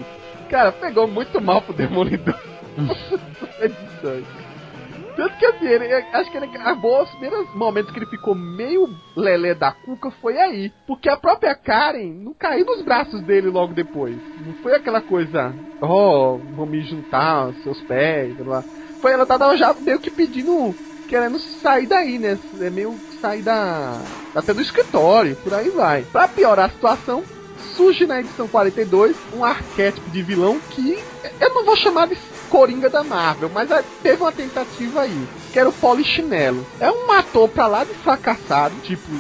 Cara, 0.49 0.73
pegou 0.73 1.07
muito 1.07 1.41
mal 1.41 1.63
pro 1.63 1.75
Demolidor. 1.75 2.39
Edições. 3.61 4.42
Tanto 5.17 5.37
que 5.37 5.45
assim, 5.47 5.67
ele, 5.67 5.93
acho 5.93 6.31
que 6.31 6.37
ele 6.37 6.47
acabou, 6.47 7.03
os 7.03 7.11
primeiros 7.11 7.55
momentos 7.55 7.93
que 7.93 7.99
ele 7.99 8.07
ficou 8.07 8.35
meio 8.35 8.89
lelé 9.17 9.55
da 9.55 9.73
cuca 9.73 10.11
foi 10.23 10.39
aí. 10.39 10.73
Porque 10.87 11.09
a 11.09 11.17
própria 11.17 11.55
Karen 11.55 12.15
não 12.15 12.33
caiu 12.33 12.65
nos 12.65 12.83
braços 12.83 13.21
dele 13.23 13.49
logo 13.49 13.75
depois. 13.75 14.17
Não 14.47 14.55
foi 14.63 14.75
aquela 14.75 15.01
coisa, 15.01 15.55
oh, 15.81 16.39
vou 16.55 16.67
me 16.67 16.81
juntar 16.83 17.45
aos 17.45 17.63
seus 17.63 17.81
pés, 17.83 18.35
blá. 18.37 18.65
Foi, 19.01 19.13
ela 19.13 19.27
tava 19.27 19.57
já 19.57 19.75
meio 19.75 19.99
que 19.99 20.11
pedindo, 20.11 20.75
querendo 21.09 21.39
sair 21.39 21.87
daí, 21.87 22.19
né? 22.19 22.39
É 22.61 22.71
meio 22.71 22.95
sair 23.21 23.43
da. 23.43 24.01
até 24.35 24.55
do 24.55 24.63
escritório, 24.63 25.37
por 25.37 25.53
aí 25.53 25.69
vai. 25.71 26.05
Pra 26.05 26.29
piorar 26.29 26.67
a 26.67 26.73
situação, 26.73 27.23
surge 27.77 28.07
na 28.07 28.21
edição 28.21 28.49
42 28.49 29.17
um 29.35 29.45
arquétipo 29.45 30.09
de 30.11 30.23
vilão 30.23 30.59
que 30.71 30.99
eu 31.41 31.55
não 31.55 31.65
vou 31.65 31.77
chamar 31.77 32.07
de 32.07 32.17
Coringa 32.53 32.91
da 32.91 33.03
Marvel, 33.03 33.49
mas 33.49 33.71
é, 33.71 33.83
teve 34.03 34.23
uma 34.23 34.31
tentativa 34.31 35.01
aí, 35.01 35.27
que 35.51 35.59
era 35.59 35.71
o 35.71 35.73
Polichinelo. 35.73 36.67
É 36.79 36.91
um 36.91 37.11
ator 37.13 37.49
pra 37.49 37.67
lá 37.67 37.83
de 37.83 37.95
fracassado, 37.95 38.79
tipo, 38.81 39.11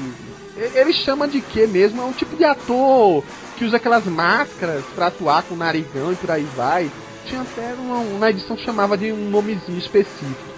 ele 0.54 0.92
chama 0.92 1.26
de 1.26 1.40
quê 1.40 1.66
mesmo? 1.66 2.02
É 2.02 2.04
um 2.04 2.12
tipo 2.12 2.36
de 2.36 2.44
ator 2.44 3.24
que 3.56 3.64
usa 3.64 3.78
aquelas 3.78 4.04
máscaras 4.06 4.84
pra 4.94 5.06
atuar 5.06 5.44
com 5.44 5.56
narigão 5.56 6.12
e 6.12 6.16
por 6.16 6.30
aí 6.30 6.44
vai. 6.44 6.92
Tinha 7.24 7.40
até 7.40 7.72
uma, 7.74 8.00
uma 8.00 8.28
edição 8.28 8.54
que 8.54 8.64
chamava 8.64 8.98
de 8.98 9.10
um 9.10 9.30
nomezinho 9.30 9.78
específico. 9.78 10.50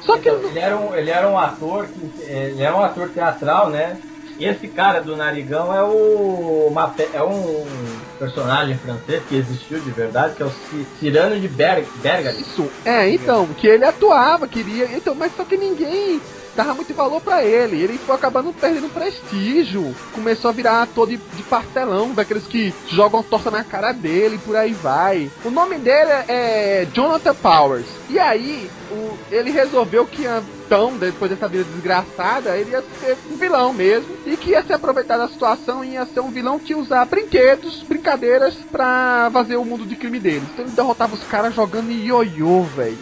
Só 0.00 0.16
que 0.16 0.30
Então, 0.30 0.34
ele 0.36 0.42
não- 0.42 0.50
ele, 0.50 0.58
era 0.58 0.76
um, 0.78 0.94
ele 0.94 1.10
era 1.10 1.28
um 1.28 1.38
ator 1.38 1.88
que 1.88 2.22
ele 2.22 2.62
era 2.62 2.74
um 2.74 2.80
ator 2.80 3.10
teatral, 3.10 3.68
né? 3.70 3.98
Esse 4.44 4.68
cara 4.68 5.00
do 5.00 5.16
narigão 5.16 5.74
é 5.74 5.82
o 5.82 6.72
é 7.12 7.22
um 7.22 7.64
personagem 8.18 8.76
francês 8.78 9.24
que 9.24 9.36
existiu 9.36 9.80
de 9.80 9.90
verdade, 9.90 10.34
que 10.34 10.42
é 10.42 10.46
o 10.46 10.50
Ci- 10.50 10.86
Cyrano 10.98 11.38
de 11.38 11.48
Ber, 11.48 11.86
Bergerac. 11.96 12.40
Isso, 12.40 12.68
é, 12.84 13.08
então, 13.10 13.46
que 13.46 13.66
ele 13.66 13.84
atuava, 13.84 14.48
queria, 14.48 14.96
então, 14.96 15.14
mas 15.14 15.32
só 15.36 15.44
que 15.44 15.56
ninguém 15.56 16.20
dava 16.54 16.74
muito 16.74 16.94
valor 16.94 17.20
pra 17.20 17.44
ele. 17.44 17.80
Ele 17.82 17.98
foi 17.98 18.14
acabando 18.14 18.52
perdendo 18.52 18.88
prestígio. 18.90 19.94
Começou 20.12 20.50
a 20.50 20.52
virar 20.52 20.82
ator 20.82 21.08
de, 21.08 21.16
de 21.16 21.42
pastelão, 21.44 22.12
daqueles 22.12 22.46
que 22.46 22.74
jogam 22.88 23.22
torta 23.22 23.50
na 23.50 23.64
cara 23.64 23.92
dele 23.92 24.36
e 24.36 24.38
por 24.38 24.56
aí 24.56 24.72
vai. 24.74 25.30
O 25.44 25.50
nome 25.50 25.78
dele 25.78 26.10
é 26.28 26.86
Jonathan 26.92 27.34
Powers. 27.34 27.86
E 28.08 28.18
aí, 28.18 28.70
o- 28.90 29.16
ele 29.30 29.50
resolveu 29.50 30.06
que 30.06 30.22
então, 30.66 30.96
depois 30.96 31.30
dessa 31.30 31.48
vida 31.48 31.64
desgraçada, 31.64 32.56
ele 32.56 32.70
ia 32.70 32.82
ser 32.98 33.18
um 33.30 33.36
vilão 33.36 33.72
mesmo. 33.74 34.08
E 34.24 34.36
que 34.36 34.50
ia 34.50 34.62
se 34.62 34.72
aproveitar 34.72 35.18
da 35.18 35.28
situação 35.28 35.84
e 35.84 35.92
ia 35.92 36.06
ser 36.06 36.20
um 36.20 36.30
vilão 36.30 36.58
que 36.58 36.72
ia 36.72 36.78
usar 36.78 37.04
brinquedos, 37.04 37.82
brincadeiras, 37.82 38.54
pra 38.70 39.28
fazer 39.32 39.56
o 39.56 39.64
mundo 39.64 39.84
de 39.84 39.96
crime 39.96 40.18
dele. 40.18 40.46
Então 40.52 40.64
ele 40.64 40.74
derrotava 40.74 41.14
os 41.14 41.24
caras 41.24 41.54
jogando 41.54 41.90
ioiô, 41.90 42.62
velho. 42.62 42.96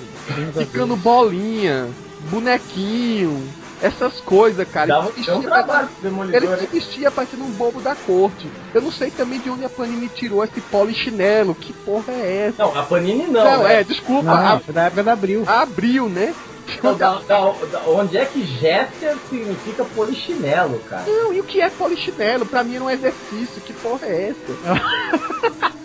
Ficando 0.65 0.97
bolinha, 0.97 1.89
bonequinho, 2.29 3.55
essas 3.81 4.21
coisas, 4.21 4.69
cara. 4.69 4.87
Dava 4.89 5.09
Ele 5.09 5.21
um 5.21 5.25
vestia- 5.25 5.51
trabalho 5.51 5.89
pro 5.89 6.03
Demolidor, 6.03 6.43
ele 6.43 6.57
se 6.57 6.63
né? 6.63 6.69
vestia 6.71 7.11
parecendo 7.11 7.45
um 7.45 7.51
bobo 7.51 7.81
da 7.81 7.97
corte. 7.97 8.53
Eu 8.75 8.83
não 8.83 8.91
sei 8.91 9.11
também 9.11 9.41
de 9.41 9.49
onde 9.51 9.65
a 9.65 9.69
Panini 9.71 10.09
tirou 10.09 10.45
esse 10.45 10.61
polichinelo. 10.61 11.55
Que 11.55 11.73
porra 11.73 12.13
é 12.13 12.49
essa? 12.49 12.63
Não, 12.63 12.77
a 12.77 12.83
Panini 12.83 13.27
não. 13.27 13.45
Não, 13.45 13.63
né? 13.65 13.81
é, 13.81 13.85
desculpa. 13.85 14.25
Não, 14.25 14.35
a- 14.35 14.61
foi 14.61 14.75
da 14.75 14.83
época 14.85 15.03
da 15.05 15.13
Abril. 15.13 15.45
abriu, 15.47 16.09
né? 16.09 16.35
Então, 16.79 16.97
da- 16.97 17.19
da- 17.21 17.53
da- 17.67 17.83
onde 17.89 18.17
é 18.17 18.25
que 18.27 18.45
Jéssica 18.45 19.19
significa 19.29 19.85
polichinelo, 19.85 20.79
cara? 20.81 21.05
Não, 21.07 21.33
e 21.33 21.41
o 21.41 21.45
que 21.45 21.61
é 21.61 21.69
polichinelo? 21.69 22.47
Pra 22.47 22.63
mim 22.63 22.77
era 22.77 22.85
um 22.85 22.91
exercício. 22.91 23.61
Que 23.63 23.73
porra 23.73 24.07
é 24.07 24.29
essa? 24.29 24.59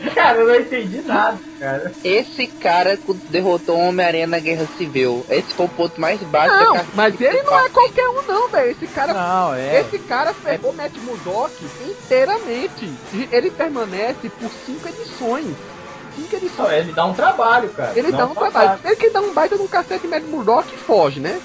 Cara, 0.14 0.38
eu 0.38 0.46
não 0.46 0.54
entendi 0.56 1.02
nada, 1.02 1.40
cara. 1.58 1.92
Esse 2.02 2.46
cara 2.46 2.98
derrotou 3.28 3.76
o 3.76 3.88
Homem-Aranha 3.88 4.26
na 4.26 4.38
Guerra 4.38 4.66
Civil. 4.76 5.24
Esse 5.28 5.52
foi 5.54 5.66
o 5.66 5.68
ponto 5.68 6.00
mais 6.00 6.20
baixo 6.22 6.54
da 6.54 6.64
Não, 6.64 6.72
carreira. 6.74 6.88
mas 6.94 7.20
ele 7.20 7.42
não 7.42 7.58
é 7.58 7.68
qualquer 7.68 8.08
um, 8.08 8.22
não, 8.26 8.48
velho. 8.48 8.70
Esse 8.70 8.86
cara 8.86 9.12
Não, 9.12 9.54
é. 9.54 9.80
Esse 9.80 9.98
cara 9.98 10.32
ferrou 10.32 10.72
Matt 10.72 10.96
Murdock 10.98 11.52
inteiramente. 11.86 12.86
E 13.12 13.28
Ele 13.30 13.50
permanece 13.50 14.28
por 14.30 14.50
cinco 14.64 14.88
edições. 14.88 15.56
Cinco 16.14 16.28
Não, 16.32 16.38
edições. 16.38 16.72
ele 16.72 16.92
dá 16.92 17.06
um 17.06 17.14
trabalho, 17.14 17.68
cara. 17.70 17.92
Ele 17.98 18.10
dá 18.12 18.26
um 18.26 18.34
trabalho. 18.34 18.80
Ele 18.84 18.96
que 18.96 19.10
dá 19.10 19.20
um 19.20 19.32
baita 19.32 19.56
no 19.56 19.68
cacete 19.68 20.02
de 20.02 20.08
Matt 20.08 20.24
Murdock 20.24 20.74
e 20.74 20.78
foge, 20.78 21.20
né? 21.20 21.40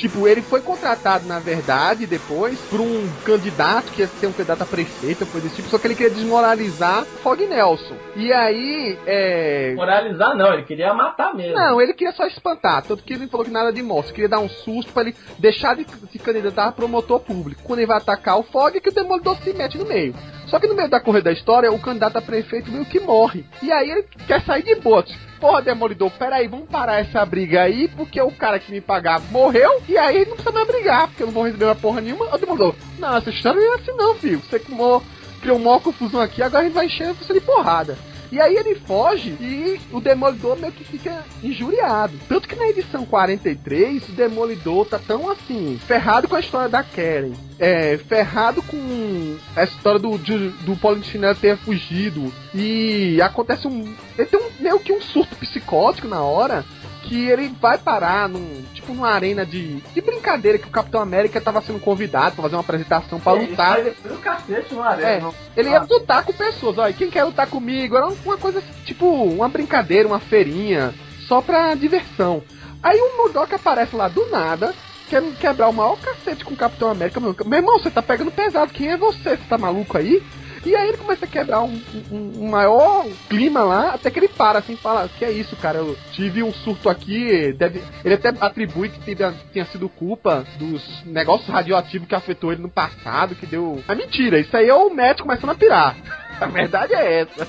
Tipo, 0.00 0.26
ele 0.26 0.40
foi 0.40 0.62
contratado, 0.62 1.26
na 1.26 1.38
verdade, 1.38 2.06
depois, 2.06 2.58
por 2.70 2.80
um 2.80 3.06
candidato 3.22 3.92
que 3.92 4.00
ia 4.00 4.06
ser 4.06 4.28
um 4.28 4.32
candidato 4.32 4.62
a 4.62 4.66
prefeito, 4.66 5.26
coisa 5.26 5.46
desse 5.46 5.56
tipo, 5.56 5.68
só 5.68 5.78
que 5.78 5.86
ele 5.86 5.94
queria 5.94 6.10
desmoralizar 6.10 7.04
Fog 7.22 7.46
Nelson. 7.46 7.94
E 8.16 8.32
aí, 8.32 8.98
é. 9.06 9.74
Moralizar 9.76 10.34
não, 10.34 10.54
ele 10.54 10.62
queria 10.62 10.94
matar 10.94 11.34
mesmo. 11.34 11.54
Não, 11.54 11.78
ele 11.78 11.92
queria 11.92 12.14
só 12.14 12.26
espantar, 12.26 12.82
tanto 12.82 13.02
que 13.02 13.12
ele 13.12 13.26
falou 13.26 13.44
que 13.44 13.52
nada 13.52 13.70
de 13.70 13.82
morte, 13.82 14.14
queria 14.14 14.30
dar 14.30 14.38
um 14.40 14.48
susto 14.48 14.90
pra 14.90 15.02
ele 15.02 15.14
deixar 15.38 15.76
de 15.76 15.86
se 16.10 16.18
candidatar 16.18 16.68
a 16.68 16.72
promotor 16.72 17.20
público. 17.20 17.60
Quando 17.62 17.80
ele 17.80 17.86
vai 17.86 17.98
atacar 17.98 18.38
o 18.38 18.42
Fog, 18.42 18.74
é 18.74 18.80
que 18.80 18.88
o 18.88 18.94
Demolidor 18.94 19.36
se 19.36 19.52
mete 19.52 19.76
no 19.76 19.84
meio. 19.84 20.14
Só 20.50 20.58
que 20.58 20.66
no 20.66 20.74
meio 20.74 20.88
da 20.88 21.00
corrida 21.00 21.30
da 21.30 21.32
história, 21.32 21.72
o 21.72 21.78
candidato 21.78 22.16
a 22.16 22.22
prefeito 22.22 22.72
meio 22.72 22.84
que 22.84 22.98
morre. 22.98 23.44
E 23.62 23.70
aí 23.70 23.88
ele 23.88 24.04
quer 24.26 24.42
sair 24.42 24.64
de 24.64 24.74
boa. 24.74 25.04
Porra, 25.38 25.62
Demolidor, 25.62 26.10
peraí, 26.10 26.48
vamos 26.48 26.68
parar 26.68 27.00
essa 27.00 27.24
briga 27.24 27.62
aí, 27.62 27.88
porque 27.88 28.20
o 28.20 28.32
cara 28.32 28.58
que 28.58 28.70
me 28.70 28.80
pagava 28.80 29.24
morreu, 29.30 29.80
e 29.88 29.96
aí 29.96 30.26
não 30.26 30.34
precisa 30.34 30.52
mais 30.52 30.66
brigar, 30.66 31.06
porque 31.06 31.22
eu 31.22 31.28
não 31.28 31.32
vou 31.32 31.44
receber 31.44 31.64
uma 31.66 31.74
porra 31.76 32.00
nenhuma. 32.00 32.34
O 32.34 32.36
Demolidor, 32.36 32.74
não, 32.98 33.16
essa 33.16 33.30
história 33.30 33.60
não 33.60 33.72
é 33.72 33.76
assim 33.76 33.92
não, 33.92 34.14
filho. 34.16 34.40
Você 34.40 34.58
criou, 34.58 35.02
criou 35.40 35.56
uma 35.56 35.80
confusão 35.80 36.20
aqui, 36.20 36.42
agora 36.42 36.64
a 36.64 36.66
gente 36.66 36.74
vai 36.74 36.86
encher 36.86 37.14
você 37.14 37.32
de 37.32 37.40
porrada. 37.40 37.96
E 38.32 38.40
aí 38.40 38.56
ele 38.56 38.74
foge 38.76 39.30
e 39.40 39.80
o 39.92 40.00
Demolidor 40.00 40.58
meio 40.58 40.72
que 40.72 40.84
fica 40.84 41.24
injuriado. 41.42 42.18
Tanto 42.28 42.48
que 42.48 42.54
na 42.54 42.68
edição 42.68 43.04
43, 43.04 44.08
o 44.08 44.12
Demolidor 44.12 44.86
tá 44.86 44.98
tão 44.98 45.30
assim, 45.30 45.78
ferrado 45.86 46.28
com 46.28 46.36
a 46.36 46.40
história 46.40 46.68
da 46.68 46.82
Karen. 46.82 47.32
É, 47.58 47.98
ferrado 47.98 48.62
com 48.62 49.36
a 49.56 49.64
história 49.64 49.98
do, 49.98 50.16
do, 50.16 50.50
do 50.50 50.76
Polichinelo 50.76 51.34
ter 51.34 51.56
fugido. 51.56 52.32
E 52.54 53.20
acontece 53.20 53.66
um. 53.66 53.94
Ele 54.16 54.28
tem 54.28 54.40
um, 54.40 54.50
meio 54.60 54.78
que 54.78 54.92
um 54.92 55.00
surto 55.00 55.36
psicótico 55.36 56.08
na 56.08 56.22
hora 56.22 56.64
que 57.10 57.28
ele 57.28 57.48
vai 57.60 57.76
parar 57.76 58.28
num 58.28 58.62
tipo 58.72 58.94
numa 58.94 59.08
arena 59.08 59.44
de, 59.44 59.80
de 59.80 60.00
brincadeira 60.00 60.58
que 60.58 60.68
o 60.68 60.70
Capitão 60.70 61.00
América 61.00 61.40
tava 61.40 61.60
sendo 61.60 61.80
convidado 61.80 62.36
para 62.36 62.42
fazer 62.42 62.54
uma 62.54 62.60
apresentação 62.60 63.18
para 63.18 63.32
lutar. 63.32 63.80
Ele 63.80 63.96
um 64.08 64.16
cacete 64.18 64.78
arena. 64.78 65.28
É, 65.28 65.60
ele 65.60 65.70
ia 65.70 65.80
lutar 65.80 66.24
com 66.24 66.32
pessoas, 66.32 66.78
olha, 66.78 66.92
quem 66.92 67.10
quer 67.10 67.24
lutar 67.24 67.48
comigo? 67.48 67.96
Era 67.96 68.06
uma 68.06 68.38
coisa 68.38 68.62
tipo 68.84 69.06
uma 69.06 69.48
brincadeira, 69.48 70.06
uma 70.06 70.20
feirinha, 70.20 70.94
só 71.26 71.42
pra 71.42 71.74
diversão. 71.74 72.44
Aí 72.80 73.00
o 73.00 73.16
Murdock 73.16 73.52
aparece 73.56 73.96
lá 73.96 74.06
do 74.06 74.30
nada, 74.30 74.72
querendo 75.08 75.36
quebrar 75.36 75.68
o 75.68 75.72
maior 75.72 75.98
cacete 75.98 76.44
com 76.44 76.54
o 76.54 76.56
Capitão 76.56 76.90
América. 76.90 77.18
Meu 77.18 77.58
irmão, 77.58 77.76
você 77.80 77.90
tá 77.90 78.00
pegando 78.00 78.30
pesado, 78.30 78.72
quem 78.72 78.88
é 78.88 78.96
você? 78.96 79.30
Você 79.30 79.48
tá 79.48 79.58
maluco 79.58 79.98
aí? 79.98 80.22
E 80.64 80.76
aí 80.76 80.88
ele 80.88 80.98
começa 80.98 81.24
a 81.24 81.28
quebrar 81.28 81.62
um, 81.62 81.80
um, 82.12 82.44
um, 82.44 82.48
maior 82.48 83.06
clima 83.28 83.62
lá, 83.62 83.94
até 83.94 84.10
que 84.10 84.18
ele 84.18 84.28
para 84.28 84.58
assim 84.58 84.74
e 84.74 84.76
fala: 84.76 85.08
Que 85.08 85.24
é 85.24 85.30
isso, 85.30 85.56
cara? 85.56 85.78
Eu 85.78 85.96
tive 86.12 86.42
um 86.42 86.52
surto 86.52 86.88
aqui. 86.88 87.52
Deve... 87.54 87.82
Ele 88.04 88.14
até 88.14 88.28
atribui 88.28 88.90
que 88.90 89.00
teve, 89.00 89.24
tinha 89.52 89.64
sido 89.66 89.88
culpa 89.88 90.44
dos 90.58 91.04
negócios 91.06 91.48
radioativos 91.48 92.06
que 92.06 92.14
afetou 92.14 92.52
ele 92.52 92.62
no 92.62 92.68
passado, 92.68 93.34
que 93.34 93.46
deu. 93.46 93.82
É 93.88 93.94
mentira, 93.94 94.38
isso 94.38 94.54
aí 94.54 94.68
é 94.68 94.74
o 94.74 94.90
médico 94.90 95.26
começando 95.26 95.50
a 95.50 95.54
pirar. 95.54 95.96
A 96.40 96.46
verdade 96.46 96.94
é 96.94 97.20
essa. 97.20 97.46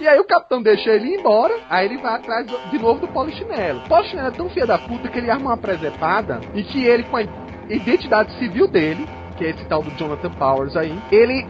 E 0.00 0.08
aí 0.08 0.18
o 0.18 0.24
capitão 0.24 0.60
deixa 0.60 0.90
ele 0.90 1.08
ir 1.08 1.20
embora, 1.20 1.56
aí 1.70 1.86
ele 1.86 1.98
vai 1.98 2.14
atrás 2.14 2.46
de 2.46 2.78
novo 2.78 3.00
do 3.00 3.08
Polichinelo. 3.08 3.80
O 3.80 3.88
Polichinelo 3.88 4.28
é 4.28 4.30
tão 4.32 4.48
filho 4.48 4.66
da 4.66 4.78
puta 4.78 5.08
que 5.08 5.18
ele 5.18 5.30
arma 5.30 5.50
uma 5.50 5.56
presepada 5.56 6.40
e 6.52 6.64
que 6.64 6.84
ele, 6.84 7.04
com 7.04 7.16
a 7.16 7.22
identidade 7.68 8.36
civil 8.38 8.66
dele, 8.66 9.06
que 9.36 9.44
é 9.44 9.50
esse 9.50 9.64
tal 9.66 9.82
do 9.82 9.90
Jonathan 9.92 10.30
Powers 10.30 10.76
aí, 10.76 10.98
ele 11.12 11.46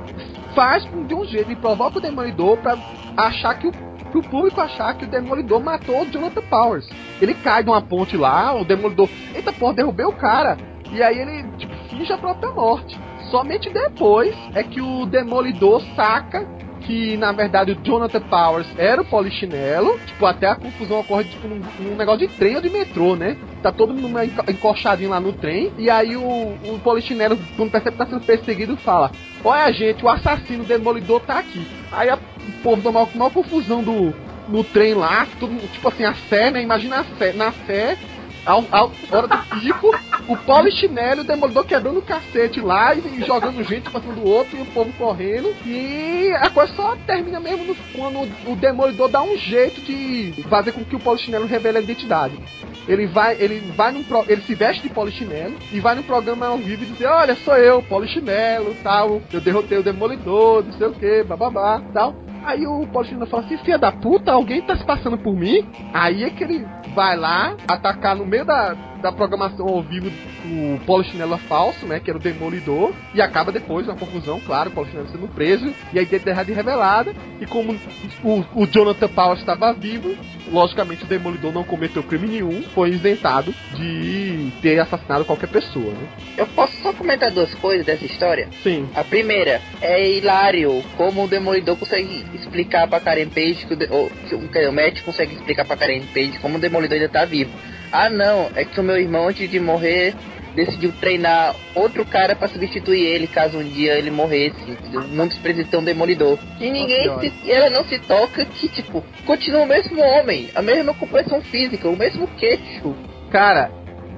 faz 0.54 0.84
de 0.84 1.14
um 1.14 1.24
jeito, 1.24 1.50
ele 1.50 1.56
provoca 1.56 1.98
o 1.98 2.00
Demolidor 2.00 2.56
pra 2.58 2.78
achar 3.16 3.58
que 3.58 3.66
o 3.66 3.72
pro 4.14 4.22
público 4.22 4.60
achar 4.60 4.94
que 4.94 5.04
o 5.04 5.08
Demolidor 5.08 5.60
matou 5.60 6.02
o 6.02 6.06
Jonathan 6.06 6.42
Powers. 6.42 6.88
Ele 7.20 7.34
cai 7.34 7.64
de 7.64 7.70
uma 7.70 7.82
ponte 7.82 8.16
lá, 8.16 8.54
o 8.54 8.64
Demolidor, 8.64 9.08
eita 9.34 9.52
porra, 9.52 9.74
derrubei 9.74 10.06
o 10.06 10.12
cara. 10.12 10.56
E 10.92 11.02
aí 11.02 11.18
ele 11.18 11.42
tipo, 11.58 11.74
finge 11.88 12.12
a 12.12 12.18
própria 12.18 12.52
morte. 12.52 12.96
Somente 13.30 13.68
depois 13.70 14.36
é 14.54 14.62
que 14.62 14.80
o 14.80 15.04
Demolidor 15.06 15.82
saca 15.96 16.46
que 16.86 17.16
na 17.16 17.32
verdade 17.32 17.72
o 17.72 17.78
Jonathan 17.82 18.20
Powers 18.20 18.66
era 18.76 19.02
o 19.02 19.04
polichinelo, 19.04 19.98
tipo, 20.06 20.24
até 20.26 20.48
a 20.48 20.54
confusão 20.54 21.00
ocorre 21.00 21.24
tipo 21.24 21.48
num, 21.48 21.60
num, 21.80 21.96
negócio 21.96 22.26
de 22.26 22.34
trem 22.34 22.56
ou 22.56 22.62
de 22.62 22.70
metrô, 22.70 23.16
né? 23.16 23.36
Tá 23.62 23.72
todo 23.72 23.94
mundo 23.94 24.18
encoxadinho 24.48 25.10
lá 25.10 25.20
no 25.20 25.32
trem, 25.32 25.72
e 25.78 25.88
aí 25.90 26.16
o, 26.16 26.22
o 26.22 26.80
polichinelo, 26.82 27.38
quando 27.56 27.70
percebe 27.70 27.96
que 27.96 28.04
tá 28.04 28.06
sendo 28.06 28.24
perseguido, 28.24 28.76
fala: 28.76 29.10
Olha, 29.44 29.72
gente, 29.72 30.04
o 30.04 30.08
assassino 30.08 30.64
demolidor 30.64 31.20
tá 31.20 31.38
aqui. 31.38 31.66
Aí 31.90 32.08
a, 32.08 32.16
o 32.16 32.62
povo 32.62 32.82
dá 32.82 32.90
uma 32.90 33.08
maior 33.14 33.30
confusão 33.30 33.82
do, 33.82 34.14
no 34.48 34.62
trem 34.64 34.94
lá, 34.94 35.26
tudo, 35.38 35.56
tipo 35.72 35.88
assim, 35.88 36.04
a 36.04 36.14
fé, 36.14 36.50
né? 36.50 36.62
Imagina 36.62 37.00
a 37.00 37.04
fé, 37.04 37.32
na 37.32 37.52
fé, 37.52 37.96
ao, 38.44 38.64
ao, 38.70 38.92
hora 39.10 39.26
do 39.26 39.38
pico, 39.60 39.90
o 40.28 40.36
polichinelo 40.36 41.20
e 41.20 41.24
o 41.24 41.26
demolidor 41.26 41.64
quebrando 41.64 41.98
o 41.98 42.02
cacete 42.02 42.60
lá 42.60 42.94
e 42.94 43.24
jogando 43.24 43.62
gente 43.64 43.90
pra 43.90 44.00
cima 44.00 44.14
do 44.14 44.26
outro 44.26 44.56
e 44.56 44.62
o 44.62 44.66
povo 44.66 44.92
correndo. 44.94 45.54
E 45.66 46.32
a 46.38 46.50
coisa 46.50 46.74
só 46.74 46.96
termina 47.06 47.40
mesmo 47.40 47.64
no, 47.64 47.74
quando 47.94 48.28
o 48.46 48.56
demolidor 48.56 49.08
dá 49.08 49.22
um 49.22 49.36
jeito 49.36 49.80
de 49.80 50.42
fazer 50.48 50.72
com 50.72 50.84
que 50.84 50.96
o 50.96 51.00
polichinelo 51.00 51.46
revele 51.46 51.78
a 51.78 51.82
identidade. 51.82 52.38
Ele 52.86 53.06
vai, 53.06 53.36
ele 53.40 53.60
vai 53.74 53.92
num 53.92 54.04
pro, 54.04 54.24
ele 54.28 54.42
se 54.42 54.54
veste 54.54 54.82
de 54.82 54.90
polichinelo 54.90 55.54
e 55.72 55.80
vai 55.80 55.94
num 55.94 56.02
programa 56.02 56.46
ao 56.46 56.58
vivo 56.58 56.82
e 56.82 56.86
dizer, 56.86 57.06
olha, 57.06 57.34
sou 57.36 57.56
eu, 57.56 57.82
polichinelo, 57.82 58.76
tal, 58.82 59.22
eu 59.32 59.40
derrotei 59.40 59.78
o 59.78 59.82
demolidor, 59.82 60.62
não 60.64 60.72
sei 60.74 60.86
o 60.88 60.92
que, 60.92 61.24
bababá, 61.24 61.82
tal. 61.94 62.14
Aí 62.44 62.66
o 62.66 62.86
Polichinelo 62.86 63.26
fala 63.26 63.44
assim, 63.44 63.56
filha 63.58 63.78
da 63.78 63.90
puta, 63.90 64.32
alguém 64.32 64.62
tá 64.62 64.76
se 64.76 64.84
passando 64.84 65.16
por 65.16 65.34
mim? 65.34 65.66
Aí 65.92 66.24
é 66.24 66.30
que 66.30 66.44
ele 66.44 66.66
vai 66.94 67.16
lá 67.16 67.56
atacar 67.66 68.14
no 68.14 68.26
meio 68.26 68.44
da, 68.44 68.76
da 69.04 69.12
programação 69.12 69.68
ao 69.68 69.82
vivo 69.82 70.10
o 70.46 70.80
Polichinelo 70.86 71.36
falso, 71.36 71.84
né? 71.84 72.00
Que 72.00 72.10
era 72.10 72.18
o 72.18 72.22
Demolidor. 72.22 72.94
E 73.14 73.20
acaba 73.20 73.52
depois, 73.52 73.86
uma 73.86 73.94
confusão, 73.94 74.40
claro, 74.40 74.70
o 74.70 74.72
Polichinelo 74.72 75.08
sendo 75.10 75.28
preso. 75.28 75.74
E 75.92 75.98
a 75.98 76.02
identidade 76.02 76.50
revelada. 76.54 77.14
E 77.38 77.44
como 77.44 77.78
o, 78.22 78.44
o 78.54 78.66
Jonathan 78.66 79.08
Powers 79.08 79.40
estava 79.40 79.74
vivo, 79.74 80.16
logicamente 80.50 81.04
o 81.04 81.06
Demolidor 81.06 81.52
não 81.52 81.64
cometeu 81.64 82.02
crime 82.02 82.26
nenhum. 82.26 82.62
Foi 82.74 82.90
isentado 82.90 83.54
de 83.74 84.50
ter 84.62 84.80
assassinado 84.80 85.26
qualquer 85.26 85.50
pessoa, 85.50 85.92
né? 85.92 86.08
Eu 86.38 86.46
posso 86.46 86.74
só 86.82 86.90
comentar 86.94 87.30
duas 87.30 87.54
coisas 87.56 87.84
dessa 87.84 88.06
história? 88.06 88.48
Sim. 88.62 88.88
A 88.94 89.04
primeira, 89.04 89.60
é 89.82 90.10
hilário 90.10 90.82
como 90.96 91.24
o 91.24 91.28
Demolidor 91.28 91.76
consegue 91.76 92.24
explicar 92.32 92.88
pra 92.88 93.00
Karen 93.00 93.28
Page 93.28 93.66
que 93.66 93.74
o, 93.74 93.76
de, 93.76 93.86
ou, 93.90 94.06
o, 94.32 94.68
o 94.68 94.72
Matt 94.72 95.02
consegue 95.02 95.34
explicar 95.34 95.66
pra 95.66 95.76
Karen 95.76 96.06
Page 96.06 96.38
como 96.40 96.56
o 96.56 96.60
Demolidor 96.60 96.96
ainda 96.96 97.10
tá 97.10 97.26
vivo. 97.26 97.52
Ah 97.96 98.10
não, 98.10 98.50
é 98.56 98.64
que 98.64 98.80
o 98.80 98.82
meu 98.82 98.98
irmão 98.98 99.28
antes 99.28 99.48
de 99.48 99.60
morrer 99.60 100.16
decidiu 100.52 100.92
treinar 101.00 101.54
outro 101.76 102.04
cara 102.04 102.34
para 102.34 102.48
substituir 102.48 103.06
ele 103.06 103.28
caso 103.28 103.56
um 103.56 103.62
dia 103.62 103.96
ele 103.96 104.10
morresse. 104.10 104.76
Muitos 105.12 105.38
precisam 105.38 105.78
um 105.78 105.84
demolidor. 105.84 106.36
E 106.60 106.70
ninguém 106.70 107.08
se, 107.20 107.48
ela 107.48 107.70
não 107.70 107.84
se 107.84 108.00
toca 108.00 108.44
que, 108.44 108.68
tipo, 108.68 109.04
continua 109.24 109.62
o 109.62 109.66
mesmo 109.66 110.00
homem, 110.00 110.50
a 110.56 110.60
mesma 110.60 110.92
composição 110.92 111.40
física, 111.40 111.88
o 111.88 111.96
mesmo 111.96 112.26
queixo. 112.36 112.96
Cara, 113.30 113.70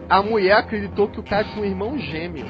a 0.08 0.22
mulher 0.22 0.56
acreditou 0.58 1.08
que 1.08 1.20
o 1.20 1.22
cara 1.22 1.44
tinha 1.44 1.62
um 1.62 1.64
irmão 1.64 1.98
gêmeo. 1.98 2.46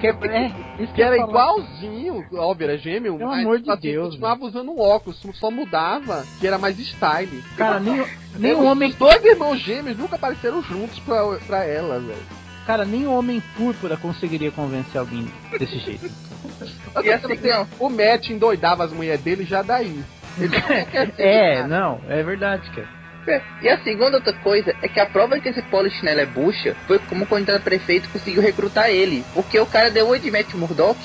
Que, 0.00 0.06
é, 0.08 0.86
que 0.94 1.02
era 1.02 1.16
igualzinho, 1.16 2.24
óbvio, 2.34 2.64
era 2.68 2.78
gêmeo, 2.78 3.16
Pelo 3.16 3.30
mas 3.30 3.40
amor 3.40 3.60
de 3.60 3.70
assim, 3.70 3.80
Deus, 3.80 4.08
continuava 4.10 4.44
usando 4.44 4.70
um 4.72 4.80
óculos, 4.80 5.18
só 5.34 5.50
mudava 5.50 6.24
que 6.38 6.46
era 6.46 6.58
mais 6.58 6.78
style. 6.78 7.42
Cara, 7.56 7.80
nem, 7.80 8.04
nem 8.36 8.52
Os 8.52 8.58
o 8.60 8.64
homem. 8.64 8.92
dois 8.92 9.24
irmãos 9.24 9.58
gêmeos 9.60 9.96
nunca 9.96 10.16
apareceram 10.16 10.62
juntos 10.62 10.98
pra, 11.00 11.24
pra 11.46 11.64
ela, 11.64 11.98
velho. 11.98 12.18
Cara, 12.66 12.84
nem 12.84 13.06
o 13.06 13.12
homem 13.12 13.42
púrpura 13.56 13.96
conseguiria 13.96 14.50
convencer 14.50 14.98
alguém 15.00 15.26
desse 15.58 15.78
jeito. 15.78 16.10
E 17.04 17.12
assim. 17.12 17.38
O 17.78 17.90
Matt 17.90 18.30
endoidava 18.30 18.84
as 18.84 18.92
mulheres 18.92 19.20
dele 19.22 19.44
já 19.44 19.62
daí. 19.62 20.02
Ele 20.38 20.56
É, 21.18 21.66
não, 21.66 22.00
é 22.08 22.22
verdade, 22.22 22.68
cara. 22.70 22.88
E 23.60 23.68
a 23.68 23.78
segunda 23.78 24.16
outra 24.16 24.32
coisa 24.32 24.74
é 24.82 24.88
que 24.88 25.00
a 25.00 25.06
prova 25.06 25.38
que 25.38 25.48
esse 25.48 25.62
Polichinelo 25.62 26.20
é 26.20 26.26
bucha 26.26 26.74
foi 26.86 26.98
como 26.98 27.24
o 27.24 27.26
candidato 27.26 27.58
a 27.58 27.64
prefeito 27.64 28.08
conseguiu 28.10 28.40
recrutar 28.40 28.88
ele. 28.90 29.24
Porque 29.34 29.58
o 29.58 29.66
cara 29.66 29.90
deu 29.90 30.08
oi 30.08 30.18
de 30.18 30.30
Matt 30.30 30.54
Murdock, 30.54 30.98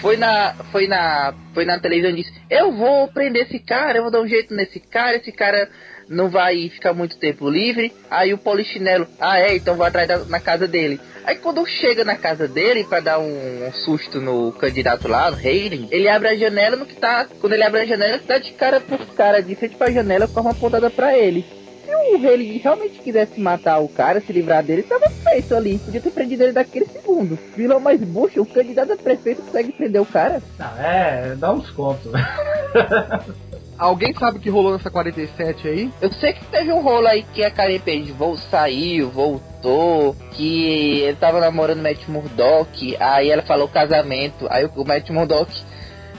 foi 0.00 0.16
na, 0.16 0.54
foi 0.70 0.86
na, 0.86 1.34
foi 1.52 1.64
na 1.64 1.78
televisão 1.78 2.10
e 2.10 2.22
disse: 2.22 2.32
Eu 2.50 2.72
vou 2.72 3.08
prender 3.08 3.46
esse 3.46 3.58
cara, 3.58 3.98
eu 3.98 4.02
vou 4.02 4.12
dar 4.12 4.20
um 4.20 4.28
jeito 4.28 4.54
nesse 4.54 4.78
cara, 4.78 5.16
esse 5.16 5.32
cara 5.32 5.68
não 6.08 6.28
vai 6.28 6.68
ficar 6.68 6.92
muito 6.92 7.18
tempo 7.18 7.48
livre. 7.48 7.92
Aí 8.10 8.32
o 8.32 8.38
Polichinelo, 8.38 9.06
ah 9.20 9.38
é, 9.38 9.56
então 9.56 9.76
vou 9.76 9.86
atrás 9.86 10.08
da, 10.08 10.18
na 10.24 10.40
casa 10.40 10.66
dele. 10.66 11.00
Aí 11.24 11.36
quando 11.36 11.64
chega 11.66 12.04
na 12.04 12.16
casa 12.16 12.46
dele 12.46 12.84
para 12.84 13.00
dar 13.00 13.18
um, 13.18 13.66
um 13.66 13.72
susto 13.72 14.20
no 14.20 14.52
candidato 14.52 15.08
lá, 15.08 15.30
no 15.30 15.36
Hayden, 15.36 15.88
ele 15.90 16.08
abre 16.08 16.28
a 16.28 16.36
janela 16.36 16.76
no 16.76 16.86
que 16.86 16.96
tá. 16.96 17.26
Quando 17.40 17.54
ele 17.54 17.62
abre 17.62 17.80
a 17.80 17.86
janela, 17.86 18.18
tá 18.18 18.38
de 18.38 18.52
cara 18.52 18.80
pro 18.80 18.98
cara, 19.14 19.42
de 19.42 19.54
frente 19.54 19.76
pra 19.76 19.90
janela 19.90 20.28
com 20.28 20.40
uma 20.40 20.50
apontada 20.50 20.90
pra 20.90 21.16
ele. 21.16 21.44
Se 21.84 21.94
o 21.94 22.16
Haley 22.16 22.58
realmente 22.58 22.98
quisesse 23.00 23.38
matar 23.38 23.78
o 23.78 23.88
cara, 23.88 24.20
se 24.20 24.32
livrar 24.32 24.62
dele, 24.62 24.82
tava 24.82 25.08
feito 25.10 25.54
ali. 25.54 25.78
Podia 25.78 26.00
ter 26.00 26.10
prendido 26.10 26.42
ele 26.42 26.52
daquele 26.52 26.86
segundo. 26.86 27.38
Vilão 27.54 27.78
mais 27.78 28.00
bucha, 28.00 28.40
o 28.40 28.46
candidato 28.46 28.92
a 28.92 28.96
prefeito 28.96 29.42
consegue 29.42 29.72
prender 29.72 30.00
o 30.00 30.06
cara. 30.06 30.42
Não, 30.58 30.78
é, 30.78 31.34
dá 31.36 31.52
uns 31.52 31.70
contos. 31.70 32.10
Alguém 33.78 34.14
sabe 34.14 34.38
o 34.38 34.40
que 34.40 34.48
rolou 34.48 34.72
nessa 34.72 34.90
47 34.90 35.68
aí? 35.68 35.90
Eu 36.00 36.12
sei 36.12 36.32
que 36.32 36.44
teve 36.46 36.72
um 36.72 36.80
rolo 36.80 37.06
aí 37.06 37.24
que 37.34 37.44
a 37.44 37.50
Karen 37.50 37.80
Page 37.80 38.14
saiu, 38.50 39.10
voltou, 39.10 40.14
que 40.32 41.00
ele 41.00 41.16
tava 41.16 41.40
namorando 41.40 41.82
Matt 41.82 42.06
Murdock, 42.08 42.96
aí 43.00 43.30
ela 43.30 43.42
falou 43.42 43.68
casamento, 43.68 44.46
aí 44.48 44.64
o 44.76 44.84
Matt 44.84 45.10
Murdock 45.10 45.50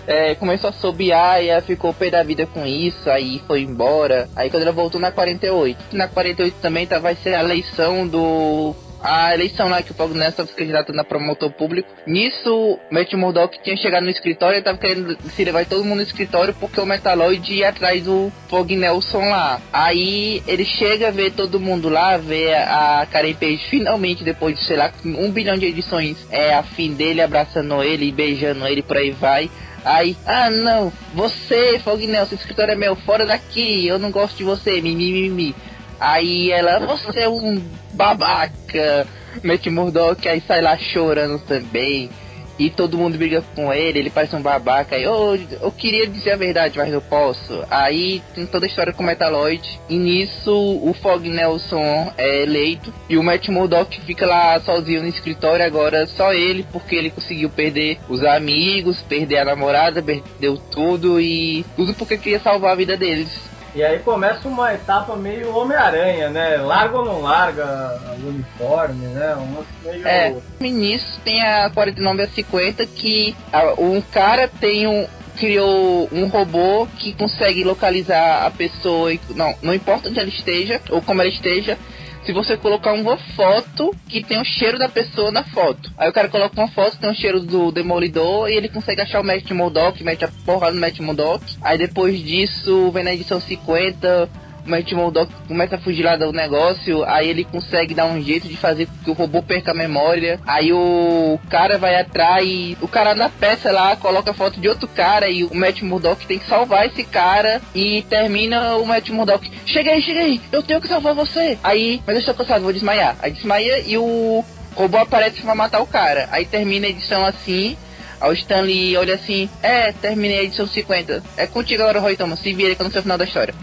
é, 0.08 0.36
começou 0.36 0.70
a 0.70 0.74
sobear 0.74 1.42
e 1.44 1.50
ela 1.50 1.62
ficou 1.62 1.94
pé 1.94 2.10
da 2.10 2.24
vida 2.24 2.46
com 2.46 2.66
isso, 2.66 3.10
aí 3.10 3.42
foi 3.48 3.62
embora. 3.62 4.30
Aí 4.36 4.50
quando 4.50 4.64
ela 4.64 4.72
voltou 4.72 5.00
na 5.00 5.12
48, 5.12 5.96
na 5.96 6.08
48 6.08 6.58
também 6.62 6.86
tá, 6.86 7.00
vai 7.00 7.16
ser 7.16 7.34
a 7.36 7.44
eleição 7.44 8.08
do 8.08 8.76
a 9.06 9.36
eleição 9.36 9.70
lá 9.70 9.84
que 9.84 9.92
o 9.92 9.94
Fog 9.94 10.18
Nelson 10.18 10.48
foi 10.48 10.56
candidato 10.56 10.92
na 10.92 11.04
promotor 11.04 11.52
público. 11.52 11.94
Nisso, 12.08 12.80
Matt 12.90 13.14
Murdock 13.14 13.62
tinha 13.62 13.78
chegado 13.78 14.04
no 14.04 14.10
escritório 14.10 14.58
e 14.58 14.64
tava 14.64 14.80
querendo 14.80 15.16
se 15.30 15.44
levar 15.44 15.64
todo 15.66 15.84
mundo 15.84 15.98
no 15.98 16.02
escritório 16.02 16.56
porque 16.60 16.82
o 16.82 16.86
Metaloid 16.88 17.54
ia 17.54 17.70
atrás 17.70 18.04
do 18.04 18.32
Fog 18.50 18.76
Nelson 18.76 19.30
lá. 19.30 19.62
Aí 19.72 20.42
ele 20.48 20.66
chega, 20.66 21.12
vê 21.12 21.30
todo 21.30 21.60
mundo 21.60 21.88
lá, 21.88 22.18
vê 22.18 22.56
a 22.56 23.08
Karen 23.12 23.36
Page 23.36 23.68
finalmente, 23.70 24.24
depois 24.24 24.58
de 24.58 24.66
sei 24.66 24.76
lá, 24.76 24.92
um 25.06 25.30
bilhão 25.30 25.56
de 25.56 25.68
edições, 25.68 26.18
é 26.32 26.56
a 26.56 26.64
fim 26.64 26.96
dele 26.96 27.22
abraçando 27.22 27.84
ele, 27.84 28.12
beijando 28.12 28.66
ele, 28.66 28.82
por 28.82 28.98
aí 28.98 29.12
vai. 29.12 29.52
Aí, 29.84 30.18
ah 30.26 30.50
não, 30.50 30.92
você, 31.14 31.78
Fog 31.78 32.06
Nelson, 32.08 32.34
escritório 32.34 32.72
é 32.72 32.76
meu, 32.76 32.96
fora 32.96 33.24
daqui, 33.24 33.86
eu 33.86 34.00
não 34.00 34.10
gosto 34.10 34.36
de 34.36 34.44
você, 34.44 34.82
mimimi. 34.82 35.30
Mi, 35.30 35.30
mi. 35.30 35.56
Aí 36.00 36.52
ela, 36.52 36.80
você 36.80 37.22
é 37.22 37.30
um 37.30 37.62
babaca, 37.94 39.08
Matt 39.44 39.66
Murdock, 39.68 40.28
aí 40.28 40.42
sai 40.42 40.62
lá 40.62 40.78
chorando 40.78 41.40
também. 41.40 42.10
E 42.58 42.70
todo 42.70 42.98
mundo 42.98 43.18
briga 43.18 43.44
com 43.54 43.74
ele, 43.74 44.00
ele 44.00 44.10
parece 44.10 44.34
um 44.34 44.42
babaca. 44.42 44.96
Aí, 44.96 45.06
oh, 45.06 45.36
eu 45.62 45.72
queria 45.72 46.08
dizer 46.08 46.32
a 46.32 46.38
verdade, 46.38 46.78
mas 46.78 46.92
não 46.92 47.02
posso. 47.02 47.66
Aí 47.70 48.22
tem 48.34 48.46
toda 48.46 48.66
a 48.66 48.70
história 48.70 48.94
com 48.94 49.04
o 49.04 49.06
Metaloid. 49.06 49.78
E 49.90 49.98
nisso 49.98 50.54
o 50.54 50.94
Fog 51.02 51.28
Nelson 51.28 52.14
é 52.18 52.44
eleito. 52.44 52.94
E 53.10 53.18
o 53.18 53.24
Matt 53.24 53.50
Murdock 53.50 54.00
fica 54.02 54.26
lá 54.26 54.58
sozinho 54.62 55.02
no 55.02 55.10
escritório 55.10 55.66
agora, 55.66 56.08
só 56.08 56.34
ele, 56.34 56.66
porque 56.72 56.96
ele 56.96 57.10
conseguiu 57.10 57.50
perder 57.50 58.00
os 58.08 58.24
amigos, 58.24 59.02
perder 59.02 59.40
a 59.40 59.46
namorada, 59.46 60.02
perdeu 60.02 60.58
tudo 60.72 61.20
e 61.20 61.66
tudo 61.76 61.94
porque 61.94 62.18
queria 62.18 62.40
salvar 62.40 62.72
a 62.72 62.76
vida 62.76 62.96
deles. 62.96 63.30
E 63.76 63.84
aí 63.84 64.00
começa 64.00 64.48
uma 64.48 64.74
etapa 64.74 65.18
meio 65.18 65.54
Homem-Aranha, 65.54 66.30
né? 66.30 66.56
Larga 66.58 66.98
ou 67.00 67.06
não 67.06 67.22
larga 67.22 68.00
o 68.24 68.30
uniforme, 68.30 69.06
né? 69.08 69.36
Um 69.36 69.66
meio... 69.86 70.08
É, 70.08 70.34
nisso 70.62 71.20
tem 71.26 71.42
a 71.42 71.70
49 71.70 72.24
a 72.24 72.28
50 72.30 72.86
que 72.86 73.36
um 73.78 74.00
cara 74.00 74.48
tem 74.48 74.88
um, 74.88 75.06
criou 75.36 76.08
um 76.10 76.28
robô 76.28 76.88
que 76.98 77.14
consegue 77.14 77.66
localizar 77.66 78.46
a 78.46 78.52
pessoa, 78.52 79.12
não, 79.36 79.54
não 79.62 79.74
importa 79.74 80.08
onde 80.08 80.20
ela 80.20 80.30
esteja 80.30 80.82
ou 80.90 81.02
como 81.02 81.22
ela 81.22 81.30
esteja, 81.30 81.78
se 82.26 82.34
você 82.34 82.58
colocar 82.58 82.94
uma 82.94 83.18
foto 83.18 83.96
que 84.10 84.24
tem 84.24 84.42
o 84.42 84.46
cheiro 84.46 84.80
da 84.80 84.90
pessoa 84.90 85.32
na 85.32 85.44
foto. 85.44 85.92
Aí 85.98 86.10
o 86.10 86.14
cara 86.14 86.28
coloca 86.28 86.60
uma 86.60 86.68
foto, 86.68 86.98
tem 86.98 87.10
o 87.10 87.16
cheiro 87.16 87.40
do 87.40 87.72
Demolidor 87.72 88.50
e 88.50 88.54
ele 88.54 88.68
consegue 88.68 89.02
achar 89.02 89.22
o 89.22 89.24
Matt 89.24 89.50
Murdock, 89.52 90.04
mete 90.04 90.26
a 90.26 90.30
porra 90.44 90.72
no 90.72 90.82
Matt 90.82 91.00
Murdock. 91.00 91.46
Aí 91.62 91.78
depois 91.78 92.20
disso, 92.20 92.92
vem 92.92 93.04
na 93.04 93.14
edição 93.14 93.40
50, 93.40 94.28
o 94.66 94.70
Matt 94.70 94.92
Murdock 94.94 95.32
começa 95.48 95.76
a 95.76 95.80
fugir 95.80 96.04
lá 96.04 96.16
do 96.16 96.32
negócio, 96.32 97.04
aí 97.06 97.30
ele 97.30 97.44
consegue 97.44 97.94
dar 97.94 98.06
um 98.06 98.22
jeito 98.22 98.48
de 98.48 98.58
fazer 98.58 98.88
com 98.88 99.04
que 99.04 99.12
o 99.12 99.14
robô 99.14 99.42
perca 99.42 99.72
a 99.72 99.76
memória, 99.76 100.40
aí 100.46 100.74
o 100.74 101.40
cara 101.50 101.78
vai 101.78 101.96
atrás, 101.96 102.76
o 102.82 102.88
cara 102.88 103.14
na 103.14 103.30
peça 103.30 103.72
lá 103.72 103.96
coloca 103.96 104.32
a 104.32 104.34
foto 104.34 104.60
de 104.60 104.68
outro 104.68 104.88
cara 104.88 105.30
e 105.30 105.44
o 105.44 105.56
Matt 105.56 105.82
Murdock 105.82 106.26
tem 106.26 106.40
que 106.40 106.48
salvar 106.48 106.88
esse 106.88 107.04
cara 107.04 107.62
e 107.74 108.04
termina 108.10 108.76
o 108.78 108.86
Matt 108.86 109.10
Murdock, 109.10 109.50
chega 109.66 109.92
aí, 109.92 110.02
chega 110.02 110.22
aí, 110.22 110.42
eu 110.52 110.64
tenho 110.64 110.82
que 110.82 110.88
salvar 110.88 111.14
você. 111.14 111.58
Aí, 111.64 112.02
mas 112.06 112.16
eu 112.16 112.20
estou 112.20 112.36
cansado, 112.36 112.64
vou 112.64 112.74
desmaiar. 112.74 113.16
Aí 113.22 113.32
desmaia 113.32 113.80
e 113.86 113.98
o 113.98 114.44
robô 114.76 114.98
aparece 114.98 115.42
pra 115.42 115.56
matar 115.56 115.82
o 115.82 115.88
cara. 115.88 116.28
Aí 116.32 116.46
termina 116.46 116.88
a 116.88 116.90
edição 116.90 117.26
assim, 117.26 117.78
Aí 118.26 118.32
o 118.32 118.34
Stanley 118.34 118.98
olha 118.98 119.14
assim, 119.14 119.48
é, 119.62 119.92
terminei 119.92 120.40
a 120.40 120.44
edição 120.44 120.66
50. 120.66 121.22
É 121.38 121.46
contigo 121.46 121.84
agora, 121.84 122.00
Roy 122.00 122.18
Thomas, 122.18 122.40
se 122.40 122.54
vira 122.54 122.74
que 122.74 122.82
eu 122.82 122.86
não 122.86 122.92
sei 122.92 123.00
o 123.00 123.04
final 123.04 123.20
da 123.20 123.24
história. 123.24 123.54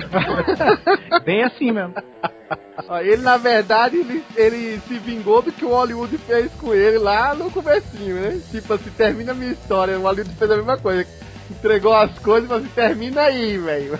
Bem 1.27 1.43
assim 1.43 1.73
mesmo. 1.73 1.95
Ele, 3.01 3.23
na 3.23 3.37
verdade, 3.37 3.97
ele, 3.97 4.23
ele, 4.37 4.81
se 4.87 4.99
vingou 4.99 5.43
do 5.43 5.51
que 5.51 5.65
o 5.65 5.71
Hollywood 5.71 6.17
fez 6.19 6.53
com 6.53 6.73
ele 6.73 6.99
lá 6.99 7.35
no 7.35 7.51
comecinho, 7.51 8.15
né? 8.15 8.41
Tipo 8.53 8.75
assim, 8.75 8.91
termina 8.91 9.33
a 9.33 9.35
minha 9.35 9.53
história. 9.53 9.99
O 9.99 10.03
Hollywood 10.03 10.35
fez 10.37 10.51
a 10.51 10.57
mesma 10.57 10.79
coisa. 10.79 11.07
Entregou 11.51 11.95
as 11.95 12.17
coisas 12.21 12.49
e 12.49 12.55
assim, 12.55 12.69
termina 12.69 13.23
aí, 13.23 13.59
velho. 13.59 13.99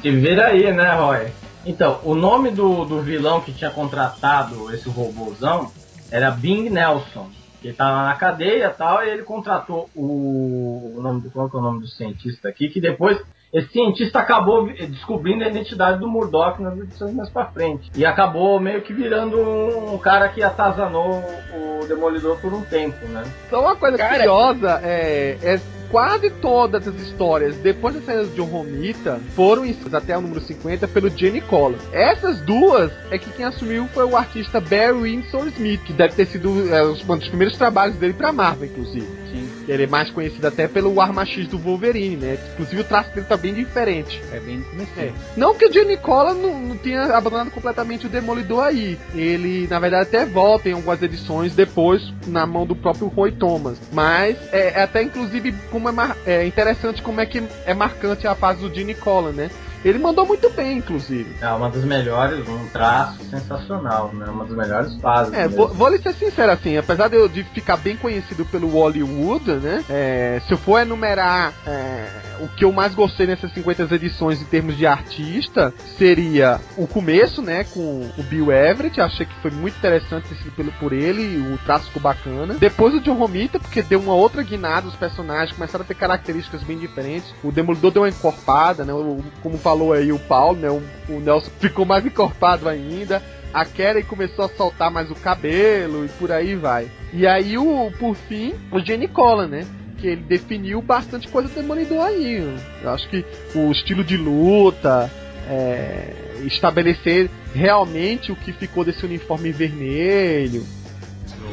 Se 0.00 0.10
vira 0.10 0.46
aí, 0.46 0.72
né, 0.72 0.94
Roy? 0.94 1.26
Então, 1.66 2.00
o 2.04 2.14
nome 2.14 2.50
do, 2.50 2.86
do 2.86 3.02
vilão 3.02 3.42
que 3.42 3.52
tinha 3.52 3.70
contratado 3.70 4.72
esse 4.74 4.88
robôzão 4.88 5.70
era 6.10 6.30
Bing 6.30 6.70
Nelson. 6.70 7.30
Ele 7.62 7.72
tava 7.72 8.06
na 8.06 8.14
cadeia 8.14 8.66
e 8.66 8.70
tal, 8.70 9.04
e 9.04 9.10
ele 9.10 9.22
contratou 9.22 9.88
o, 9.94 10.94
o 10.96 11.02
nome 11.02 11.20
do 11.20 11.30
qual 11.30 11.50
é 11.52 11.56
o 11.56 11.60
nome 11.60 11.80
do 11.80 11.88
cientista 11.88 12.48
aqui, 12.48 12.68
que 12.68 12.80
depois 12.80 13.20
esse 13.52 13.68
cientista 13.68 14.18
acabou 14.18 14.66
descobrindo 14.66 15.44
a 15.44 15.48
identidade 15.48 15.98
do 15.98 16.08
Murdoch 16.08 16.60
nas 16.62 16.78
edições 16.78 17.14
mais 17.14 17.28
pra 17.28 17.46
frente. 17.46 17.90
E 17.94 18.04
acabou 18.04 18.58
meio 18.58 18.80
que 18.80 18.94
virando 18.94 19.36
um, 19.38 19.94
um 19.94 19.98
cara 19.98 20.28
que 20.30 20.42
atazanou 20.42 21.22
o 21.54 21.86
Demolidor 21.86 22.38
por 22.38 22.52
um 22.54 22.62
tempo, 22.62 23.06
né? 23.08 23.22
Só 23.50 23.60
uma 23.60 23.76
coisa 23.76 23.98
cara, 23.98 24.16
curiosa 24.16 24.80
é, 24.82 25.36
é 25.42 25.60
quase 25.92 26.30
todas 26.30 26.88
as 26.88 26.98
histórias, 27.02 27.54
depois 27.56 27.94
da 27.94 28.00
saída 28.00 28.24
de 28.24 28.40
Romita, 28.40 29.20
foram 29.36 29.62
até 29.92 30.16
o 30.16 30.22
número 30.22 30.40
50 30.40 30.88
pelo 30.88 31.10
Jenny 31.10 31.42
Collar. 31.42 31.78
Essas 31.92 32.40
duas 32.40 32.90
é 33.10 33.18
que 33.18 33.30
quem 33.30 33.44
assumiu 33.44 33.86
foi 33.88 34.04
o 34.04 34.16
artista 34.16 34.58
Barry 34.58 35.02
Windsor 35.02 35.48
Smith, 35.48 35.82
que 35.82 35.92
deve 35.92 36.14
ter 36.14 36.26
sido 36.26 36.74
é, 36.74 36.82
um 36.82 36.94
dos 36.94 37.28
primeiros 37.28 37.58
trabalhos 37.58 37.96
dele 37.96 38.14
pra 38.14 38.32
Marvel, 38.32 38.68
inclusive. 38.70 39.06
Sim. 39.30 39.48
Ele 39.68 39.84
é 39.84 39.86
mais 39.86 40.10
conhecido 40.10 40.46
até 40.46 40.66
pelo 40.66 41.00
Arma 41.00 41.24
X 41.24 41.46
do 41.46 41.58
Wolverine, 41.58 42.16
né? 42.16 42.38
Inclusive 42.54 42.80
o 42.80 42.84
traço 42.84 43.10
dele 43.14 43.26
tá 43.26 43.36
bem 43.36 43.54
diferente. 43.54 44.20
É 44.32 44.40
bem 44.40 44.64
é. 44.96 45.12
Não 45.36 45.54
que 45.54 45.66
o 45.66 45.72
Jenny 45.72 45.96
Collar 45.96 46.34
não, 46.34 46.58
não 46.60 46.76
tenha 46.76 47.04
abandonado 47.16 47.50
completamente 47.50 48.06
o 48.06 48.08
Demolidor 48.08 48.64
aí. 48.64 48.98
Ele, 49.14 49.66
na 49.68 49.78
verdade, 49.78 50.04
até 50.04 50.24
volta 50.24 50.68
em 50.68 50.72
algumas 50.72 51.02
edições 51.02 51.54
depois 51.54 52.02
na 52.26 52.46
mão 52.46 52.66
do 52.66 52.74
próprio 52.74 53.08
Roy 53.08 53.32
Thomas. 53.32 53.78
Mas 53.92 54.36
é, 54.52 54.80
é 54.80 54.82
até 54.82 55.02
inclusive 55.02 55.52
com 55.70 55.78
como 55.82 55.88
é, 55.88 55.92
mar... 55.92 56.16
é 56.24 56.46
interessante 56.46 57.02
como 57.02 57.20
é 57.20 57.26
que 57.26 57.42
é 57.66 57.74
marcante 57.74 58.26
a 58.26 58.36
fase 58.36 58.60
do 58.60 58.72
Gene 58.72 58.94
Collan, 58.94 59.32
né? 59.32 59.50
Ele 59.84 59.98
mandou 59.98 60.26
muito 60.26 60.48
bem, 60.50 60.78
inclusive. 60.78 61.36
É 61.40 61.48
uma 61.50 61.68
das 61.68 61.84
melhores, 61.84 62.46
um 62.48 62.66
traço 62.68 63.22
sensacional, 63.24 64.12
né? 64.14 64.26
Uma 64.26 64.44
das 64.44 64.56
melhores 64.56 64.94
fases. 64.96 65.32
É, 65.34 65.48
vou, 65.48 65.68
vou, 65.68 65.88
lhe 65.88 65.98
ser 65.98 66.14
sincero 66.14 66.52
assim, 66.52 66.76
apesar 66.76 67.08
de 67.08 67.16
eu 67.16 67.28
de 67.28 67.42
ficar 67.44 67.76
bem 67.76 67.96
conhecido 67.96 68.44
pelo 68.44 68.68
Hollywood, 68.68 69.52
né? 69.54 69.84
É, 69.88 70.40
se 70.46 70.52
eu 70.52 70.58
for 70.58 70.80
enumerar 70.80 71.52
é, 71.66 72.08
o 72.40 72.48
que 72.48 72.64
eu 72.64 72.72
mais 72.72 72.94
gostei 72.94 73.26
nessas 73.26 73.52
50 73.52 73.94
edições 73.94 74.40
em 74.40 74.44
termos 74.44 74.76
de 74.76 74.86
artista, 74.86 75.72
seria 75.98 76.60
o 76.76 76.86
começo, 76.86 77.42
né? 77.42 77.64
Com 77.64 78.10
o 78.16 78.22
Bill 78.22 78.52
Everett, 78.52 79.00
achei 79.00 79.26
que 79.26 79.34
foi 79.40 79.50
muito 79.50 79.76
interessante 79.76 80.28
ter 80.28 80.36
sido 80.36 80.52
pelo, 80.52 80.72
por 80.72 80.92
ele, 80.92 81.38
o 81.52 81.58
traço 81.58 81.86
ficou 81.86 82.02
bacana. 82.02 82.54
Depois 82.54 82.94
o 82.94 83.00
John 83.00 83.14
Romita, 83.14 83.58
porque 83.58 83.82
deu 83.82 84.00
uma 84.00 84.14
outra 84.14 84.42
guinada, 84.42 84.86
os 84.86 84.96
personagens 84.96 85.56
começaram 85.56 85.84
a 85.84 85.86
ter 85.86 85.94
características 85.94 86.62
bem 86.62 86.78
diferentes. 86.78 87.32
O 87.42 87.52
Demolidor 87.52 87.90
deu 87.90 88.02
uma 88.02 88.08
encorpada, 88.08 88.84
né? 88.84 88.92
O, 88.92 89.22
como 89.42 89.58
falou 89.72 89.94
aí 89.94 90.12
o 90.12 90.18
Paulo, 90.18 90.58
né? 90.58 90.68
O, 90.68 90.82
o 91.08 91.20
Nelson 91.20 91.50
ficou 91.58 91.86
mais 91.86 92.04
encorpado 92.04 92.68
ainda. 92.68 93.22
A 93.54 93.64
Karen 93.64 94.02
começou 94.02 94.44
a 94.44 94.48
soltar 94.48 94.90
mais 94.90 95.10
o 95.10 95.14
cabelo 95.14 96.04
e 96.04 96.08
por 96.08 96.30
aí 96.30 96.54
vai. 96.54 96.90
E 97.12 97.26
aí, 97.26 97.56
o, 97.56 97.90
por 97.98 98.14
fim, 98.14 98.54
o 98.70 98.80
Jenny 98.80 99.08
Collan, 99.08 99.48
né? 99.48 99.66
Que 99.98 100.08
ele 100.08 100.22
definiu 100.22 100.80
bastante 100.82 101.28
coisa 101.28 101.48
do 101.48 101.54
Demolidor 101.54 102.04
aí. 102.04 102.56
Eu 102.82 102.90
acho 102.90 103.08
que 103.08 103.24
o 103.54 103.70
estilo 103.70 104.02
de 104.02 104.16
luta, 104.16 105.10
é, 105.48 106.14
estabelecer 106.44 107.30
realmente 107.54 108.32
o 108.32 108.36
que 108.36 108.52
ficou 108.52 108.84
desse 108.84 109.04
uniforme 109.04 109.52
vermelho. 109.52 110.66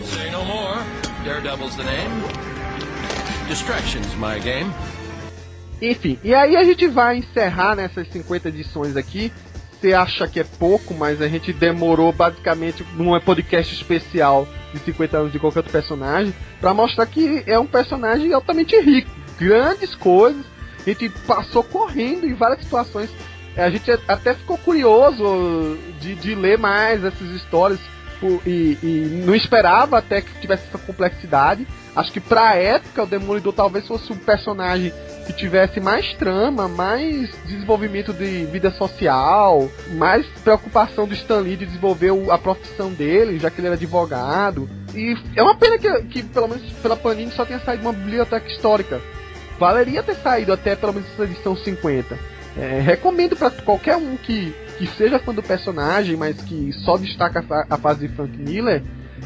Say 0.04 0.32
no 0.32 0.44
more. 0.46 0.80
Daredevil's 1.26 1.76
the 1.76 1.84
name. 1.84 2.10
Distractions, 3.48 4.08
my 4.16 4.40
game. 4.40 4.72
Enfim, 5.81 6.19
e 6.23 6.34
aí 6.34 6.56
a 6.56 6.64
gente 6.64 6.88
vai 6.88 7.18
encerrar 7.18 7.76
nessas 7.76 8.07
50 8.10 8.49
edições 8.49 8.97
aqui. 8.97 9.31
Você 9.80 9.93
acha 9.93 10.27
que 10.27 10.41
é 10.41 10.43
pouco, 10.43 10.93
mas 10.93 11.22
a 11.22 11.27
gente 11.27 11.53
demorou 11.53 12.11
basicamente 12.11 12.85
num 12.95 13.18
podcast 13.22 13.73
especial 13.73 14.45
de 14.73 14.80
50 14.80 15.18
anos 15.18 15.31
de 15.31 15.39
qualquer 15.39 15.60
outro 15.60 15.72
personagem 15.72 16.34
para 16.60 16.73
mostrar 16.73 17.06
que 17.06 17.43
é 17.47 17.57
um 17.57 17.65
personagem 17.65 18.34
altamente 18.34 18.77
rico, 18.81 19.10
grandes 19.38 19.95
coisas. 19.95 20.45
A 20.85 20.89
gente 20.89 21.10
passou 21.26 21.64
correndo 21.64 22.26
em 22.26 22.34
várias 22.34 22.61
situações. 22.61 23.10
A 23.56 23.69
gente 23.69 23.89
até 24.07 24.34
ficou 24.34 24.57
curioso 24.57 25.77
de, 25.99 26.15
de 26.15 26.35
ler 26.35 26.57
mais 26.57 27.03
essas 27.03 27.30
histórias 27.30 27.80
e, 28.45 28.77
e, 28.84 29.23
não 29.26 29.34
esperava 29.34 29.97
até 29.97 30.22
que 30.22 30.39
tivesse 30.41 30.68
essa 30.68 30.77
complexidade. 30.77 31.65
Acho 31.95 32.11
que 32.11 32.19
pra 32.19 32.56
época 32.56 33.03
o 33.03 33.07
Demolidor 33.07 33.53
talvez 33.53 33.88
fosse 33.88 34.11
um 34.11 34.18
personagem 34.18 34.93
que 35.30 35.34
tivesse 35.34 35.80
mais 35.80 36.11
trama, 36.15 36.68
mais 36.68 37.30
desenvolvimento 37.45 38.11
de 38.11 38.45
vida 38.45 38.72
social, 38.72 39.69
mais 39.91 40.26
preocupação 40.43 41.07
do 41.07 41.14
Stan 41.14 41.39
Lee 41.39 41.56
de 41.56 41.68
desenvolver 41.68 42.11
a 42.31 42.38
profissão 42.39 42.91
dele, 42.91 43.38
já 43.38 43.51
que 43.51 43.61
ele 43.61 43.68
era 43.68 43.76
advogado. 43.76 44.68
E 44.95 45.15
é 45.35 45.43
uma 45.43 45.56
pena 45.56 45.77
que, 45.77 46.03
que 46.06 46.23
pelo 46.23 46.47
menos 46.47 46.64
pela 46.81 46.95
Panini 46.95 47.31
só 47.31 47.45
tenha 47.45 47.60
saído 47.60 47.84
uma 47.84 47.93
biblioteca 47.93 48.47
histórica. 48.47 48.99
Valeria 49.60 50.01
ter 50.01 50.15
saído 50.15 50.51
até 50.51 50.76
pelo 50.76 50.93
menos 50.93 51.07
essa 51.11 51.26
edição 51.26 51.56
50. 51.56 52.18
É, 52.57 52.80
recomendo 52.80 53.35
para 53.35 53.51
qualquer 53.51 53.97
um 53.97 54.18
que, 54.18 54.51
que 54.80 54.88
seja 54.88 55.19
fã 55.19 55.31
do 55.31 55.43
personagem, 55.43 56.18
mas 56.18 56.41
que 56.41 56.73
só 56.73 56.97
destaca 56.97 57.45
a, 57.47 57.76
a 57.76 57.77
fase 57.77 58.07
de 58.07 58.15
Frank 58.15 58.35
Miller, 58.35 58.81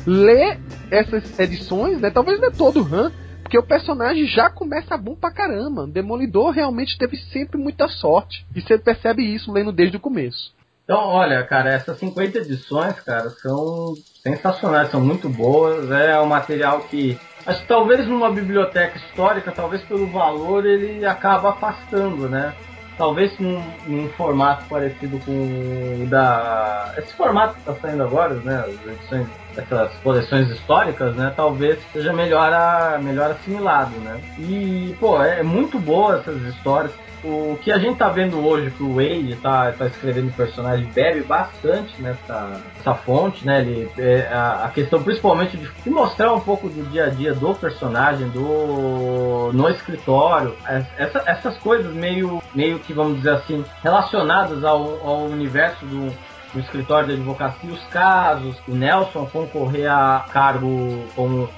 ler 0.05 0.59
essas 0.91 1.39
edições, 1.39 2.01
né? 2.01 2.09
Talvez 2.09 2.41
não 2.41 2.49
é 2.49 2.51
todo 2.51 2.81
o 2.84 2.93
Han, 2.93 3.09
porque 3.53 3.57
o 3.59 3.63
personagem 3.63 4.25
já 4.25 4.49
começa 4.49 4.97
bom 4.97 5.15
pra 5.15 5.30
caramba. 5.30 5.85
Demolidor 5.85 6.49
realmente 6.49 6.97
teve 6.97 7.17
sempre 7.31 7.55
muita 7.55 7.88
sorte. 7.88 8.43
E 8.55 8.61
você 8.61 8.80
percebe 8.80 9.21
isso 9.23 9.51
lendo 9.51 9.71
desde 9.71 9.95
o 9.95 9.99
começo. 9.99 10.51
Então, 10.84 10.97
olha, 10.97 11.43
cara, 11.43 11.71
essas 11.71 11.99
50 11.99 12.39
edições, 12.39 12.99
cara, 13.01 13.30
são 13.30 13.93
sensacionais, 14.23 14.89
são 14.89 14.99
muito 14.99 15.30
boas. 15.30 15.91
É 15.91 16.19
um 16.19 16.25
material 16.25 16.80
que 16.89 17.15
acho 17.45 17.61
que 17.61 17.67
talvez 17.67 18.07
numa 18.07 18.31
biblioteca 18.31 18.97
histórica, 18.97 19.51
talvez 19.51 19.84
pelo 19.84 20.07
valor, 20.07 20.65
ele 20.65 21.05
acaba 21.05 21.51
afastando, 21.51 22.27
né? 22.27 22.55
Talvez 22.97 23.38
num, 23.38 23.61
num 23.85 24.09
formato 24.13 24.65
parecido 24.67 25.19
com 25.19 26.03
o 26.03 26.07
da. 26.07 26.95
Esse 26.97 27.13
formato 27.13 27.53
que 27.53 27.59
está 27.59 27.75
saindo 27.75 28.01
agora, 28.01 28.34
né? 28.34 28.65
As 28.65 28.93
edições, 28.93 29.27
essas 29.57 29.93
coleções 30.03 30.49
históricas, 30.49 31.15
né? 31.15 31.31
Talvez 31.35 31.80
seja 31.91 32.13
melhor, 32.13 32.51
a, 32.51 32.99
melhor 33.01 33.31
assimilado, 33.31 33.95
né? 33.99 34.19
E, 34.39 34.95
pô, 34.99 35.21
é 35.21 35.43
muito 35.43 35.80
boa 35.80 36.17
essas 36.17 36.41
histórias 36.43 36.91
o 37.23 37.57
que 37.61 37.71
a 37.71 37.77
gente 37.77 37.97
tá 37.97 38.09
vendo 38.09 38.45
hoje 38.45 38.69
que 38.71 38.84
o 38.84 38.95
Wade 38.95 39.38
tá, 39.41 39.71
tá 39.71 39.88
escrevendo 39.88 40.27
o 40.30 40.34
personagem 40.34 40.85
bebe 40.88 41.21
bastante 41.21 42.01
nessa, 42.01 42.61
nessa 42.75 42.93
fonte, 42.95 43.45
né? 43.45 43.61
Ele, 43.61 43.89
é, 43.97 44.27
a, 44.31 44.65
a, 44.65 44.69
questão 44.69 45.01
principalmente 45.01 45.55
de, 45.55 45.69
de, 45.69 45.89
mostrar 45.89 46.34
um 46.34 46.39
pouco 46.41 46.67
do 46.67 46.84
dia 46.91 47.05
a 47.05 47.09
dia 47.09 47.34
do 47.34 47.55
personagem, 47.55 48.27
do 48.30 49.51
no 49.53 49.69
escritório, 49.69 50.55
essa, 50.97 51.23
essas 51.25 51.57
coisas 51.59 51.93
meio, 51.93 52.41
meio 52.53 52.80
que 52.80 52.93
vamos 52.93 53.17
dizer 53.17 53.31
assim 53.31 53.63
relacionadas 53.81 54.63
ao, 54.63 54.99
ao 55.07 55.23
universo 55.25 55.85
do, 55.85 56.13
do 56.53 56.59
escritório 56.59 57.07
de 57.07 57.13
advocacia, 57.13 57.73
os 57.73 57.84
casos, 57.85 58.61
o 58.67 58.73
Nelson 58.73 59.25
concorrer 59.25 59.89
a 59.89 60.25
cargo 60.31 61.05
como 61.15 61.49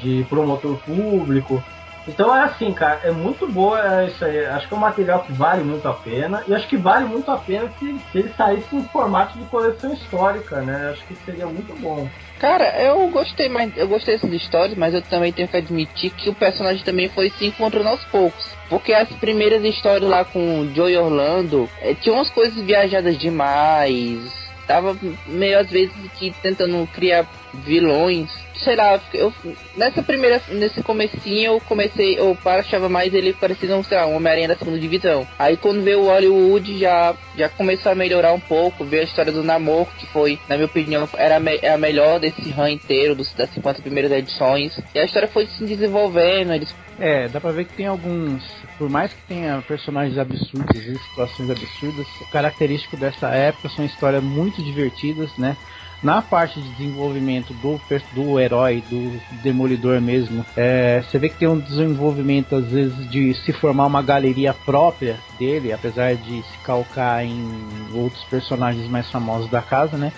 de 0.00 0.24
promotor 0.28 0.78
público, 0.78 1.62
então 2.08 2.34
é 2.34 2.42
assim, 2.44 2.72
cara, 2.72 3.00
é 3.04 3.10
muito 3.10 3.46
boa 3.46 4.04
isso 4.06 4.24
aí. 4.24 4.46
Acho 4.46 4.66
que 4.66 4.74
é 4.74 4.76
um 4.76 4.80
material 4.80 5.20
que 5.20 5.32
vale 5.32 5.62
muito 5.62 5.86
a 5.86 5.92
pena. 5.92 6.42
E 6.48 6.54
acho 6.54 6.66
que 6.66 6.76
vale 6.76 7.04
muito 7.04 7.30
a 7.30 7.36
pena 7.36 7.70
se, 7.78 7.98
se 8.10 8.18
ele 8.18 8.32
saísse 8.36 8.74
em 8.74 8.82
formato 8.84 9.38
de 9.38 9.44
coleção 9.44 9.92
histórica, 9.92 10.62
né? 10.62 10.90
Acho 10.92 11.04
que 11.04 11.14
seria 11.26 11.46
muito 11.46 11.78
bom. 11.80 12.08
Cara, 12.38 12.80
eu 12.80 13.08
gostei, 13.08 13.48
mas 13.48 13.76
eu 13.76 13.86
gostei 13.86 14.14
dessas 14.14 14.32
histórias, 14.32 14.78
mas 14.78 14.94
eu 14.94 15.02
também 15.02 15.32
tenho 15.32 15.48
que 15.48 15.56
admitir 15.56 16.10
que 16.10 16.30
o 16.30 16.34
personagem 16.34 16.82
também 16.82 17.08
foi 17.08 17.30
se 17.30 17.46
encontrando 17.46 17.88
aos 17.88 18.04
poucos. 18.04 18.56
Porque 18.70 18.92
as 18.92 19.08
primeiras 19.16 19.62
histórias 19.62 20.08
lá 20.08 20.24
com 20.24 20.60
o 20.60 20.74
Joey 20.74 20.96
Orlando 20.96 21.68
é, 21.80 21.94
tinha 21.94 22.14
umas 22.14 22.30
coisas 22.30 22.62
viajadas 22.64 23.18
demais. 23.18 24.47
Tava 24.68 24.96
meio 25.26 25.58
às 25.58 25.68
vezes 25.68 25.92
que 26.18 26.30
tentando 26.40 26.86
criar 26.94 27.26
vilões 27.52 28.30
sei 28.58 28.76
lá, 28.76 29.00
eu, 29.14 29.32
nessa 29.76 30.02
primeira, 30.02 30.42
nesse 30.48 30.82
comecinho 30.82 31.52
eu 31.52 31.60
comecei, 31.60 32.18
eu 32.18 32.36
achava 32.44 32.88
mais 32.88 33.14
ele 33.14 33.32
parecendo, 33.32 33.82
sei 33.84 33.96
lá, 33.96 34.06
um 34.06 34.16
Homem-Aranha 34.16 34.48
da 34.48 34.56
segunda 34.56 34.78
divisão. 34.78 35.26
Aí 35.38 35.56
quando 35.56 35.82
veio 35.82 36.00
o 36.00 36.06
Hollywood 36.06 36.78
já, 36.78 37.14
já 37.36 37.48
começou 37.48 37.92
a 37.92 37.94
melhorar 37.94 38.32
um 38.32 38.40
pouco, 38.40 38.84
veio 38.84 39.02
a 39.02 39.04
história 39.04 39.32
do 39.32 39.44
namoro, 39.44 39.88
que 39.98 40.06
foi, 40.06 40.38
na 40.48 40.56
minha 40.56 40.66
opinião, 40.66 41.08
era 41.16 41.38
me, 41.38 41.58
é 41.62 41.72
a 41.72 41.78
melhor 41.78 42.18
desse 42.18 42.50
run 42.50 42.68
inteiro, 42.68 43.14
dos, 43.14 43.32
das 43.34 43.50
50 43.50 43.82
primeiras 43.82 44.10
edições. 44.12 44.78
E 44.94 44.98
a 44.98 45.04
história 45.04 45.28
foi 45.28 45.46
se 45.46 45.64
desenvolvendo, 45.64 46.52
eles 46.52 46.74
é, 46.98 47.28
dá 47.28 47.40
pra 47.40 47.52
ver 47.52 47.66
que 47.66 47.76
tem 47.76 47.86
alguns. 47.86 48.44
Por 48.76 48.90
mais 48.90 49.12
que 49.12 49.26
tenha 49.28 49.62
personagens 49.62 50.18
absurdos 50.18 50.74
e 50.74 50.98
situações 50.98 51.50
absurdas, 51.50 52.06
o 52.20 52.30
característico 52.32 52.96
dessa 52.96 53.28
época 53.28 53.68
são 53.68 53.84
histórias 53.84 54.22
muito 54.22 54.62
divertidas, 54.62 55.36
né? 55.38 55.56
Na 56.02 56.22
parte 56.22 56.60
de 56.60 56.68
desenvolvimento 56.70 57.52
do, 57.54 57.80
do 58.14 58.38
herói, 58.38 58.80
do 58.88 59.20
demolidor 59.42 60.00
mesmo, 60.00 60.46
é, 60.56 61.02
você 61.02 61.18
vê 61.18 61.28
que 61.28 61.38
tem 61.38 61.48
um 61.48 61.58
desenvolvimento 61.58 62.54
às 62.54 62.70
vezes 62.70 63.10
de 63.10 63.34
se 63.34 63.52
formar 63.52 63.86
uma 63.86 64.02
galeria 64.02 64.54
própria 64.54 65.18
dele, 65.38 65.72
apesar 65.72 66.14
de 66.14 66.42
se 66.42 66.58
calcar 66.58 67.24
em 67.24 67.88
outros 67.94 68.22
personagens 68.24 68.88
mais 68.88 69.10
famosos 69.10 69.50
da 69.50 69.60
casa, 69.60 69.96
né? 69.96 70.12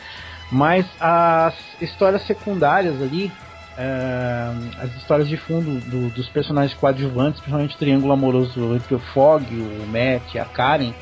Mas 0.51 0.85
as 0.99 1.55
histórias 1.81 2.27
secundárias 2.27 3.01
ali, 3.01 3.33
é, 3.77 4.53
as 4.79 4.95
histórias 4.97 5.29
de 5.29 5.37
fundo 5.37 5.81
do, 5.89 6.11
dos 6.11 6.29
personagens 6.29 6.79
coadjuvantes, 6.79 7.41
principalmente 7.41 7.75
o 7.77 7.79
triângulo 7.79 8.13
amoroso 8.13 8.75
entre 8.75 8.95
o 8.95 8.99
Fog, 8.99 9.45
o 9.45 9.87
Matt 9.87 10.35
e 10.35 10.39
a 10.39 10.45
Karen, 10.45 10.93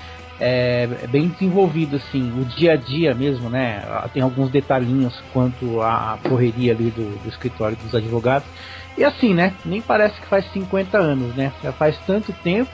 é, 0.41 0.89
é, 1.03 1.07
bem 1.07 1.29
desenvolvido, 1.29 1.97
assim, 1.97 2.33
o 2.41 2.45
dia 2.45 2.75
a 2.75 2.77
dia 2.77 3.15
mesmo, 3.15 3.51
né? 3.51 3.83
Tem 4.13 4.23
alguns 4.23 4.51
detalhinhos 4.51 5.21
quanto 5.33 5.81
à 5.83 6.19
correria 6.29 6.73
ali 6.73 6.91
do, 6.91 7.19
do 7.23 7.29
escritório 7.29 7.77
dos 7.77 7.95
advogados. 7.95 8.49
E 8.97 9.05
assim, 9.05 9.35
né? 9.35 9.55
Nem 9.65 9.81
parece 9.81 10.21
que 10.21 10.27
faz 10.29 10.45
50 10.53 10.97
anos, 10.97 11.35
né? 11.35 11.53
Já 11.63 11.73
faz 11.73 11.99
tanto 12.07 12.33
tempo 12.33 12.71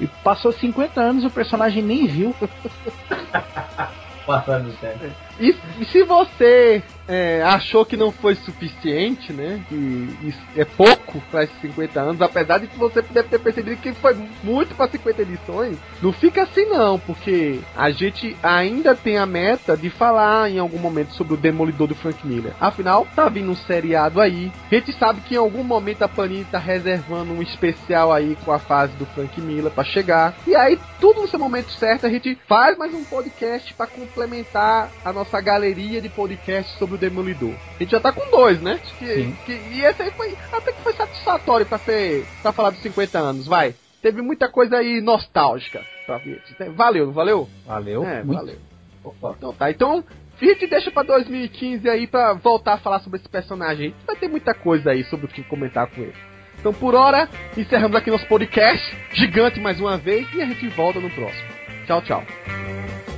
e 0.00 0.06
passou 0.22 0.52
50 0.52 1.00
anos 1.00 1.24
o 1.24 1.30
personagem 1.30 1.82
nem 1.82 2.06
viu. 2.06 2.34
Passando 4.26 4.70
tempo. 4.78 5.27
E, 5.40 5.54
se 5.84 6.02
você 6.02 6.82
é, 7.08 7.42
achou 7.42 7.86
que 7.86 7.96
não 7.96 8.12
foi 8.12 8.34
suficiente, 8.34 9.32
né? 9.32 9.60
Que 9.68 10.34
é 10.54 10.64
pouco 10.64 11.20
para 11.30 11.44
esses 11.44 11.58
50 11.62 12.00
anos, 12.00 12.20
apesar 12.20 12.58
de 12.58 12.66
que 12.66 12.78
você 12.78 13.00
deve 13.00 13.28
ter 13.28 13.38
percebido 13.38 13.80
que 13.80 13.92
foi 13.94 14.14
muito 14.42 14.74
para 14.74 14.90
50 14.90 15.22
edições. 15.22 15.78
Não 16.02 16.12
fica 16.12 16.42
assim 16.42 16.66
não, 16.66 16.98
porque 16.98 17.60
a 17.74 17.90
gente 17.90 18.36
ainda 18.42 18.94
tem 18.94 19.16
a 19.16 19.24
meta 19.24 19.76
de 19.76 19.88
falar 19.88 20.50
em 20.50 20.58
algum 20.58 20.78
momento 20.78 21.14
sobre 21.14 21.34
o 21.34 21.36
Demolidor 21.36 21.88
do 21.88 21.94
Frank 21.94 22.26
Miller. 22.26 22.52
Afinal, 22.60 23.06
tá 23.16 23.28
vindo 23.28 23.50
um 23.50 23.56
seriado 23.56 24.20
aí. 24.20 24.52
A 24.70 24.74
gente 24.74 24.92
sabe 24.92 25.22
que 25.22 25.34
em 25.34 25.38
algum 25.38 25.64
momento 25.64 26.02
a 26.02 26.08
Panini 26.08 26.44
tá 26.44 26.58
reservando 26.58 27.32
um 27.32 27.42
especial 27.42 28.12
aí 28.12 28.36
com 28.44 28.52
a 28.52 28.58
fase 28.58 28.92
do 28.96 29.06
Frank 29.06 29.40
Miller 29.40 29.72
para 29.72 29.84
chegar. 29.84 30.34
E 30.46 30.54
aí, 30.54 30.78
tudo 31.00 31.22
no 31.22 31.28
seu 31.28 31.38
momento 31.38 31.70
certo, 31.72 32.06
a 32.06 32.10
gente 32.10 32.38
faz 32.46 32.76
mais 32.76 32.92
um 32.92 33.04
podcast 33.04 33.72
para 33.72 33.86
complementar 33.86 34.90
a 35.04 35.12
nossa 35.12 35.27
galeria 35.40 36.00
de 36.00 36.08
podcasts 36.08 36.78
sobre 36.78 36.94
o 36.94 36.98
Demolidor. 36.98 37.54
A 37.76 37.82
gente 37.82 37.90
já 37.90 38.00
tá 38.00 38.12
com 38.12 38.28
dois, 38.30 38.60
né? 38.60 38.80
Que, 38.98 39.32
que, 39.44 39.52
e 39.52 39.84
esse 39.84 40.02
aí 40.02 40.10
foi 40.12 40.36
até 40.52 40.72
que 40.72 40.82
foi 40.82 40.92
satisfatório 40.94 41.66
pra 41.66 41.78
ser. 41.78 42.26
pra 42.42 42.52
falar 42.52 42.70
dos 42.70 42.80
50 42.80 43.18
anos, 43.18 43.46
vai. 43.46 43.74
Teve 44.00 44.22
muita 44.22 44.48
coisa 44.48 44.78
aí 44.78 45.00
nostálgica 45.00 45.82
pra 46.06 46.18
ver. 46.18 46.42
Valeu, 46.74 47.12
valeu? 47.12 47.48
Valeu. 47.66 48.04
É, 48.04 48.22
muito. 48.22 48.38
valeu. 48.38 48.58
Opa. 49.04 49.34
Então 49.36 49.52
tá, 49.52 49.70
então 49.70 50.04
a 50.40 50.44
gente 50.44 50.66
deixa 50.66 50.90
pra 50.90 51.02
2015 51.02 51.88
aí 51.88 52.06
pra 52.06 52.32
voltar 52.32 52.74
a 52.74 52.78
falar 52.78 53.00
sobre 53.00 53.18
esse 53.18 53.28
personagem. 53.28 53.94
Vai 54.06 54.16
ter 54.16 54.28
muita 54.28 54.54
coisa 54.54 54.90
aí 54.90 55.04
sobre 55.04 55.26
o 55.26 55.28
que 55.28 55.42
comentar 55.42 55.86
com 55.88 56.00
ele. 56.00 56.14
Então 56.60 56.72
por 56.72 56.94
hora, 56.94 57.28
encerramos 57.56 57.96
aqui 57.96 58.10
nosso 58.10 58.26
podcast 58.26 58.96
gigante 59.12 59.60
mais 59.60 59.80
uma 59.80 59.96
vez 59.96 60.26
e 60.34 60.42
a 60.42 60.46
gente 60.46 60.66
volta 60.68 61.00
no 61.00 61.10
próximo. 61.10 61.48
Tchau, 61.86 62.02
tchau. 62.02 63.17